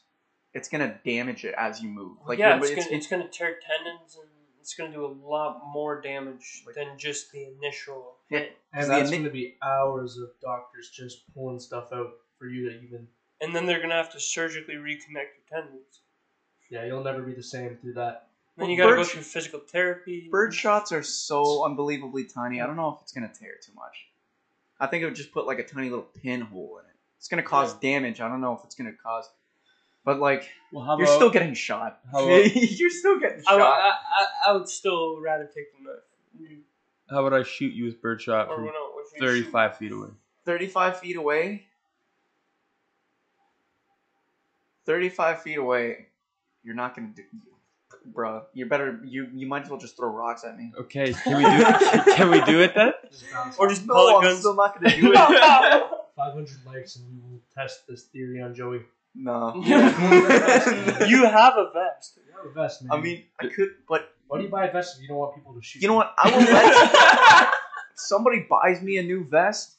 it's 0.54 0.70
gonna 0.70 1.00
damage 1.06 1.44
it 1.46 1.54
as 1.58 1.82
you 1.82 1.90
move. 1.90 2.18
Like 2.28 2.40
yeah, 2.40 2.56
your- 2.56 2.66
it's, 2.66 2.76
gonna, 2.86 2.98
it's 2.98 3.08
gonna 3.08 3.28
tear 3.28 3.60
tendons 3.60 4.16
and 4.16 4.30
it's 4.60 4.74
gonna 4.74 4.92
do 4.92 5.06
a 5.06 5.14
lot 5.28 5.62
more 5.72 6.02
damage 6.02 6.64
Like- 6.66 6.76
than 6.76 6.98
just 6.98 7.32
the 7.32 7.44
initial. 7.58 8.16
Yeah. 8.32 8.40
hit. 8.40 8.58
And 8.74 8.90
that's 8.90 9.10
ini- 9.10 9.12
going 9.12 9.24
to 9.26 9.30
be 9.30 9.56
hours 9.62 10.18
of 10.18 10.30
doctors 10.42 10.90
just 10.90 11.32
pulling 11.34 11.60
stuff 11.60 11.90
out 11.94 12.14
for 12.40 12.48
you 12.48 12.70
to 12.70 12.82
even. 12.82 13.08
And 13.42 13.56
then 13.56 13.66
they're 13.68 13.82
gonna 13.82 13.94
have 13.96 14.12
to 14.14 14.20
surgically 14.20 14.76
reconnect 14.76 15.36
your 15.36 15.46
tendons. 15.62 16.02
Yeah, 16.72 16.86
you'll 16.86 17.04
never 17.04 17.22
be 17.22 17.34
the 17.36 17.44
same 17.44 17.78
through 17.78 17.94
that. 17.94 18.30
Then 18.58 18.70
you 18.70 18.78
gotta 18.78 18.96
go 18.96 19.04
through 19.04 19.22
physical 19.24 19.60
therapy. 19.60 20.30
bird 20.32 20.54
shots 20.54 20.92
are 20.94 21.04
so 21.04 21.66
unbelievably 21.66 22.26
tiny. 22.26 22.62
I 22.62 22.66
don't 22.68 22.78
know 22.78 22.90
if 22.96 23.02
it's 23.02 23.12
gonna 23.12 23.28
tear 23.34 23.56
too 23.62 23.74
much. 23.76 24.08
I 24.80 24.88
think 24.88 25.04
it 25.04 25.06
would 25.06 25.16
just 25.16 25.32
put 25.34 25.46
like 25.46 25.60
a 25.60 25.64
tiny 25.64 25.90
little 25.90 26.06
pinhole 26.24 26.80
in 26.82 26.86
it. 26.90 26.96
It's 27.18 27.28
gonna 27.28 27.44
cause 27.44 27.74
damage. 27.76 28.22
I 28.22 28.30
don't 28.30 28.40
know 28.42 28.54
if 28.54 28.64
it's 28.64 28.76
gonna 28.76 28.94
cause, 28.94 29.30
but 30.06 30.20
like 30.20 30.50
Well, 30.72 30.86
how 30.86 30.98
you're 30.98 31.08
still 31.08 31.30
getting 31.30 31.54
shot. 31.54 32.00
how 32.12 32.24
about- 32.26 32.56
you're 32.56 32.90
still 32.90 33.20
getting 33.20 33.42
shot. 33.44 33.60
I, 33.60 33.90
I, 33.92 34.26
I 34.48 34.52
would 34.54 34.70
still 34.70 35.20
rather 35.20 35.46
take 35.46 35.66
the 35.78 35.84
knife. 35.84 36.60
how 37.10 37.24
would 37.24 37.34
I 37.34 37.44
shoot 37.44 37.74
you 37.74 37.86
with 37.86 38.02
birdshot 38.02 38.48
Or 38.50 38.56
from 38.56 38.66
no, 38.66 38.72
if 38.72 39.12
you 39.14 39.20
shoot- 39.20 39.26
thirty-five 39.26 39.78
feet 39.78 39.92
away? 39.92 40.10
35 40.46 41.00
feet 41.00 41.16
away 41.18 41.66
35 44.86 45.42
feet 45.42 45.58
away 45.58 46.08
you're 46.64 46.76
not 46.76 46.96
gonna 46.96 47.08
do 47.16 47.24
bruh 48.14 48.44
you're 48.54 48.68
better 48.68 49.00
you 49.04 49.28
you 49.34 49.48
might 49.48 49.64
as 49.64 49.70
well 49.70 49.80
just 49.80 49.96
throw 49.98 50.10
rocks 50.10 50.44
at 50.44 50.58
me 50.58 50.72
Okay, 50.78 51.14
can 51.14 51.38
we 51.38 51.44
do? 51.44 51.50
It? 51.68 52.16
can 52.16 52.30
we 52.32 52.42
do 52.42 52.62
it 52.62 52.74
then? 52.76 52.92
Just 53.12 53.32
bounce 53.32 53.58
Or 53.58 53.66
off. 53.66 53.72
just 53.72 53.86
no 53.88 53.94
pellet 53.96 54.16
i'm 54.16 54.22
guns. 54.24 54.40
still 54.40 54.56
not 54.56 54.76
gonna 54.82 54.96
do 54.96 55.12
it 55.16 55.84
500 56.16 56.50
likes 56.66 56.96
and 56.98 57.06
we 57.12 57.20
will 57.30 57.42
test 57.54 57.88
this 57.88 58.04
theory 58.04 58.42
on 58.42 58.54
Joey. 58.56 58.82
no 59.16 59.54
you 59.66 61.26
have 61.26 61.58
a 61.58 61.70
vest. 61.74 62.20
You 62.28 62.34
have 62.36 62.46
a 62.46 62.54
vest, 62.54 62.84
man. 62.84 62.92
i 62.98 63.02
mean 63.02 63.24
i 63.40 63.48
could 63.48 63.70
but 63.88 64.12
why 64.28 64.38
do 64.38 64.44
you 64.46 64.50
buy 64.50 64.66
a 64.68 64.72
vest 64.72 64.96
if 64.98 65.02
you 65.04 65.08
don't 65.08 65.18
want 65.18 65.36
people 65.36 65.54
to 65.54 65.62
shoot 65.62 65.80
you 65.80 65.84
You 65.84 65.88
know 65.90 65.96
what 65.96 66.14
i 66.18 66.30
will 66.32 66.44
let 66.44 67.54
somebody 67.96 68.46
buys 68.50 68.82
me 68.82 68.98
a 68.98 69.04
new 69.04 69.24
vest 69.24 69.76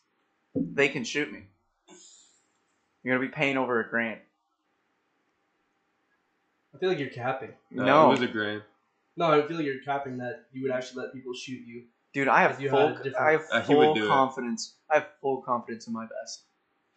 they 0.55 0.89
can 0.89 1.05
shoot 1.05 1.33
me 1.33 1.43
you're 3.03 3.15
gonna 3.17 3.27
be 3.29 3.33
paying 3.33 3.57
over 3.57 3.81
a 3.81 3.89
grand 3.89 4.21
I 6.77 6.79
feel 6.79 6.89
like 6.91 6.99
you're 6.99 7.09
capping. 7.09 7.53
no, 7.71 8.07
it 8.07 8.11
was 8.11 8.23
a 8.23 8.27
grand. 8.27 8.63
No, 9.17 9.27
I 9.33 9.47
feel 9.47 9.57
like 9.57 9.65
you're 9.67 9.83
capping 9.83 10.19
that 10.19 10.45
you 10.53 10.63
would 10.63 10.71
actually 10.73 11.03
let 11.05 11.15
people 11.15 11.33
shoot 11.35 11.63
you. 11.67 11.85
dude 12.13 12.29
i 12.29 12.41
have 12.43 12.53
If 12.53 12.61
you 12.61 12.69
full 12.71 12.87
a 12.89 12.93
different- 12.95 13.17
i 13.17 13.31
have 13.33 13.43
Uh, 13.51 13.61
he 13.63 13.75
would 13.75 13.85
full 13.87 13.95
do 13.95 14.05
it. 14.05 14.09
confidence 14.09 14.75
i 14.91 14.95
have 14.95 15.07
full 15.23 15.41
confidence 15.43 15.87
in 15.87 15.93
my 15.93 16.07
vest 16.07 16.43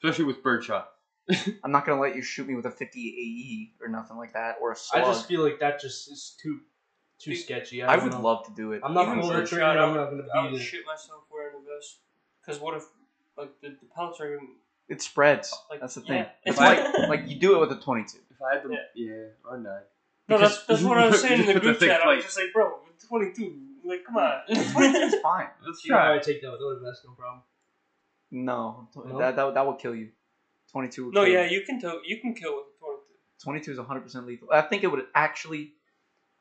Especially 0.02 0.26
with 0.26 0.42
birdshot. 0.44 0.92
I'm 1.64 1.72
not 1.72 1.86
gonna 1.86 2.00
let 2.02 2.16
you 2.16 2.22
shoot 2.22 2.48
me 2.48 2.56
with 2.56 2.66
a 2.66 2.72
50 2.72 3.00
AE 3.26 3.84
or 3.84 3.90
nothing 3.90 4.18
like 4.18 4.34
that 4.34 4.56
or 4.62 4.72
a 4.72 4.76
slug. 4.76 5.04
I 5.04 5.06
just 5.06 5.28
feel 5.28 5.44
like 5.44 5.60
that 5.60 5.80
just 5.82 6.10
is 6.12 6.36
too 6.42 6.60
too 7.20 7.32
You- 7.32 7.38
sketchy. 7.38 7.84
I, 7.84 7.92
I 7.94 7.96
don't 7.98 8.06
would 8.06 8.14
know. 8.14 8.22
love 8.22 8.46
to 8.46 8.52
do 8.56 8.72
it. 8.72 8.82
I'm 8.84 8.94
not 8.94 9.08
Even 9.08 9.20
pulling 9.20 9.34
the 9.34 9.40
birdshot, 9.40 9.50
trigger. 9.60 9.66
I 9.66 9.84
I'm 9.84 9.92
would- 9.92 9.98
not 10.00 10.10
gonna 10.12 10.24
I 10.34 10.46
be 10.48 10.52
would 10.54 10.62
the. 10.62 10.64
shit 10.64 10.86
myself 10.86 11.24
wearing 11.32 11.56
a 11.56 11.76
vest. 11.76 11.98
Because 12.42 12.62
what 12.62 12.78
if, 12.78 12.84
like, 13.38 13.52
the, 13.62 13.70
the 13.70 13.86
pellets 13.94 14.20
are 14.22 14.36
gonna, 14.38 14.48
It 14.88 15.02
spreads. 15.02 15.54
like, 15.70 15.82
That's 15.82 15.96
the 15.96 16.02
yeah. 16.02 16.08
thing. 16.08 16.26
It's 16.46 16.58
like 16.58 16.80
like 17.10 17.28
you 17.28 17.36
do 17.38 17.56
it 17.56 17.60
with 17.60 17.78
a 17.78 17.82
22. 17.82 18.18
If 18.40 18.44
I 18.44 18.56
had 18.56 18.64
the 18.64 18.74
Yeah. 18.74 18.80
yeah, 18.96 19.26
or 19.50 19.58
nine. 19.58 19.82
No, 20.30 20.38
that's, 20.38 20.64
that's 20.66 20.84
what 20.84 20.98
I 20.98 21.08
was 21.08 21.22
saying 21.22 21.42
in 21.42 21.54
the 21.56 21.60
group 21.60 21.80
chat. 21.80 22.02
I 22.02 22.16
was 22.16 22.24
just 22.24 22.38
like, 22.38 22.54
bro, 22.54 22.80
22. 23.08 23.56
Like, 23.84 24.06
come 24.06 24.18
on. 24.18 24.42
22 24.48 24.98
is 25.00 25.16
fine. 25.22 25.48
Let's 25.66 25.84
You 25.84 25.92
know, 25.92 25.98
try. 25.98 26.16
I 26.16 26.20
take 26.20 26.42
that 26.42 26.52
with 26.52 26.62
other 26.62 26.80
vest, 26.86 27.02
no 27.06 27.14
problem. 27.14 27.42
No, 28.32 28.88
No? 28.96 29.18
that 29.18 29.36
that 29.36 29.54
that 29.56 29.66
will 29.66 29.74
kill 29.74 29.96
you. 29.96 30.10
22. 30.72 31.06
Will 31.06 31.12
no, 31.14 31.26
kill 31.26 31.34
yeah, 31.34 31.46
you. 31.46 31.60
you 31.60 31.66
can 31.66 31.80
tell, 31.82 32.00
you 32.06 32.18
can 32.22 32.36
kill 32.36 32.56
with 32.58 32.66
a 32.76 32.80
22. 32.80 33.04
22 33.44 33.72
is 33.72 33.78
100 33.80 34.02
percent 34.02 34.28
lethal. 34.28 34.50
I 34.54 34.62
think 34.62 34.84
it 34.84 34.88
would 34.88 35.06
actually. 35.16 35.74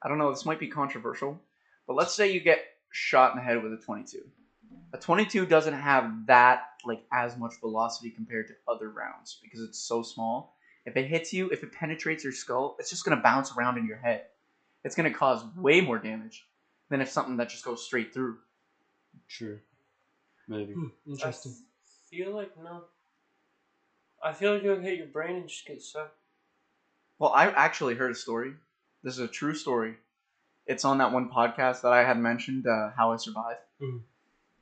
I 0.02 0.08
don't 0.08 0.18
know. 0.18 0.30
This 0.30 0.44
might 0.44 0.60
be 0.60 0.68
controversial, 0.68 1.40
but 1.86 1.94
let's 1.96 2.12
say 2.14 2.30
you 2.30 2.40
get 2.40 2.60
shot 2.92 3.32
in 3.32 3.38
the 3.38 3.42
head 3.42 3.62
with 3.62 3.72
a 3.72 3.78
22. 3.78 4.18
A 4.92 4.98
22 4.98 5.46
doesn't 5.46 5.74
have 5.74 6.26
that 6.26 6.62
like 6.84 7.02
as 7.12 7.36
much 7.38 7.54
velocity 7.60 8.10
compared 8.10 8.48
to 8.48 8.54
other 8.70 8.90
rounds 8.90 9.38
because 9.42 9.60
it's 9.62 9.78
so 9.78 10.02
small. 10.02 10.54
If 10.88 10.96
it 10.96 11.06
hits 11.06 11.34
you, 11.34 11.50
if 11.50 11.62
it 11.62 11.70
penetrates 11.72 12.24
your 12.24 12.32
skull, 12.32 12.76
it's 12.78 12.88
just 12.88 13.04
gonna 13.04 13.20
bounce 13.20 13.54
around 13.54 13.76
in 13.76 13.86
your 13.86 13.98
head. 13.98 14.24
It's 14.84 14.94
gonna 14.94 15.12
cause 15.12 15.44
way 15.54 15.82
more 15.82 15.98
damage 15.98 16.46
than 16.88 17.02
if 17.02 17.10
something 17.10 17.36
that 17.36 17.50
just 17.50 17.62
goes 17.62 17.84
straight 17.84 18.14
through. 18.14 18.38
True. 19.28 19.58
Maybe. 20.48 20.72
Hmm, 20.72 20.86
I 21.06 21.10
interesting. 21.10 21.54
feel 22.10 22.34
like, 22.34 22.56
no. 22.56 22.84
I 24.24 24.32
feel 24.32 24.54
like 24.54 24.64
it'll 24.64 24.80
hit 24.80 24.96
your 24.96 25.08
brain 25.08 25.36
and 25.36 25.48
just 25.48 25.66
get 25.66 25.82
sucked. 25.82 26.16
Well, 27.18 27.32
I 27.34 27.48
actually 27.50 27.94
heard 27.94 28.10
a 28.12 28.14
story. 28.14 28.54
This 29.02 29.12
is 29.14 29.20
a 29.20 29.28
true 29.28 29.54
story. 29.54 29.96
It's 30.66 30.86
on 30.86 30.98
that 30.98 31.12
one 31.12 31.28
podcast 31.28 31.82
that 31.82 31.92
I 31.92 32.02
had 32.02 32.18
mentioned, 32.18 32.66
uh, 32.66 32.90
How 32.96 33.12
I 33.12 33.16
Survived. 33.16 33.60
Mhm. 33.80 34.02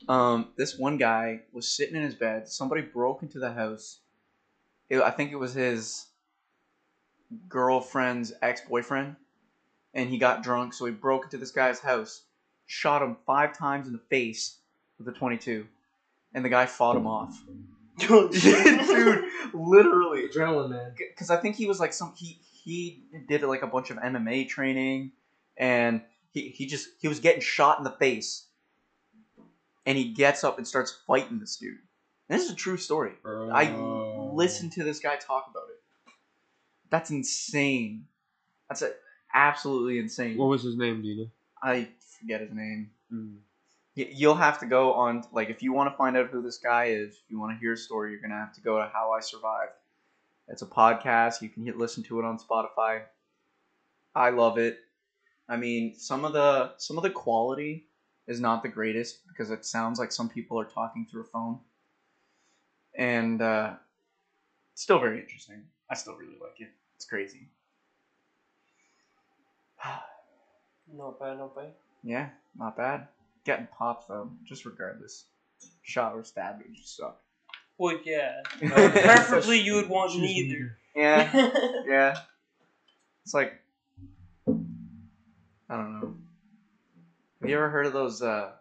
Um, 0.08 0.52
this 0.56 0.76
one 0.76 0.98
guy 0.98 1.42
was 1.52 1.70
sitting 1.70 1.94
in 1.94 2.02
his 2.02 2.14
bed. 2.16 2.48
Somebody 2.48 2.82
broke 2.82 3.22
into 3.22 3.38
the 3.38 3.52
house. 3.52 4.00
It, 4.88 5.00
I 5.00 5.10
think 5.10 5.32
it 5.32 5.36
was 5.36 5.54
his 5.54 6.06
girlfriend's 7.48 8.32
ex 8.42 8.60
boyfriend. 8.62 9.16
And 9.94 10.10
he 10.10 10.18
got 10.18 10.42
drunk, 10.42 10.74
so 10.74 10.84
he 10.84 10.92
broke 10.92 11.24
into 11.24 11.38
this 11.38 11.50
guy's 11.50 11.80
house, 11.80 12.22
shot 12.66 13.02
him 13.02 13.16
five 13.26 13.56
times 13.56 13.86
in 13.86 13.94
the 13.94 13.98
face 14.10 14.58
with 14.98 15.08
a 15.08 15.12
22. 15.12 15.66
And 16.34 16.44
the 16.44 16.50
guy 16.50 16.66
fought 16.66 16.96
him 16.96 17.06
off. 17.06 17.42
Dude, 17.98 19.24
literally 19.54 20.28
Adrenaline, 20.28 20.68
man. 20.68 20.92
because 20.96 21.30
I 21.30 21.38
think 21.38 21.56
he 21.56 21.66
was 21.66 21.80
like 21.80 21.94
some 21.94 22.12
he 22.14 22.38
he 22.62 23.04
did 23.26 23.42
like 23.42 23.62
a 23.62 23.66
bunch 23.66 23.90
of 23.90 23.96
MMA 23.96 24.46
training, 24.50 25.12
and 25.56 26.02
he 26.32 26.50
he 26.50 26.66
just 26.66 26.88
he 27.00 27.08
was 27.08 27.20
getting 27.20 27.40
shot 27.40 27.78
in 27.78 27.84
the 27.84 27.90
face, 27.92 28.48
and 29.86 29.96
he 29.96 30.12
gets 30.12 30.44
up 30.44 30.58
and 30.58 30.68
starts 30.68 30.98
fighting 31.06 31.38
this 31.38 31.56
dude. 31.56 31.78
And 32.28 32.38
this 32.38 32.46
is 32.46 32.52
a 32.52 32.56
true 32.56 32.76
story. 32.76 33.12
I 33.24 33.74
listened 34.34 34.72
to 34.72 34.84
this 34.84 34.98
guy 34.98 35.16
talk 35.16 35.46
about 35.50 35.68
it. 35.70 35.75
That's 36.91 37.11
insane. 37.11 38.07
That's 38.68 38.82
a, 38.82 38.93
absolutely 39.34 39.99
insane. 39.99 40.39
What 40.39 40.49
was 40.49 40.62
his 40.62 40.76
name, 40.76 41.03
Dina? 41.03 41.26
I 41.62 41.89
forget 42.20 42.41
his 42.41 42.53
name. 42.53 42.91
Mm. 43.12 43.37
Y- 43.97 44.11
You'll 44.12 44.34
have 44.34 44.59
to 44.61 44.66
go 44.66 44.93
on 44.93 45.24
like 45.32 45.51
if 45.51 45.62
you 45.62 45.72
want 45.72 45.91
to 45.93 45.97
find 45.97 46.16
out 46.16 46.28
who 46.30 46.43
this 46.43 46.59
guy 46.59 46.87
is, 46.87 47.14
if 47.14 47.30
you 47.30 47.39
want 47.41 47.53
to 47.57 47.59
hear 47.59 47.72
a 47.74 47.76
story, 47.76 48.12
you're 48.12 48.20
gonna 48.20 48.34
have 48.39 48.53
to 48.55 48.61
go 48.61 48.78
to 48.78 48.89
How 48.93 49.12
I 49.12 49.20
Survived. 49.20 49.72
It's 50.49 50.62
a 50.62 50.66
podcast. 50.66 51.43
You 51.43 51.49
can 51.49 51.64
hit 51.64 51.76
listen 51.76 52.03
to 52.05 52.18
it 52.20 52.24
on 52.24 52.39
Spotify. 52.39 53.03
I 54.14 54.30
love 54.30 54.59
it. 54.59 54.78
I 55.49 55.57
mean, 55.57 55.95
some 55.95 56.24
of 56.24 56.32
the 56.32 56.72
some 56.78 56.97
of 56.97 57.03
the 57.03 57.11
quality 57.11 57.87
is 58.26 58.41
not 58.41 58.62
the 58.62 58.68
greatest 58.68 59.26
because 59.28 59.51
it 59.51 59.64
sounds 59.64 59.99
like 59.99 60.12
some 60.12 60.28
people 60.28 60.59
are 60.59 60.64
talking 60.64 61.07
through 61.11 61.22
a 61.22 61.26
phone, 61.26 61.61
and 62.95 63.41
uh, 63.41 63.74
it's 64.72 64.82
still 64.82 64.99
very 64.99 65.20
interesting. 65.20 65.62
I 65.91 65.95
still 65.95 66.14
really 66.14 66.39
like 66.41 66.61
it. 66.61 66.70
It's 66.97 67.05
crazy. 67.07 67.49
Not 70.93 71.18
bad, 71.18 71.39
not 71.39 71.55
bad. 71.57 71.72
Yeah, 72.05 72.28
not 72.57 72.76
bad. 72.76 73.09
Getting 73.45 73.66
popped 73.66 74.07
though, 74.07 74.30
just 74.45 74.64
regardless. 74.64 75.24
Shot 75.82 76.14
or 76.14 76.22
stabbed 76.22 76.62
would 76.62 76.76
just 76.76 76.97
suck. 76.97 77.20
Well, 77.76 77.99
yeah. 78.05 78.43
Yeah. 78.62 78.91
Preferably, 78.91 79.61
you 79.61 79.74
would 79.74 79.89
want 79.89 80.16
neither. 80.16 80.78
Yeah, 80.95 81.51
yeah. 81.89 82.18
It's 83.24 83.34
like 83.34 83.61
I 84.47 85.76
don't 85.76 86.01
know. 86.01 86.14
Have 87.41 87.51
you 87.51 87.57
ever 87.57 87.68
heard 87.68 87.87
of 87.87 87.93
those? 87.93 88.22
uh 88.22 88.53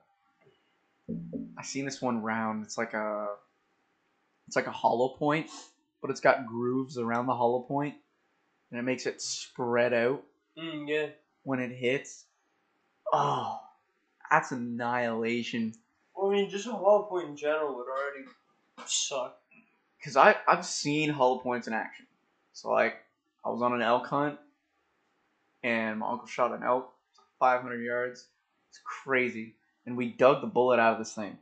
I 1.57 1.63
seen 1.63 1.85
this 1.85 2.01
one 2.01 2.21
round. 2.21 2.63
It's 2.63 2.77
like 2.77 2.93
a, 2.93 3.27
it's 4.47 4.55
like 4.55 4.67
a 4.67 4.71
hollow 4.71 5.09
point, 5.09 5.49
but 6.05 6.11
it's 6.11 6.21
got 6.21 6.45
grooves 6.45 6.99
around 6.99 7.25
the 7.25 7.33
hollow 7.33 7.61
point, 7.61 7.95
and 8.69 8.79
it 8.79 8.83
makes 8.83 9.07
it 9.07 9.19
spread 9.19 9.91
out 9.91 10.23
mm, 10.55 10.87
yeah. 10.87 11.07
when 11.41 11.59
it 11.59 11.71
hits. 11.71 12.25
Oh, 13.11 13.59
that's 14.29 14.51
annihilation. 14.51 15.73
Well, 16.15 16.29
I 16.29 16.35
mean, 16.35 16.49
just 16.51 16.67
a 16.67 16.73
hollow 16.73 17.03
point 17.09 17.29
in 17.29 17.35
general 17.35 17.75
would 17.75 17.87
already 17.87 18.27
suck. 18.85 19.39
because 19.97 20.15
I 20.15 20.35
I've 20.47 20.63
seen 20.63 21.09
hollow 21.09 21.39
points 21.39 21.65
in 21.65 21.73
action. 21.73 22.05
So 22.53 22.69
like 22.69 22.97
I 23.43 23.49
was 23.49 23.63
on 23.63 23.73
an 23.73 23.81
elk 23.81 24.05
hunt, 24.05 24.37
and 25.63 25.97
my 25.97 26.11
uncle 26.11 26.27
shot 26.27 26.53
an 26.53 26.61
elk, 26.61 26.93
500 27.39 27.81
yards. 27.81 28.27
It's 28.69 28.79
crazy, 28.83 29.55
and 29.87 29.97
we 29.97 30.11
dug 30.11 30.41
the 30.41 30.47
bullet 30.47 30.79
out 30.79 30.93
of 30.93 30.99
this 30.99 31.15
thing. 31.15 31.39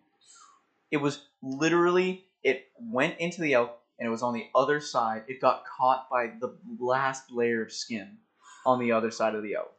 It 0.90 0.98
was 0.98 1.26
literally 1.42 2.28
it 2.44 2.68
went 2.80 3.18
into 3.20 3.42
the 3.42 3.56
elk, 3.56 3.78
and 4.00 4.08
it 4.08 4.12
was 4.12 4.24
on 4.24 4.34
the 4.34 4.48
other 4.56 4.80
side. 4.80 5.24
It 5.28 5.40
got 5.42 5.64
caught 5.66 6.10
by 6.10 6.32
the 6.40 6.56
last 6.80 7.32
layer 7.32 7.64
of 7.64 7.72
skin 7.72 8.18
on 8.66 8.80
the 8.80 8.92
other 8.92 9.12
side 9.12 9.36
of 9.36 9.44
the 9.44 9.56
elk. 9.56 9.74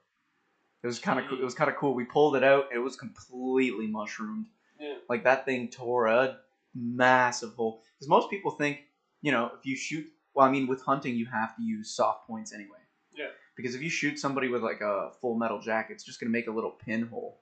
It 0.82 0.86
was 0.86 0.98
kind 0.98 1.18
of 1.18 1.38
it 1.38 1.42
was 1.42 1.54
kind 1.54 1.70
of 1.70 1.76
cool. 1.76 1.94
We 1.94 2.04
pulled 2.04 2.36
it 2.36 2.44
out. 2.44 2.66
It 2.72 2.78
was 2.78 2.96
completely 2.96 3.86
mushroomed. 3.86 4.46
Yeah. 4.78 4.96
Like 5.08 5.24
that 5.24 5.46
thing 5.46 5.68
tore 5.68 6.06
a 6.06 6.38
massive 6.74 7.54
hole. 7.54 7.82
Because 7.96 8.08
most 8.08 8.28
people 8.28 8.50
think, 8.50 8.80
you 9.22 9.32
know, 9.32 9.50
if 9.58 9.64
you 9.64 9.76
shoot, 9.76 10.06
well, 10.34 10.46
I 10.46 10.50
mean, 10.50 10.66
with 10.66 10.82
hunting, 10.82 11.16
you 11.16 11.26
have 11.26 11.56
to 11.56 11.62
use 11.62 11.90
soft 11.90 12.26
points 12.26 12.52
anyway. 12.52 12.78
Yeah. 13.16 13.28
Because 13.56 13.74
if 13.74 13.82
you 13.82 13.88
shoot 13.88 14.18
somebody 14.18 14.48
with 14.48 14.62
like 14.62 14.80
a 14.82 15.12
full 15.20 15.36
metal 15.36 15.60
jacket, 15.60 15.94
it's 15.94 16.04
just 16.04 16.20
gonna 16.20 16.30
make 16.30 16.48
a 16.48 16.52
little 16.52 16.72
pinhole. 16.72 17.40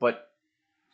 But 0.00 0.30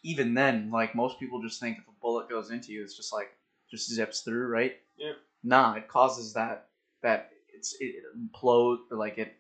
even 0.03 0.35
then, 0.35 0.71
like 0.71 0.95
most 0.95 1.19
people 1.19 1.41
just 1.41 1.59
think 1.59 1.79
if 1.79 1.89
a 1.89 2.01
bullet 2.03 2.29
goes 2.29 2.51
into 2.51 2.73
you, 2.73 2.83
it's 2.83 2.97
just 2.97 3.13
like 3.13 3.31
just 3.71 3.91
zips 3.91 4.21
through, 4.21 4.49
right? 4.49 4.77
Yeah. 4.97 5.13
Nah, 5.43 5.75
it 5.75 5.89
causes 5.89 6.35
that 6.35 6.69
that 7.03 7.31
it's 7.55 7.77
it 7.81 8.05
implodes 8.17 8.91
like 8.91 9.19
it 9.19 9.35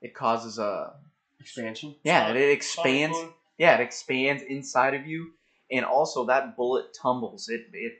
it 0.00 0.14
causes 0.14 0.58
a 0.58 0.94
Expansion? 1.40 1.94
yeah 2.02 2.30
it, 2.30 2.36
it 2.36 2.50
expands 2.50 3.18
yeah, 3.58 3.74
it 3.76 3.80
expands 3.80 4.42
inside 4.42 4.94
of 4.94 5.06
you, 5.06 5.32
and 5.70 5.84
also 5.84 6.26
that 6.26 6.56
bullet 6.56 6.86
tumbles. 7.00 7.48
It 7.48 7.66
it 7.72 7.92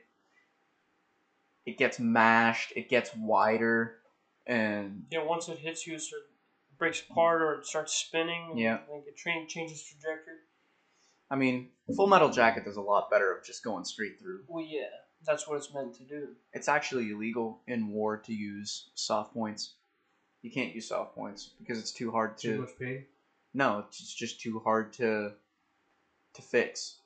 it 1.65 1.77
gets 1.77 1.99
mashed. 1.99 2.73
It 2.75 2.89
gets 2.89 3.11
wider, 3.15 3.97
and 4.45 5.05
Yeah, 5.11 5.23
once 5.23 5.47
it 5.47 5.59
hits 5.59 5.87
you, 5.87 5.95
it 5.95 6.01
sort 6.01 6.23
of 6.23 6.77
breaks 6.77 7.01
apart 7.09 7.41
or 7.41 7.55
it 7.55 7.65
starts 7.65 7.93
spinning. 7.93 8.57
Yeah. 8.57 8.79
Like 8.91 9.07
it 9.07 9.17
train 9.17 9.47
changes 9.47 9.81
trajectory. 9.83 10.35
I 11.29 11.35
mean, 11.35 11.69
Full 11.95 12.07
Metal 12.07 12.29
Jacket 12.29 12.65
does 12.65 12.77
a 12.77 12.81
lot 12.81 13.09
better 13.09 13.35
of 13.35 13.43
just 13.43 13.63
going 13.63 13.85
straight 13.85 14.19
through. 14.19 14.43
Well, 14.47 14.63
yeah, 14.63 14.83
that's 15.25 15.47
what 15.47 15.57
it's 15.57 15.73
meant 15.73 15.93
to 15.95 16.03
do. 16.03 16.29
It's 16.53 16.67
actually 16.67 17.11
illegal 17.11 17.61
in 17.67 17.87
war 17.89 18.17
to 18.17 18.33
use 18.33 18.89
soft 18.95 19.33
points. 19.33 19.75
You 20.41 20.51
can't 20.51 20.73
use 20.75 20.87
soft 20.89 21.15
points 21.15 21.51
because 21.59 21.79
it's 21.79 21.91
too 21.91 22.11
hard 22.11 22.37
to. 22.39 22.53
Too 22.53 22.61
much 22.61 22.79
pain. 22.79 23.05
No, 23.53 23.79
it's 23.87 23.99
it's 23.99 24.13
just 24.13 24.39
too 24.39 24.59
hard 24.59 24.93
to 24.93 25.31
to 26.33 26.41
fix. 26.41 26.99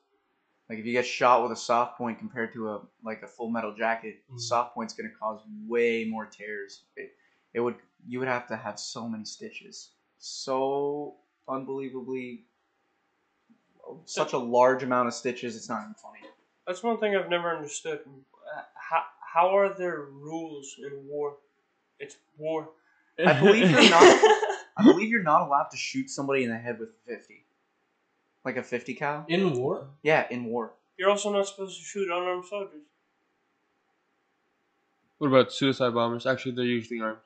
Like 0.69 0.79
if 0.79 0.85
you 0.85 0.91
get 0.91 1.05
shot 1.05 1.41
with 1.43 1.51
a 1.51 1.55
soft 1.55 1.97
point 1.97 2.19
compared 2.19 2.53
to 2.53 2.69
a 2.69 2.81
like 3.03 3.23
a 3.23 3.27
full 3.27 3.49
metal 3.49 3.73
jacket, 3.73 4.21
Mhm. 4.31 4.39
soft 4.39 4.73
point's 4.75 4.93
gonna 4.93 5.09
cause 5.19 5.41
way 5.67 6.05
more 6.05 6.25
tears. 6.25 6.83
It, 6.95 7.15
it 7.53 7.59
would 7.59 7.75
you 8.07 8.19
would 8.19 8.27
have 8.27 8.47
to 8.47 8.55
have 8.55 8.79
so 8.79 9.07
many 9.07 9.25
stitches, 9.25 9.91
so 10.17 11.15
unbelievably 11.47 12.45
such 14.05 14.33
a 14.33 14.37
large 14.37 14.83
amount 14.83 15.07
of 15.07 15.13
stitches. 15.13 15.55
It's 15.55 15.69
not 15.69 15.81
even 15.81 15.95
funny. 15.95 16.19
That's 16.69 16.83
one 16.83 16.99
thing 16.99 17.15
I've 17.15 17.31
never 17.31 17.49
understood. 17.49 18.01
How, 18.75 19.01
how 19.33 19.57
are 19.57 19.75
there 19.75 20.01
rules 20.01 20.75
in 20.77 21.07
war? 21.07 21.37
It's 21.97 22.15
war. 22.37 22.69
I 23.17 23.39
believe 23.39 23.71
you're 23.71 23.89
not. 23.89 24.03
I 24.77 24.83
believe 24.83 25.09
you're 25.09 25.23
not 25.23 25.47
allowed 25.47 25.69
to 25.71 25.77
shoot 25.77 26.11
somebody 26.11 26.43
in 26.43 26.51
the 26.51 26.57
head 26.59 26.77
with 26.77 26.89
fifty, 27.07 27.43
like 28.45 28.57
a 28.57 28.61
fifty 28.61 28.93
cal. 28.93 29.25
In 29.27 29.59
war? 29.59 29.87
Yeah, 30.03 30.27
in 30.29 30.45
war. 30.45 30.73
You're 30.95 31.09
also 31.09 31.33
not 31.33 31.47
supposed 31.47 31.75
to 31.79 31.83
shoot 31.83 32.07
unarmed 32.07 32.45
soldiers. 32.45 32.83
What 35.17 35.29
about 35.29 35.51
suicide 35.51 35.95
bombers? 35.95 36.27
Actually, 36.27 36.51
they're 36.51 36.65
usually 36.65 37.01
armed. 37.01 37.17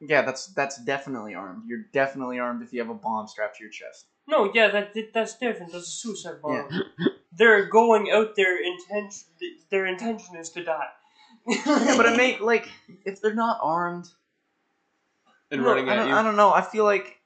Yeah, 0.00 0.22
that's 0.22 0.46
that's 0.54 0.82
definitely 0.82 1.34
armed. 1.34 1.64
You're 1.66 1.84
definitely 1.92 2.38
armed 2.38 2.62
if 2.62 2.72
you 2.72 2.80
have 2.80 2.88
a 2.88 2.94
bomb 2.94 3.28
strapped 3.28 3.58
to 3.58 3.62
your 3.62 3.70
chest. 3.70 4.06
No, 4.26 4.50
yeah, 4.54 4.68
that 4.68 4.94
that's 5.12 5.36
different. 5.36 5.72
That's 5.72 5.86
a 5.86 5.90
suicide 5.90 6.40
bomber. 6.40 6.70
They're 7.36 7.66
going 7.66 8.10
out 8.10 8.34
there 8.36 8.56
intention. 8.62 9.24
Their 9.70 9.86
intention 9.86 10.36
is 10.36 10.50
to 10.50 10.64
die. 10.64 10.88
Yeah, 11.46 11.94
but 11.96 12.06
I 12.06 12.16
may 12.16 12.38
like 12.38 12.68
if 13.04 13.20
they're 13.20 13.34
not 13.34 13.58
armed. 13.62 14.08
And 15.50 15.62
No, 15.62 15.68
running 15.68 15.88
I 15.88 15.92
at 15.92 15.96
don't, 15.96 16.08
you. 16.08 16.14
I 16.14 16.22
don't 16.22 16.36
know. 16.36 16.52
I 16.52 16.62
feel 16.62 16.84
like 16.84 17.20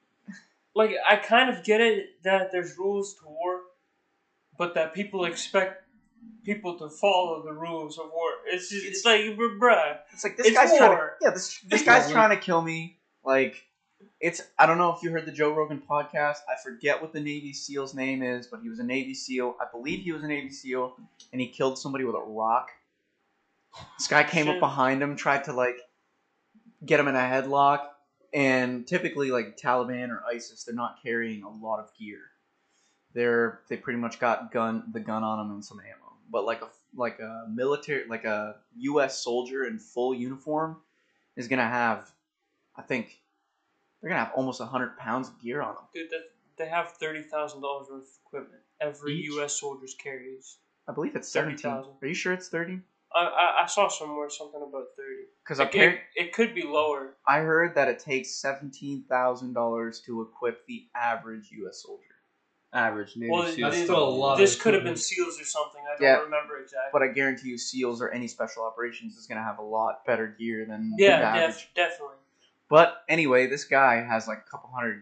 like 0.75 0.91
I 1.07 1.15
kind 1.15 1.49
of 1.49 1.63
get 1.63 1.81
it 1.81 2.21
that 2.23 2.51
there's 2.51 2.77
rules 2.77 3.15
to 3.15 3.25
war, 3.27 3.61
but 4.57 4.75
that 4.75 4.93
people 4.93 5.25
expect 5.25 5.83
people 6.43 6.77
to 6.79 6.89
follow 6.89 7.43
the 7.43 7.53
rules 7.53 7.97
of 7.97 8.05
war. 8.13 8.29
It's 8.47 8.69
just, 8.69 8.85
it's 8.85 9.05
like 9.05 9.21
bruh. 9.59 9.97
it's 10.13 10.23
like 10.23 10.37
this 10.37 10.47
It's 10.47 10.57
guy's 10.57 10.77
trying 10.77 10.97
to 10.97 11.09
yeah 11.21 11.29
this 11.31 11.59
this 11.61 11.83
guy's 11.85 12.11
trying 12.11 12.29
to 12.29 12.37
kill 12.37 12.61
me. 12.61 12.97
Like 13.23 13.65
it's 14.19 14.41
I 14.59 14.65
don't 14.65 14.77
know 14.77 14.93
if 14.93 15.03
you 15.03 15.11
heard 15.11 15.25
the 15.25 15.31
Joe 15.31 15.51
Rogan 15.51 15.81
podcast. 15.89 16.37
I 16.49 16.55
forget 16.63 17.01
what 17.01 17.13
the 17.13 17.19
Navy 17.19 17.53
SEAL's 17.53 17.93
name 17.93 18.23
is, 18.23 18.47
but 18.47 18.61
he 18.61 18.69
was 18.69 18.79
a 18.79 18.83
Navy 18.83 19.13
SEAL. 19.13 19.55
I 19.59 19.65
believe 19.71 20.03
he 20.03 20.11
was 20.11 20.23
a 20.23 20.27
Navy 20.27 20.51
SEAL, 20.51 20.95
and 21.31 21.41
he 21.41 21.47
killed 21.47 21.77
somebody 21.77 22.03
with 22.03 22.15
a 22.15 22.19
rock. 22.19 22.69
This 23.97 24.07
guy 24.07 24.23
came 24.23 24.49
up 24.49 24.59
behind 24.59 25.01
him, 25.01 25.15
tried 25.15 25.45
to 25.45 25.53
like 25.53 25.77
get 26.85 26.99
him 26.99 27.07
in 27.07 27.15
a 27.15 27.19
headlock, 27.19 27.87
and 28.33 28.85
typically 28.87 29.31
like 29.31 29.57
Taliban 29.57 30.09
or 30.09 30.23
ISIS, 30.25 30.63
they're 30.63 30.75
not 30.75 31.01
carrying 31.01 31.43
a 31.43 31.49
lot 31.49 31.79
of 31.79 31.89
gear. 31.97 32.19
They're 33.13 33.61
they 33.69 33.77
pretty 33.77 33.99
much 33.99 34.19
got 34.19 34.51
gun 34.51 34.83
the 34.93 34.99
gun 34.99 35.23
on 35.23 35.37
them 35.37 35.55
and 35.55 35.65
some 35.65 35.79
ammo. 35.79 36.13
But 36.29 36.45
like 36.45 36.61
a 36.61 36.69
like 36.95 37.19
a 37.19 37.47
military, 37.51 38.07
like 38.07 38.25
a 38.25 38.55
U.S. 38.77 39.23
soldier 39.23 39.65
in 39.65 39.79
full 39.79 40.13
uniform, 40.13 40.77
is 41.35 41.47
gonna 41.47 41.67
have, 41.67 42.11
I 42.75 42.81
think, 42.81 43.20
they're 44.01 44.09
gonna 44.09 44.23
have 44.25 44.33
almost 44.35 44.61
hundred 44.61 44.97
pounds 44.97 45.29
of 45.29 45.39
gear 45.41 45.61
on 45.61 45.75
them. 45.75 45.83
Dude, 45.93 46.09
that, 46.09 46.29
they 46.57 46.67
have 46.67 46.91
thirty 46.93 47.21
thousand 47.21 47.61
dollars 47.61 47.87
worth 47.89 48.01
of 48.03 48.07
equipment. 48.25 48.61
Every 48.79 49.13
Each? 49.15 49.25
U.S. 49.31 49.59
soldier's 49.59 49.93
carries. 49.95 50.57
I 50.87 50.93
believe 50.93 51.15
it's 51.15 51.29
seventeen. 51.29 51.71
30,000. 51.71 51.93
Are 52.01 52.07
you 52.07 52.13
sure 52.13 52.33
it's 52.33 52.49
thirty? 52.49 52.79
I, 53.13 53.19
I, 53.25 53.63
I 53.63 53.65
saw 53.67 53.87
somewhere 53.89 54.29
something 54.29 54.61
about 54.61 54.85
thirty. 54.97 55.23
Because 55.43 55.59
It, 55.59 55.63
apparently, 55.67 56.01
it, 56.15 56.27
it 56.27 56.33
could 56.33 56.55
be 56.55 56.63
lower. 56.63 57.15
I 57.27 57.39
heard 57.39 57.75
that 57.75 57.87
it 57.89 57.99
takes 57.99 58.31
seventeen 58.41 59.03
thousand 59.07 59.53
dollars 59.53 60.01
to 60.05 60.21
equip 60.21 60.65
the 60.65 60.85
average 60.95 61.49
U.S. 61.51 61.83
soldier. 61.83 62.03
Average 62.73 63.17
Navy 63.17 63.31
Well, 63.31 63.47
SEAL. 63.47 63.69
That's 63.69 63.83
still 63.83 64.01
a 64.01 64.09
lot. 64.09 64.37
This 64.37 64.55
of 64.55 64.61
could 64.61 64.73
have 64.73 64.85
been. 64.85 64.93
SEAls 64.95 65.41
or 65.41 65.43
something. 65.43 65.81
I 65.85 65.97
don't 65.97 66.01
Yeah. 66.07 66.17
remember 66.21 66.57
exactly. 66.57 66.89
But 66.93 67.01
I 67.03 67.07
guarantee 67.09 67.49
you, 67.49 67.57
SEALs 67.57 68.01
or 68.01 68.09
any 68.11 68.29
special 68.29 68.63
operations 68.63 69.17
is 69.17 69.27
gonna 69.27 69.43
have 69.43 69.59
a 69.59 69.63
lot 69.63 70.05
better 70.05 70.27
gear 70.27 70.65
than 70.65 70.93
yeah, 70.97 71.19
the 71.19 71.25
average. 71.25 71.55
def, 71.57 71.73
definitely. 71.75 72.15
But 72.71 73.03
anyway, 73.09 73.47
this 73.47 73.65
guy 73.65 74.01
has 74.01 74.29
like 74.29 74.37
a 74.47 74.49
couple 74.49 74.69
hundred, 74.73 75.01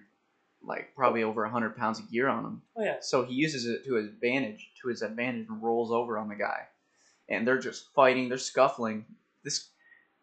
like 0.64 0.96
probably 0.96 1.22
over 1.22 1.44
a 1.44 1.52
hundred 1.52 1.78
pounds 1.78 2.00
of 2.00 2.10
gear 2.10 2.28
on 2.28 2.44
him. 2.44 2.62
Oh 2.76 2.84
yeah. 2.84 2.96
So 3.00 3.24
he 3.24 3.36
uses 3.36 3.68
it 3.68 3.86
to 3.86 3.94
his 3.94 4.08
advantage, 4.08 4.72
to 4.82 4.88
his 4.88 5.04
advantage, 5.04 5.46
and 5.48 5.62
rolls 5.62 5.92
over 5.92 6.18
on 6.18 6.30
the 6.30 6.36
guy, 6.36 6.62
and 7.30 7.48
they're 7.48 7.60
just 7.60 7.94
fighting, 7.94 8.28
they're 8.28 8.40
scuffling. 8.40 9.06
This 9.44 9.70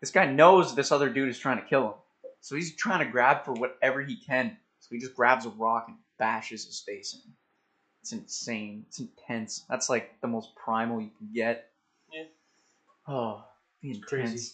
this 0.00 0.10
guy 0.10 0.26
knows 0.26 0.74
this 0.74 0.90
other 0.90 1.08
dude 1.08 1.28
is 1.28 1.38
trying 1.38 1.58
to 1.62 1.68
kill 1.68 1.86
him, 1.86 1.94
so 2.40 2.56
he's 2.56 2.74
trying 2.74 3.06
to 3.06 3.12
grab 3.12 3.44
for 3.44 3.52
whatever 3.52 4.02
he 4.02 4.16
can. 4.16 4.56
So 4.80 4.88
he 4.90 4.98
just 4.98 5.14
grabs 5.14 5.46
a 5.46 5.50
rock 5.50 5.84
and 5.86 5.98
bashes 6.18 6.64
his 6.64 6.80
face 6.80 7.14
in. 7.14 7.32
It's 8.02 8.12
insane. 8.12 8.86
It's 8.88 8.98
intense. 8.98 9.64
That's 9.70 9.88
like 9.88 10.20
the 10.20 10.26
most 10.26 10.56
primal 10.56 11.00
you 11.00 11.10
can 11.16 11.28
get. 11.32 11.70
Yeah. 12.12 12.24
Oh, 13.06 13.44
be 13.80 13.90
intense. 13.90 14.04
crazy. 14.08 14.50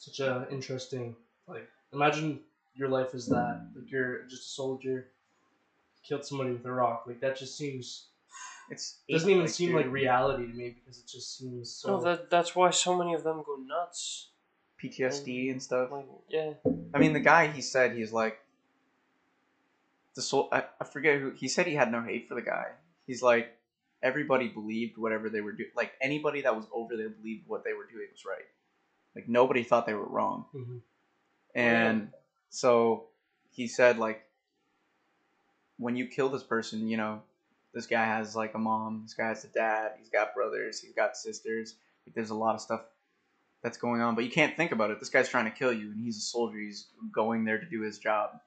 Such 0.00 0.20
a 0.20 0.46
interesting. 0.50 1.14
Like, 1.46 1.68
imagine 1.92 2.40
your 2.74 2.88
life 2.88 3.14
is 3.14 3.26
that. 3.26 3.66
Like, 3.76 3.90
you're 3.90 4.22
just 4.22 4.42
a 4.42 4.48
soldier, 4.48 5.08
killed 6.02 6.24
somebody 6.24 6.52
with 6.52 6.64
a 6.64 6.72
rock. 6.72 7.04
Like, 7.06 7.20
that 7.20 7.36
just 7.36 7.56
seems. 7.56 8.06
It's 8.70 8.98
doesn't 9.10 9.28
even 9.28 9.42
like, 9.42 9.50
seem 9.50 9.68
dude, 9.68 9.76
like 9.76 9.92
reality 9.92 10.46
to 10.46 10.54
me 10.54 10.76
because 10.78 10.98
it 10.98 11.06
just 11.06 11.36
seems 11.36 11.70
so. 11.70 11.98
No, 11.98 12.02
that 12.04 12.30
that's 12.30 12.56
why 12.56 12.70
so 12.70 12.96
many 12.96 13.12
of 13.12 13.24
them 13.24 13.42
go 13.44 13.56
nuts. 13.56 14.28
PTSD 14.82 15.50
and 15.50 15.62
stuff. 15.62 15.90
Like, 15.90 16.06
yeah. 16.30 16.52
I 16.94 16.98
mean, 16.98 17.12
the 17.12 17.20
guy 17.20 17.48
he 17.48 17.60
said 17.60 17.94
he's 17.94 18.12
like 18.12 18.38
the 20.14 20.22
soul. 20.22 20.48
I, 20.50 20.64
I 20.80 20.84
forget 20.84 21.20
who 21.20 21.32
he 21.32 21.48
said 21.48 21.66
he 21.66 21.74
had 21.74 21.92
no 21.92 22.00
hate 22.00 22.28
for 22.28 22.36
the 22.36 22.42
guy. 22.42 22.68
He's 23.06 23.22
like 23.22 23.54
everybody 24.02 24.48
believed 24.48 24.96
whatever 24.96 25.28
they 25.28 25.40
were 25.40 25.52
doing. 25.52 25.70
Like 25.76 25.92
anybody 26.00 26.40
that 26.42 26.56
was 26.56 26.64
over 26.72 26.96
there 26.96 27.10
believed 27.10 27.48
what 27.48 27.64
they 27.64 27.72
were 27.74 27.86
doing 27.92 28.06
was 28.12 28.24
right. 28.24 28.46
Like 29.14 29.28
nobody 29.28 29.62
thought 29.62 29.86
they 29.86 29.94
were 29.94 30.06
wrong. 30.06 30.46
Mhm. 30.54 30.80
And 31.54 32.12
so 32.48 33.08
he 33.50 33.66
said 33.66 33.98
like 33.98 34.22
when 35.78 35.96
you 35.96 36.06
kill 36.06 36.28
this 36.28 36.42
person, 36.42 36.88
you 36.88 36.96
know, 36.96 37.22
this 37.72 37.86
guy 37.86 38.04
has 38.04 38.36
like 38.36 38.54
a 38.54 38.58
mom, 38.58 39.02
this 39.04 39.14
guy 39.14 39.28
has 39.28 39.44
a 39.44 39.48
dad, 39.48 39.92
he's 39.98 40.10
got 40.10 40.34
brothers, 40.34 40.80
he's 40.80 40.92
got 40.92 41.16
sisters. 41.16 41.74
Like, 42.06 42.14
there's 42.14 42.30
a 42.30 42.34
lot 42.34 42.54
of 42.54 42.60
stuff 42.60 42.82
that's 43.62 43.78
going 43.78 44.00
on, 44.00 44.14
but 44.14 44.24
you 44.24 44.30
can't 44.30 44.56
think 44.56 44.72
about 44.72 44.90
it. 44.90 45.00
This 45.00 45.10
guy's 45.10 45.28
trying 45.28 45.44
to 45.44 45.50
kill 45.50 45.72
you, 45.72 45.90
and 45.90 46.00
he's 46.02 46.16
a 46.16 46.20
soldier. 46.20 46.58
He's 46.58 46.86
going 47.12 47.44
there 47.44 47.58
to 47.58 47.66
do 47.66 47.82
his 47.82 47.98
job. 47.98 48.40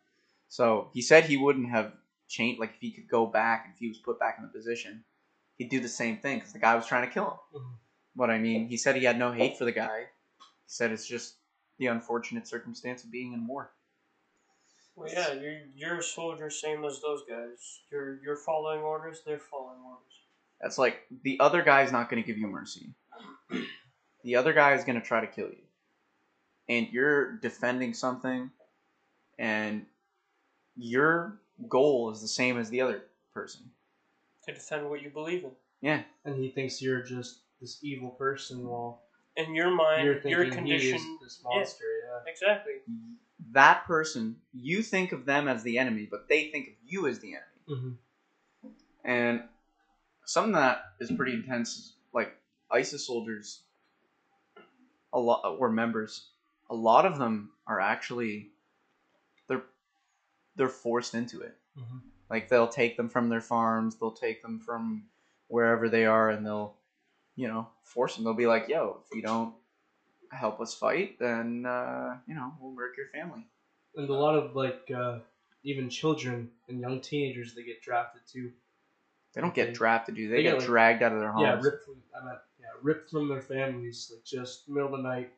So 0.49 0.89
he 0.93 1.01
said 1.01 1.26
he 1.26 1.38
wouldn't 1.38 1.70
have 1.70 1.93
changed. 2.28 2.59
Like 2.59 2.72
if 2.76 2.82
he 2.82 2.91
could 2.91 3.07
go 3.07 3.26
back, 3.26 3.66
and 3.66 3.74
if 3.74 3.80
he 3.80 3.88
was 3.88 3.97
put 3.97 4.20
back 4.20 4.36
in 4.38 4.43
the 4.43 4.49
position, 4.49 5.03
he'd 5.57 5.70
do 5.70 5.80
the 5.80 5.88
same 5.89 6.18
thing 6.18 6.39
because 6.39 6.53
the 6.53 6.59
guy 6.59 6.76
was 6.76 6.86
trying 6.86 7.07
to 7.07 7.14
kill 7.14 7.26
him. 7.53 7.61
Mhm. 7.61 7.74
But 8.16 8.30
I 8.30 8.38
mean, 8.38 8.68
he 8.68 8.78
said 8.78 8.95
he 8.95 9.05
had 9.05 9.18
no 9.18 9.32
hate 9.32 9.57
for 9.57 9.66
the 9.66 9.72
guy. 9.72 10.07
He 10.66 10.70
said 10.72 10.91
it's 10.91 11.07
just 11.07 11.36
the 11.80 11.88
unfortunate 11.88 12.47
circumstance 12.47 13.03
of 13.03 13.11
being 13.11 13.34
in 13.34 13.47
war. 13.47 13.72
Well, 14.95 15.09
yeah, 15.11 15.34
you're 15.34 15.59
you're 15.76 15.97
a 15.97 16.03
soldier, 16.03 16.49
same 16.49 16.86
as 16.86 17.01
those 17.01 17.24
guys. 17.28 17.82
You're 17.91 18.20
you're 18.24 18.36
following 18.36 18.82
orders. 18.82 19.22
They're 19.26 19.39
following 19.39 19.80
orders. 19.86 20.14
That's 20.61 20.78
like 20.78 21.01
the 21.24 21.39
other 21.39 21.61
guy's 21.61 21.91
not 21.91 22.09
going 22.09 22.22
to 22.22 22.28
give 22.28 22.38
you 22.38 22.47
mercy. 22.47 22.89
The 24.24 24.36
other 24.36 24.53
guy 24.53 24.74
is 24.74 24.84
going 24.84 24.99
to 24.99 25.05
try 25.05 25.20
to 25.20 25.28
kill 25.28 25.47
you. 25.47 25.64
And 26.70 26.88
you're 26.91 27.34
defending 27.38 27.93
something, 27.93 28.49
and 29.38 29.86
your 30.78 31.39
goal 31.68 32.11
is 32.11 32.22
the 32.22 32.28
same 32.28 32.57
as 32.57 32.70
the 32.70 32.82
other 32.82 33.03
person. 33.34 33.64
To 34.47 34.53
defend 34.53 34.89
what 34.89 35.01
you 35.01 35.09
believe 35.09 35.43
in. 35.43 35.51
Yeah. 35.82 36.03
And 36.24 36.36
he 36.36 36.49
thinks 36.49 36.82
you're 36.82 37.01
just 37.01 37.39
this 37.59 37.80
evil 37.82 38.11
person 38.11 38.66
while 38.66 39.02
In 39.36 39.55
your 39.55 39.71
mind, 39.71 40.05
you're 40.05 40.21
your 40.27 40.43
thinking 40.45 40.65
he 40.65 40.73
is 40.75 40.81
condition. 40.84 41.17
this 41.21 41.41
monster. 41.43 41.84
Yeah. 42.05 42.31
Exactly. 42.31 42.73
That 43.51 43.86
person, 43.86 44.38
you 44.53 44.81
think 44.84 45.11
of 45.11 45.25
them 45.25 45.47
as 45.47 45.63
the 45.63 45.77
enemy, 45.77 46.07
but 46.09 46.27
they 46.29 46.49
think 46.49 46.67
of 46.69 46.73
you 46.86 47.07
as 47.07 47.19
the 47.19 47.36
enemy. 47.36 47.97
Mm-hmm. 48.61 48.67
And 49.05 49.43
something 50.25 50.53
that 50.53 50.84
is 50.99 51.11
pretty 51.11 51.34
intense, 51.34 51.69
is, 51.77 51.93
like 52.13 52.36
ISIS 52.71 53.05
soldiers, 53.05 53.63
a 55.11 55.19
lot 55.19 55.59
were 55.59 55.71
members. 55.71 56.29
A 56.69 56.75
lot 56.75 57.05
of 57.05 57.17
them 57.17 57.51
are 57.67 57.79
actually 57.79 58.51
they're 59.47 59.63
they're 60.55 60.69
forced 60.69 61.13
into 61.15 61.41
it. 61.41 61.57
Mhm. 61.77 62.01
Like 62.29 62.49
they'll 62.49 62.67
take 62.67 62.97
them 62.97 63.09
from 63.09 63.29
their 63.29 63.41
farms, 63.41 63.95
they'll 63.95 64.11
take 64.11 64.41
them 64.41 64.59
from 64.59 65.05
wherever 65.47 65.89
they 65.89 66.05
are, 66.05 66.29
and 66.29 66.45
they'll 66.45 66.77
you 67.36 67.47
know 67.47 67.67
force 67.84 68.15
them. 68.15 68.23
They'll 68.23 68.34
be 68.34 68.47
like, 68.47 68.67
"Yo, 68.67 69.01
if 69.09 69.15
you 69.15 69.21
don't 69.21 69.53
help 70.31 70.59
us 70.59 70.73
fight, 70.73 71.19
then 71.19 71.65
uh, 71.65 72.17
you 72.27 72.36
know 72.36 72.53
we'll 72.59 72.73
murk 72.73 72.95
your 72.97 73.07
family." 73.13 73.45
And 73.95 74.09
a 74.09 74.13
lot 74.13 74.36
of 74.36 74.55
like 74.55 74.89
uh, 74.95 75.19
even 75.63 75.89
children 75.89 76.49
and 76.67 76.79
young 76.79 76.99
teenagers 77.01 77.53
they 77.55 77.63
get 77.63 77.81
drafted 77.81 78.21
too. 78.31 78.51
They 79.34 79.41
don't 79.41 79.53
get 79.53 79.73
drafted, 79.73 80.15
do 80.15 80.29
they? 80.29 80.38
They 80.38 80.43
get 80.43 80.51
get, 80.51 80.57
like- 80.59 80.67
dragged 80.67 81.03
out 81.03 81.11
of 81.13 81.19
their 81.19 81.31
homes. 81.31 81.43
Yeah, 81.43 81.59
ripped 81.61 81.86
from 81.86 81.95
I 82.19 82.25
meant 82.25 82.39
yeah, 82.59 82.67
ripped 82.81 83.09
from 83.09 83.27
their 83.29 83.41
families, 83.41 84.11
like 84.13 84.23
just 84.23 84.69
middle 84.69 84.93
of 84.93 85.01
the 85.01 85.07
night, 85.07 85.31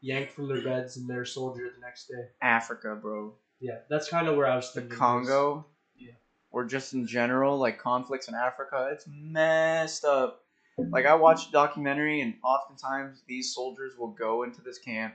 yanked 0.00 0.32
from 0.32 0.48
their 0.48 0.62
beds, 0.62 0.96
and 0.96 1.08
they're 1.08 1.24
soldier 1.24 1.70
the 1.74 1.80
next 1.80 2.08
day. 2.08 2.28
Africa, 2.42 2.94
bro. 3.00 3.34
Yeah, 3.60 3.78
that's 3.90 4.08
kind 4.08 4.28
of 4.28 4.36
where 4.36 4.46
I 4.46 4.54
was 4.56 4.72
the 4.72 4.82
thinking. 4.82 4.90
was- 4.90 4.98
Congo, 4.98 5.66
Yeah. 5.96 6.12
or 6.50 6.64
just 6.66 6.92
in 6.94 7.06
general, 7.06 7.58
like 7.58 7.78
conflicts 7.78 8.28
in 8.28 8.34
Africa, 8.34 8.90
it's 8.92 9.06
messed 9.08 10.04
up. 10.04 10.44
Like 10.90 11.06
I 11.06 11.14
watched 11.14 11.48
a 11.48 11.52
documentary, 11.52 12.20
and 12.20 12.34
oftentimes 12.42 13.22
these 13.26 13.54
soldiers 13.54 13.94
will 13.98 14.12
go 14.12 14.44
into 14.44 14.60
this 14.62 14.78
camp, 14.78 15.14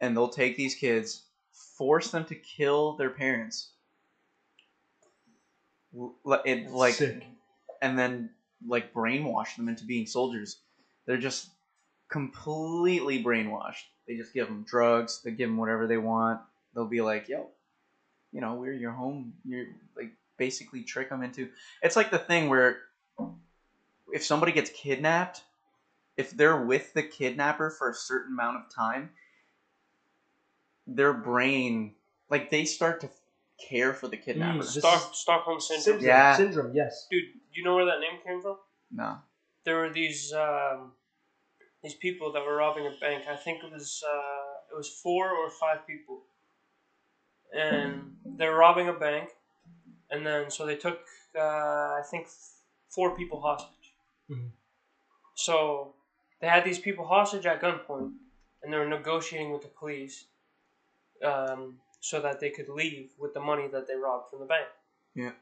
and 0.00 0.16
they'll 0.16 0.28
take 0.28 0.56
these 0.56 0.74
kids, 0.74 1.24
force 1.76 2.10
them 2.10 2.24
to 2.26 2.34
kill 2.34 2.96
their 2.96 3.10
parents, 3.10 3.72
it 6.44 6.70
like, 6.70 6.94
sick. 6.94 7.24
and 7.82 7.98
then 7.98 8.30
like 8.66 8.92
brainwash 8.92 9.56
them 9.56 9.68
into 9.68 9.84
being 9.84 10.06
soldiers. 10.06 10.60
They're 11.06 11.18
just 11.18 11.50
completely 12.10 13.22
brainwashed. 13.22 13.84
They 14.06 14.16
just 14.16 14.34
give 14.34 14.46
them 14.46 14.64
drugs. 14.68 15.22
They 15.24 15.30
give 15.32 15.48
them 15.48 15.56
whatever 15.56 15.86
they 15.86 15.96
want. 15.96 16.40
They'll 16.74 16.86
be 16.86 17.00
like, 17.00 17.28
"Yo, 17.28 17.48
you 18.32 18.40
know, 18.40 18.54
we're 18.54 18.72
your 18.72 18.92
home." 18.92 19.34
You're 19.44 19.66
like 19.96 20.12
basically 20.36 20.82
trick 20.82 21.08
them 21.08 21.22
into. 21.22 21.48
It's 21.82 21.96
like 21.96 22.10
the 22.10 22.18
thing 22.18 22.48
where 22.48 22.78
if 24.12 24.24
somebody 24.24 24.52
gets 24.52 24.70
kidnapped, 24.70 25.42
if 26.16 26.30
they're 26.30 26.64
with 26.64 26.92
the 26.94 27.02
kidnapper 27.02 27.70
for 27.70 27.90
a 27.90 27.94
certain 27.94 28.32
amount 28.32 28.56
of 28.56 28.74
time, 28.74 29.10
their 30.86 31.12
brain 31.12 31.94
like 32.28 32.50
they 32.50 32.64
start 32.64 33.00
to 33.00 33.10
care 33.68 33.92
for 33.92 34.08
the 34.08 34.16
kidnapper. 34.16 34.58
Mm, 34.58 34.64
Stock, 34.64 35.14
Stockholm 35.14 35.60
syndrome. 35.60 35.82
Syndrome. 35.82 36.06
Yeah. 36.06 36.36
Syndrome. 36.36 36.72
Yes. 36.74 37.06
Dude, 37.10 37.24
you 37.52 37.64
know 37.64 37.74
where 37.74 37.86
that 37.86 38.00
name 38.00 38.20
came 38.24 38.40
from? 38.40 38.56
No. 38.92 39.18
There 39.64 39.76
were 39.76 39.92
these 39.92 40.32
um, 40.32 40.92
these 41.82 41.94
people 41.94 42.32
that 42.32 42.44
were 42.44 42.56
robbing 42.56 42.86
a 42.86 43.00
bank. 43.00 43.24
I 43.28 43.36
think 43.36 43.62
it 43.62 43.72
was 43.72 44.02
uh, 44.06 44.72
it 44.72 44.76
was 44.76 44.88
four 44.88 45.30
or 45.30 45.50
five 45.50 45.86
people, 45.86 46.22
and 47.54 48.16
they 48.24 48.48
were 48.48 48.56
robbing 48.56 48.88
a 48.88 48.92
bank, 48.92 49.30
and 50.10 50.26
then 50.26 50.50
so 50.50 50.64
they 50.64 50.76
took 50.76 51.00
uh, 51.36 51.40
I 51.40 52.02
think 52.10 52.28
four 52.88 53.16
people 53.16 53.40
hostage. 53.40 53.79
Mhm. 54.30 54.52
So 55.34 55.94
they 56.40 56.46
had 56.48 56.64
these 56.64 56.78
people 56.78 57.06
hostage 57.06 57.46
at 57.46 57.60
gunpoint, 57.60 58.16
and 58.62 58.72
they 58.72 58.78
were 58.78 58.86
negotiating 58.86 59.52
with 59.52 59.62
the 59.62 59.68
police, 59.68 60.26
um, 61.22 61.80
so 62.00 62.20
that 62.20 62.40
they 62.40 62.50
could 62.50 62.68
leave 62.68 63.12
with 63.18 63.34
the 63.34 63.40
money 63.40 63.68
that 63.68 63.86
they 63.86 63.94
robbed 63.94 64.30
from 64.30 64.40
the 64.40 64.46
bank. 64.46 64.68
Yeah. 65.14 65.32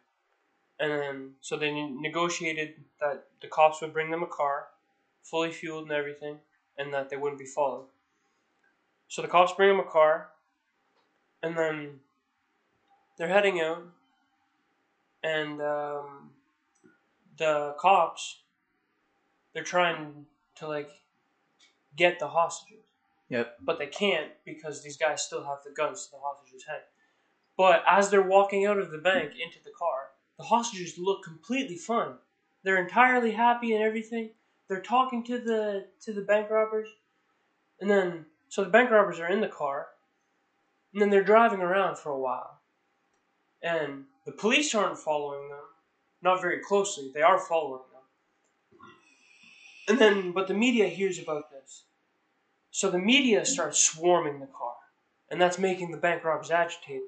And 0.81 0.93
then, 0.93 1.37
so 1.41 1.57
they 1.57 1.73
negotiated 1.73 2.85
that 3.01 3.27
the 3.41 3.49
cops 3.49 3.81
would 3.81 3.93
bring 3.93 4.11
them 4.11 4.23
a 4.23 4.27
car, 4.27 4.69
fully 5.23 5.53
fueled 5.53 5.85
and 5.85 5.93
everything, 5.93 6.41
and 6.77 6.95
that 6.95 7.11
they 7.11 7.17
wouldn't 7.17 7.41
be 7.41 7.47
followed. 7.47 7.89
So 9.09 9.23
the 9.23 9.29
cops 9.29 9.53
bring 9.53 9.71
them 9.71 9.81
a 9.81 9.91
car, 9.91 10.31
and 11.43 11.57
then 11.57 12.01
they're 13.17 13.29
heading 13.29 13.61
out, 13.61 13.83
and 15.23 15.61
um, 15.61 16.33
the 17.37 17.75
cops 17.79 18.43
they're 19.53 19.63
trying 19.65 20.27
to 20.57 20.69
like 20.69 20.91
get 21.97 22.19
the 22.19 22.29
hostages. 22.29 22.85
Yep. 23.29 23.57
But 23.63 23.79
they 23.79 23.87
can't 23.87 24.31
because 24.45 24.83
these 24.83 24.97
guys 24.97 25.23
still 25.23 25.45
have 25.45 25.59
the 25.65 25.75
guns 25.75 26.07
to 26.07 26.13
the 26.13 26.19
hostages' 26.23 26.65
head. 26.65 26.83
But 27.57 27.83
as 27.87 28.09
they're 28.09 28.23
walking 28.23 28.67
out 28.67 28.79
of 28.79 28.91
the 28.91 28.99
bank 28.99 29.33
into 29.33 29.59
the 29.65 29.73
car, 29.77 30.11
the 30.39 30.45
hostages 30.45 30.97
look 30.97 31.25
completely 31.25 31.77
fine. 31.77 32.15
They're 32.63 32.83
entirely 32.83 33.33
happy 33.33 33.75
and 33.75 33.83
everything. 33.83 34.31
They're 34.69 34.81
talking 34.81 35.25
to 35.25 35.39
the 35.39 35.87
to 36.03 36.13
the 36.13 36.23
bank 36.23 36.51
robbers, 36.51 36.89
and 37.81 37.91
then 37.91 38.27
so 38.49 38.63
the 38.63 38.71
bank 38.71 38.91
robbers 38.91 39.19
are 39.19 39.29
in 39.29 39.41
the 39.41 39.49
car, 39.49 39.89
and 40.93 41.03
then 41.03 41.11
they're 41.11 41.25
driving 41.25 41.61
around 41.61 41.99
for 41.99 42.11
a 42.11 42.19
while, 42.19 42.61
and 43.63 44.05
the 44.27 44.33
police 44.33 44.75
aren't 44.75 44.99
following 44.99 45.49
them, 45.49 45.65
not 46.23 46.41
very 46.41 46.61
closely. 46.61 47.11
They 47.13 47.23
are 47.23 47.39
following 47.39 47.83
them, 47.93 47.98
and 49.89 49.99
then 49.99 50.33
but 50.33 50.49
the 50.49 50.55
media 50.55 50.87
hears 50.89 51.19
about 51.19 51.51
this, 51.51 51.85
so 52.71 52.91
the 52.91 52.99
media 52.99 53.45
starts 53.45 53.79
swarming 53.79 54.41
the 54.41 54.47
car, 54.47 54.75
and 55.31 55.41
that's 55.41 55.59
making 55.59 55.91
the 55.91 55.97
bank 55.97 56.25
robbers 56.25 56.51
agitated. 56.51 57.03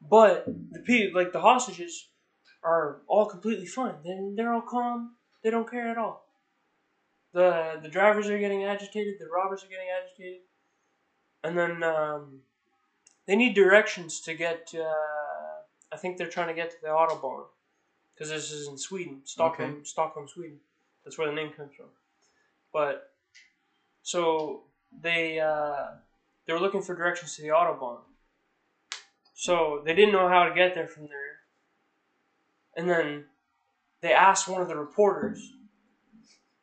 But 0.00 0.46
the 0.46 0.80
people, 0.80 1.20
like 1.20 1.32
the 1.32 1.40
hostages, 1.40 2.08
are 2.62 3.02
all 3.06 3.26
completely 3.26 3.66
fine. 3.66 3.94
They're, 4.04 4.30
they're 4.34 4.54
all 4.54 4.62
calm. 4.62 5.16
They 5.42 5.50
don't 5.50 5.70
care 5.70 5.88
at 5.88 5.98
all. 5.98 6.26
The 7.32 7.78
the 7.82 7.88
drivers 7.88 8.28
are 8.28 8.38
getting 8.38 8.64
agitated. 8.64 9.14
The 9.18 9.28
robbers 9.28 9.62
are 9.62 9.68
getting 9.68 9.88
agitated, 10.02 10.40
and 11.44 11.56
then 11.56 11.82
um, 11.82 12.40
they 13.26 13.36
need 13.36 13.54
directions 13.54 14.20
to 14.22 14.34
get. 14.34 14.72
Uh, 14.74 15.92
I 15.92 15.96
think 15.96 16.16
they're 16.16 16.28
trying 16.28 16.48
to 16.48 16.54
get 16.54 16.70
to 16.70 16.76
the 16.82 16.88
autobahn 16.88 17.44
because 18.14 18.30
this 18.30 18.50
is 18.50 18.68
in 18.68 18.76
Sweden, 18.76 19.22
Stockholm, 19.24 19.84
Stockholm, 19.84 20.28
Sweden. 20.28 20.58
That's 21.10 21.18
where 21.18 21.26
the 21.26 21.34
name 21.34 21.50
comes 21.50 21.72
from. 21.76 21.86
But 22.72 23.10
so 24.02 24.62
they 25.02 25.40
uh, 25.40 25.86
they 26.46 26.52
were 26.52 26.60
looking 26.60 26.82
for 26.82 26.94
directions 26.94 27.34
to 27.34 27.42
the 27.42 27.48
autobahn. 27.48 27.98
So 29.34 29.82
they 29.84 29.92
didn't 29.92 30.12
know 30.12 30.28
how 30.28 30.44
to 30.44 30.54
get 30.54 30.72
there 30.72 30.86
from 30.86 31.08
there. 31.08 31.40
And 32.76 32.88
then 32.88 33.24
they 34.02 34.12
asked 34.12 34.46
one 34.46 34.62
of 34.62 34.68
the 34.68 34.76
reporters 34.76 35.52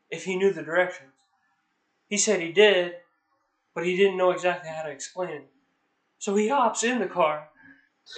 if 0.10 0.24
he 0.24 0.38
knew 0.38 0.54
the 0.54 0.64
directions. 0.64 1.12
He 2.08 2.16
said 2.16 2.40
he 2.40 2.54
did, 2.54 2.94
but 3.76 3.86
he 3.86 3.98
didn't 3.98 4.16
know 4.16 4.32
exactly 4.32 4.70
how 4.70 4.84
to 4.84 4.92
explain 4.92 5.30
it. 5.32 5.52
So 6.20 6.38
he 6.38 6.48
hops 6.48 6.86
in 6.86 7.00
the 7.00 7.08
car. 7.08 7.50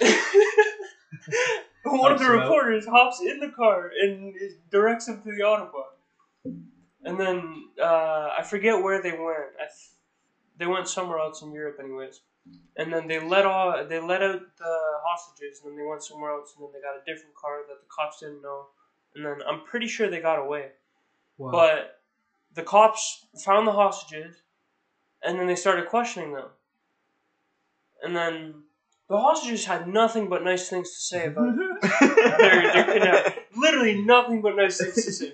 one 1.82 2.12
of 2.12 2.20
the 2.20 2.30
reporters 2.30 2.86
hops 2.86 3.20
in 3.20 3.40
the 3.40 3.48
car 3.48 3.90
and 4.00 4.32
directs 4.70 5.08
him 5.08 5.20
to 5.22 5.32
the 5.32 5.42
autobahn. 5.42 5.89
And 7.04 7.18
then 7.18 7.64
uh, 7.82 8.30
I 8.38 8.42
forget 8.42 8.82
where 8.82 9.02
they 9.02 9.12
went. 9.12 9.56
I 9.58 9.66
th- 9.66 9.90
they 10.58 10.66
went 10.66 10.88
somewhere 10.88 11.18
else 11.18 11.42
in 11.42 11.52
Europe, 11.52 11.78
anyways. 11.82 12.20
And 12.76 12.92
then 12.92 13.08
they 13.08 13.20
let 13.20 13.46
all 13.46 13.86
they 13.86 14.00
let 14.00 14.22
out 14.22 14.40
the 14.58 14.78
hostages, 15.04 15.60
and 15.62 15.72
then 15.72 15.78
they 15.78 15.88
went 15.88 16.02
somewhere 16.02 16.32
else, 16.32 16.54
and 16.56 16.64
then 16.64 16.72
they 16.72 16.80
got 16.80 16.96
a 16.96 17.04
different 17.10 17.34
car 17.34 17.60
that 17.68 17.80
the 17.80 17.86
cops 17.88 18.20
didn't 18.20 18.42
know. 18.42 18.66
And 19.14 19.24
then 19.24 19.36
I'm 19.48 19.64
pretty 19.64 19.86
sure 19.86 20.10
they 20.10 20.20
got 20.20 20.38
away. 20.38 20.70
Wow. 21.38 21.52
But 21.52 22.00
the 22.54 22.62
cops 22.62 23.26
found 23.44 23.66
the 23.66 23.72
hostages, 23.72 24.36
and 25.22 25.38
then 25.38 25.46
they 25.46 25.56
started 25.56 25.88
questioning 25.88 26.34
them. 26.34 26.48
And 28.02 28.16
then 28.16 28.54
the 29.08 29.18
hostages 29.18 29.64
had 29.64 29.88
nothing 29.88 30.28
but 30.28 30.44
nice 30.44 30.68
things 30.68 30.90
to 30.90 31.00
say 31.00 31.26
about 31.26 31.56
their, 32.00 32.38
their 32.72 32.84
kidnapping. 32.84 33.42
Literally 33.56 34.02
nothing 34.02 34.40
but 34.40 34.56
nice 34.56 34.78
things 34.78 34.94
to 34.94 35.12
say. 35.12 35.32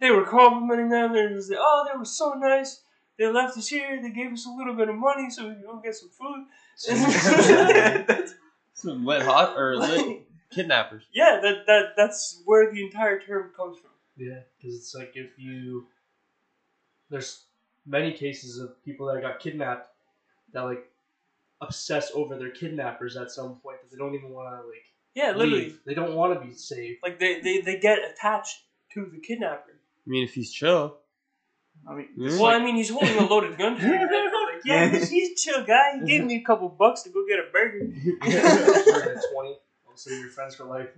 They 0.00 0.10
were 0.10 0.24
complimenting 0.24 0.88
them. 0.90 1.12
They 1.12 1.22
were 1.22 1.30
just 1.30 1.50
like, 1.50 1.58
oh, 1.60 1.86
they 1.90 1.98
were 1.98 2.04
so 2.04 2.34
nice. 2.34 2.82
They 3.18 3.26
left 3.26 3.56
us 3.56 3.68
here. 3.68 4.00
They 4.02 4.10
gave 4.10 4.32
us 4.32 4.46
a 4.46 4.50
little 4.50 4.74
bit 4.74 4.88
of 4.90 4.96
money 4.96 5.30
so 5.30 5.48
we 5.48 5.54
could 5.54 5.64
go 5.64 5.80
get 5.82 5.94
some 5.96 6.10
food. 6.10 6.46
Some 8.74 9.06
lit 9.06 9.22
hot 9.22 9.56
or 9.56 9.76
lit 9.76 10.26
kidnappers. 10.50 11.04
yeah, 11.12 11.40
that, 11.42 11.66
that 11.66 11.84
that's 11.96 12.42
where 12.44 12.70
the 12.70 12.84
entire 12.84 13.18
term 13.18 13.50
comes 13.56 13.78
from. 13.78 13.90
Yeah, 14.18 14.40
because 14.58 14.76
it's 14.76 14.94
like 14.94 15.12
if 15.14 15.30
you 15.38 15.86
there's 17.08 17.44
many 17.86 18.12
cases 18.12 18.58
of 18.58 18.82
people 18.84 19.06
that 19.06 19.22
got 19.22 19.40
kidnapped 19.40 19.88
that 20.52 20.62
like 20.64 20.90
obsess 21.62 22.10
over 22.14 22.36
their 22.36 22.50
kidnappers 22.50 23.16
at 23.16 23.30
some 23.30 23.56
point 23.62 23.78
that 23.82 23.90
they 23.90 23.96
don't 23.96 24.14
even 24.14 24.28
want 24.30 24.50
to 24.50 24.56
like 24.68 24.84
Yeah, 25.14 25.32
literally. 25.32 25.64
leave. 25.64 25.80
They 25.86 25.94
don't 25.94 26.14
want 26.14 26.38
to 26.38 26.46
be 26.46 26.52
saved. 26.52 26.98
Like 27.02 27.18
they, 27.18 27.40
they, 27.40 27.62
they 27.62 27.78
get 27.78 27.98
attached 28.10 28.58
to 28.92 29.06
the 29.06 29.20
kidnapper. 29.20 29.75
I 30.06 30.10
mean, 30.10 30.24
if 30.24 30.34
he's 30.34 30.52
chill. 30.52 30.96
I 31.88 31.94
mean, 31.94 32.08
Yeah. 32.16 32.30
Well, 32.30 32.42
like- 32.42 32.60
I 32.62 32.64
mean, 32.64 32.76
he's 32.76 32.90
holding 32.90 33.16
a 33.18 33.26
loaded 33.26 33.58
gun 33.58 33.76
to 33.76 33.82
your 33.82 33.96
head. 33.96 34.08
Like, 34.10 34.60
yeah, 34.64 34.88
he's, 34.88 35.10
he's 35.10 35.30
a 35.32 35.34
chill 35.34 35.64
guy. 35.64 35.98
He 36.00 36.06
gave 36.06 36.24
me 36.24 36.36
a 36.36 36.42
couple 36.44 36.68
bucks 36.68 37.02
to 37.02 37.10
go 37.10 37.24
get 37.28 37.38
a 37.38 37.44
burger. 37.52 37.84
You're 38.26 39.16
at 39.16 39.22
twenty, 39.32 39.56
also 39.88 40.10
you're 40.10 40.28
friends 40.28 40.54
for 40.54 40.64
life. 40.64 40.88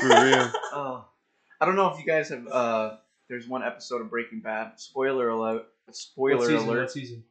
For 0.00 0.08
real. 0.08 0.50
Oh, 0.72 1.04
I 1.60 1.64
don't 1.66 1.76
know 1.76 1.92
if 1.92 1.98
you 1.98 2.06
guys 2.06 2.30
have. 2.30 2.46
Uh, 2.48 2.96
there's 3.28 3.46
one 3.46 3.62
episode 3.62 4.00
of 4.00 4.10
Breaking 4.10 4.40
Bad. 4.40 4.80
Spoiler 4.80 5.28
alert! 5.28 5.66
Spoiler 5.90 6.38
what 6.38 6.48
season? 6.48 6.68
alert! 6.68 6.80
What 6.80 6.90
season? 6.90 7.24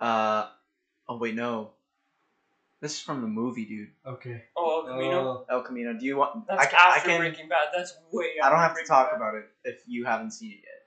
Uh, 0.00 0.48
oh 1.08 1.16
wait, 1.18 1.34
no. 1.34 1.72
This 2.82 2.94
is 2.96 3.00
from 3.00 3.20
the 3.22 3.28
movie, 3.28 3.64
dude. 3.64 3.90
Okay. 4.04 4.42
Oh, 4.56 4.84
El 4.86 4.92
Camino. 4.98 5.46
Uh, 5.48 5.54
El 5.54 5.62
Camino. 5.62 5.92
Do 5.94 6.04
you 6.04 6.16
want? 6.18 6.46
That's 6.48 6.60
I, 6.60 6.66
ca- 6.66 6.76
I 6.76 6.96
after 6.96 7.08
can. 7.10 7.20
Breaking 7.20 7.48
Bad. 7.48 7.68
That's 7.74 7.94
way 8.10 8.26
I 8.42 8.50
don't 8.50 8.58
after 8.58 8.78
have 8.80 8.86
to 8.86 8.88
talk 8.88 9.10
Bad. 9.12 9.16
about 9.16 9.34
it 9.36 9.44
if 9.64 9.82
you 9.86 10.04
haven't 10.04 10.32
seen 10.32 10.50
it 10.50 10.64
yet. 10.64 10.78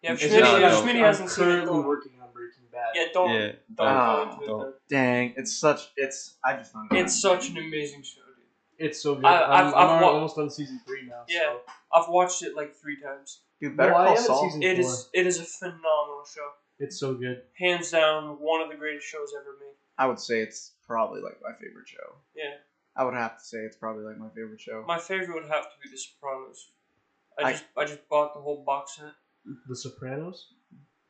Yeah, 0.00 0.12
if 0.12 0.20
Schmitty, 0.20 0.40
not, 0.40 0.62
if 0.62 0.72
no. 0.72 0.80
Schmitty 0.82 1.00
hasn't 1.00 1.30
seen 1.30 1.44
it, 1.44 1.48
currently 1.48 1.66
don't. 1.74 1.84
working 1.86 2.12
on 2.22 2.28
Breaking 2.32 2.62
Bad. 2.70 2.92
Yeah, 2.94 3.04
don't. 3.12 3.30
Yeah. 3.34 3.46
Don't 3.74 3.86
Ah, 3.88 4.24
go 4.24 4.32
into 4.34 4.46
don't. 4.46 4.68
it. 4.68 4.74
Dang, 4.88 5.34
it's 5.36 5.56
such. 5.56 5.90
It's. 5.96 6.36
I 6.44 6.54
just 6.56 6.72
don't. 6.72 6.88
Then. 6.88 7.04
It's 7.04 7.20
such 7.20 7.50
an 7.50 7.56
amazing 7.58 8.02
show, 8.04 8.20
dude. 8.20 8.86
It's 8.86 9.02
so 9.02 9.16
good. 9.16 9.24
I- 9.24 9.42
I'm, 9.60 9.66
I've- 9.66 9.74
I'm 9.76 10.00
wa- 10.00 10.12
almost 10.12 10.38
on 10.38 10.48
season 10.48 10.80
three 10.86 11.02
now. 11.08 11.24
Yeah. 11.28 11.40
So. 11.40 11.60
I've 11.92 12.08
watched 12.08 12.42
it 12.44 12.54
like 12.54 12.76
three 12.76 13.00
times. 13.02 13.40
dude. 13.60 13.76
Better 13.76 13.90
No, 13.90 13.96
Call 14.04 14.16
Saul. 14.16 14.50
seen- 14.52 14.62
It 14.62 14.76
Four. 14.76 14.84
is 14.92 15.08
it 15.12 15.26
is 15.26 15.40
a 15.40 15.44
phenomenal 15.44 16.22
show. 16.32 16.48
It's 16.78 17.00
so 17.00 17.14
good. 17.14 17.42
Hands 17.58 17.90
down, 17.90 18.38
one 18.38 18.60
of 18.60 18.68
the 18.70 18.76
greatest 18.76 19.08
shows 19.08 19.34
ever 19.36 19.56
made. 19.58 19.74
I 19.98 20.06
would 20.06 20.18
say 20.20 20.40
it's 20.40 20.72
probably 20.86 21.20
like 21.20 21.38
my 21.42 21.52
favorite 21.52 21.88
show. 21.88 22.14
Yeah. 22.34 22.54
I 22.96 23.04
would 23.04 23.14
have 23.14 23.38
to 23.38 23.44
say 23.44 23.58
it's 23.58 23.76
probably 23.76 24.04
like 24.04 24.18
my 24.18 24.28
favorite 24.28 24.60
show. 24.60 24.84
My 24.86 24.98
favorite 24.98 25.34
would 25.34 25.50
have 25.50 25.64
to 25.64 25.76
be 25.82 25.88
The 25.90 25.96
Sopranos. 25.98 26.70
I 27.38 27.42
I- 27.48 27.52
just 27.52 27.64
I 27.76 27.84
just 27.84 28.08
bought 28.08 28.34
the 28.34 28.40
whole 28.40 28.64
box 28.64 28.96
set. 28.96 29.12
The 29.68 29.76
Sopranos. 29.76 30.52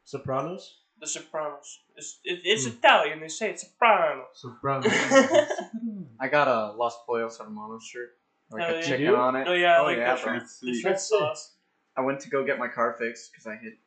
Sopranos. 0.05 0.79
The 1.01 1.07
Sopranos. 1.07 1.79
It's 1.97 2.19
it, 2.25 2.41
it's 2.45 2.65
Hmm. 2.65 2.73
Italian. 2.79 3.21
They 3.21 3.29
say 3.29 3.51
it's 3.51 3.65
Sopranos. 3.65 4.27
Sopranos. 4.35 4.87
I 6.21 6.29
got 6.29 6.49
a 6.49 6.73
Los 6.77 6.97
Pollos 7.07 7.39
Hermanos 7.39 7.85
shirt, 7.85 8.17
like 8.51 8.63
Oh, 8.63 8.75
a 8.75 8.77
yeah. 8.77 8.83
chicken 8.83 9.07
You 9.07 9.17
on 9.17 9.37
it. 9.37 9.45
no, 9.45 9.53
yeah, 9.55 9.77
I 9.77 9.81
Oh, 9.81 9.85
like 9.85 9.99
yeah, 9.99 10.15
that 10.15 10.25
bro. 10.25 10.33
shirt. 10.35 10.43
The 10.43 10.49
sweet. 10.49 10.81
shirt 10.81 11.01
sauce. 11.01 11.55
I 11.97 12.01
went 12.03 12.21
to 12.21 12.29
go 12.31 12.45
get 12.45 12.59
my 12.59 12.69
car 12.69 12.97
fixed 12.99 13.33
because 13.33 13.47
I 13.47 13.57
hit 13.57 13.79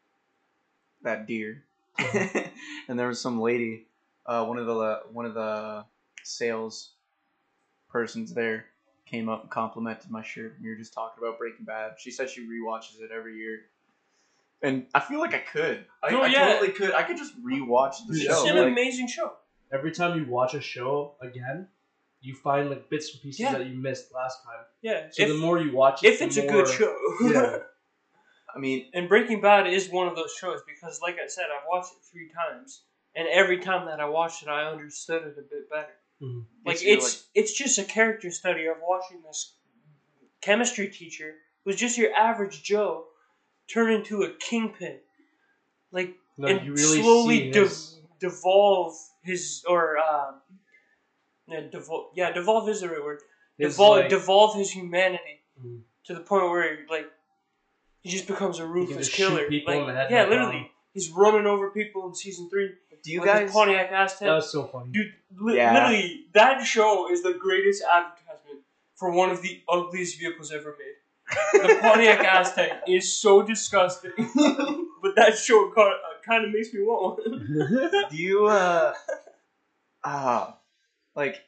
that 1.04 1.28
deer, 1.28 1.64
and 2.88 2.98
there 3.00 3.08
was 3.08 3.20
some 3.22 3.40
lady, 3.42 3.88
uh, 4.26 4.46
one 4.46 4.58
of 4.58 4.66
the 4.66 5.02
one 5.12 5.26
of 5.26 5.34
the 5.34 5.86
sales 6.24 6.92
persons 7.90 8.34
there, 8.34 8.66
came 9.06 9.28
up 9.30 9.42
and 9.42 9.50
complimented 9.52 10.10
my 10.10 10.24
shirt. 10.24 10.56
We 10.62 10.70
were 10.70 10.76
just 10.76 10.94
talking 10.94 11.24
about 11.24 11.38
Breaking 11.40 11.66
Bad. 11.66 11.94
She 12.00 12.12
said 12.12 12.30
she 12.30 12.42
rewatches 12.42 13.02
it 13.02 13.12
every 13.16 13.38
year, 13.38 13.60
and 14.62 14.86
I 14.94 15.00
feel 15.00 15.20
like 15.20 15.34
I 15.34 15.40
could. 15.40 15.86
I, 16.04 16.12
No, 16.12 16.22
I 16.22 16.28
yeah. 16.28 16.54
totally 16.54 16.72
could. 16.72 16.94
I 16.94 17.04
could 17.04 17.18
just 17.18 17.34
rewatch 17.44 17.96
the 18.08 18.14
It's 18.14 18.24
show. 18.24 18.42
It's 18.42 18.50
an 18.52 18.58
like- 18.58 18.68
amazing 18.68 19.08
show. 19.08 19.34
Every 19.74 19.92
time 19.92 20.20
you 20.20 20.26
watch 20.26 20.54
a 20.54 20.60
show 20.62 21.16
again, 21.22 21.68
you 22.20 22.36
find 22.36 22.70
like 22.70 22.90
bits 22.90 23.14
and 23.14 23.22
pieces 23.22 23.40
Yeah. 23.40 23.54
that 23.54 23.68
you 23.68 23.74
missed 23.78 24.14
last 24.14 24.44
time. 24.44 24.66
Yeah. 24.82 25.08
So 25.12 25.24
if, 25.24 25.30
the 25.30 25.38
more 25.38 25.60
you 25.60 25.72
watch 25.72 26.04
it, 26.04 26.08
if 26.08 26.20
the 26.20 26.26
it's 26.26 26.38
a 26.38 26.46
good 26.48 26.68
show. 26.68 26.94
Yeah. 27.22 27.60
I 28.56 28.60
mean, 28.60 28.88
and 28.94 29.08
Breaking 29.08 29.40
Bad 29.40 29.68
is 29.68 29.90
one 29.90 30.10
of 30.10 30.16
those 30.18 30.34
shows 30.38 30.60
because, 30.68 31.00
like 31.02 31.16
I 31.24 31.28
said, 31.28 31.46
I've 31.46 31.66
watched 31.70 31.94
it 31.94 32.00
three 32.12 32.30
times, 32.36 32.82
and 33.16 33.28
every 33.28 33.60
time 33.60 33.86
that 33.88 34.00
I 34.00 34.06
watched 34.06 34.44
it, 34.44 34.50
I 34.50 34.66
understood 34.72 35.24
it 35.24 35.36
a 35.38 35.42
bit 35.42 35.70
better. 35.70 35.94
Mhm. 36.22 36.46
Like 36.66 36.76
Makes 36.78 36.82
it's 36.84 37.14
you, 37.16 37.42
it's 37.42 37.54
just 37.54 37.78
a 37.80 37.84
character 37.84 38.32
study 38.32 38.66
of 38.68 38.78
watching 38.82 39.22
this 39.24 39.56
chemistry 40.42 40.88
teacher 40.90 41.36
who's 41.64 41.76
just 41.76 41.98
your 41.98 42.14
average 42.14 42.64
Joe 42.64 43.06
turn 43.68 43.92
into 43.92 44.24
a 44.24 44.30
kingpin, 44.34 45.00
like 45.92 46.16
No, 46.38 46.48
and 46.48 46.66
you 46.66 46.74
really 46.74 47.02
slowly 47.02 47.38
see 47.40 47.52
de- 47.52 47.60
his, 47.62 48.00
devolve 48.20 48.96
his 49.24 49.64
or 49.68 49.98
um, 49.98 50.42
yeah, 51.48 51.62
devol- 51.72 52.10
yeah, 52.16 52.32
devolve 52.32 52.70
is 52.70 52.82
the 52.82 52.90
right 52.90 53.04
word. 53.04 53.22
his 53.58 53.74
Devolve, 53.76 53.98
like, 54.00 54.10
devolve 54.10 54.56
his 54.56 54.72
humanity 54.72 55.42
Mhm. 55.60 55.84
to 56.06 56.14
the 56.14 56.22
point 56.22 56.44
where 56.50 56.86
like 56.90 57.08
he 58.02 58.10
just 58.10 58.28
becomes 58.28 58.60
a 58.60 58.66
ruthless 58.66 59.10
killer. 59.10 59.44
like, 59.50 59.52
in 59.54 59.88
the 59.88 59.94
head, 59.94 60.10
yeah, 60.12 60.24
literally, 60.24 60.52
problem. 60.52 60.70
He's 60.94 61.10
running 61.10 61.46
over 61.48 61.70
people 61.70 62.08
in 62.08 62.16
season 62.16 62.50
three. 62.50 62.72
do 63.04 63.12
you 63.12 63.22
with 63.22 63.30
his 63.32 63.40
guys? 63.40 63.52
Pontiac 63.52 63.92
Aztek? 63.92 64.20
that 64.20 64.34
was 64.36 64.52
so 64.52 64.66
funny. 64.66 64.92
Dude, 64.92 65.14
li- 65.40 65.56
Yeah. 65.56 65.74
literally, 65.74 66.26
that 66.34 66.64
show 66.66 67.10
is 67.12 67.24
the 67.24 67.34
greatest 67.34 67.82
advertisement 67.84 68.60
for 68.96 69.12
one 69.12 69.30
of 69.30 69.42
the 69.42 69.62
ugliest 69.70 70.20
vehicles 70.20 70.52
ever 70.52 70.76
made. 70.78 70.96
The 71.68 71.78
Pontiac 71.82 72.20
Aztek 72.20 72.82
is 72.88 73.14
so 73.20 73.42
disgusting, 73.42 74.12
but 75.02 75.16
that 75.16 75.38
show 75.38 75.72
kind 76.26 76.46
of 76.46 76.52
makes 76.52 76.74
me 76.74 76.82
want 76.82 77.20
one. 77.26 78.08
Do 78.12 78.18
you 78.18 78.46
uh 78.48 78.94
uh 80.04 80.52
like 81.16 81.42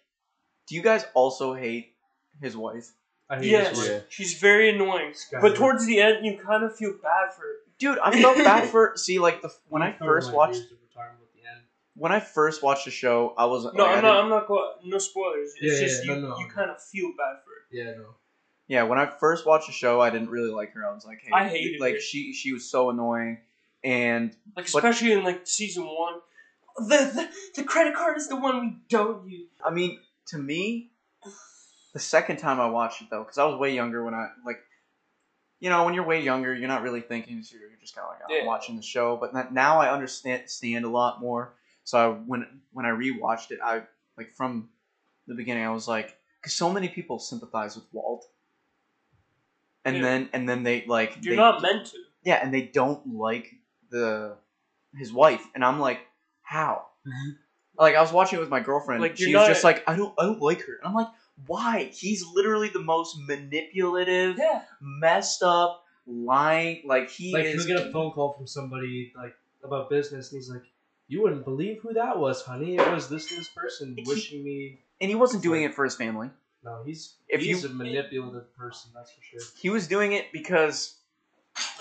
do 0.68 0.76
you 0.76 0.82
guys 0.82 1.06
also 1.14 1.54
hate 1.54 1.94
his 2.41 2.56
wife? 2.56 2.91
I 3.30 3.38
hate 3.38 3.46
yes, 3.48 3.70
this 3.78 3.86
Yeah. 3.88 3.94
word. 3.96 4.06
she's 4.10 4.39
very 4.39 4.70
annoying. 4.70 5.12
Skyler. 5.12 5.41
But 5.41 5.56
towards 5.56 5.86
the 5.86 6.00
end, 6.02 6.26
you 6.26 6.38
kind 6.38 6.64
of 6.64 6.76
feel 6.76 6.94
bad 7.02 7.34
for 7.36 7.41
her. 7.41 7.56
Dude, 7.80 7.99
I 7.99 8.19
felt 8.21 8.38
bad 8.38 8.69
for 8.71 8.93
see 8.95 9.19
like 9.19 9.41
the 9.41 9.51
when 9.69 9.82
I 9.82 9.91
first 9.93 10.32
watched 10.34 10.53
views 10.53 10.71
if 10.71 10.78
we're 10.82 11.01
talking 11.03 11.17
about 11.17 11.34
the 11.34 11.49
end. 11.49 11.61
when 11.95 12.11
I 12.11 12.19
first 12.19 12.63
watched 12.63 12.86
the 12.86 12.91
show, 12.91 13.34
I 13.38 13.45
was 13.45 13.63
No, 13.65 13.69
like, 13.71 13.80
I 13.80 13.84
I'm 13.84 13.89
didn't- 13.95 14.03
not. 14.03 14.24
I'm 14.24 14.30
not 14.30 14.47
going. 14.47 14.71
No 14.86 14.97
spoilers. 14.97 15.53
It's 15.59 15.80
Yeah, 15.82 15.88
just 15.88 16.05
yeah, 16.05 16.13
you. 16.15 16.21
no, 16.21 16.30
no. 16.30 16.39
You 16.39 16.47
kind 16.47 16.69
of 16.71 16.82
feel 16.82 17.09
bad 17.17 17.38
for 17.43 17.51
it. 17.51 17.86
Yeah, 17.86 17.91
no. 17.97 18.15
Yeah, 18.67 18.84
when 18.84 18.97
I 18.97 19.05
first 19.07 19.45
watched 19.45 19.67
the 19.67 19.74
show, 19.74 19.99
I 19.99 20.09
didn't 20.09 20.30
really 20.30 20.49
like 20.51 20.71
her. 20.74 20.88
I 20.88 20.93
was 20.93 21.05
like, 21.05 21.19
hey, 21.21 21.32
I 21.34 21.47
hated 21.49 21.82
like 21.82 21.95
her. 21.95 21.99
she 21.99 22.32
she 22.34 22.53
was 22.53 22.69
so 22.69 22.89
annoying, 22.89 23.39
and 23.84 24.30
Like 24.55 24.71
But- 24.71 24.84
especially 24.86 25.11
in 25.11 25.24
like 25.24 25.45
season 25.45 25.84
one, 25.86 26.21
the, 26.78 26.97
the 27.13 27.30
the 27.55 27.63
credit 27.63 27.93
card 27.93 28.17
is 28.17 28.28
the 28.30 28.36
one 28.38 28.59
we 28.61 28.78
don't 28.89 29.30
use. 29.30 29.49
I 29.63 29.69
mean, 29.71 29.99
to 30.28 30.38
me, 30.38 30.91
the 31.93 31.99
second 31.99 32.38
time 32.38 32.59
I 32.61 32.67
watched 32.67 33.01
it 33.01 33.09
though, 33.11 33.24
because 33.24 33.38
I 33.38 33.43
was 33.45 33.59
way 33.59 33.74
younger 33.76 34.03
when 34.03 34.13
I 34.13 34.30
like, 34.45 34.59
you 35.64 35.70
know, 35.70 35.86
when 35.86 35.93
you're 35.93 36.03
way 36.03 36.22
younger, 36.22 36.53
you're 36.53 36.68
not 36.68 36.82
really 36.82 36.99
thinking. 36.99 37.36
You're 37.36 37.70
just 37.80 37.95
kind 37.95 38.05
of 38.05 38.09
like, 38.11 38.20
oh, 38.30 38.38
I'm 38.41 38.45
watching 38.45 38.76
the 38.76 38.82
show. 38.82 39.16
But 39.16 39.53
now 39.53 39.80
I 39.80 39.89
understand 39.93 40.49
stand 40.49 40.84
a 40.84 40.89
lot 40.89 41.22
more. 41.22 41.53
So 41.86 41.97
I, 41.97 42.07
when 42.14 42.59
when 42.74 42.86
I 42.86 42.89
rewatched 42.89 43.51
it, 43.51 43.59
I 43.64 43.84
like 44.18 44.34
from 44.34 44.68
the 45.26 45.36
beginning, 45.36 45.64
I 45.64 45.70
was 45.70 45.88
like, 45.88 46.18
because 46.41 46.51
so 46.53 46.70
many 46.70 46.89
people 46.89 47.18
sympathize 47.18 47.76
with 47.78 47.86
Walt, 47.93 48.26
and 49.86 49.95
Yeah. 49.95 50.01
then 50.01 50.30
and 50.34 50.49
then 50.49 50.64
they 50.64 50.84
like 50.86 51.18
You're 51.22 51.36
they- 51.38 51.41
not 51.41 51.61
meant 51.61 51.86
to. 51.88 51.97
yeah, 52.26 52.43
and 52.43 52.53
they 52.53 52.64
don't 52.64 53.16
like 53.16 53.55
the 53.89 54.36
his 54.97 55.14
wife, 55.14 55.45
and 55.55 55.64
I'm 55.64 55.80
like, 55.80 56.01
how? 56.41 56.88
Mm-hmm. 57.07 57.32
like 57.78 57.95
I 57.95 58.01
was 58.01 58.11
watching 58.11 58.38
it 58.38 58.41
with 58.41 58.49
my 58.49 58.59
girlfriend. 58.59 59.01
Like, 59.01 59.16
she 59.18 59.28
was 59.28 59.43
not- 59.43 59.47
just 59.47 59.64
like, 59.64 59.84
I 59.88 59.95
don't, 59.95 60.14
I 60.20 60.24
don't 60.26 60.41
like 60.41 60.61
her, 60.68 60.76
and 60.78 60.88
I'm 60.89 60.93
like, 60.93 61.07
why? 61.48 61.86
He's 61.94 62.26
literally 62.26 62.70
the 62.70 62.80
most 62.82 63.18
manipulative, 63.28 64.38
Yeah. 64.38 64.64
messed 64.82 65.44
up, 65.44 65.84
lying. 66.06 66.82
Like 66.86 67.10
he 67.10 67.34
Like 67.34 67.46
is. 67.46 67.66
he'll 67.66 67.78
get 67.78 67.88
a 67.88 67.92
phone 67.92 68.12
call 68.12 68.34
from 68.34 68.48
somebody 68.48 69.12
like 69.16 69.36
about 69.64 69.90
business, 69.90 70.32
and 70.32 70.40
he's 70.40 70.50
like, 70.50 70.64
"You 71.08 71.22
wouldn't 71.24 71.46
believe 71.46 71.82
who 71.82 71.94
that 71.94 72.18
was, 72.20 72.42
honey. 72.44 72.76
It 72.78 72.92
was 72.92 73.10
this 73.10 73.28
this 73.30 73.48
person 73.50 73.94
It's- 73.98 74.08
wishing 74.08 74.44
me." 74.44 74.80
and 75.02 75.10
he 75.10 75.16
wasn't 75.16 75.44
doing 75.44 75.64
it 75.64 75.74
for 75.74 75.84
his 75.84 75.96
family. 75.96 76.30
No, 76.64 76.82
he's 76.86 77.16
If 77.28 77.42
he's 77.42 77.64
you- 77.64 77.70
a 77.70 77.74
manipulative 77.74 78.56
person. 78.56 78.92
That's 78.94 79.12
for 79.12 79.22
sure. 79.22 79.40
He 79.60 79.70
was 79.70 79.88
doing 79.88 80.14
it 80.14 80.32
because 80.32 80.96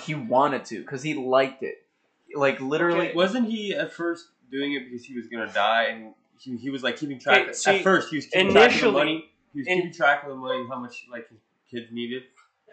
he 0.03 0.15
wanted 0.17 0.65
to, 0.67 0.81
because 0.81 1.03
he 1.05 1.15
liked 1.15 1.63
it. 1.63 1.87
Like 2.35 2.61
literally, 2.61 3.09
Okay. 3.09 3.15
Wasn't 3.15 3.49
he 3.49 3.75
at 3.75 3.93
first 3.93 4.29
doing 4.51 4.73
it 4.73 4.85
because 4.85 5.05
he 5.05 5.15
was 5.15 5.29
gonna 5.29 5.53
die 5.53 5.85
and 5.85 6.15
he, 6.41 6.57
he 6.57 6.71
was 6.71 6.83
like 6.83 6.97
keeping 6.97 7.19
track? 7.21 7.43
Okay, 7.43 7.53
see, 7.53 7.71
at 7.77 7.83
first, 7.83 8.09
he 8.11 8.17
was 8.17 8.27
keeping 8.27 8.51
track 8.53 8.67
of 8.67 8.73
the 8.73 8.87
initially- 8.89 8.93
money. 8.93 9.32
He 9.53 9.61
was 9.61 9.67
in- 9.69 9.77
keeping 9.79 9.93
track 9.93 10.23
of 10.25 10.31
the 10.31 10.37
money, 10.37 10.67
how 10.69 10.79
much 10.79 11.07
like 11.11 11.29
his 11.29 11.41
kids 11.71 11.93
needed. 11.93 12.23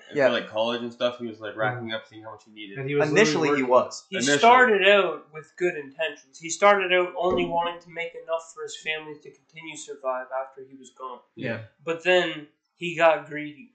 And 0.10 0.18
Yeah. 0.18 0.28
For 0.28 0.34
like 0.34 0.48
college 0.50 0.82
and 0.82 0.92
stuff, 0.94 1.20
he 1.20 1.28
was 1.28 1.40
like 1.40 1.56
racking 1.56 1.92
up, 1.92 2.08
seeing 2.08 2.24
how 2.24 2.32
much 2.32 2.44
he 2.46 2.52
needed. 2.52 2.80
And 2.80 2.90
he 2.90 2.96
was 2.96 3.10
initially 3.10 3.56
he 3.58 3.64
was. 3.64 4.06
He 4.10 4.16
Initially. 4.18 4.38
started 4.38 4.88
out 4.88 5.32
with 5.34 5.52
good 5.58 5.76
intentions. 5.76 6.40
He 6.40 6.50
started 6.50 6.92
out 6.94 7.14
only 7.18 7.46
wanting 7.46 7.80
to 7.82 7.90
make 7.90 8.14
enough 8.16 8.52
for 8.56 8.64
his 8.64 8.78
family 8.82 9.16
to 9.16 9.30
continue 9.32 9.76
survive 9.78 10.28
after 10.42 10.64
he 10.68 10.76
was 10.78 10.92
gone. 10.98 11.20
Yeah. 11.36 11.64
But 11.84 12.04
then 12.04 12.48
he 12.76 12.96
got 12.96 13.28
greedy. 13.28 13.74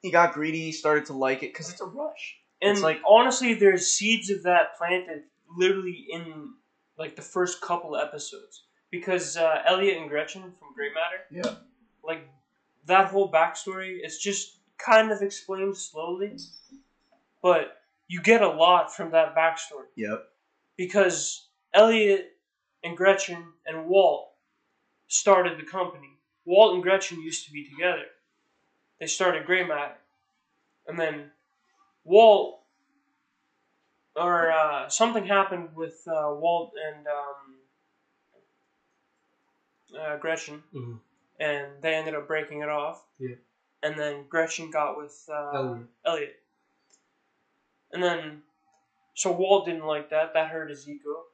He 0.00 0.10
got 0.10 0.32
greedy. 0.32 0.62
He 0.62 0.72
started 0.72 1.06
to 1.06 1.12
like 1.12 1.42
it 1.42 1.52
because 1.52 1.70
it's 1.70 1.80
a 1.80 1.86
rush. 1.86 2.38
And 2.60 2.72
It's 2.72 2.80
like- 2.82 3.00
honestly, 3.06 3.54
there's 3.54 3.86
seeds 3.88 4.30
of 4.30 4.42
that 4.44 4.76
planted 4.78 5.24
literally 5.56 6.06
in 6.10 6.54
like 6.96 7.14
the 7.16 7.22
first 7.22 7.60
couple 7.60 7.96
episodes 7.96 8.64
because 8.90 9.36
uh, 9.36 9.62
Elliott 9.66 9.98
and 9.98 10.08
Gretchen 10.08 10.42
from 10.58 10.74
Gray 10.74 10.88
Matter, 10.94 11.24
Yeah. 11.48 11.56
Like 12.04 12.28
that 12.86 13.08
whole 13.08 13.30
backstory, 13.30 13.98
it's 14.02 14.18
just 14.18 14.56
kind 14.78 15.10
of 15.12 15.22
explained 15.22 15.76
slowly, 15.76 16.36
but 17.42 17.80
you 18.08 18.20
get 18.20 18.42
a 18.42 18.48
lot 18.48 18.94
from 18.94 19.10
that 19.12 19.34
backstory 19.34 19.86
Yep. 19.96 20.28
because 20.76 21.48
Elliott 21.72 22.36
and 22.82 22.96
Gretchen 22.96 23.52
and 23.66 23.86
Walt 23.86 24.30
started 25.08 25.58
the 25.58 25.62
company. 25.64 26.18
Walt 26.44 26.74
and 26.74 26.82
Gretchen 26.82 27.22
used 27.22 27.46
to 27.46 27.52
be 27.52 27.64
together. 27.68 28.06
They 28.98 29.06
started 29.06 29.46
Gray 29.46 29.64
Matter. 29.64 29.94
And 30.88 30.98
then 30.98 31.30
Walt, 32.04 32.60
or 34.16 34.50
uh, 34.50 34.88
something 34.88 35.24
happened 35.24 35.68
with 35.76 36.02
uh, 36.08 36.34
Walt 36.34 36.72
and 36.88 37.06
um, 37.06 37.56
uh, 40.00 40.16
Gretchen, 40.16 40.62
Mhm. 40.74 40.98
And 41.42 41.66
they 41.82 41.94
ended 41.94 42.14
up 42.14 42.28
breaking 42.28 42.62
it 42.62 42.68
off. 42.68 43.04
Yeah. 43.18 43.34
And 43.82 43.98
then 43.98 44.24
Gretchen 44.28 44.70
got 44.70 44.96
with 44.96 45.28
uh, 45.28 45.50
Elliott. 45.54 45.86
Elliott. 46.06 46.36
And 47.92 48.02
then, 48.02 48.42
so 49.14 49.32
Walt 49.32 49.66
didn't 49.66 49.84
like 49.86 50.10
that. 50.10 50.34
That 50.34 50.48
hurt 50.50 50.70
his 50.70 50.88
ego. 50.88 51.24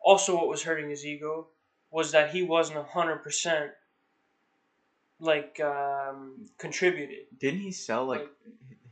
Also, 0.00 0.34
what 0.36 0.46
was 0.48 0.62
hurting 0.62 0.90
his 0.90 1.06
ego 1.06 1.46
was 1.90 2.12
that 2.12 2.30
he 2.30 2.42
wasn't 2.42 2.78
a 2.78 2.82
hundred 2.82 3.22
percent 3.22 3.70
like 5.18 5.58
um, 5.60 6.46
contributed. 6.58 7.26
Didn't 7.40 7.60
he 7.60 7.72
sell 7.72 8.04
like 8.04 8.28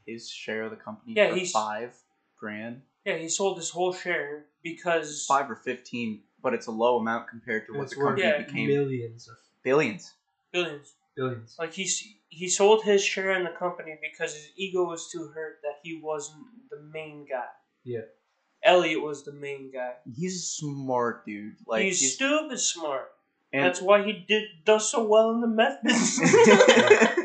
his 0.07 0.29
share 0.29 0.63
of 0.63 0.71
the 0.71 0.77
company 0.77 1.13
Yeah, 1.17 1.31
for 1.31 1.37
he's- 1.37 1.53
five 1.53 1.95
grand? 2.39 2.83
Yeah, 3.05 3.19
he 3.19 3.29
sold 3.29 3.59
his 3.59 3.69
whole 3.69 3.93
share 3.93 4.47
because 4.63 5.27
Five 5.27 5.51
or 5.51 5.57
fifteen, 5.57 6.23
but 6.43 6.55
it's 6.55 6.69
a 6.69 6.71
low 6.71 6.99
amount 6.99 7.29
compared 7.29 7.67
to 7.67 7.75
what 7.75 7.91
the 7.91 7.99
worth 7.99 8.17
company 8.17 8.23
Yeah. 8.29 8.43
became. 8.43 8.67
millions 8.69 9.29
of 9.29 9.37
Billions. 9.63 10.15
Billions. 10.55 10.95
billions. 11.17 11.57
Like 11.59 11.75
he 11.75 11.83
s- 11.85 12.07
he 12.29 12.49
sold 12.49 12.85
his 12.85 13.03
share 13.05 13.33
in 13.33 13.43
the 13.45 13.51
company 13.51 13.99
because 14.01 14.33
his 14.35 14.51
ego 14.57 14.85
was 14.85 15.11
too 15.11 15.29
hurt 15.35 15.59
that 15.63 15.81
he 15.83 16.01
wasn't 16.03 16.45
the 16.71 16.81
main 16.81 17.27
guy. 17.29 17.45
Yeah. 17.85 18.07
Elliott 18.63 19.03
was 19.03 19.25
the 19.25 19.33
main 19.33 19.71
guy. 19.73 19.93
He's 20.17 20.37
a 20.37 20.47
smart 20.63 21.27
dude. 21.27 21.57
Like 21.67 21.83
he's, 21.83 22.01
he's, 22.01 22.15
stupid 22.15 22.59
smart. 22.59 23.11
and, 23.53 23.65
That's 23.67 23.83
why 23.83 24.03
he 24.05 24.13
did 24.27 24.45
does 24.65 24.91
so 24.91 25.05
well 25.07 25.31
in 25.33 25.41
the 25.41 25.47
meth 25.49 25.83
business. 25.83 26.31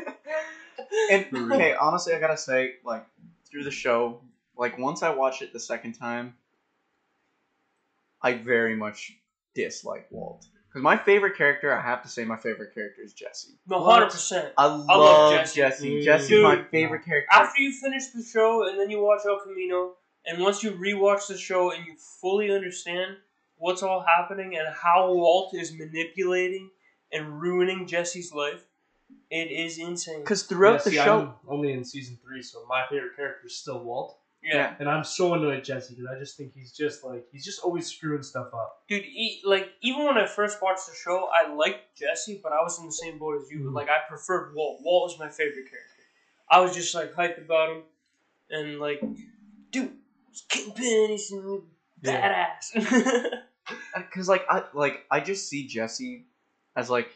and 1.10 1.52
okay, 1.52 1.74
honestly, 1.74 2.12
I 2.14 2.20
gotta 2.20 2.36
say, 2.36 2.74
like 2.84 3.06
through 3.48 3.64
the 3.64 3.70
show, 3.70 4.20
like 4.56 4.76
once 4.78 5.02
I 5.02 5.10
watched 5.10 5.40
it 5.42 5.52
the 5.52 5.60
second 5.60 5.92
time, 5.94 6.34
I 8.22 8.34
very 8.34 8.76
much 8.76 9.16
dislike 9.54 10.08
Walt. 10.10 10.46
Because 10.70 10.84
my 10.84 10.96
favorite 10.96 11.36
character, 11.36 11.76
I 11.76 11.82
have 11.82 12.00
to 12.04 12.08
say, 12.08 12.24
my 12.24 12.36
favorite 12.36 12.72
character 12.72 13.02
is 13.02 13.12
Jesse. 13.12 13.54
No, 13.66 13.82
hundred 13.82 14.10
percent. 14.10 14.52
I 14.56 14.66
love, 14.66 14.86
love 14.86 15.32
Jesse. 15.34 15.56
Jesse. 15.56 15.90
Mm. 15.90 16.04
Jesse's 16.04 16.42
my 16.42 16.62
favorite 16.70 17.04
character. 17.04 17.28
After 17.32 17.60
you 17.60 17.72
finish 17.72 18.06
the 18.14 18.22
show 18.22 18.68
and 18.68 18.78
then 18.78 18.88
you 18.88 19.02
watch 19.02 19.22
El 19.28 19.40
Camino, 19.40 19.94
and 20.26 20.40
once 20.40 20.62
you 20.62 20.70
rewatch 20.70 21.26
the 21.26 21.36
show 21.36 21.72
and 21.72 21.84
you 21.86 21.94
fully 22.20 22.52
understand 22.52 23.16
what's 23.56 23.82
all 23.82 24.04
happening 24.16 24.56
and 24.56 24.68
how 24.72 25.12
Walt 25.12 25.54
is 25.54 25.72
manipulating 25.72 26.70
and 27.10 27.40
ruining 27.40 27.88
Jesse's 27.88 28.32
life, 28.32 28.62
it 29.28 29.50
is 29.50 29.76
insane. 29.78 30.20
Because 30.20 30.44
throughout 30.44 30.74
Yeah, 30.74 30.84
the 30.84 30.90
see, 30.90 30.96
show, 30.96 31.20
I'm 31.20 31.34
only 31.48 31.72
in 31.72 31.84
season 31.84 32.16
three, 32.24 32.42
so 32.42 32.64
my 32.68 32.84
favorite 32.88 33.16
character 33.16 33.46
is 33.46 33.56
still 33.56 33.82
Walt, 33.82 34.19
Yeah, 34.42 34.74
and 34.78 34.88
I'm 34.88 35.04
so 35.04 35.34
annoyed 35.34 35.58
at 35.58 35.64
Jesse 35.64 35.94
because 35.94 36.10
I 36.10 36.18
just 36.18 36.36
think 36.36 36.54
he's 36.54 36.72
just 36.72 37.04
like 37.04 37.26
he's 37.30 37.44
just 37.44 37.60
always 37.62 37.86
screwing 37.86 38.22
stuff 38.22 38.54
up. 38.54 38.82
dude. 38.88 39.04
E- 39.04 39.42
like 39.44 39.68
even 39.82 40.06
when 40.06 40.16
I 40.16 40.26
first 40.26 40.62
watched 40.62 40.86
the 40.88 40.94
show, 40.94 41.28
I 41.32 41.52
liked 41.52 41.94
Jesse, 41.96 42.40
but 42.42 42.50
I 42.52 42.62
was 42.62 42.78
in 42.80 42.86
the 42.86 42.92
same 42.92 43.18
boat 43.18 43.40
as 43.42 43.50
you. 43.50 43.58
Mhm. 43.60 43.74
Like 43.74 43.88
I 43.90 43.98
preferred 44.08 44.54
Walt. 44.54 44.80
Walt 44.82 45.10
was 45.10 45.18
my 45.18 45.28
favorite 45.28 45.68
character. 45.68 46.04
I 46.50 46.60
was 46.60 46.74
just 46.74 46.94
like 46.94 47.12
hyped 47.14 47.38
about 47.44 47.68
him, 47.76 47.82
and 48.50 48.80
like, 48.80 49.00
dude, 49.70 49.92
he's 50.30 50.40
kingpin. 50.48 51.08
He's 51.10 51.30
Yeah. 52.02 52.56
badass. 52.72 53.40
because 53.96 54.26
like 54.28 54.44
I 54.48 54.64
like 54.72 55.04
I 55.10 55.20
just 55.20 55.48
see 55.50 55.66
Jesse 55.66 56.24
as 56.74 56.88
like 56.88 57.10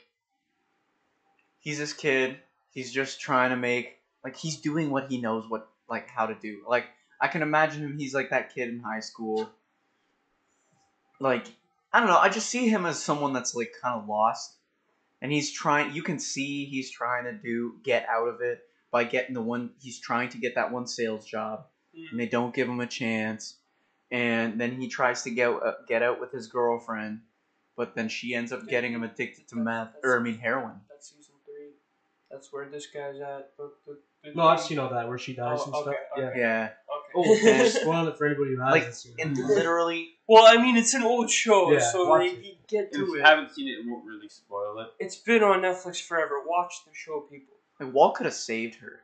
he's 1.58 1.78
this 1.78 1.92
kid. 1.92 2.36
He's 2.72 2.92
just 2.92 3.20
trying 3.20 3.50
to 3.50 3.56
make 3.56 3.98
like 4.22 4.36
he's 4.36 4.58
doing 4.58 4.90
what 4.90 5.10
he 5.10 5.20
knows 5.20 5.48
what 5.48 5.68
like 5.88 6.08
how 6.08 6.26
to 6.26 6.34
do. 6.34 6.62
Like 6.68 6.84
I 7.20 7.28
can 7.28 7.42
imagine 7.42 7.82
him. 7.82 7.98
He's 7.98 8.14
like 8.14 8.30
that 8.30 8.54
kid 8.54 8.68
in 8.68 8.80
high 8.80 9.00
school. 9.00 9.48
Like 11.20 11.46
I 11.92 12.00
don't 12.00 12.08
know. 12.08 12.18
I 12.18 12.28
just 12.28 12.48
see 12.48 12.68
him 12.68 12.86
as 12.86 13.02
someone 13.02 13.32
that's 13.32 13.54
like 13.54 13.72
kind 13.80 14.00
of 14.00 14.08
lost, 14.08 14.56
and 15.22 15.32
he's 15.32 15.52
trying. 15.52 15.94
You 15.94 16.02
can 16.02 16.18
see 16.18 16.64
he's 16.64 16.90
trying 16.90 17.24
to 17.24 17.32
do 17.32 17.74
get 17.82 18.06
out 18.08 18.28
of 18.28 18.40
it 18.40 18.60
by 18.90 19.04
getting 19.04 19.34
the 19.34 19.42
one. 19.42 19.70
He's 19.80 19.98
trying 19.98 20.28
to 20.30 20.38
get 20.38 20.56
that 20.56 20.72
one 20.72 20.86
sales 20.86 21.24
job 21.24 21.66
and 22.10 22.18
they 22.20 22.26
don't 22.26 22.54
give 22.54 22.68
him 22.68 22.80
a 22.80 22.86
chance. 22.86 23.56
And 24.10 24.60
then 24.60 24.72
he 24.80 24.88
tries 24.88 25.22
to 25.22 25.30
get 25.30 25.48
uh, 25.48 25.72
get 25.88 26.02
out 26.02 26.20
with 26.20 26.30
his 26.30 26.46
girlfriend, 26.46 27.20
but 27.76 27.94
then 27.96 28.08
she 28.08 28.34
ends 28.34 28.52
up 28.52 28.68
getting 28.68 28.92
him 28.92 29.02
addicted 29.02 29.48
to 29.48 29.56
meth, 29.56 29.94
or 30.04 30.18
I 30.18 30.22
mean 30.22 30.38
heroin. 30.38 30.80
That's 30.88 31.10
season 31.10 31.34
three. 31.44 31.70
That's 32.30 32.52
where 32.52 32.68
this 32.68 32.86
guy's 32.86 33.20
at. 33.20 33.50
But 33.56 33.72
the, 33.86 33.98
the, 34.22 34.34
No, 34.34 34.46
I've 34.46 34.60
seen 34.60 34.78
all 34.78 34.90
that 34.90 35.08
where 35.08 35.18
she 35.18 35.34
dies 35.34 35.58
Oh, 35.60 35.64
and 35.64 35.74
okay, 35.74 35.82
stuff. 35.82 35.94
okay. 36.18 36.38
Yeah, 36.38 36.40
Yeah. 36.40 36.64
Okay. 36.64 37.03
Oh, 37.16 37.34
spoil 37.68 38.08
it 38.08 38.18
for 38.18 38.26
anybody 38.26 38.54
who 38.54 38.60
hasn't 38.60 38.84
Like, 38.84 38.94
seen 38.94 39.14
it. 39.18 39.26
and 39.26 39.36
literally, 39.36 40.08
well, 40.28 40.44
I 40.46 40.60
mean, 40.60 40.76
it's 40.76 40.94
an 40.94 41.02
old 41.02 41.30
show, 41.30 41.72
Yeah, 41.72 41.78
so 41.92 42.08
watch 42.08 42.20
they, 42.22 42.26
it. 42.28 42.44
you 42.44 42.54
get 42.68 42.84
If 42.86 42.92
to 42.92 42.98
you 43.00 43.14
it. 43.16 43.24
haven't 43.24 43.50
seen 43.54 43.68
it, 43.68 43.72
it 43.80 43.86
won't 43.86 44.04
really 44.04 44.28
spoil 44.28 44.78
it. 44.80 44.88
It's 44.98 45.16
been 45.16 45.42
on 45.42 45.60
Netflix 45.62 46.00
forever. 46.02 46.42
Watch 46.46 46.74
the 46.86 46.92
show, 46.94 47.20
people. 47.20 47.54
like, 47.80 47.92
Walt 47.92 48.14
could 48.16 48.26
have 48.26 48.34
saved 48.34 48.76
her, 48.76 49.00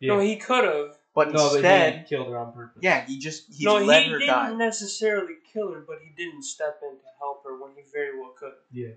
yeah. 0.00 0.14
No, 0.14 0.20
he 0.20 0.36
could 0.36 0.64
have. 0.64 0.96
but 1.14 1.28
no, 1.32 1.48
but 1.48 1.54
instead, 1.56 1.98
he 1.98 2.04
killed 2.04 2.28
her 2.28 2.38
on 2.38 2.52
purpose. 2.52 2.80
yeah, 2.82 3.04
he 3.06 3.18
just 3.18 3.52
he 3.52 3.64
No, 3.64 3.76
let 3.78 4.04
he 4.04 4.10
her 4.10 4.18
didn't 4.18 4.34
die. 4.34 4.54
necessarily 4.54 5.34
kill 5.52 5.72
her, 5.72 5.80
but 5.86 5.98
he 6.02 6.10
didn't 6.16 6.42
step 6.44 6.80
in 6.82 6.96
to 6.96 7.04
help 7.18 7.42
her 7.44 7.60
when 7.60 7.72
he 7.76 7.82
very 7.92 8.18
well 8.18 8.32
could. 8.38 8.52
Yeah. 8.72 8.90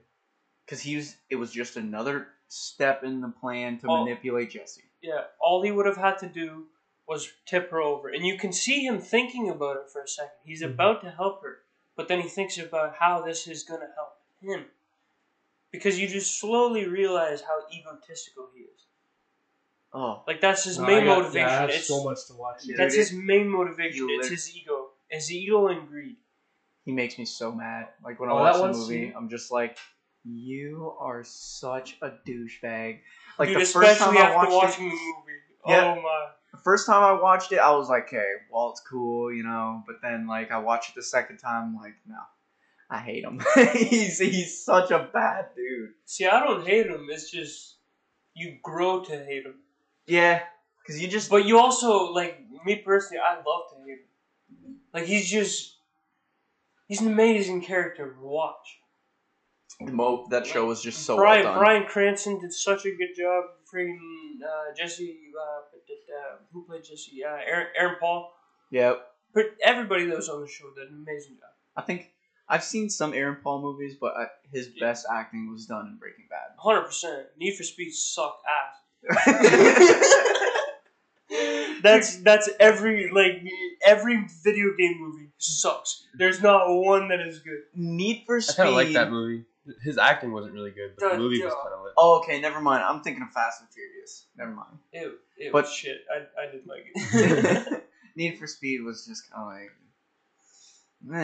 because 0.66 0.80
he 0.82 0.95
was 0.95 1.16
it 1.30 1.36
was 1.36 1.51
just 1.51 1.76
another 1.76 2.28
step 2.47 3.04
in 3.04 3.20
the 3.20 3.30
plan 3.30 3.80
to 3.80 3.88
Oh. 3.88 4.04
manipulate 4.04 4.51
Jesse. 4.51 4.84
Yeah, 5.01 5.24
all 5.41 5.62
he 5.64 5.72
would 5.72 5.86
have 5.88 5.97
had 5.97 6.18
to 6.20 6.28
do 6.28 6.68
was 7.08 7.32
tip 7.45 7.70
her 7.72 7.82
over. 7.82 8.10
And 8.10 8.26
you 8.26 8.38
can 8.38 8.54
see 8.54 8.86
him 8.86 8.99
thinking 8.99 9.49
about 9.49 9.78
it 9.78 9.89
for 9.91 10.01
a 10.04 10.08
second. 10.08 10.32
He's 10.45 10.62
Mhm. 10.64 10.74
about 10.74 11.01
to 11.01 11.12
help 11.12 11.41
her, 11.43 11.64
but 11.95 12.08
then 12.08 12.22
he 12.22 12.30
thinks 12.30 12.58
about 12.58 12.95
how 12.97 13.22
this 13.22 13.47
is 13.47 13.64
going 13.64 13.82
to 13.82 13.89
help 13.95 14.18
him. 14.41 14.66
Because 15.72 15.99
you 15.99 16.08
just 16.08 16.39
slowly 16.39 16.86
realize 16.88 17.41
how 17.41 17.60
egotistical 17.72 18.49
he 18.56 18.62
is. 18.64 18.86
Oh, 19.95 20.24
Like, 20.28 20.41
that's 20.41 20.64
his 20.64 20.80
No, 20.80 20.86
main 20.88 21.04
I 21.04 21.06
got- 21.06 21.18
motivation. 21.20 21.47
Yeah, 21.47 21.54
I 21.58 21.62
have 21.62 21.70
it's, 21.70 21.88
so 21.88 22.04
much 22.04 22.26
to 22.28 22.34
watch. 22.34 22.62
Yeah. 22.64 22.78
that's 22.78 22.93
Dude, 22.95 22.99
his 22.99 23.14
main 23.14 23.47
motivation. 23.47 24.08
It's 24.12 24.30
his 24.30 24.56
ego. 24.56 24.91
His 25.10 25.32
ego 25.32 25.68
and 25.68 25.88
greed. 25.88 26.18
he 26.86 26.91
makes 26.91 27.18
me 27.18 27.26
so 27.26 27.51
mad. 27.51 27.89
Like 28.04 28.20
when 28.20 28.30
Oh, 28.30 28.38
I 28.38 28.41
watch 28.41 28.56
that 28.56 28.62
the 28.74 28.78
movie, 28.80 29.06
scene- 29.08 29.14
I'm 29.16 29.30
just 29.30 29.51
like, 29.51 29.78
you 30.26 30.95
are 30.99 31.24
such 31.24 31.97
a 32.01 32.10
douchebag. 32.10 33.01
Like 33.38 33.49
Dude, 33.49 33.58
the 33.62 33.66
first 33.66 33.74
time 33.74 33.84
especially 34.16 34.18
I 34.18 34.22
after 34.32 34.38
watched 34.38 34.51
watching 34.80 34.88
it, 34.88 34.89
the 34.89 34.95
movie. 34.95 35.39
Yeah. 35.68 35.95
Oh 35.97 36.01
my. 36.01 36.32
The 36.54 36.60
first 36.60 36.86
time 36.86 37.04
I 37.04 37.20
watched 37.20 37.51
it, 37.51 37.58
I 37.58 37.72
was 37.72 37.89
like, 37.89 38.04
okay, 38.04 38.30
Walt's 38.49 38.82
cool, 38.88 39.34
you 39.34 39.43
know. 39.43 39.84
But 39.88 39.97
then 40.01 40.28
like 40.28 40.51
I 40.51 40.60
watched 40.60 40.91
it 40.91 40.95
the 40.95 41.04
second 41.04 41.39
time, 41.39 41.76
like, 41.76 41.95
no, 42.08 42.20
I 42.89 42.99
hate 42.99 43.24
him. 43.24 43.41
he's 43.74 44.20
he's 44.20 44.64
such 44.64 44.91
a 44.91 45.10
bad 45.12 45.47
dude. 45.56 45.89
See, 46.06 46.28
I 46.28 46.39
don't 46.39 46.66
hate 46.66 46.86
him. 46.86 47.08
It's 47.10 47.30
just 47.32 47.78
you 48.36 48.58
grow 48.62 49.04
to 49.04 49.12
hate 49.12 49.45
him. 49.45 49.56
Yeah, 50.06 50.43
because 50.82 51.01
you 51.01 51.08
just 51.08 51.30
But 51.32 51.45
you 51.45 51.58
also 51.58 52.12
like 52.12 52.39
me 52.66 52.76
personally. 52.78 53.20
I 53.20 53.36
love 53.36 53.64
to 53.72 53.84
hate 53.86 54.01
him. 54.01 54.76
Like 54.93 55.06
he's 55.06 55.30
just 55.30 55.78
he's 56.88 57.01
an 57.01 57.08
amazing 57.08 57.64
character 57.64 58.14
to 58.14 58.22
watch. 58.22 58.80
Mo, 59.82 60.28
that 60.30 60.45
show 60.45 60.66
was 60.66 60.82
just 60.82 61.04
so 61.04 61.16
Brian 61.16 61.43
well 61.43 61.54
done. 61.56 61.64
Bryan 61.64 61.86
Cranston 61.86 62.39
did 62.39 62.54
such 62.54 62.86
a 62.86 62.91
good 62.91 63.16
job. 63.18 63.45
Freaking 63.74 63.97
uh, 64.43 64.76
Jesse, 64.78 65.17
uh, 65.39 66.36
who 66.51 66.63
played 66.63 66.84
Jesse? 66.84 67.24
Uh, 67.24 67.38
Aaron, 67.45 67.67
Aaron 67.78 67.95
Paul. 67.99 68.32
Yep. 68.71 69.07
But 69.34 69.45
everybody 69.63 70.05
that 70.05 70.15
was 70.15 70.30
on 70.30 70.41
the 70.41 70.47
show 70.47 70.65
did 70.76 70.89
an 70.89 71.05
amazing 71.07 71.36
job. 71.38 71.49
I 71.76 71.82
think 71.82 72.11
I've 72.47 72.63
seen 72.63 72.89
some 72.89 73.13
Aaron 73.13 73.38
Paul 73.43 73.61
movies, 73.61 73.95
but 73.99 74.13
uh, 74.15 74.26
his 74.51 74.69
best 74.80 75.07
acting 75.11 75.51
was 75.51 75.65
done 75.65 75.88
in 75.88 75.97
Breaking 75.97 76.26
Bad. 76.30 76.55
Hundred 76.57 76.84
percent. 76.84 77.28
Need 77.39 77.55
for 77.55 77.63
Speed 77.63 77.93
sucked 77.93 78.43
ass. 78.45 80.19
That's 81.84 82.17
that's 82.17 82.49
every 82.61 83.11
like 83.11 83.43
every 83.86 84.26
video 84.43 84.74
game 84.78 85.01
movie 85.01 85.28
sucks. 85.38 86.05
There's 86.13 86.41
not 86.41 86.69
one 86.69 87.09
that 87.09 87.19
is 87.19 87.39
good. 87.39 87.63
Need 87.76 88.24
for 88.26 88.39
speed 88.39 88.53
I 88.53 88.55
kind 88.55 88.69
of 88.69 88.76
like 88.76 88.93
that 88.93 89.11
movie. 89.11 89.43
His 89.84 89.97
acting 89.97 90.34
wasn't 90.34 90.53
really 90.53 90.72
good, 90.72 90.91
but 90.97 91.05
Duh, 91.05 91.11
the 91.14 91.18
movie 91.20 91.41
was 91.41 91.53
duh. 91.53 91.61
kind 91.64 91.74
of 91.76 91.84
lit. 91.84 91.93
Oh, 91.97 92.20
okay, 92.20 92.41
never 92.41 92.59
mind. 92.59 92.84
I'm 92.84 93.01
thinking 93.01 93.24
of 93.24 93.30
Fast 93.32 93.61
and 93.61 93.70
Furious. 93.70 94.26
Never 94.38 94.51
mind. 94.51 94.78
It, 94.91 95.11
it 95.38 95.51
But- 95.53 95.64
was 95.64 95.74
shit. 95.74 96.01
I, 96.14 96.41
I 96.41 96.51
didn't 96.51 96.68
like 96.68 96.86
it. 96.93 97.84
Need 98.16 98.38
for 98.38 98.45
Speed 98.47 98.82
was 98.84 99.05
just 99.07 99.24
kind 99.32 99.70
of 101.07 101.14
like, 101.14 101.24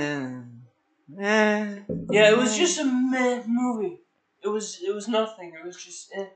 eh, 1.20 1.22
eh. 1.22 1.80
yeah, 2.12 2.32
it 2.32 2.38
was 2.38 2.58
just 2.58 2.80
a 2.80 2.86
meh 2.86 3.44
movie. 3.48 4.00
It 4.44 4.48
was 4.48 4.80
it 4.82 4.94
was 4.94 5.08
nothing. 5.08 5.54
It 5.60 5.66
was 5.66 5.76
just 5.84 6.12
eh. 6.16 6.28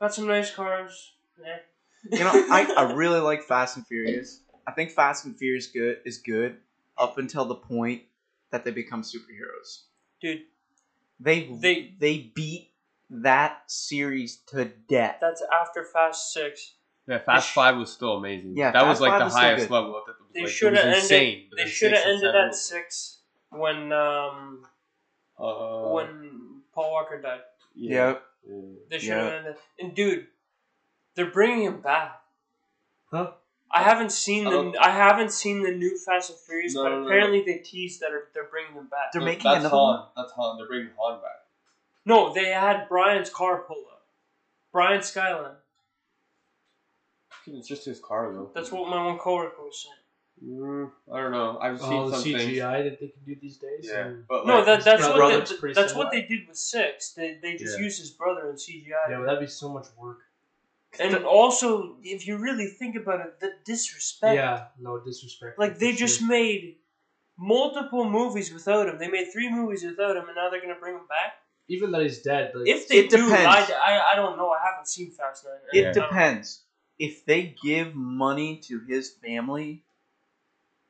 Got 0.00 0.12
some 0.14 0.26
nice 0.26 0.50
cars. 0.54 1.12
Eh. 1.44 1.58
You 2.12 2.24
know, 2.24 2.32
I, 2.34 2.72
I 2.76 2.92
really 2.94 3.20
like 3.20 3.42
Fast 3.42 3.76
and 3.76 3.86
Furious. 3.86 4.40
I 4.66 4.72
think 4.72 4.90
Fast 4.90 5.24
and 5.24 5.36
Furious 5.38 5.68
good 5.68 5.98
is 6.04 6.18
good 6.18 6.56
up 6.98 7.18
until 7.18 7.44
the 7.44 7.54
point 7.54 8.02
that 8.50 8.64
they 8.64 8.70
become 8.70 9.02
superheroes. 9.02 9.84
dude, 10.20 10.42
They 11.20 11.44
They- 11.60 11.94
they 11.98 12.18
beat 12.34 12.72
that 13.10 13.70
series 13.70 14.36
to 14.46 14.64
death. 14.64 15.18
that's 15.20 15.42
after 15.60 15.84
Fast 15.84 16.32
Six. 16.32 16.74
Yeah, 17.06 17.18
Fast 17.18 17.50
sh- 17.50 17.54
Five 17.54 17.76
was 17.76 17.92
still 17.92 18.16
amazing. 18.16 18.56
Yeah, 18.56 18.70
that 18.72 18.80
Fast 18.80 18.88
was 18.88 19.00
like 19.02 19.18
the 19.18 19.24
was 19.26 19.34
highest 19.34 19.70
level. 19.70 19.92
That 20.06 20.18
was, 20.18 20.28
They 20.32 20.40
like, 20.42 20.50
should 20.50 20.72
have 20.74 20.84
ended. 20.86 21.02
insane. 21.02 21.50
They 21.56 21.66
should 21.66 21.92
have 21.92 22.04
ended 22.06 22.34
at 22.34 22.54
six 22.54 23.20
when 23.50 23.92
um 23.92 24.66
Uh, 25.38 25.88
when 25.90 26.62
Paul 26.72 26.92
Walker 26.92 27.20
died. 27.20 27.42
yeah. 27.74 28.06
Yep. 28.08 28.22
yeah. 28.48 28.60
They 28.90 28.98
should 28.98 29.08
Yeah. 29.08 29.22
have 29.24 29.32
ended. 29.32 29.56
And 29.78 29.94
dude, 29.94 30.28
they're 31.14 31.30
bringing 31.30 31.62
him 31.64 31.80
back. 31.80 32.22
Huh? 33.10 33.32
I 33.74 33.82
haven't 33.82 34.12
seen 34.12 34.46
I 34.46 34.50
the 34.50 34.56
don't- 34.56 34.78
I 34.78 34.90
haven't 34.90 35.32
seen 35.32 35.62
the 35.62 35.72
new 35.72 35.98
Fast 35.98 36.30
and 36.30 36.38
Furious, 36.38 36.74
No, 36.74 36.84
but 36.84 36.88
no, 36.90 37.00
no, 37.00 37.06
apparently 37.06 37.42
they 37.42 37.58
teased 37.58 38.00
that 38.00 38.12
are, 38.12 38.28
they're 38.32 38.44
bringing 38.48 38.74
them 38.74 38.86
back. 38.86 39.10
They're 39.12 39.20
No, 39.20 39.26
making 39.26 39.50
that's 39.50 39.60
another 39.60 39.76
Han. 39.76 39.98
one. 40.00 40.08
That's 40.16 40.32
Han. 40.32 40.56
They're 40.58 40.68
bringing 40.68 40.90
Han 40.98 41.20
back. 41.20 41.40
No, 42.06 42.32
they 42.32 42.46
had 42.52 42.88
Brian's 42.88 43.30
car 43.30 43.62
pull 43.62 43.84
up. 43.90 44.06
Brian 44.72 45.02
Skyline. 45.02 45.56
It's 47.46 47.68
just 47.68 47.84
his 47.84 48.00
car 48.00 48.32
though. 48.32 48.50
That's 48.54 48.70
what 48.72 48.88
my 48.88 49.04
one 49.04 49.18
coworker 49.18 49.62
was 49.62 49.82
saying. 49.82 49.96
Mm, 50.58 50.90
I 51.12 51.20
don't 51.20 51.30
know. 51.32 51.58
I've 51.60 51.80
seen 51.80 51.92
Oh, 51.92 52.10
the 52.10 52.16
some 52.16 52.24
CGI 52.24 52.38
things. 52.38 52.90
that 52.90 53.00
they 53.00 53.08
can 53.08 53.24
do 53.24 53.36
these 53.40 53.58
days. 53.58 53.86
Yeah, 53.88 54.06
and- 54.06 54.26
but 54.26 54.46
No, 54.46 54.56
like, 54.56 54.66
that, 54.66 54.84
that's 54.84 55.00
his 55.02 55.08
what 55.08 55.16
brother 55.16 55.32
they, 55.34 55.38
looks 55.38 55.52
pretty 55.52 55.74
that's 55.74 55.94
what 55.94 56.10
similar. 56.12 56.28
they 56.28 56.36
did 56.36 56.48
with 56.48 56.56
six. 56.56 57.12
They 57.12 57.38
they 57.42 57.56
just 57.56 57.78
Yeah. 57.78 57.84
used 57.84 58.00
his 58.00 58.10
brother 58.10 58.50
in 58.50 58.56
CGI. 58.56 59.10
yeah, 59.10 59.18
but 59.18 59.24
that'd 59.26 59.40
be 59.40 59.46
so 59.46 59.68
much 59.68 59.86
work. 59.96 60.20
And 61.00 61.24
also, 61.24 61.96
if 62.02 62.26
you 62.26 62.36
really 62.38 62.66
think 62.66 62.96
about 62.96 63.20
it, 63.20 63.40
the 63.40 63.52
disrespect. 63.64 64.34
Yeah, 64.36 64.66
no 64.78 65.00
disrespect. 65.00 65.58
Like 65.58 65.78
they 65.78 65.92
just 65.92 66.20
sure. 66.20 66.28
made 66.28 66.76
multiple 67.38 68.08
movies 68.08 68.52
without 68.52 68.88
him. 68.88 68.98
They 68.98 69.08
made 69.08 69.28
three 69.32 69.50
movies 69.50 69.82
without 69.84 70.16
him, 70.16 70.26
and 70.26 70.36
now 70.36 70.50
they're 70.50 70.60
gonna 70.60 70.78
bring 70.80 70.94
him 70.94 71.06
back. 71.08 71.34
even 71.68 71.90
though 71.92 72.00
he's 72.00 72.20
dead. 72.22 72.52
Like, 72.54 72.68
If 72.68 72.88
they 72.88 72.98
It 72.98 73.10
do, 73.10 73.16
depends. 73.24 73.70
I, 73.70 73.74
I, 73.90 74.12
I 74.12 74.16
don't 74.16 74.36
know. 74.36 74.50
I 74.50 74.58
haven't 74.68 74.86
seen 74.86 75.10
Fast 75.10 75.44
Nine. 75.44 75.54
It 75.72 75.82
Yeah. 75.84 75.92
Depends. 75.92 76.60
If 76.98 77.24
they 77.24 77.54
give 77.62 77.94
money 77.94 78.58
to 78.68 78.80
his 78.86 79.10
family, 79.10 79.82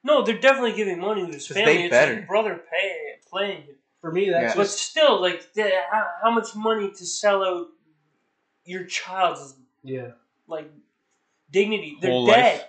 No, 0.03 0.23
they're 0.23 0.39
definitely 0.39 0.73
giving 0.73 0.99
money 1.01 1.25
to 1.27 1.33
his 1.33 1.47
family. 1.47 1.65
they 1.65 1.83
it's 1.85 1.91
better. 1.91 2.17
his 2.17 2.27
brother 2.27 2.61
pay, 2.71 2.93
playing 3.31 3.63
him. 3.63 3.77
for 4.01 4.13
me, 4.13 4.29
that's 4.31 4.55
Yeah. 4.55 4.61
But 4.61 4.69
still, 4.69 5.21
like, 5.21 5.53
the, 5.55 5.71
how, 5.91 6.07
how 6.25 6.31
much 6.31 6.55
money 6.55 6.91
to 6.91 7.07
sell 7.07 7.43
out 7.43 7.69
your 8.65 8.85
child's 8.85 9.55
yeah. 9.85 10.13
like 10.49 10.71
dignity? 11.51 11.97
They're 12.01 12.11
Whole 12.11 12.27
dead. 12.27 12.59
life. 12.59 12.65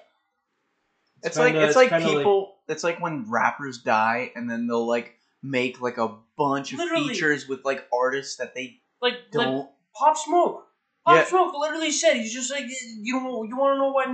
it's, 1.24 1.38
kinda- 1.38 1.60
like 1.60 1.68
it's 1.68 1.76
like 1.76 1.90
kinda 1.90 2.08
people. 2.08 2.58
it's 2.68 2.84
like 2.84 3.02
when 3.02 3.26
rappers 3.30 3.80
die 3.80 4.32
and 4.36 4.50
then 4.50 4.68
they'll 4.68 4.86
like 4.88 5.16
make 5.42 5.82
like 5.82 5.98
a 5.98 6.16
bunch 6.38 6.74
of 6.74 6.80
Literally. 6.80 7.10
features 7.14 7.48
with 7.48 7.64
like 7.66 7.88
artists 7.94 8.36
that 8.38 8.54
they 8.56 8.80
Like, 9.02 9.14
like 9.14 9.32
don't. 9.32 9.70
Pop 9.96 10.18
Smoke. 10.18 10.68
Pop 11.06 11.16
Yeah. 11.16 11.26
Smoke 11.26 11.54
literally 11.58 11.92
said 11.92 12.16
he's 12.16 12.34
just 12.34 12.52
like 12.52 12.66
you 12.68 13.20
don't 13.20 13.48
you 13.48 13.56
want 13.58 13.76
to 13.76 13.78
know 13.80 13.92
why 13.92 14.06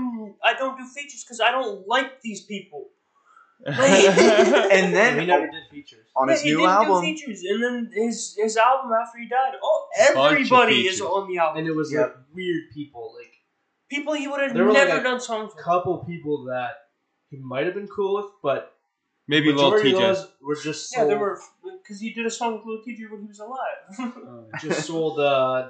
I 0.43 0.53
don't 0.53 0.77
do 0.77 0.85
features 0.87 1.23
because 1.23 1.39
I 1.41 1.51
don't 1.51 1.87
like 1.87 2.21
these 2.21 2.41
people. 2.45 2.89
And 3.65 3.77
And 4.71 4.95
then 4.95 5.19
he 5.19 5.25
never 5.25 5.45
did 5.47 5.69
features. 5.69 6.07
on 6.15 6.29
his 6.29 6.41
he 6.41 6.53
new 6.53 6.65
album, 6.65 7.01
features, 7.03 7.43
and 7.43 7.63
then 7.63 7.91
his 7.93 8.35
his 8.37 8.57
album 8.57 8.91
after 8.93 9.19
he 9.19 9.27
died. 9.27 9.53
Oh, 9.61 9.87
everybody 10.09 10.87
is 10.87 10.99
on 11.01 11.27
the 11.27 11.37
album. 11.37 11.59
And 11.59 11.67
it 11.67 11.75
was 11.75 11.91
Yeah. 11.93 12.01
like 12.01 12.15
weird 12.33 12.63
people, 12.73 13.13
like 13.17 13.27
People 13.89 14.13
he 14.13 14.27
would 14.27 14.41
have 14.41 14.53
There 14.53 14.63
were, 14.65 14.71
like, 14.73 14.87
never 14.87 15.01
a 15.01 15.03
done 15.03 15.19
songs 15.19 15.51
with. 15.53 15.63
couple 15.63 15.97
people 16.05 16.45
that 16.45 16.71
he 17.29 17.37
might 17.37 17.65
have 17.65 17.75
been 17.75 17.89
cool 17.89 18.15
with, 18.15 18.27
but 18.41 18.73
Maybe 19.27 19.51
Lil 19.51 19.69
majority 19.71 19.91
of 19.91 19.97
TJ. 19.97 19.99
those 19.99 20.27
were 20.41 20.55
just 20.55 20.95
Yeah, 20.95 21.03
there 21.05 21.19
were 21.19 21.39
because 21.83 21.99
he 21.99 22.11
did 22.13 22.25
a 22.25 22.31
song 22.31 22.53
with 22.55 22.65
Lil 22.65 22.79
Tjay 22.79 23.11
when 23.11 23.21
he 23.21 23.27
was 23.27 23.39
alive. 23.39 23.79
Oh, 23.99 24.45
just 24.61 24.85
sold 24.87 25.19
uh, 25.19 25.69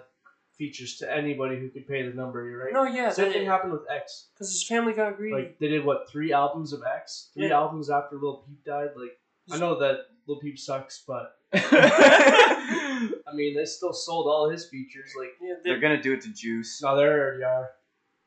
features 0.62 0.98
to 0.98 1.12
anybody 1.12 1.56
who 1.60 1.70
could 1.70 1.88
pay 1.88 2.02
the 2.08 2.14
number. 2.14 2.40
You're 2.48 2.64
right? 2.66 2.74
no, 2.74 2.84
yeah, 2.84 3.10
Same 3.10 3.26
thing 3.32 3.34
because 3.42 3.48
happened 3.48 3.74
with 3.74 3.86
X. 3.90 4.28
Because 4.34 4.50
his 4.52 4.64
family 4.68 4.94
got 4.94 5.18
greedy. 5.18 5.34
Like 5.36 5.58
they 5.60 5.70
did 5.70 5.84
what 5.84 6.10
three 6.12 6.32
albums 6.34 6.72
of 6.74 6.82
X, 7.02 7.30
three 7.34 7.48
Yeah. 7.50 7.56
albums 7.62 7.90
after 7.90 8.16
Lil 8.18 8.44
Peep 8.48 8.64
died. 8.64 8.90
Like 8.96 9.18
I 9.52 9.58
know 9.58 9.80
that 9.80 9.96
Lil 10.28 10.40
Peep 10.40 10.58
sucks, 10.60 11.04
but 11.08 11.26
I 11.54 13.34
mean 13.34 13.56
they 13.56 13.66
still 13.66 13.94
sold 13.94 14.28
all 14.28 14.50
his 14.50 14.66
features. 14.68 15.12
Like 15.18 15.32
yeah, 15.42 15.56
they're 15.64 15.80
gonna 15.80 16.02
do 16.02 16.14
it 16.14 16.22
to 16.22 16.30
Juice. 16.34 16.80
no, 16.84 16.96
they 16.96 17.04
already 17.04 17.44
are. 17.44 17.70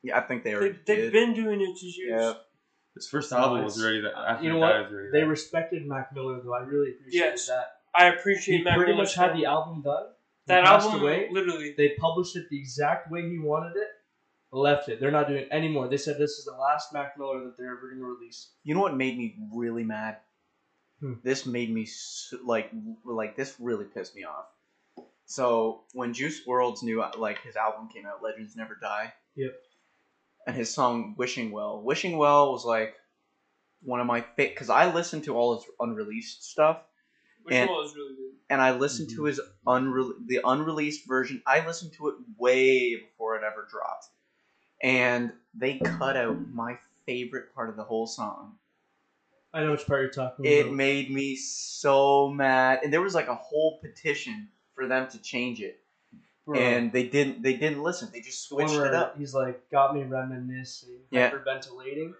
Yeah, 0.02 0.18
I 0.18 0.20
think 0.22 0.42
they 0.44 0.50
they, 0.50 0.56
already 0.56 0.78
they've 0.86 0.96
did. 0.96 1.12
been 1.12 1.34
doing 1.34 1.60
it 1.60 1.74
to 1.76 1.80
Juice. 1.86 1.96
Yeah. 2.08 2.32
His 2.94 3.08
first 3.08 3.32
No, 3.32 3.38
album 3.38 3.64
was 3.64 3.76
it's- 3.76 3.84
already 3.84 4.00
that. 4.02 4.16
After 4.16 4.44
you 4.44 4.52
know 4.52 4.58
what? 4.58 4.72
died, 4.72 4.82
was 4.84 4.92
already 4.92 5.10
They 5.12 5.20
that. 5.20 5.26
respected 5.28 5.86
Mac 5.86 6.14
Miller 6.14 6.40
though. 6.44 6.54
I 6.54 6.60
really 6.60 6.90
appreciate 6.92 7.20
Yes. 7.20 7.46
that. 7.48 7.66
I 7.94 8.10
He 8.10 8.16
appreciate 8.16 8.64
Mac 8.64 8.76
pretty 8.76 8.92
Miller's 8.92 9.16
much 9.16 9.28
had 9.28 9.36
the 9.36 9.46
album 9.46 9.82
done, 9.82 10.06
That 10.46 10.64
passed 10.64 10.86
album, 10.86 11.02
away. 11.02 11.28
literally. 11.30 11.74
They 11.76 11.94
published 11.98 12.36
it 12.36 12.46
the 12.50 12.58
exact 12.58 13.10
way 13.10 13.28
he 13.28 13.38
wanted 13.38 13.76
it. 13.76 13.88
Left 14.52 14.88
it. 14.88 15.00
They're 15.00 15.10
not 15.10 15.26
doing 15.26 15.42
it 15.42 15.48
anymore. 15.50 15.88
They 15.88 15.96
said 15.96 16.16
this 16.16 16.32
is 16.32 16.44
the 16.44 16.52
last 16.52 16.92
Mac 16.92 17.18
Miller 17.18 17.42
that 17.44 17.56
they're 17.58 17.72
ever 17.72 17.88
going 17.88 17.98
to 17.98 18.06
release. 18.06 18.50
You 18.62 18.74
know 18.74 18.80
what 18.80 18.96
made 18.96 19.18
me 19.18 19.36
really 19.52 19.82
mad? 19.82 20.18
Hmm. 21.00 21.14
This 21.24 21.44
made 21.44 21.72
me 21.72 21.82
s 21.82 22.32
like 22.44 22.70
like 23.04 23.36
this 23.36 23.56
really 23.58 23.84
pissed 23.86 24.14
me 24.14 24.24
off. 24.24 24.46
So 25.26 25.84
when 25.92 26.12
Juice 26.12 26.46
WRLD's 26.46 26.82
new 26.82 27.02
like 27.18 27.42
his 27.42 27.56
album 27.56 27.88
came 27.92 28.06
out, 28.06 28.22
Legends 28.22 28.54
Never 28.54 28.78
Die. 28.80 29.12
Yep. 29.36 29.52
And 30.46 30.54
his 30.54 30.72
song 30.72 31.14
Wishing 31.18 31.50
Well. 31.50 31.82
Wishing 31.82 32.16
Well 32.16 32.52
was 32.52 32.64
like 32.64 32.94
one 33.82 34.00
of 34.00 34.06
my 34.06 34.20
fa 34.20 34.26
because 34.36 34.70
I 34.70 34.92
listened 34.92 35.24
to 35.24 35.36
all 35.36 35.56
his 35.56 35.66
unreleased 35.80 36.44
stuff, 36.44 36.78
Which 37.44 37.54
And- 37.54 37.70
was 37.70 37.94
really 37.94 38.14
good. 38.14 38.32
and 38.50 38.60
I 38.60 38.72
listened 38.76 39.08
Mm-hmm. 39.08 39.16
to 39.18 39.24
his 39.24 39.40
unre- 39.66 40.26
the 40.26 40.40
unreleased 40.44 41.06
version. 41.06 41.42
I 41.46 41.64
listened 41.66 41.92
to 41.94 42.08
it 42.08 42.14
way 42.36 42.96
before 42.96 43.36
it 43.36 43.42
ever 43.44 43.66
dropped, 43.70 44.08
and 44.82 45.32
they 45.54 45.78
cut 45.78 46.16
out 46.16 46.36
my 46.52 46.78
favorite 47.06 47.54
part 47.54 47.68
of 47.70 47.76
the 47.76 47.84
whole 47.84 48.06
song. 48.06 48.58
I 49.52 49.60
know 49.62 49.70
which 49.70 49.86
part 49.86 50.00
you're 50.00 50.10
talking 50.10 50.44
It 50.44 50.62
about. 50.66 50.74
made 50.74 51.10
me 51.10 51.36
so 51.36 52.28
mad, 52.28 52.80
and 52.82 52.92
there 52.92 53.00
was 53.00 53.14
like 53.14 53.28
a 53.28 53.34
whole 53.36 53.78
petition 53.80 54.48
for 54.74 54.86
them 54.88 55.08
to 55.10 55.18
change 55.22 55.60
it, 55.60 55.80
Bro, 56.44 56.58
and 56.58 56.92
they 56.92 57.04
didn't. 57.08 57.42
They 57.42 57.54
didn't 57.54 57.82
listen. 57.82 58.10
They 58.12 58.20
just 58.20 58.48
the 58.48 58.56
one 58.56 58.68
switched 58.68 58.84
it 58.86 58.94
up. 58.94 59.16
He's 59.16 59.32
like, 59.34 59.70
got 59.70 59.94
me 59.94 60.02
reminiscing, 60.02 60.98
Yeah. 61.10 61.30
hyperventilating, 61.30 62.14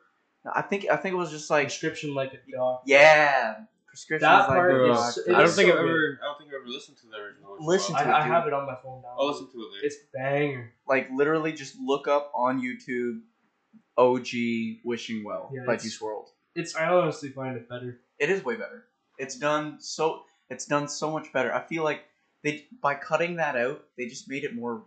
I 0.54 0.62
think. 0.62 0.86
I 0.90 0.96
think 0.96 1.14
it 1.14 1.16
was 1.16 1.30
just 1.30 1.50
like, 1.50 1.66
prescription 1.66 2.14
like 2.14 2.32
a 2.34 2.50
dog. 2.52 2.82
yeah, 2.86 3.64
prescription. 3.94 4.28
That 4.28 4.38
like 4.48 4.48
part 4.48 4.70
a 4.70 4.74
Bro, 4.74 4.92
is- 4.92 4.98
dog. 4.98 5.14
it 5.26 5.34
I 5.34 5.38
don't 5.38 5.48
is 5.48 5.56
think 5.56 5.68
so 5.70 5.74
I've 5.78 5.82
good. 5.84 5.90
ever. 5.90 6.18
I 6.20 6.24
don't 6.26 6.38
think 6.38 6.48
I've 6.50 6.60
ever 6.60 6.68
listened 6.68 6.96
to 6.98 7.06
the 7.06 7.16
original. 7.16 7.50
Wishing 7.52 7.66
Listen 7.66 7.94
Well. 7.94 8.04
to 8.04 8.10
I, 8.10 8.12
it, 8.12 8.14
I 8.14 8.22
dude. 8.24 8.32
have 8.32 8.46
it 8.48 8.52
on 8.52 8.66
my 8.66 8.76
phone 8.82 9.02
now. 9.02 9.14
I'll 9.18 9.28
listen 9.28 9.46
to 9.52 9.58
it 9.58 9.68
later. 9.72 9.86
It's 9.86 9.96
banger. 10.12 10.72
like 10.86 11.08
literally 11.14 11.52
just 11.52 11.74
look 11.78 12.08
up 12.08 12.32
on 12.34 12.60
YouTube 12.60 13.20
OG 13.96 14.80
Wishing 14.84 15.24
Well 15.24 15.50
Yeah, 15.52 15.62
by 15.66 15.74
it's- 15.74 15.82
Juice 15.84 15.98
WRLD. 16.00 16.28
It's 16.56 16.76
I 16.76 16.86
honestly 16.88 17.30
find 17.30 17.56
it 17.56 17.68
better. 17.68 18.00
It 18.18 18.30
is 18.30 18.44
way 18.44 18.54
better. 18.56 18.84
It's 19.18 19.36
done 19.36 19.80
so 19.80 20.22
it's 20.50 20.66
done 20.66 20.88
so 20.88 21.10
much 21.10 21.32
better. 21.32 21.52
I 21.54 21.60
feel 21.62 21.82
like 21.84 22.04
they 22.42 22.66
by 22.82 22.94
cutting 22.94 23.36
that 23.36 23.56
out, 23.56 23.84
they 23.96 24.06
just 24.06 24.28
made 24.28 24.44
it 24.44 24.54
more 24.54 24.84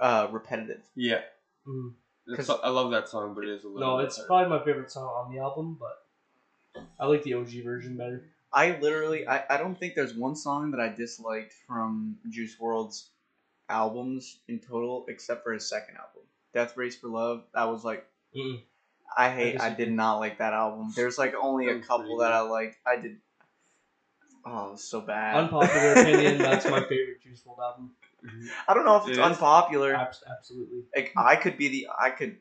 uh, 0.00 0.28
repetitive. 0.32 0.82
yeah, 0.96 1.20
Mm. 1.66 1.94
It's- 2.28 2.50
I 2.50 2.68
love 2.70 2.90
that 2.90 3.08
song, 3.08 3.34
but 3.34 3.44
it 3.44 3.50
is 3.50 3.62
a 3.64 3.68
little. 3.68 3.80
No, 3.88 3.96
bit 3.98 4.06
it's 4.06 4.16
better. 4.16 4.26
probably 4.26 4.58
my 4.58 4.64
favorite 4.64 4.90
song 4.90 5.04
on 5.06 5.32
the 5.32 5.38
album, 5.40 5.76
but 5.78 5.96
I 6.98 7.06
like 7.06 7.22
the 7.22 7.34
OG 7.34 7.50
version 7.64 7.96
better. 7.96 8.24
I 8.52 8.78
literally 8.80 9.26
I, 9.26 9.44
I 9.50 9.56
don't 9.58 9.78
think 9.78 9.94
there's 9.94 10.14
one 10.14 10.34
song 10.36 10.70
that 10.70 10.80
I 10.80 10.88
disliked 10.88 11.54
from 11.66 12.16
Juice 12.30 12.56
WRLD's 12.60 13.10
albums 13.68 14.38
in 14.48 14.58
total 14.60 15.04
except 15.08 15.42
for 15.44 15.52
his 15.52 15.68
second 15.68 15.96
album. 15.96 16.22
Death 16.54 16.76
Race 16.76 16.96
for 16.96 17.08
Love. 17.08 17.44
That 17.54 17.64
was 17.64 17.84
like 17.84 18.06
Mm. 18.36 18.60
I 19.16 19.30
hate 19.30 19.54
I, 19.60 19.68
disagree. 19.68 19.84
did 19.86 19.94
not 19.94 20.18
like 20.18 20.38
that 20.38 20.52
album. 20.52 20.92
There's 20.94 21.16
like 21.16 21.34
only 21.40 21.68
a 21.68 21.78
couple 21.80 22.18
that. 22.18 22.32
I 22.32 22.40
liked. 22.40 22.76
I 22.86 22.96
did 22.96 23.16
Oh, 24.44 24.68
it 24.68 24.72
was 24.72 24.84
so 24.84 25.00
bad. 25.00 25.34
Unpopular 25.36 25.92
opinion, 25.94 26.38
that's 26.48 26.64
my 26.66 26.80
favorite 26.80 27.20
Juice 27.22 27.42
WRLD 27.46 27.58
album. 27.58 27.90
I 28.68 28.74
don't 28.74 28.84
know 28.84 28.96
if 28.96 29.02
it's 29.08 29.18
It 29.18 29.20
is? 29.20 29.26
unpopular. 29.26 29.94
Abs- 29.94 30.22
absolutely. 30.30 30.82
like 30.94 31.12
I 31.16 31.36
could 31.36 31.56
be 31.56 31.68
the 31.68 31.88
I 31.98 32.10
could 32.10 32.36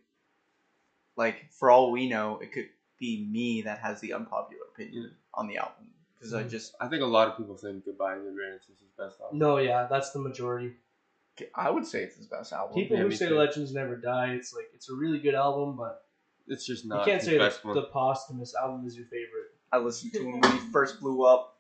like 1.18 1.50
for 1.52 1.72
all 1.72 1.92
we 1.92 2.10
know 2.10 2.40
it 2.42 2.52
could 2.52 2.68
be 3.00 3.28
me 3.30 3.62
that 3.64 3.80
has 3.80 4.00
the 4.02 4.14
unpopular 4.14 4.64
opinion 4.74 5.12
on 5.34 5.48
the 5.48 5.58
album 5.58 5.90
because 6.18 6.34
I 6.34 6.44
Mhm. 6.44 6.50
just 6.50 6.76
I 6.80 6.88
think 6.88 7.04
a 7.04 7.06
lot 7.06 7.28
of 7.28 7.38
people 7.38 7.56
think 7.58 7.86
Goodbye 7.86 8.16
to 8.16 8.22
the 8.22 8.32
Riddance 8.32 8.64
is 8.70 8.80
his 8.80 8.92
best 8.98 9.20
album. 9.22 9.38
No, 9.40 9.58
yeah, 9.58 9.88
that's 9.90 10.12
the 10.12 10.20
majority. 10.20 10.74
I 11.54 11.70
would 11.70 11.86
say 11.86 12.04
it's 12.04 12.16
his 12.16 12.28
best 12.28 12.54
album. 12.54 12.74
People 12.76 12.96
yeah, 12.98 13.04
who 13.04 13.12
say 13.12 13.28
too. 13.28 13.38
Legends 13.38 13.74
Never 13.74 13.98
Die, 13.98 14.34
it's 14.36 14.54
like 14.54 14.70
it's 14.74 14.90
a 14.90 14.96
really 14.96 15.20
good 15.20 15.36
album, 15.36 15.76
but 15.76 16.06
It's 16.48 16.66
just 16.66 16.86
not. 16.86 17.00
you 17.00 17.12
can't 17.12 17.22
his 17.22 17.30
say 17.30 17.38
best 17.38 17.62
that 17.64 17.68
one. 17.68 17.76
the 17.76 17.84
posthumous 17.84 18.56
album 18.56 18.86
is 18.88 18.96
your 18.96 19.06
favorite. 19.08 19.52
I 19.72 19.80
listened 19.80 20.14
to 20.14 20.20
him 20.24 20.40
when 20.40 20.52
he 20.54 20.60
first 20.72 21.02
blew 21.02 21.24
up. 21.26 21.60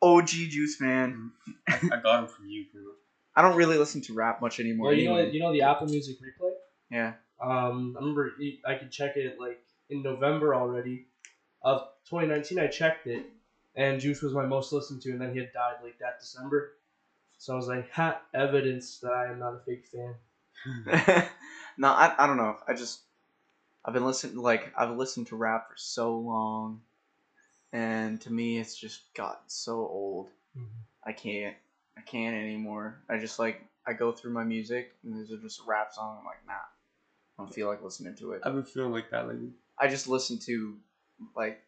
OG 0.00 0.26
Juice 0.48 0.80
man. 0.80 1.30
I, 1.68 1.78
I 1.92 2.00
got 2.00 2.24
him 2.24 2.28
from 2.28 2.48
you, 2.48 2.64
pretty 2.72 2.86
much. 2.86 2.96
I 3.36 3.42
don't 3.42 3.56
really 3.56 3.78
listen 3.78 4.00
to 4.02 4.14
rap 4.14 4.40
much 4.40 4.58
anymore. 4.58 4.88
Well, 4.88 4.96
you 4.96 5.04
know, 5.08 5.14
anyway. 5.16 5.32
you 5.32 5.40
know 5.40 5.52
the 5.52 5.62
Apple 5.62 5.86
Music 5.86 6.16
replay. 6.20 6.50
yeah. 6.90 7.14
Um, 7.40 7.94
I 7.96 8.00
remember 8.00 8.32
I 8.66 8.74
could 8.74 8.90
check 8.90 9.16
it 9.16 9.38
like 9.40 9.62
in 9.92 10.02
November 10.02 10.54
already 10.54 11.06
of 11.62 11.82
2019. 12.10 12.58
I 12.58 12.66
checked 12.66 13.06
it, 13.06 13.26
and 13.76 14.00
Juice 14.00 14.22
was 14.22 14.32
my 14.32 14.46
most 14.46 14.72
listened 14.72 15.02
to, 15.02 15.10
and 15.10 15.20
then 15.20 15.32
he 15.32 15.38
had 15.38 15.52
died 15.52 15.76
like 15.82 15.98
that 15.98 16.20
December. 16.20 16.72
So 17.38 17.52
I 17.52 17.56
was 17.56 17.66
like, 17.66 17.90
ha, 17.90 18.20
evidence 18.34 18.98
that 18.98 19.12
I 19.12 19.30
am 19.30 19.38
not 19.38 19.54
a 19.54 19.60
fake 19.66 19.86
fan. 19.86 20.14
no, 21.76 21.88
I, 21.88 22.14
I 22.18 22.26
don't 22.26 22.36
know. 22.36 22.56
I 22.68 22.74
just 22.74 23.00
I've 23.84 23.94
been 23.94 24.04
listening 24.04 24.36
like 24.36 24.72
I've 24.76 24.96
listened 24.96 25.26
to 25.28 25.36
rap 25.36 25.68
for 25.68 25.76
so 25.76 26.16
long, 26.18 26.80
and 27.72 28.20
to 28.20 28.32
me 28.32 28.58
it's 28.58 28.76
just 28.76 29.12
gotten 29.14 29.48
so 29.48 29.78
old. 29.78 30.28
Mm-hmm. 30.56 30.82
I 31.04 31.12
can't 31.12 31.56
I 31.98 32.02
can't 32.02 32.36
anymore. 32.36 33.00
I 33.08 33.18
just 33.18 33.38
like 33.38 33.64
I 33.86 33.92
go 33.92 34.12
through 34.12 34.32
my 34.32 34.44
music 34.44 34.92
and 35.02 35.14
there's 35.14 35.40
just 35.40 35.60
a 35.60 35.64
rap 35.66 35.92
song. 35.92 36.18
I'm 36.20 36.26
like 36.26 36.46
nah, 36.46 36.52
I 36.52 37.42
don't 37.42 37.52
feel 37.52 37.66
like 37.66 37.82
listening 37.82 38.14
to 38.16 38.32
it. 38.32 38.42
I've 38.44 38.54
been 38.54 38.62
feeling 38.62 38.92
like 38.92 39.10
that 39.10 39.26
lately. 39.26 39.50
I 39.82 39.88
just 39.88 40.08
listen 40.08 40.38
to 40.40 40.78
like 41.36 41.60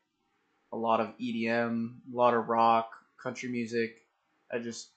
a 0.72 0.76
lot 0.76 1.00
of 1.00 1.14
EDM, 1.18 2.02
a 2.12 2.16
lot 2.16 2.34
of 2.34 2.48
rock, 2.48 3.04
country 3.18 3.48
music. 3.50 4.04
I 4.52 4.58
just 4.58 4.90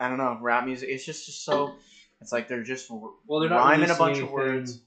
I 0.00 0.08
don't 0.08 0.18
know 0.18 0.36
rap 0.40 0.64
music. 0.64 0.88
It's 0.90 1.04
just 1.04 1.26
just 1.26 1.44
so. 1.44 1.74
It's 2.20 2.32
like 2.32 2.48
they're 2.48 2.62
just 2.62 2.90
Well, 2.90 3.40
they're 3.40 3.48
not 3.50 3.64
rhyming 3.64 3.90
a 3.90 3.94
bunch 3.94 4.20
of 4.22 4.30
words. 4.30 4.80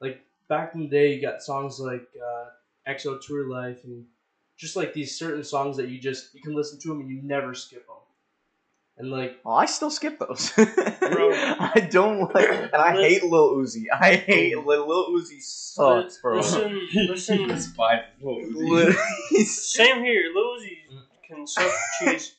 Like 0.00 0.24
back 0.48 0.74
in 0.74 0.82
the 0.82 0.88
day, 0.88 1.14
you 1.14 1.20
got 1.20 1.42
songs 1.42 1.80
like 1.80 2.08
uh, 2.22 2.50
"XO 2.86 3.16
Tour 3.18 3.44
Llif3" 3.44 3.84
and 3.84 4.06
just 4.56 4.76
like 4.76 4.92
these 4.94 5.16
certain 5.16 5.44
songs 5.44 5.76
that 5.78 5.88
you 5.88 5.98
just 5.98 6.34
you 6.34 6.42
can 6.42 6.54
listen 6.54 6.78
to 6.80 6.88
them 6.88 7.00
and 7.00 7.10
you 7.10 7.20
never 7.22 7.54
skip 7.54 7.86
them. 7.86 7.96
And 9.00 9.10
like, 9.10 9.32
Well, 9.44 9.56
I 9.56 9.64
still 9.64 9.90
skip 9.90 10.18
those. 10.18 10.50
bro, 10.56 11.30
I 11.32 11.88
don't 11.90 12.32
like, 12.34 12.50
and 12.50 12.74
I 12.74 12.94
Li- 12.94 13.02
hate 13.02 13.22
Lil 13.22 13.54
Uzi. 13.56 13.84
I 13.92 14.16
hate 14.16 14.56
Lil, 14.58 14.86
Lil 14.86 15.08
Uzi 15.18 15.40
sucks, 15.40 16.18
bro. 16.18 16.36
Listen, 16.36 16.86
listen. 17.08 17.48
despises 17.48 18.04
Lil 18.20 18.40
Literally, 18.52 18.96
he's- 19.30 19.50
Same 19.72 20.04
here. 20.04 20.24
Lil 20.34 20.44
Uzi 20.58 20.76
can 21.26 21.46
suck 21.46 21.70
cheese. 21.98 22.34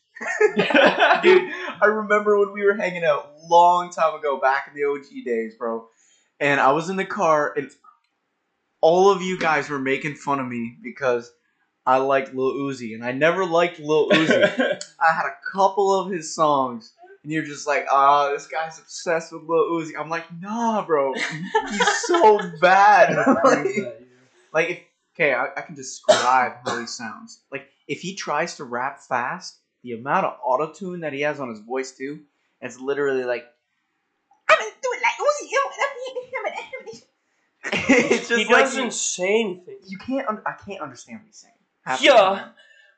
Dude, 0.55 1.41
I 1.81 1.85
remember 1.87 2.37
when 2.37 2.53
we 2.53 2.63
were 2.63 2.75
hanging 2.75 3.03
out 3.03 3.31
long 3.43 3.89
time 3.89 4.13
ago, 4.13 4.39
back 4.39 4.67
in 4.67 4.75
the 4.75 4.87
OG 4.87 5.25
days, 5.25 5.55
bro. 5.55 5.87
And 6.39 6.59
I 6.59 6.73
was 6.73 6.89
in 6.89 6.95
the 6.95 7.05
car, 7.05 7.53
and 7.55 7.71
all 8.81 9.09
of 9.11 9.23
you 9.23 9.39
guys 9.39 9.67
were 9.67 9.79
making 9.79 10.13
fun 10.15 10.39
of 10.39 10.45
me 10.47 10.75
because 10.83 11.31
I 11.85 11.97
liked 11.97 12.33
Lil 12.33 12.53
Uzi, 12.53 12.93
and 12.93 13.03
I 13.03 13.11
never 13.11 13.45
liked 13.45 13.79
Lil 13.79 14.09
Uzi. 14.09 14.79
I 14.99 15.11
had 15.11 15.25
a 15.25 15.35
couple 15.51 15.93
of 15.93 16.11
his 16.11 16.33
songs, 16.33 16.93
and 17.23 17.31
you're 17.31 17.43
just 17.43 17.67
like, 17.67 17.87
ah, 17.89 18.29
this 18.31 18.47
guy's 18.47 18.79
obsessed 18.79 19.31
with 19.31 19.43
Lil 19.43 19.71
Uzi. 19.71 19.91
I'm 19.99 20.09
like, 20.09 20.25
nah, 20.39 20.85
bro, 20.85 21.13
he's 21.13 21.97
so 22.05 22.39
bad. 22.61 23.15
like, 23.43 23.67
like 24.53 24.69
if 24.69 24.79
okay, 25.15 25.33
I, 25.33 25.47
I 25.57 25.61
can 25.61 25.75
describe 25.75 26.53
how 26.65 26.79
he 26.79 26.85
sounds. 26.87 27.39
Like 27.51 27.67
if 27.87 28.01
he 28.01 28.15
tries 28.15 28.55
to 28.57 28.63
rap 28.63 29.01
fast, 29.01 29.57
the 29.83 29.93
amount 29.93 30.27
of 30.27 30.37
auto 30.43 30.71
tune 30.71 31.01
that 31.01 31.13
he 31.13 31.21
has 31.21 31.39
on 31.39 31.49
his 31.49 31.59
voice 31.59 31.91
too, 31.91 32.21
it's 32.61 32.79
literally 32.79 33.23
like. 33.23 33.45
I'm 34.47 34.57
gonna 34.59 34.71
do 34.81 34.89
it 34.93 35.01
like 35.01 35.13
Uzi. 35.19 35.31
it's 37.63 38.27
just 38.27 38.39
he 38.39 38.45
like 38.45 38.65
doesn't 38.65 38.93
say 38.93 39.41
anything. 39.41 39.79
you 39.87 39.97
can't. 39.97 40.27
Un- 40.27 40.41
I 40.45 40.53
can't 40.53 40.81
understand 40.81 41.19
what 41.19 41.27
he's 41.27 41.37
saying. 41.37 41.53
Half 41.83 42.01
Yeah. 42.01 42.13
time. 42.13 42.49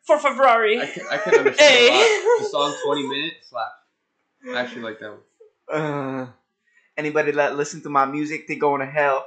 For 0.06 0.20
Ferrari. 0.20 0.82
I 0.82 0.86
can, 0.88 1.04
I 1.10 1.18
can 1.18 1.34
understand 1.36 1.94
Hey. 1.94 2.24
The 2.40 2.46
song 2.52 2.76
20 2.86 3.08
Minutes 3.08 3.50
slap. 3.50 3.72
I 4.54 4.60
actually 4.60 4.82
like 4.82 5.00
that 5.00 5.12
one. 5.12 5.22
Uh, 5.72 6.28
anybody 6.98 7.32
that 7.32 7.56
listen 7.56 7.82
to 7.84 7.90
my 7.90 8.04
music, 8.06 8.48
they 8.48 8.56
going 8.56 8.82
to 8.82 8.86
hell. 8.86 9.26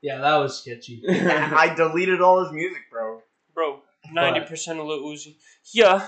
yeah, 0.00 0.18
that 0.18 0.36
was 0.36 0.60
sketchy. 0.60 1.02
I 1.08 1.74
deleted 1.74 2.20
all 2.20 2.44
his 2.44 2.52
music, 2.52 2.82
bro. 2.90 3.22
Bro, 3.54 3.80
90% 4.14 4.78
of 4.80 4.86
Lil 4.86 5.00
Uzi. 5.02 5.34
Yeah. 5.72 6.06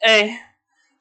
Hey. 0.00 0.38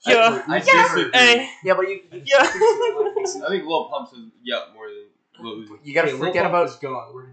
Yeah. 0.08 0.44
I 0.48 0.58
Yeah. 0.58 0.64
disagree. 0.64 1.12
Hey. 1.14 1.50
Yeah, 1.64 1.74
but 1.76 1.88
you 1.88 2.02
Yeah. 2.26 2.40
I 2.42 3.48
think 3.50 3.66
Lil 3.66 3.90
Pump 3.90 4.10
says 4.10 4.20
yeah 4.44 4.60
more 4.74 4.88
than 4.88 5.46
Lil 5.46 5.58
Uzi. 5.62 5.80
you 5.84 5.94
gotta 5.94 6.08
Okay, 6.10 6.18
Lil 6.18 6.28
forget 6.28 6.44
Pump 6.44 6.54
about 6.56 6.68
is 6.70 6.76
gone. 6.78 7.14
Where 7.14 7.26
did 7.28 7.33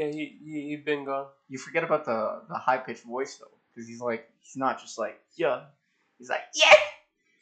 Yeah, 0.00 0.06
he's 0.06 0.14
he, 0.14 0.38
he, 0.44 0.68
he 0.70 0.76
been 0.76 1.04
gone. 1.04 1.26
you 1.48 1.58
forget 1.58 1.84
about 1.84 2.04
the 2.04 2.42
the 2.48 2.54
high 2.58 2.78
pitched 2.78 3.04
voice 3.04 3.36
though, 3.36 3.52
because 3.74 3.86
he's 3.88 4.00
like 4.00 4.28
he's 4.40 4.56
not 4.56 4.80
just 4.80 4.98
like 4.98 5.20
Yeah. 5.36 5.62
he's 6.18 6.28
like 6.30 6.40
yeah. 6.54 6.74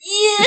Yeah. 0.01 0.45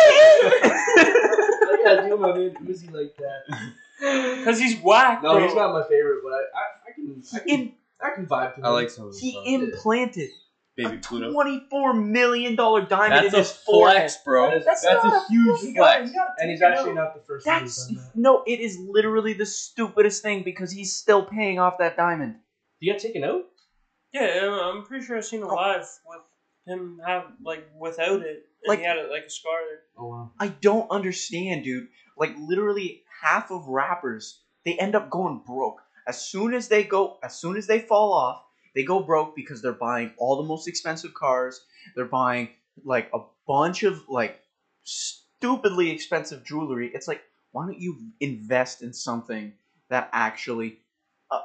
I 0.00 1.80
gotta 1.84 2.08
do 2.08 2.16
my 2.16 2.32
man 2.32 2.54
Uzi 2.64 2.90
like 2.92 3.16
that. 3.16 3.42
Because 4.00 4.60
he's 4.60 4.80
whack, 4.80 5.24
No, 5.24 5.32
bro. 5.34 5.42
he's 5.44 5.56
not 5.56 5.72
my 5.72 5.82
favorite, 5.88 6.20
but 6.22 6.30
I, 6.32 6.36
I, 6.36 6.64
I 6.88 6.92
can 6.94 7.22
I 7.34 7.38
can 7.40 7.48
In, 7.48 7.72
I 8.00 8.10
can 8.14 8.26
vibe 8.26 8.54
to 8.54 8.60
him. 8.60 8.66
I 8.66 8.68
like 8.70 8.90
some 8.90 9.06
of 9.06 9.10
his 9.12 9.20
he 9.20 9.32
songs. 9.32 9.48
implanted 9.48 10.30
baby 10.84 10.98
Pluto. 10.98 11.32
Twenty-four 11.32 11.92
million 11.94 12.54
dollar 12.56 12.82
diamond 12.82 13.24
That's 13.24 13.28
in 13.28 13.34
a 13.34 13.38
his 13.38 13.50
forehead. 13.52 13.96
flex, 13.98 14.16
bro. 14.24 14.50
That 14.50 14.56
is- 14.58 14.64
That's, 14.64 14.82
that's 14.82 15.04
a 15.04 15.06
not 15.08 15.24
a 15.24 15.32
huge 15.32 15.62
You 15.62 15.74
gotta- 15.74 16.08
flex. 16.08 16.16
And 16.38 16.50
he's 16.50 16.62
actually 16.62 16.94
not 16.94 17.14
the 17.14 17.20
first 17.20 17.46
one 17.46 17.58
That's 17.60 17.86
done 17.86 17.96
that. 17.96 18.16
no, 18.16 18.42
it 18.46 18.60
is 18.60 18.78
literally 18.78 19.32
the 19.34 19.46
stupidest 19.46 20.22
thing 20.22 20.42
because 20.42 20.70
he's 20.72 20.94
still 20.94 21.24
paying 21.26 21.58
off 21.58 21.78
that 21.78 21.96
diamond. 21.96 22.34
Do 22.80 22.86
you 22.86 22.92
got 22.92 23.00
taken 23.02 23.24
out? 23.24 23.42
Yeah, 24.12 24.22
I'm- 24.42 24.52
I'm 24.78 24.84
pretty 24.84 25.04
sure 25.04 25.16
I've 25.18 25.24
seen 25.26 25.42
a 25.42 25.48
oh. 25.48 25.54
live 25.54 25.86
with 26.06 26.20
him 26.66 27.00
have 27.06 27.24
like 27.44 27.66
without 27.78 28.22
it, 28.22 28.44
and 28.62 28.68
Like- 28.68 28.78
he 28.78 28.84
had 28.84 28.96
it 28.98 29.10
like 29.10 29.24
a 29.24 29.30
scar 29.30 29.58
there. 29.68 29.80
Oh 29.98 30.08
wow. 30.08 30.32
I 30.38 30.48
don't 30.48 30.90
understand, 30.90 31.64
dude. 31.64 31.88
Like 32.16 32.34
literally 32.38 33.02
half 33.22 33.50
of 33.50 33.66
rappers, 33.68 34.42
they 34.64 34.74
end 34.78 34.94
up 34.94 35.10
going 35.10 35.42
broke. 35.46 35.80
As 36.06 36.24
soon 36.26 36.54
as 36.54 36.68
they 36.68 36.84
go 36.84 37.18
as 37.22 37.38
soon 37.38 37.56
as 37.56 37.66
they 37.66 37.80
fall 37.80 38.12
off, 38.12 38.42
they 38.78 38.84
go 38.84 39.00
broke 39.00 39.34
because 39.34 39.60
they're 39.60 39.72
buying 39.72 40.12
all 40.18 40.36
the 40.36 40.44
most 40.44 40.68
expensive 40.68 41.12
cars. 41.12 41.62
They're 41.96 42.04
buying 42.04 42.50
like 42.84 43.10
a 43.12 43.18
bunch 43.44 43.82
of 43.82 44.08
like 44.08 44.40
stupidly 44.84 45.90
expensive 45.90 46.44
jewelry. 46.44 46.92
It's 46.94 47.08
like 47.08 47.22
why 47.50 47.66
don't 47.66 47.80
you 47.80 47.98
invest 48.20 48.82
in 48.82 48.92
something 48.92 49.52
that 49.90 50.08
actually 50.12 50.78
uh, 51.28 51.40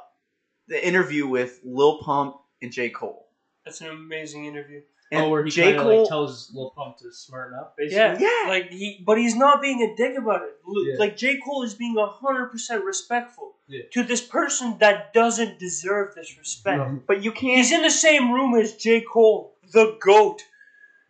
the 0.68 0.86
interview 0.86 1.26
with 1.26 1.58
Lil 1.64 1.98
Pump 1.98 2.36
and 2.62 2.70
J. 2.70 2.90
Cole. 2.90 3.26
That's 3.64 3.80
an 3.80 3.88
amazing 3.88 4.44
interview. 4.44 4.82
Oh, 5.12 5.16
and 5.16 5.26
oh, 5.26 5.28
where 5.30 5.44
he 5.44 5.50
J. 5.50 5.62
kind 5.64 5.76
of 5.76 5.82
Cole 5.82 5.98
like 6.00 6.08
tells 6.08 6.50
Lil 6.54 6.70
Pump 6.70 6.96
to 6.98 7.12
smarten 7.12 7.58
up, 7.58 7.76
basically. 7.76 7.96
Yeah, 7.98 8.18
Yeah. 8.44 8.48
Like 8.48 8.70
he, 8.70 9.02
but 9.06 9.18
he's 9.18 9.36
not 9.36 9.60
being 9.62 9.82
a 9.82 9.94
dick 9.96 10.16
about 10.18 10.42
it. 10.42 10.56
Yeah. 10.66 10.94
Like 10.98 11.16
J 11.16 11.38
Cole 11.44 11.62
is 11.62 11.74
being 11.74 11.94
hundred 11.98 12.46
percent 12.50 12.84
respectful 12.84 13.54
Yeah. 13.68 13.82
to 13.92 14.02
this 14.02 14.22
person 14.22 14.78
that 14.78 15.12
doesn't 15.12 15.58
deserve 15.58 16.14
this 16.14 16.36
respect. 16.38 16.78
No. 16.78 17.02
but 17.06 17.22
you 17.22 17.32
can't 17.32 17.58
He's 17.58 17.70
in 17.70 17.82
the 17.82 17.90
same 17.90 18.32
room 18.32 18.54
as 18.54 18.74
J 18.76 19.02
Cole, 19.02 19.54
the 19.72 19.96
goat, 20.00 20.42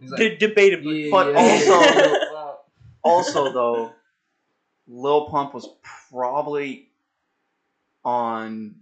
He's 0.01 0.11
like, 0.11 0.39
de- 0.39 0.49
debatably. 0.49 1.05
yeah, 1.05 1.11
But 1.11 1.33
yeah, 1.33 1.41
also- 1.41 1.81
yeah, 1.81 2.15
yeah. 2.33 2.53
also 3.05 3.53
though, 3.53 3.93
Lil 4.89 5.29
Pump 5.31 5.55
was 5.55 5.69
probably 6.11 6.89
on 8.05 8.75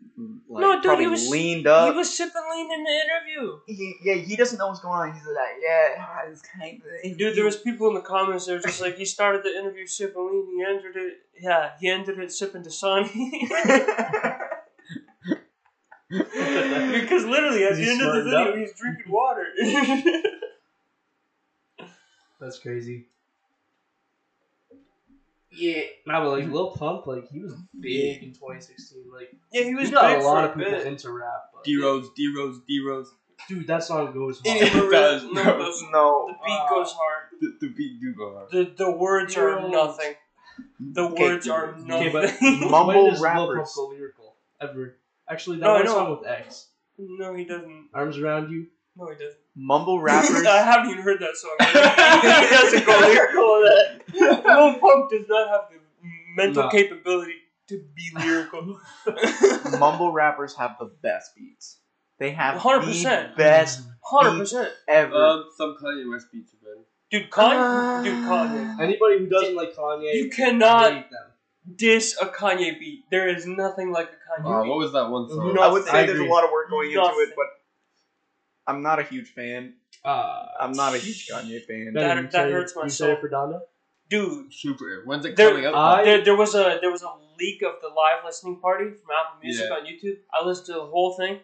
like 0.49 0.61
No, 0.63 0.73
dude, 0.75 0.83
probably 0.85 1.05
he 1.05 1.11
was- 1.11 1.29
leaned 1.31 1.67
up. 1.67 1.91
he 1.93 1.97
was 1.97 2.15
sipping 2.17 2.43
lean 2.53 2.71
in 2.73 2.85
the 2.85 2.91
interview. 2.91 3.59
He- 3.67 3.97
yeah, 4.03 4.15
he 4.15 4.37
doesn't 4.37 4.59
know 4.59 4.69
what's 4.69 4.81
going 4.81 4.95
on. 5.11 5.13
He's 5.15 5.25
like, 5.27 5.57
yeah, 5.63 6.29
it's 6.31 6.43
kind 6.43 6.81
of. 7.05 7.17
Dude, 7.19 7.35
there 7.37 7.45
was 7.45 7.57
people 7.57 7.89
in 7.89 7.95
the 7.95 8.01
comments. 8.03 8.47
They 8.47 8.53
were 8.55 8.61
just 8.61 8.81
like, 8.81 8.97
he 8.97 9.05
started 9.05 9.43
the 9.43 9.51
interview 9.59 9.87
sipping 9.87 10.27
lean. 10.31 10.47
He 10.57 10.63
ended 10.65 10.97
it. 10.97 11.15
Yeah, 11.41 11.71
he 11.81 11.89
ended 11.89 12.19
it 12.19 12.31
sipping 12.33 12.63
Dasani. 12.63 13.09
because 16.11 17.25
literally, 17.25 17.65
at 17.65 17.77
He 17.79 17.85
the 17.85 17.91
end 17.91 18.03
of 18.03 18.15
the 18.15 18.23
video, 18.25 18.39
up. 18.53 18.57
he's 18.57 18.73
drinking 18.79 19.11
water. 19.11 19.47
That's 22.41 22.59
crazy. 22.59 23.07
Yeah. 25.55 25.83
Nah, 26.07 26.25
but 26.25 26.31
like 26.31 26.49
Lil 26.51 26.71
Pump, 26.73 27.07
like 27.07 27.29
he 27.29 27.41
was 27.41 27.55
big 27.79 28.23
in 28.23 28.33
2016. 28.33 29.05
Like 29.13 29.31
yeah, 29.53 29.65
he 29.65 29.75
was 29.75 29.89
he 29.89 29.95
got 29.95 30.15
big 30.17 30.23
a 30.23 30.27
lot 30.27 30.45
for 30.45 30.51
of 30.53 30.57
people 30.67 30.73
bit. 30.79 30.87
into 30.87 31.11
rap. 31.13 31.29
but- 31.55 31.65
D 31.65 31.77
Rose, 31.81 32.09
D 32.17 32.33
Rose, 32.37 32.61
D 32.67 32.81
Rose. 32.87 33.13
Dude, 33.49 33.67
that 33.67 33.83
song 33.83 34.13
goes 34.13 34.41
It 34.45 34.69
hard. 34.73 34.91
does, 34.93 35.25
no, 35.25 35.33
no. 35.33 35.41
it 35.41 35.59
doesn't. 35.59 35.91
No. 35.93 36.27
The 36.29 36.35
beat 36.47 36.53
Uh, 36.61 36.69
goes 36.71 36.93
hard. 36.93 37.23
The, 37.41 37.57
the 37.61 37.69
beat 37.75 38.01
do 38.01 38.15
go 38.15 38.33
hard. 38.35 38.51
The 38.53 38.73
the 38.85 38.91
words 38.93 39.37
are 39.37 39.59
Yo. 39.61 39.69
nothing. 39.69 40.15
The 40.79 41.03
Okay, 41.03 41.23
words 41.23 41.49
are 41.49 41.71
okay, 41.75 41.83
nothing. 41.85 42.09
Okay, 42.09 42.13
but 42.13 42.71
Mumble 42.71 42.87
when 42.87 43.11
does 43.11 43.21
Lil 43.21 43.31
Pump 43.33 43.51
rappers. 43.51 43.73
go 43.75 43.89
lyrical 43.89 44.37
ever? 44.61 44.97
Actually, 45.29 45.57
that 45.59 45.65
No, 45.67 45.71
I 45.73 45.75
one 45.77 45.85
know. 45.87 45.93
song 45.93 46.11
with 46.19 46.27
X, 46.29 46.69
no, 46.99 47.35
he 47.35 47.45
doesn't. 47.45 47.89
"Arms 47.95 48.19
Around 48.19 48.51
You." 48.53 48.67
No, 48.97 49.07
he 49.09 49.15
doesn't. 49.15 49.39
Mumble 49.57 50.01
rappers. 50.03 50.45
I 50.47 50.59
haven't 50.63 50.91
even 50.91 51.03
heard 51.03 51.21
that 51.21 51.37
song. 51.37 51.57
he 51.61 52.55
doesn't 52.57 52.87
go 52.87 52.99
lyrical 53.01 53.43
on 53.45 53.65
that. 53.65 54.45
Lil 54.47 54.75
Pump 54.79 55.11
does 55.11 55.27
not 55.29 55.49
have 55.49 55.61
the 55.71 55.79
mental 56.37 56.65
No. 56.65 56.69
capability 56.69 57.35
to 57.69 57.83
be 57.95 58.11
lyrical. 58.15 58.79
mumble 59.79 60.13
rappers 60.13 60.55
have 60.57 60.77
the 60.79 60.91
best 61.03 61.35
beats. 61.37 61.79
They 62.19 62.33
have 62.33 62.61
100%. 62.61 63.31
the 63.31 63.37
best 63.37 63.83
Hundred 64.05 64.39
percent, 64.41 64.69
ever. 64.89 65.15
Um, 65.15 65.45
some 65.57 65.77
Kanye 65.83 66.09
West 66.11 66.27
beats 66.33 66.53
are 66.53 66.57
better. 66.59 66.85
dude. 67.11 67.31
Kanye, 67.31 67.57
Uh, 67.57 68.03
dude, 68.03 68.15
Kanye. 68.25 68.81
Anybody 68.81 69.19
who 69.21 69.27
doesn't 69.29 69.55
like 69.55 69.75
Kanye, 69.75 70.13
You 70.15 70.29
cannot 70.31 70.93
hate 70.93 71.07
diss 71.77 72.17
a 72.21 72.27
Kanye 72.27 72.79
beat. 72.79 73.05
There 73.11 73.29
is 73.29 73.47
nothing 73.47 73.91
like 73.93 74.09
a 74.11 74.41
Kanye 74.43 74.45
Uh, 74.61 74.63
beat. 74.63 74.69
what 74.69 74.79
was 74.79 74.93
that 74.93 75.09
one 75.09 75.29
song? 75.29 75.55
No. 75.55 75.63
I 75.63 75.69
would 75.69 75.85
say 75.85 76.05
there's 76.07 76.19
a 76.21 76.25
lot 76.25 76.45
of 76.45 76.51
work 76.51 76.69
going 76.71 76.91
into 76.91 77.01
it, 77.01 77.31
but 77.37 77.47
I'm 78.67 78.83
not 78.83 78.99
a 78.99 79.03
huge 79.03 79.29
fan. 79.29 79.75
Uh, 80.05 80.47
I'm 80.61 80.73
not 80.73 80.95
a 80.95 80.99
huge 80.99 81.29
Kanye 81.29 81.65
fan. 81.65 81.93
Better, 81.95 82.07
That- 82.09 82.17
you 82.17 82.23
that 82.23 82.33
said 82.33 82.49
it- 82.49 82.53
hurts 82.53 82.77
my 82.77 82.83
You 82.85 82.89
said 82.91 83.11
it 83.11 83.13
soul. 83.15 83.21
for 83.21 83.29
Donda. 83.29 83.61
Dude, 84.09 84.53
Super. 84.53 85.03
When's 85.07 85.25
it 85.25 85.37
There- 85.37 85.51
coming 85.51 85.67
out? 85.67 85.75
I- 85.75 86.05
there, 86.05 86.21
there 86.25 86.37
was 86.37 86.55
a 86.55 86.79
there 86.81 86.91
was 86.91 87.03
a 87.03 87.13
leak 87.39 87.63
of 87.63 87.75
the 87.81 87.89
live 87.89 88.25
listening 88.25 88.61
party 88.61 88.85
from 88.91 89.11
Apple 89.19 89.41
Music 89.43 89.67
Yeah. 89.69 89.77
on 89.77 89.87
YouTube. 89.87 90.19
I 90.33 90.45
listened 90.45 90.67
to 90.67 90.73
the 90.75 90.87
whole 90.87 91.15
thing. 91.17 91.41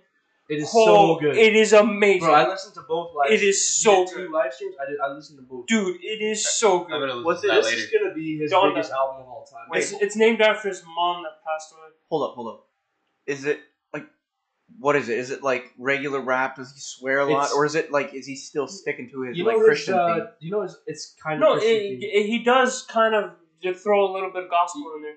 It 0.51 0.59
is 0.61 0.70
Oh, 0.74 0.86
so 0.86 1.20
good, 1.20 1.36
It 1.36 1.55
is 1.57 1.73
amazing. 1.74 2.20
bro. 2.20 2.32
I 2.35 2.49
listened 2.49 2.74
to 2.74 2.82
both 2.82 3.15
live. 3.15 3.31
It 3.31 3.43
is 3.43 3.69
so 3.82 4.01
You 4.01 4.07
two 4.09 4.15
good. 4.16 4.31
live 4.31 4.53
streams. 4.55 4.77
I 4.81 4.86
did. 4.90 4.99
I 4.99 5.09
listened 5.12 5.39
to 5.39 5.43
both. 5.43 5.66
Dude, 5.66 6.03
it 6.03 6.23
is 6.23 6.47
so 6.59 6.81
good. 6.85 6.95
I'm 6.95 7.01
good. 7.01 7.09
gonna 7.11 7.20
listen 7.20 7.49
to 7.51 7.55
it- 7.55 7.55
that 7.57 7.62
this 7.65 7.73
later. 7.73 7.85
is 7.97 8.03
gonna 8.03 8.15
be 8.15 8.39
his 8.39 8.53
Donda. 8.53 8.74
biggest 8.74 8.93
album 8.93 9.23
of 9.23 9.28
all 9.28 9.45
time. 9.51 9.69
Wait. 9.70 9.82
It's, 9.82 9.93
it's 9.93 10.16
named 10.16 10.40
after 10.40 10.69
his 10.69 10.82
mom 10.86 11.23
that 11.24 11.43
passed 11.45 11.73
away. 11.73 11.90
Hold 12.09 12.31
up, 12.31 12.35
hold 12.35 12.49
up. 12.49 12.66
Is 13.27 13.45
it 13.45 13.59
like 13.59 13.65
what 14.78 14.96
is 14.96 15.09
it? 15.09 15.18
Is 15.18 15.30
it 15.30 15.42
like 15.42 15.72
regular 15.78 16.20
rap? 16.20 16.56
Does 16.56 16.72
he 16.72 16.80
swear 16.80 17.20
a 17.20 17.24
lot, 17.24 17.30
It's- 17.44 17.52
or 17.52 17.64
is 17.66 17.74
it 17.74 17.90
like 17.90 18.14
is 18.14 18.26
he 18.26 18.36
still 18.36 18.66
sticking 18.68 19.10
to 19.10 19.22
his 19.22 19.36
you 19.36 19.44
like 19.44 19.55
know 19.56 19.60
his, 19.60 19.66
Christian 19.68 19.94
uh, 19.94 20.14
thing? 20.14 20.26
You 20.40 20.50
know 20.52 20.62
his, 20.62 20.76
it's 20.86 21.14
kind 21.22 21.42
of. 21.42 21.48
No, 21.48 21.52
Christian 21.55 21.74
it, 21.74 22.05
it- 22.05 22.26
he 22.26 22.44
does 22.44 22.82
kind 22.84 23.14
of 23.14 23.32
just 23.62 23.82
throw 23.82 24.10
a 24.10 24.12
little 24.12 24.30
bit 24.32 24.44
of 24.44 24.50
gospel 24.50 24.92
in 24.96 25.02
there, 25.02 25.16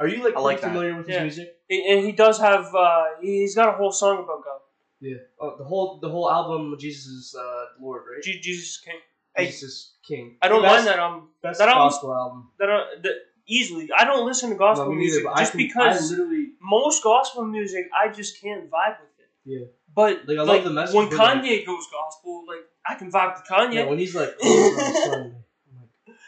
Are 0.00 0.06
you 0.06 0.22
like, 0.22 0.36
I 0.36 0.40
like 0.40 0.60
pretty 0.60 0.60
that. 0.60 0.68
familiar 0.78 0.96
with 0.96 1.06
his 1.08 1.16
Yeah. 1.16 1.22
music? 1.22 1.56
And- 1.68 1.82
and 1.98 2.06
he 2.06 2.12
does 2.12 2.38
have 2.38 2.72
uh, 2.74 3.04
he's 3.20 3.54
got 3.54 3.68
a 3.68 3.72
whole 3.72 3.90
song 3.92 4.18
about 4.24 4.44
God. 4.44 4.60
Yeah. 5.00 5.16
Oh, 5.40 5.56
the 5.58 5.64
whole 5.64 5.98
the 6.00 6.08
whole 6.08 6.30
album, 6.30 6.76
Jesus 6.78 7.06
is 7.06 7.34
uh, 7.38 7.64
Lord, 7.80 8.02
right? 8.12 8.22
Je- 8.22 8.40
Jesus 8.40 8.78
King. 8.78 9.00
Hey. 9.34 9.46
Jesus 9.46 9.62
is 9.62 9.92
King. 10.06 10.36
I 10.42 10.46
don't 10.48 10.62
Best- 10.62 10.74
mind 10.74 10.86
that 10.86 10.98
um 11.00 11.30
Best 11.42 11.58
that 11.58 11.68
album- 11.68 11.88
gospel 11.90 12.14
album. 12.14 12.50
that 12.60 12.70
uh, 12.70 12.84
that 13.02 13.14
easily. 13.46 13.90
I 13.96 14.04
don't 14.04 14.26
listen 14.26 14.50
to 14.50 14.56
gospel 14.56 14.86
No, 14.86 14.92
music 14.92 15.24
but 15.24 15.34
I 15.36 15.40
just 15.40 15.52
can- 15.52 15.58
because 15.58 16.10
literally 16.10 16.48
most 16.60 17.02
gospel 17.02 17.44
music 17.44 17.86
I 17.96 18.08
just 18.12 18.40
can't 18.40 18.70
vibe 18.70 19.00
with 19.00 19.10
it. 19.18 19.30
Yeah. 19.44 19.66
But 19.94 20.26
Like, 20.26 20.38
I 20.38 20.40
love 20.40 20.48
like, 20.48 20.64
the 20.64 20.70
message, 20.70 20.94
when 20.94 21.08
but, 21.10 21.18
like- 21.18 21.42
Kanye 21.42 21.66
goes 21.66 21.84
gospel, 21.92 22.44
like 22.46 22.64
I 22.86 22.94
can 22.94 23.10
vibe 23.12 23.34
with 23.34 23.44
Kanye. 23.50 23.74
yeah. 23.74 23.84
when 23.86 23.98
he's 23.98 24.14
like, 24.14 24.34
oh, 24.42 24.74
no, 24.76 24.92
Sunday. 24.92 25.36
I'm 25.66 25.80
like, 25.80 25.86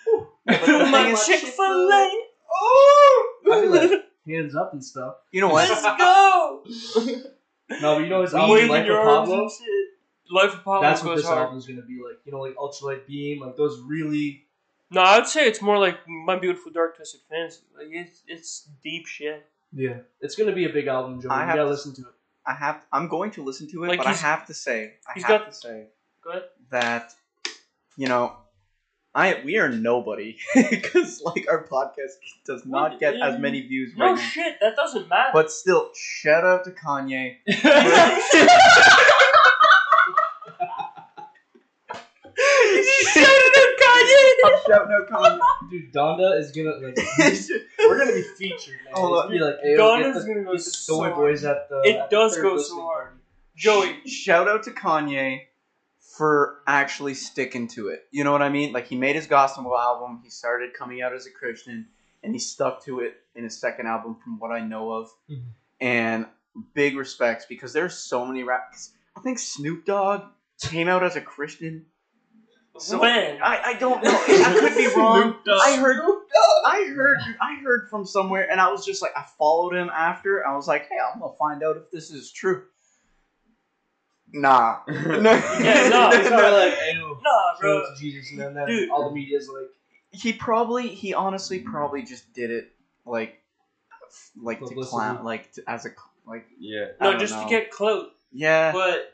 oh, 0.09 0.29
the 0.47 0.85
To 0.85 0.91
my 0.91 1.15
Chick 1.27 1.41
Fil 1.41 1.65
A. 1.65 2.11
Oh, 2.57 3.35
I 3.51 3.61
feel 3.61 3.71
like 3.71 4.05
hands 4.29 4.55
up 4.55 4.73
and 4.73 4.85
stuff. 4.85 5.15
You 5.33 5.41
know 5.41 5.49
what? 5.49 5.69
let's 5.69 5.83
go. 5.83 6.65
No, 7.81 7.95
but 7.97 8.03
you 8.05 8.09
know 8.11 8.21
his 8.23 8.33
We- 8.35 8.39
album, 8.41 8.55
Waving 8.55 8.71
Life 8.71 8.87
your 8.87 9.01
of 9.01 9.07
Pablo. 9.07 9.51
Life 10.31 10.53
of 10.55 10.65
Pablo 10.65 10.81
That's 10.83 11.03
what 11.03 11.17
this 11.17 11.25
hard. 11.27 11.39
album's 11.39 11.67
gonna 11.67 11.81
be 11.83 11.95
like. 12.07 12.19
You 12.27 12.33
know, 12.33 12.41
like 12.41 12.55
Ultralight 12.57 13.07
Beam, 13.07 13.41
like 13.41 13.57
those 13.57 13.81
really. 13.87 14.45
No, 14.91 15.01
I 15.01 15.19
would 15.19 15.27
say 15.27 15.47
it's 15.47 15.63
more 15.63 15.79
like 15.79 15.99
my 16.07 16.37
beautiful 16.39 16.71
dark 16.73 16.97
twisted 16.97 17.21
fantasy. 17.29 17.63
Like 17.77 17.89
it's 17.91 18.23
it's 18.27 18.69
deep 18.83 19.07
shit. 19.07 19.47
Yeah, 19.73 19.99
it's 20.21 20.37
gonna 20.37 20.53
be 20.53 20.67
a 20.67 20.73
big 20.73 20.87
album, 20.87 21.21
Joe. 21.21 21.29
I 21.31 21.41
You 21.41 21.47
have 21.47 21.57
gotta 21.57 21.65
to- 21.65 21.71
listen 21.71 21.95
to 21.97 22.03
it. 22.03 22.15
I 22.47 22.55
have. 22.55 22.85
I'm 22.93 23.09
going 23.09 23.31
to 23.33 23.43
listen 23.43 23.69
to 23.71 23.85
it, 23.85 23.89
Like, 23.89 23.99
but 23.99 24.07
I 24.07 24.11
he's- 24.11 24.21
have 24.21 24.47
to 24.47 24.55
say, 24.55 24.95
I 25.09 25.13
he's 25.15 25.25
have 25.25 25.41
got- 25.41 25.51
to 25.51 25.57
say 25.57 25.87
Go 26.23 26.31
ahead. 26.31 26.43
that 26.71 27.13
you 27.97 28.07
know, 28.07 28.37
I 29.15 29.41
we 29.45 29.57
are 29.59 29.71
nobody 29.71 30.37
because 30.71 31.23
like 31.23 31.47
our 31.49 31.67
podcast 31.67 32.13
does 32.45 32.65
not 32.67 32.93
What? 32.93 33.01
get 33.01 33.15
as 33.17 33.41
many 33.41 33.63
views 33.63 33.95
No 33.97 34.07
right 34.07 34.15
now. 34.17 34.21
shit, 34.21 34.61
that 34.61 34.77
doesn't 34.77 35.09
matter. 35.09 35.31
But 35.33 35.51
still, 35.51 35.91
shout 35.95 36.45
out 36.45 36.65
to 36.65 36.71
Kanye. 36.71 37.37
Shout 43.15 43.27
out 43.27 43.53
Kanye. 44.69 44.81
I'm 44.81 44.89
shouting 44.89 45.15
Kanye. 45.15 45.71
Dude, 45.71 45.93
Donda 45.93 46.39
is 46.39 46.51
gonna 46.53 46.71
like. 46.77 46.97
we're 47.89 47.99
gonna 47.99 48.13
be 48.13 48.23
featured, 48.37 48.75
man. 48.85 48.95
Hold 48.95 49.13
it's 49.13 49.23
on. 49.23 49.29
gonna 49.29 49.31
be 49.31 49.39
like, 49.41 49.55
hey, 49.63 49.77
Donda's 49.77 50.25
the, 50.25 50.35
gonna 50.35 50.45
go 50.45 50.57
so 50.57 50.71
Soy 50.71 51.05
hard. 51.11 51.15
Boys 51.17 51.45
at 51.45 51.69
the. 51.69 51.83
It 51.85 51.97
at 51.97 52.11
does 52.11 52.35
third 52.37 52.43
go 52.43 52.59
so 52.59 52.81
hard. 52.83 53.05
party. 53.07 53.19
Joey, 53.57 54.09
shout 54.09 54.49
out 54.49 54.65
to 54.65 54.71
Kanye 54.73 55.43
for 56.17 56.61
actually 56.67 57.15
sticking 57.15 57.69
to 57.69 57.89
it. 57.89 58.05
You 58.11 58.25
know 58.25 58.33
what 58.33 58.43
I 58.43 58.49
mean? 58.49 58.73
Like 58.73 58.87
he 58.87 58.97
made 58.97 59.17
his 59.17 59.27
gospel 59.27 59.77
album, 59.77 60.21
he 60.23 60.31
started 60.31 60.75
coming 60.75 61.03
out 61.03 61.13
as 61.15 61.27
a 61.27 61.31
Christian, 61.31 61.87
and 62.23 62.33
he 62.33 62.39
stuck 62.39 62.85
to 62.85 63.01
it 63.01 63.15
in 63.35 63.45
his 63.45 63.59
second 63.61 63.87
album, 63.87 64.17
from 64.23 64.39
what 64.39 64.51
I 64.51 64.61
know 64.61 64.91
of. 64.93 65.09
Mhm. 65.31 65.43
And 65.81 66.27
big 66.75 66.97
respects 66.97 67.47
because 67.49 67.73
there's 67.73 67.95
so 67.95 68.25
many 68.25 68.45
rap. 68.45 68.73
I 69.17 69.21
think 69.21 69.39
Snoop 69.41 69.85
Dogg 69.85 70.23
came 70.63 70.89
out 70.89 71.03
as 71.03 71.17
a 71.17 71.21
Christian. 71.21 71.87
So 72.79 72.99
when? 73.01 73.41
I, 73.43 73.61
I 73.67 73.75
don't 73.75 74.03
know. 74.05 74.11
I 74.11 74.57
could 74.59 74.77
be 74.77 74.87
wrong. 74.97 75.37
I 75.49 75.77
heard 75.77 76.01
I 76.67 76.93
heard 76.95 77.19
I 77.41 77.55
heard 77.63 77.89
from 77.89 78.05
somewhere 78.05 78.51
and 78.51 78.61
I 78.61 78.71
was 78.71 78.85
just 78.85 79.01
like 79.03 79.13
I 79.17 79.25
followed 79.39 79.75
him 79.75 79.91
after. 79.91 80.47
I 80.47 80.57
was 80.57 80.67
like, 80.67 80.89
hey, 80.89 80.97
I'm 81.13 81.21
gonna 81.21 81.33
find 81.39 81.63
out 81.63 81.77
if 81.77 81.91
this 81.91 82.11
is 82.11 82.33
true. 82.33 82.63
Nah. 84.33 84.79
Yeah, 84.89 85.89
no, 85.89 86.11
It's 86.13 86.29
probably 86.29 86.51
like, 86.51 86.75
hey, 86.75 86.93
yo, 86.97 87.09
Nah, 87.23 87.61
bro. 87.61 87.81
to 87.83 87.87
Jesus, 88.01 88.31
and 88.33 88.41
then 88.41 88.55
that, 88.55 88.67
Dude. 88.67 88.91
all 88.91 89.09
the 89.09 89.15
media's 89.15 89.49
like, 89.49 89.69
he 90.11 90.33
probably 90.33 90.89
he 90.89 91.15
honestly 91.15 91.61
probably 91.61 92.03
just 92.03 92.33
did 92.33 92.51
it 92.51 92.73
like 93.07 93.41
f- 94.11 94.31
like 94.41 94.59
to 94.59 94.67
Publicity. 94.67 94.91
clown 94.91 95.25
like 95.25 95.53
to, 95.53 95.63
as 95.69 95.87
a 95.87 95.91
like 96.27 96.47
Yeah. 96.59 96.87
No, 97.01 97.17
just 97.19 97.35
know. 97.35 97.45
to 97.45 97.49
get 97.49 97.71
clout. 97.71 98.07
yeah 98.33 98.73
But 98.73 99.13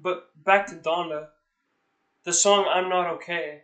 but 0.00 0.28
back 0.44 0.66
to 0.68 0.74
Donda, 0.76 1.28
the 2.26 2.32
song 2.34 2.66
"I'm 2.68 2.90
Not 2.90 3.06
Okay," 3.14 3.62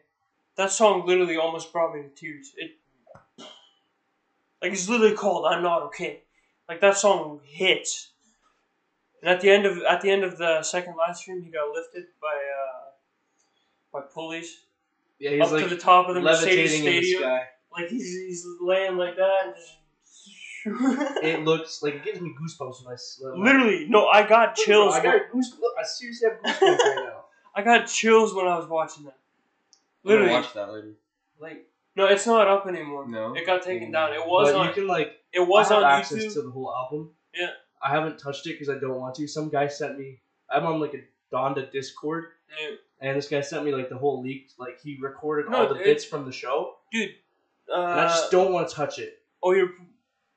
that 0.56 0.70
song 0.72 1.04
literally 1.06 1.36
almost 1.36 1.72
brought 1.72 1.94
me 1.94 2.02
to 2.02 2.08
tears. 2.08 2.52
It 2.56 2.70
like 4.62 4.72
it's 4.72 4.88
literally 4.88 5.14
called 5.14 5.44
"I'm 5.46 5.62
Not 5.62 5.82
Okay." 5.82 6.22
Like 6.68 6.80
that 6.80 6.96
song 6.96 7.40
hits. 7.44 8.08
And 9.20 9.30
at 9.30 9.40
the 9.40 9.50
end 9.50 9.66
of 9.66 9.78
at 9.82 10.00
the 10.00 10.10
end 10.10 10.24
of 10.24 10.38
the 10.38 10.62
second 10.62 10.94
live 10.96 11.16
stream, 11.16 11.42
he 11.42 11.50
got 11.50 11.68
lifted 11.74 12.04
by 12.20 12.28
uh, 12.62 12.90
by 13.92 14.06
pulleys 14.12 14.56
yeah, 15.18 15.30
he's 15.30 15.42
up 15.42 15.52
like 15.52 15.62
to 15.64 15.68
the 15.68 15.76
top 15.80 16.08
of 16.08 16.14
the 16.14 16.20
Mercedes 16.20 16.72
levitating 16.72 16.86
in 16.86 17.00
the 17.00 17.02
Stadium. 17.02 17.22
sky. 17.22 17.42
Like 17.76 17.88
he's 17.88 18.06
he's 18.26 18.46
laying 18.60 18.96
like 18.96 19.16
that. 19.16 19.54
It 21.22 21.42
looks 21.42 21.82
like 21.82 21.94
it 21.94 22.04
gives 22.04 22.20
me 22.20 22.32
goosebumps 22.40 22.84
when 22.84 22.92
I 22.92 22.94
s- 22.94 23.18
when 23.20 23.32
I- 23.40 23.44
literally, 23.52 23.86
no, 23.88 24.06
I 24.06 24.22
got 24.26 24.54
chills. 24.54 24.94
I 24.94 25.02
got 25.02 25.22
goosebumps. 25.32 25.74
I 25.80 25.82
seriously 25.84 26.28
have 26.28 26.38
goosebumps 26.40 26.78
right 26.78 27.04
now. 27.08 27.21
I 27.54 27.62
got 27.62 27.86
chills 27.86 28.34
when 28.34 28.46
I 28.46 28.56
was 28.56 28.66
watching 28.66 29.04
that. 29.04 29.14
I'm 30.04 30.10
Literally, 30.10 30.32
watch 30.32 30.52
that 30.54 30.72
later. 30.72 30.92
like 31.40 31.66
no, 31.94 32.06
it's 32.06 32.26
not 32.26 32.48
up 32.48 32.66
anymore. 32.66 33.06
No. 33.06 33.34
It 33.34 33.44
got 33.46 33.62
taken 33.62 33.90
down. 33.92 34.12
It 34.14 34.26
was 34.26 34.50
But 34.52 34.58
on. 34.60 34.66
you 34.68 34.72
can 34.72 34.86
like 34.86 35.20
it 35.32 35.40
was 35.46 35.70
I 35.70 35.74
have 35.74 35.82
on 35.84 35.90
access 35.90 36.24
YouTube. 36.24 36.32
to 36.34 36.42
the 36.42 36.50
whole 36.50 36.72
album. 36.74 37.10
Yeah. 37.34 37.50
I 37.84 37.90
haven't 37.90 38.18
touched 38.18 38.46
it 38.46 38.52
because 38.58 38.68
I 38.68 38.78
don't 38.78 38.98
want 38.98 39.14
to. 39.16 39.26
Some 39.26 39.48
guy 39.48 39.66
sent 39.66 39.98
me. 39.98 40.20
I'm 40.50 40.64
on 40.66 40.80
like 40.80 40.94
a 40.94 41.02
Donda 41.34 41.70
Discord, 41.72 42.26
Yeah. 42.60 42.76
and 43.00 43.16
this 43.16 43.28
guy 43.28 43.40
sent 43.40 43.64
me 43.64 43.72
like 43.72 43.88
the 43.88 43.96
whole 43.98 44.22
leak. 44.22 44.50
Like 44.58 44.80
he 44.80 44.98
recorded 45.00 45.50
No, 45.50 45.58
all 45.62 45.68
the 45.68 45.80
it- 45.80 45.84
bits 45.84 46.04
from 46.04 46.24
the 46.24 46.32
show, 46.32 46.76
Dude, 46.92 47.10
uh, 47.70 47.80
and 47.80 48.00
I 48.00 48.04
just 48.08 48.30
don't 48.30 48.52
want 48.52 48.68
to 48.68 48.74
touch 48.74 48.98
it. 48.98 49.20
Oh, 49.42 49.52
you're. 49.52 49.70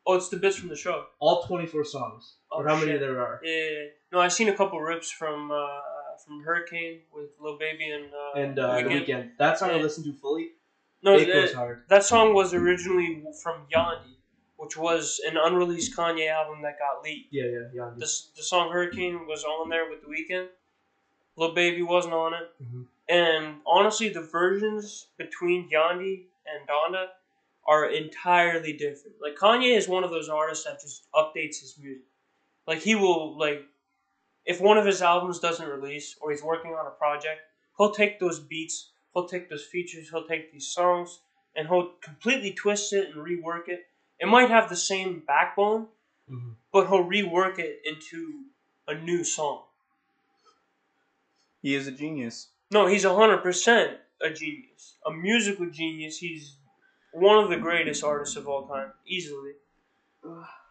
Oh, 0.07 0.13
it's 0.15 0.29
the 0.29 0.37
bits 0.37 0.55
from 0.57 0.69
the 0.69 0.75
show. 0.75 1.05
All 1.19 1.41
24 1.43 1.83
songs, 1.83 2.35
Oh, 2.51 2.59
or 2.59 2.67
how 2.67 2.75
many 2.75 2.91
shit. 2.91 2.99
there 2.99 3.19
are. 3.21 3.41
Yeah. 3.43 3.87
No, 4.11 4.19
I've 4.19 4.33
seen 4.33 4.49
a 4.49 4.55
couple 4.55 4.79
rips 4.79 5.09
from 5.09 5.51
uh, 5.51 5.79
from 6.23 6.43
Hurricane 6.43 6.99
with 7.13 7.29
Lil 7.39 7.57
Baby 7.57 7.89
and 7.89 8.05
uh, 8.13 8.39
And 8.39 8.59
uh, 8.59 8.75
the 8.77 8.83
Weeknd. 8.83 9.31
That 9.37 9.59
song 9.59 9.71
I 9.71 9.77
listened 9.77 10.05
to 10.05 10.13
fully. 10.13 10.49
No, 11.03 11.13
it 11.13 11.25
that, 11.25 11.33
goes 11.33 11.53
hard. 11.53 11.83
that 11.89 12.03
song 12.03 12.33
was 12.33 12.53
originally 12.53 13.23
from 13.43 13.61
Yandhi, 13.73 14.15
which 14.57 14.75
was 14.75 15.21
an 15.27 15.37
unreleased 15.37 15.95
Kanye 15.95 16.29
album 16.31 16.61
that 16.63 16.77
got 16.79 17.03
leaked. 17.03 17.31
Yeah, 17.31 17.43
yeah, 17.45 17.59
yeah. 17.73 17.91
The, 17.95 18.11
the 18.35 18.43
song 18.43 18.71
Hurricane 18.71 19.27
was 19.27 19.43
on 19.43 19.69
there 19.69 19.89
with 19.89 20.01
The 20.01 20.07
Weeknd. 20.07 20.47
Lil 21.37 21.53
Baby 21.53 21.81
wasn't 21.83 22.13
on 22.13 22.33
it. 22.33 22.49
Mhm. 22.63 22.85
And 23.07 23.57
honestly, 23.67 24.09
the 24.09 24.21
versions 24.21 25.07
between 25.17 25.69
Yandhi 25.69 26.23
and 26.47 26.67
Donda 26.67 27.07
are 27.67 27.89
entirely 27.89 28.73
different. 28.73 29.17
Like 29.21 29.35
Kanye 29.35 29.77
is 29.77 29.87
one 29.87 30.03
of 30.03 30.11
those 30.11 30.29
artists 30.29 30.65
that 30.65 30.79
just 30.81 31.03
updates 31.13 31.59
his 31.61 31.77
music. 31.79 32.03
Like 32.67 32.79
he 32.79 32.95
will 32.95 33.37
like 33.37 33.63
if 34.45 34.61
one 34.61 34.77
of 34.77 34.85
his 34.85 35.01
albums 35.01 35.39
doesn't 35.39 35.67
release 35.67 36.15
or 36.21 36.31
he's 36.31 36.43
working 36.43 36.71
on 36.71 36.85
a 36.87 36.91
project, 36.91 37.41
he'll 37.77 37.91
take 37.91 38.19
those 38.19 38.39
beats, 38.39 38.91
he'll 39.13 39.27
take 39.27 39.49
those 39.49 39.65
features, 39.65 40.09
he'll 40.09 40.27
take 40.27 40.51
these 40.51 40.67
songs 40.67 41.19
and 41.55 41.67
he'll 41.67 41.93
completely 42.01 42.51
twist 42.51 42.93
it 42.93 43.07
and 43.09 43.15
rework 43.25 43.67
it. 43.67 43.87
It 44.19 44.27
might 44.27 44.49
have 44.49 44.69
the 44.69 44.75
same 44.75 45.19
backbone, 45.25 45.87
Mhm. 46.29 46.55
but 46.71 46.87
he'll 46.87 47.03
rework 47.05 47.59
it 47.59 47.81
into 47.85 48.45
a 48.87 48.93
new 48.95 49.23
song. 49.23 49.63
he 51.61 51.73
is 51.73 51.87
a 51.87 51.91
genius 51.91 52.49
No, 52.71 52.85
he's 52.85 53.03
hundred 53.03 53.39
percent 53.39 53.97
a 54.21 54.29
genius, 54.29 54.97
a 55.05 55.11
musical 55.11 55.69
genius. 55.69 56.17
He's 56.17 56.55
one 57.11 57.43
of 57.43 57.49
the 57.49 57.57
greatest 57.57 58.03
artists 58.03 58.35
of 58.35 58.47
all 58.47 58.67
time, 58.67 58.93
easily. 59.05 59.53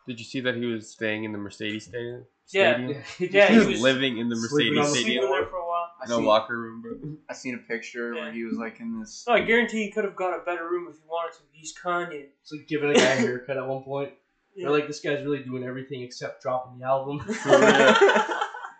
Did 0.06 0.18
you 0.18 0.24
see 0.24 0.40
that 0.40 0.54
he 0.56 0.66
was 0.66 0.88
staying 0.90 1.24
in 1.24 1.32
the 1.32 1.38
Mercedes 1.38 1.84
stadium? 1.84 2.26
Yeah. 2.52 2.74
Stadium? 2.74 2.90
Yeah, 2.90 3.02
he 3.18 3.26
Yeah, 3.28 3.46
He 3.46 3.52
he 3.54 3.58
was, 3.58 3.68
was 3.68 3.80
living 3.80 4.18
in 4.18 4.28
the 4.28 4.36
Mercedes 4.36 4.78
on 4.78 4.86
Stadium. 4.86 5.24
there 5.30 5.46
for 5.46 5.56
a 5.56 5.66
while. 5.66 5.90
I 6.02 6.08
No 6.08 6.16
seen, 6.18 6.24
locker 6.26 6.58
room, 6.58 6.82
bro. 6.82 6.92
I 7.28 7.32
seen 7.32 7.54
a 7.54 7.58
picture 7.58 8.14
Yeah. 8.14 8.22
where 8.24 8.32
he 8.32 8.44
was 8.44 8.56
like 8.58 8.80
in 8.80 9.00
this 9.00 9.24
No, 9.26 9.34
I 9.34 9.40
guarantee 9.40 9.84
he 9.84 9.90
could 9.90 10.04
have 10.04 10.14
got 10.16 10.34
a 10.38 10.44
better 10.44 10.68
room 10.68 10.86
if 10.90 10.96
he 10.96 11.02
wanted 11.06 11.34
to. 11.36 11.42
He's 11.52 11.72
Kanye. 11.74 12.26
It's 12.42 12.52
like 12.52 12.66
giving 12.68 12.90
a 12.90 12.94
guy 12.94 13.00
a 13.00 13.16
haircut 13.16 13.56
at 13.56 13.66
one 13.66 13.82
point. 13.82 14.12
Yeah. 14.56 14.68
They're 14.68 14.78
like, 14.78 14.86
this 14.86 15.00
guy's 15.00 15.24
really 15.24 15.42
doing 15.42 15.64
everything 15.64 16.02
except 16.02 16.40
dropping 16.40 16.78
the 16.78 16.84
album. 16.86 17.18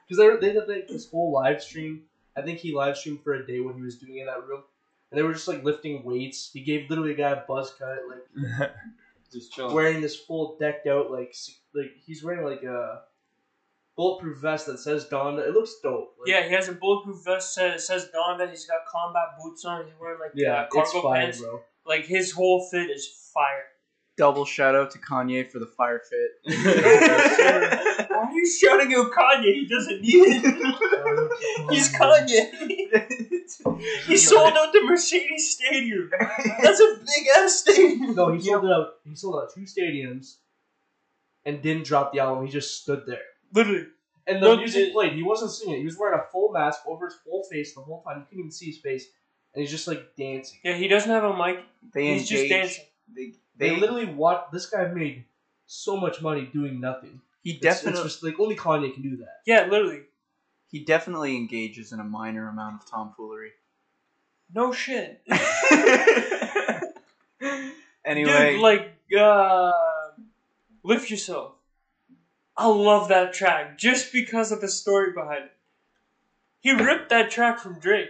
Because 0.07 0.19
they, 0.41 0.49
they 0.49 0.53
did 0.53 0.69
like, 0.69 0.87
this 0.87 1.09
whole 1.11 1.33
live 1.33 1.63
stream. 1.63 2.03
I 2.37 2.43
think 2.43 2.59
he 2.59 2.75
live 2.75 2.97
streamed 2.97 3.23
for 3.25 3.35
a 3.35 3.47
day 3.47 3.61
when 3.61 3.75
he 3.75 3.81
was 3.83 3.97
doing 3.97 4.19
it 4.19 4.21
in 4.21 4.27
that 4.27 4.47
room. 4.47 4.63
And 5.11 5.19
they 5.19 5.23
were 5.23 5.33
just 5.33 5.49
like 5.49 5.65
lifting 5.65 6.05
weights. 6.05 6.51
He 6.53 6.61
gave 6.63 6.89
literally 6.91 7.13
a 7.13 7.17
guy 7.17 7.31
a 7.31 7.43
buzz 7.49 7.73
cut, 7.79 7.99
like 8.09 8.71
Just 9.33 9.53
chilling. 9.53 9.75
wearing 9.75 10.01
this 10.01 10.15
full 10.17 10.57
decked 10.61 10.87
out, 10.87 11.11
like 11.11 11.35
like 11.75 11.93
he's 12.05 12.23
wearing 12.23 12.45
like 12.45 12.63
a 12.65 13.01
bulletproof 13.97 14.39
vest 14.39 14.67
that 14.67 14.79
says 14.79 15.07
Donda. 15.11 15.47
It 15.47 15.55
looks 15.55 15.75
dope. 15.83 16.15
Like, 16.21 16.29
Yeah, 16.29 16.47
he 16.49 16.55
has 16.55 16.69
a 16.69 16.73
bulletproof 16.73 17.25
vest. 17.25 17.55
Says 17.55 17.75
it 17.81 17.85
says 17.85 18.09
Donda. 18.15 18.49
He's 18.51 18.67
got 18.67 18.79
combat 18.91 19.29
boots 19.43 19.65
on. 19.65 19.85
He's 19.87 19.95
wearing 20.01 20.21
like 20.21 20.33
yeah, 20.35 20.63
uh, 20.63 20.69
it's 20.73 20.93
cargo 20.93 21.09
fire, 21.09 21.23
pants. 21.23 21.41
bro. 21.41 21.61
Like 21.87 22.05
his 22.07 22.33
whole 22.33 22.67
fit 22.71 22.91
is 22.91 23.07
fire. 23.33 23.65
double 24.17 24.45
shout 24.45 24.75
out 24.75 24.91
to 24.93 24.99
Kanye 24.99 25.51
for 25.51 25.59
the 25.59 25.67
fire 25.67 26.01
fit 26.09 26.55
Why 28.11 28.17
are 28.17 28.33
you 28.33 28.47
shouting 28.47 28.95
out 28.95 29.11
Kanye? 29.11 29.53
He 29.55 29.67
doesn't 29.69 30.01
need 30.01 30.23
it. 30.27 31.71
He's 31.71 31.93
Kanye. 31.93 32.45
he 34.07 34.17
sold 34.17 34.53
out 34.57 34.73
the 34.73 34.83
Mercedes 34.85 35.51
Stadium. 35.53 36.11
That's 36.63 36.81
a 36.81 36.97
big 37.01 37.27
ass 37.39 37.61
stadium. 37.61 38.15
No, 38.15 38.33
he 38.33 38.41
sold 38.41 38.65
it 38.65 38.71
out. 38.71 38.89
He 39.05 39.15
sold 39.17 39.37
out 39.43 39.55
two 39.55 39.63
stadiums, 39.63 40.37
and 41.45 41.61
didn't 41.61 41.85
drop 41.85 42.13
the 42.13 42.21
album. 42.21 42.47
He 42.47 42.53
just 42.53 42.81
stood 42.83 43.03
there. 43.07 43.19
Literally. 43.55 43.87
And 44.27 44.43
the 44.43 44.49
No, 44.49 44.57
music 44.57 44.93
played. 44.93 45.13
He 45.13 45.23
wasn't 45.23 45.51
singing. 45.53 45.79
He 45.81 45.85
was 45.85 45.97
wearing 45.99 46.19
a 46.19 46.31
full 46.33 46.51
mask 46.53 46.81
over 46.87 47.07
his 47.07 47.17
whole 47.27 47.45
face 47.51 47.75
the 47.75 47.81
whole 47.83 48.03
time. 48.03 48.19
You 48.21 48.25
couldn't 48.25 48.39
even 48.41 48.51
see 48.51 48.67
his 48.67 48.79
face, 48.79 49.07
and 49.55 49.61
he's 49.61 49.71
just 49.71 49.87
like 49.87 50.17
dancing. 50.17 50.59
Yeah, 50.65 50.77
he 50.77 50.89
doesn't 50.89 51.11
have 51.11 51.25
a 51.25 51.37
mic. 51.37 51.59
they 51.93 52.15
He's 52.15 52.29
just 52.29 52.43
engage 52.45 52.61
dancing. 52.61 52.85
they, 53.15 53.33
They, 53.57 53.71
they, 53.71 53.77
literally 53.77 54.07
watched. 54.07 54.51
This 54.53 54.67
guy 54.67 54.87
made 54.89 55.25
so 55.67 55.97
much 55.99 56.21
money 56.23 56.49
doing 56.53 56.81
nothing. 56.81 57.21
he 57.43 57.51
It's, 57.53 57.59
it's 57.65 57.83
definitely 57.83 58.03
just 58.03 58.23
like 58.23 58.41
only 58.41 58.57
Kanye 58.57 58.93
can 58.95 59.03
do 59.03 59.17
that. 59.19 59.41
Yeah, 59.47 59.67
literally. 59.71 60.03
he 60.71 60.85
definitely 60.85 61.37
engages 61.37 61.93
in 61.93 62.01
a 62.01 62.05
minor 62.05 62.49
amount 62.49 62.83
of 62.83 62.91
tomfoolery 62.91 63.53
No 64.53 64.73
shit. 64.73 65.23
anyway 68.05 68.53
Dude, 68.53 68.61
like, 68.61 68.93
uh, 69.19 69.73
Lift 70.83 71.11
Yourself. 71.11 71.54
I 72.57 72.67
love 72.69 73.09
that 73.09 73.33
track 73.33 73.79
just 73.79 74.13
because 74.13 74.53
of 74.53 74.61
the 74.61 74.69
story 74.69 75.13
behind 75.13 75.47
it. 75.47 75.53
He 76.61 76.73
ripped 76.73 77.11
that 77.11 77.31
track 77.31 77.59
from 77.59 77.79
Drake. 77.79 78.09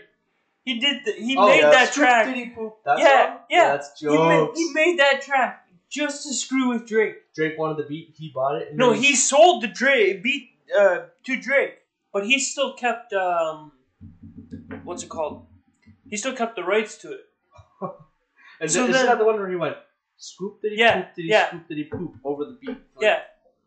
He 0.65 0.79
did. 0.79 1.05
The, 1.05 1.13
he 1.13 1.37
Oh, 1.37 1.47
made 1.47 1.61
yeah. 1.63 1.71
that 1.71 1.93
track. 1.93 2.27
Yeah, 2.27 3.27
song? 3.27 3.39
yeah. 3.51 3.69
That's 3.73 4.01
He 4.01 4.07
made, 4.09 4.49
he 4.55 4.73
made 4.73 4.99
that 4.99 5.23
track 5.23 5.67
just 5.91 6.23
to 6.27 6.35
screw 6.35 6.69
with 6.69 6.87
Drake. 6.87 7.17
Drake 7.35 7.59
wanted 7.59 7.79
the 7.79 7.89
beat. 7.89 8.15
He 8.17 8.31
bought 8.35 8.57
it. 8.61 8.69
and 8.69 8.79
No, 8.79 8.93
then 8.93 9.03
he 9.03 9.15
sold 9.15 9.63
the 9.63 9.69
Drake 9.69 10.23
beat 10.23 10.51
uh, 10.79 10.99
to 11.25 11.37
Drake, 11.41 11.75
but 12.13 12.25
he 12.27 12.39
still 12.39 12.75
kept 12.75 13.13
um, 13.13 13.73
what's 14.85 15.03
it 15.03 15.09
called? 15.09 15.45
He 16.09 16.17
still 16.17 16.35
kept 16.35 16.55
the 16.57 16.65
rights 16.65 16.97
to 16.99 17.13
it. 17.13 17.21
And 18.61 18.71
so 18.71 18.87
isn't 18.87 18.93
that 19.07 19.19
the 19.19 19.25
one 19.25 19.37
where 19.37 19.49
he 19.51 19.57
went 19.57 19.77
scoop 20.17 20.63
diddy 20.63 20.77
Yeah, 20.79 20.95
poop 21.03 21.07
diddy 21.17 21.29
yeah. 21.29 21.49
scoop 21.49 21.69
diddy 21.69 21.85
poop 21.91 22.13
over 22.23 22.45
the 22.45 22.57
beat? 22.61 22.69
like 22.95 23.03
Yeah, 23.03 23.19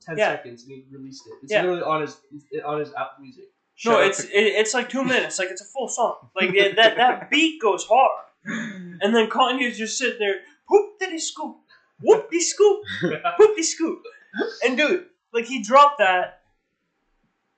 ten 0.07 0.17
yeah. 0.17 0.35
seconds, 0.35 0.63
and 0.63 0.71
he 0.71 0.85
released 0.91 1.23
it. 1.27 1.33
It's 1.43 1.51
Yeah. 1.51 1.61
literally 1.61 1.83
on 1.83 2.01
his 2.01 2.17
it's 2.31 2.45
on 2.65 2.79
his 2.79 2.89
Apple 2.93 3.21
Music. 3.21 3.45
shout 3.75 3.93
no, 3.93 4.01
it's 4.01 4.23
to- 4.23 4.29
it, 4.31 4.45
it's 4.59 4.73
like 4.73 4.89
two 4.89 5.03
minutes. 5.03 5.37
Like 5.39 5.49
it's 5.49 5.61
a 5.61 5.65
full 5.65 5.87
song. 5.89 6.29
Like 6.35 6.49
it, 6.53 6.75
that 6.77 6.97
that 6.97 7.29
beat 7.29 7.61
goes 7.61 7.85
hard, 7.85 8.25
and 8.45 9.13
then 9.15 9.29
Kanye's 9.29 9.77
just 9.77 9.97
sitting 9.97 10.19
there, 10.19 10.39
whoop 10.69 10.99
diddy 10.99 11.19
scoop, 11.19 11.57
whoop 12.01 12.31
de 12.31 12.39
scoop, 12.39 12.79
whoop 13.37 13.55
de 13.55 13.63
scoop, 13.63 13.99
and 14.65 14.77
dude, 14.77 15.05
like 15.33 15.45
he 15.45 15.61
dropped 15.61 15.99
that 15.99 16.41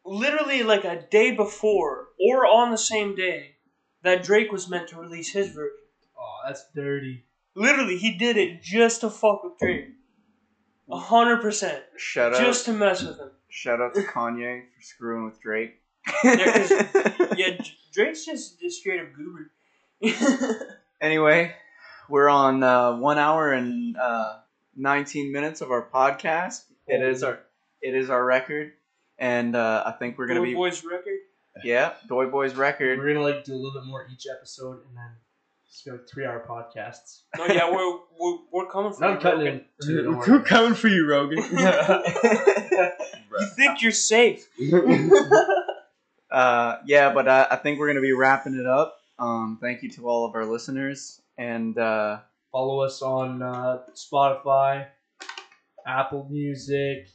literally 0.06 0.64
like 0.64 0.86
a 0.86 1.06
day 1.12 1.32
before 1.32 2.08
or 2.20 2.46
on 2.46 2.72
the 2.72 2.78
same 2.78 3.16
day 3.16 3.56
that 4.04 4.24
Drake 4.24 4.52
was 4.52 4.70
meant 4.70 4.88
to 4.90 4.98
release 5.00 5.32
his 5.32 5.50
version. 5.50 5.76
Oh, 6.18 6.38
that's 6.48 6.66
dirty. 6.74 7.26
Literally, 7.56 7.98
he 7.98 8.18
did 8.18 8.38
it 8.38 8.62
just 8.62 9.02
to 9.02 9.10
fuck 9.10 9.44
with 9.44 9.54
Drake. 9.60 9.90
A 10.92 10.98
hundred 10.98 11.42
percent, 11.42 11.84
shout 11.98 12.34
out 12.34 12.42
just 12.42 12.66
to 12.66 12.74
mess 12.74 13.04
with 13.04 13.20
him. 13.20 13.32
shout 13.50 13.80
out 13.82 13.94
to 13.94 14.02
Kanye 14.02 14.64
for 14.76 14.82
screwing 14.82 15.26
with 15.26 15.40
Drake 15.42 15.76
Yeah, 16.24 16.68
Yeah, 17.38 17.62
Drake's 17.94 18.26
just, 18.26 18.60
just 18.60 18.80
straight 18.80 19.02
up 19.02 19.08
goober. 19.14 19.52
Anyway, 21.02 21.56
we're 22.10 22.28
on 22.28 22.62
uh, 22.62 22.98
one 22.98 23.18
hour 23.18 23.54
and 23.54 23.96
uh, 23.96 24.40
nineteen 24.76 25.32
minutes 25.32 25.62
of 25.62 25.72
our 25.72 25.88
podcast. 25.88 26.64
It 26.88 27.02
is 27.02 27.24
our 27.24 27.40
it 27.82 27.96
is 27.96 28.10
our 28.10 28.24
record, 28.26 28.74
and 29.18 29.56
uh, 29.56 29.84
I 29.86 29.94
think 29.94 30.18
we're 30.18 30.28
gonna 30.28 30.42
Boy 30.42 30.46
be 30.46 30.56
Boys 30.56 30.84
record. 30.84 31.20
Yeah, 31.64 31.94
Doy 32.10 32.26
Boys 32.26 32.56
record. 32.56 33.00
We're 33.00 33.14
gonna 33.14 33.26
like 33.26 33.46
do 33.46 33.54
a 33.54 33.56
little 33.56 33.80
bit 33.80 33.88
more 33.88 34.06
each 34.14 34.26
episode, 34.30 34.86
and 34.88 34.98
then 34.98 35.12
just 35.72 35.86
go 35.86 35.92
like 35.94 36.08
three 36.10 36.26
hour 36.26 36.44
podcasts. 36.48 37.22
No, 37.38 37.46
yeah, 37.46 37.70
we're 37.72 38.00
we're, 38.20 38.38
we're 38.52 38.70
coming 38.70 38.92
for 38.94 39.04
And 39.04 39.12
I'm 39.14 39.16
you, 39.18 39.22
cutting 39.22 39.40
Rogan. 39.40 39.56
it. 39.56 39.86
Too, 39.86 40.02
don't 40.04 40.18
We're 40.18 40.28
worry. 40.38 40.44
coming 40.46 40.74
for 40.74 40.88
you, 40.88 41.08
Rogan. 41.08 41.40
You 43.40 43.46
think 43.56 43.82
you're 43.82 43.92
safe? 43.94 44.48
Uh, 46.32 46.78
yeah, 46.86 47.12
but 47.12 47.28
uh, 47.28 47.48
I 47.50 47.56
think 47.56 47.80
we're 47.80 47.88
gonna 47.88 48.02
be 48.02 48.14
wrapping 48.14 48.54
it 48.54 48.68
up. 48.68 48.98
Um, 49.18 49.58
thank 49.60 49.82
you 49.82 49.90
to 49.92 50.08
all 50.08 50.26
of 50.26 50.36
our 50.36 50.46
listeners, 50.46 51.20
and 51.40 51.76
uh, 51.78 52.20
Follow 52.52 52.82
us 52.82 53.02
on 53.02 53.42
uh, 53.42 53.80
Spotify, 53.96 54.86
Apple 55.88 56.28
Music, 56.30 57.08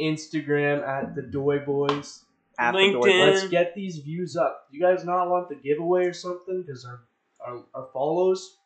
Instagram 0.00 0.84
at 0.86 1.14
the 1.14 1.22
Doy 1.22 1.60
Boys. 1.60 2.24
at 2.58 2.72
the 2.72 2.78
Doy 2.78 2.84
LinkedIn. 2.94 3.00
Boys. 3.30 3.40
Let's 3.42 3.48
get 3.48 3.74
these 3.76 3.98
views 3.98 4.36
up. 4.36 4.66
You 4.72 4.80
guys 4.80 5.04
not 5.04 5.28
want 5.30 5.48
the 5.48 5.54
giveaway 5.54 6.06
or 6.06 6.12
something? 6.12 6.64
Because 6.66 6.84
our, 6.84 7.00
our 7.48 7.64
our 7.74 7.88
follows 7.92 8.56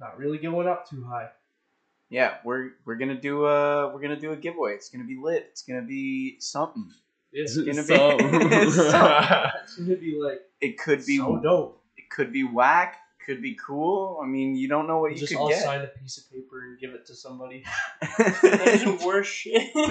not 0.00 0.18
really 0.18 0.38
going 0.38 0.68
up 0.68 0.88
too 0.88 1.04
high. 1.04 1.28
Yeah, 2.10 2.36
we're 2.44 2.70
we're 2.84 2.96
gonna 2.96 3.20
do 3.20 3.44
a 3.46 3.92
we're 3.92 4.00
gonna 4.00 4.18
do 4.18 4.32
a 4.32 4.36
giveaway. 4.36 4.74
It's 4.74 4.88
gonna 4.88 5.04
be 5.04 5.18
lit. 5.20 5.46
It's 5.50 5.62
gonna 5.62 5.82
be 5.82 6.36
something. 6.40 6.90
It's 7.32 7.56
gonna 7.56 7.82
be- 7.82 7.82
So- 7.82 8.16
it's 8.20 9.76
gonna 9.76 9.96
be 9.96 10.18
like 10.22 10.40
It 10.60 10.78
could 10.78 11.04
be 11.04 11.18
so 11.18 11.38
dope. 11.42 11.82
it 11.96 12.08
could 12.10 12.32
be 12.32 12.44
whack. 12.44 12.96
Could 13.26 13.42
be 13.42 13.54
cool. 13.62 14.18
I 14.22 14.26
mean, 14.26 14.56
you 14.56 14.68
don't 14.68 14.86
know 14.86 15.00
what 15.00 15.10
We 15.10 15.16
you 15.16 15.20
just 15.20 15.32
could 15.34 15.38
all 15.38 15.50
get. 15.50 15.62
sign 15.62 15.82
a 15.82 15.86
piece 15.88 16.16
of 16.16 16.30
paper 16.32 16.62
and 16.64 16.78
give 16.80 16.92
it 16.94 17.04
to 17.08 17.14
somebody. 17.14 17.62
That's 18.00 18.82
some 18.82 18.98
worse 19.04 19.26
shit. 19.26 19.60
hey, 19.74 19.82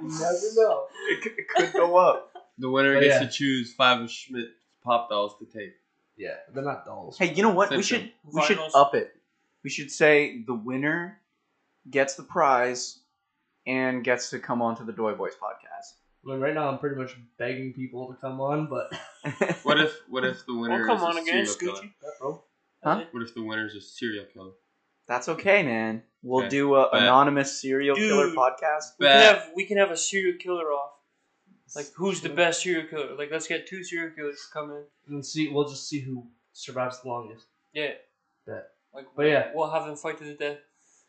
you 0.00 0.08
never 0.08 0.48
know. 0.56 0.86
it, 1.10 1.22
could, 1.22 1.32
it 1.36 1.48
could 1.54 1.72
go 1.74 1.98
up. 1.98 2.32
the 2.56 2.70
winner 2.70 2.94
But 2.94 3.00
gets 3.00 3.20
yeah. 3.20 3.26
to 3.26 3.30
choose 3.30 3.74
five 3.74 4.00
of 4.00 4.10
Schmidt's 4.10 4.48
pop 4.82 5.10
dolls 5.10 5.34
to 5.40 5.44
take. 5.44 5.74
Yeah, 6.16 6.34
they're 6.54 6.64
not 6.64 6.84
dolls. 6.86 7.18
Hey, 7.18 7.32
you 7.34 7.42
know 7.42 7.50
what? 7.50 7.70
We 7.70 7.82
Same 7.82 7.82
should 7.82 8.12
we 8.32 8.42
should 8.42 8.58
Vinyls. 8.58 8.70
up 8.74 8.94
it. 8.94 9.12
We 9.64 9.70
should 9.70 9.90
say 9.90 10.42
the 10.46 10.54
winner 10.54 11.18
gets 11.90 12.14
the 12.14 12.22
prize 12.22 13.00
and 13.66 14.02
gets 14.04 14.30
to 14.30 14.38
come 14.38 14.62
on 14.62 14.76
to 14.76 14.84
the 14.84 14.92
Doy 14.92 15.14
Boys 15.14 15.34
podcast. 15.34 15.94
I 16.24 16.30
mean, 16.30 16.40
right 16.40 16.54
now 16.54 16.68
I'm 16.68 16.78
pretty 16.78 16.96
much 16.96 17.16
begging 17.38 17.72
people 17.72 18.08
to 18.08 18.14
come 18.20 18.40
on, 18.40 18.66
but 18.68 18.90
What 19.62 19.78
if 19.80 19.92
what 20.08 20.24
if 20.24 20.44
the 20.46 20.54
winner 20.56 20.84
come 20.86 20.98
is 20.98 21.02
on 21.02 21.18
a 21.18 21.22
again, 21.22 21.46
serial 21.46 21.54
killer? 21.54 21.72
Scoochie. 21.88 21.92
Yeah, 22.02 22.08
bro. 22.20 22.44
Huh? 22.84 23.04
What 23.12 23.22
if 23.22 23.34
the 23.34 23.42
winner 23.42 23.66
is 23.66 23.74
a 23.74 23.80
serial 23.80 24.24
killer? 24.32 24.52
That's 25.08 25.28
okay, 25.28 25.62
man. 25.62 26.02
We'll 26.22 26.40
Okay. 26.40 26.48
do 26.48 26.74
a 26.74 26.90
Bet. 26.90 27.02
anonymous 27.02 27.60
serial 27.60 27.94
killer 27.96 28.26
Dude. 28.26 28.36
podcast. 28.36 28.84
We 28.98 29.06
can 29.06 29.18
Bet. 29.18 29.22
have 29.38 29.50
we 29.54 29.64
can 29.66 29.76
have 29.78 29.90
a 29.92 29.96
serial 29.96 30.36
killer 30.38 30.64
off. 30.72 30.90
Like 31.74 31.86
who's 31.94 32.20
the 32.20 32.28
best 32.28 32.62
serial 32.62 32.86
killer? 32.86 33.14
Like 33.16 33.30
let's 33.30 33.46
get 33.48 33.66
two 33.66 33.82
serial 33.82 34.10
killers 34.14 34.36
to 34.36 34.52
come 34.52 34.70
in. 34.70 34.84
and 35.08 35.24
see, 35.26 35.48
we'll 35.48 35.68
just 35.68 35.88
see 35.88 36.00
who 36.00 36.24
survives 36.52 37.00
the 37.02 37.08
longest. 37.08 37.46
Yeah. 37.74 37.90
Bet. 38.46 38.70
Like 38.94 39.06
But 39.16 39.26
yeah. 39.26 39.50
we'll 39.54 39.70
have 39.70 39.86
them 39.86 39.96
fight 39.96 40.18
to 40.18 40.24
the 40.24 40.34
death. 40.34 40.58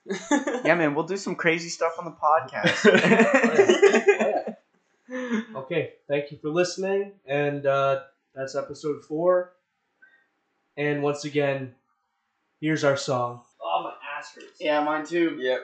Yeah, 0.66 0.76
man, 0.76 0.96
we'll 0.96 1.06
do 1.06 1.18
some 1.18 1.36
crazy 1.36 1.70
stuff 1.70 1.94
on 2.00 2.06
the 2.06 2.12
podcast. 2.12 2.84
Okay, 5.56 5.94
thank 6.10 6.32
you 6.32 6.38
for 6.38 6.50
listening, 6.50 7.14
and 7.26 7.66
uh, 7.66 8.02
that's 8.36 8.56
episode 8.56 9.06
four. 9.06 9.54
And 10.76 11.02
once 11.02 11.24
again, 11.24 11.76
here's 12.60 12.84
our 12.84 12.98
song. 12.98 13.40
Oh, 13.62 13.84
my 13.84 13.94
ass 14.18 14.34
hurts. 14.36 14.60
yeah, 14.60 14.84
mine 14.84 15.06
too. 15.06 15.38
Yep. 15.40 15.64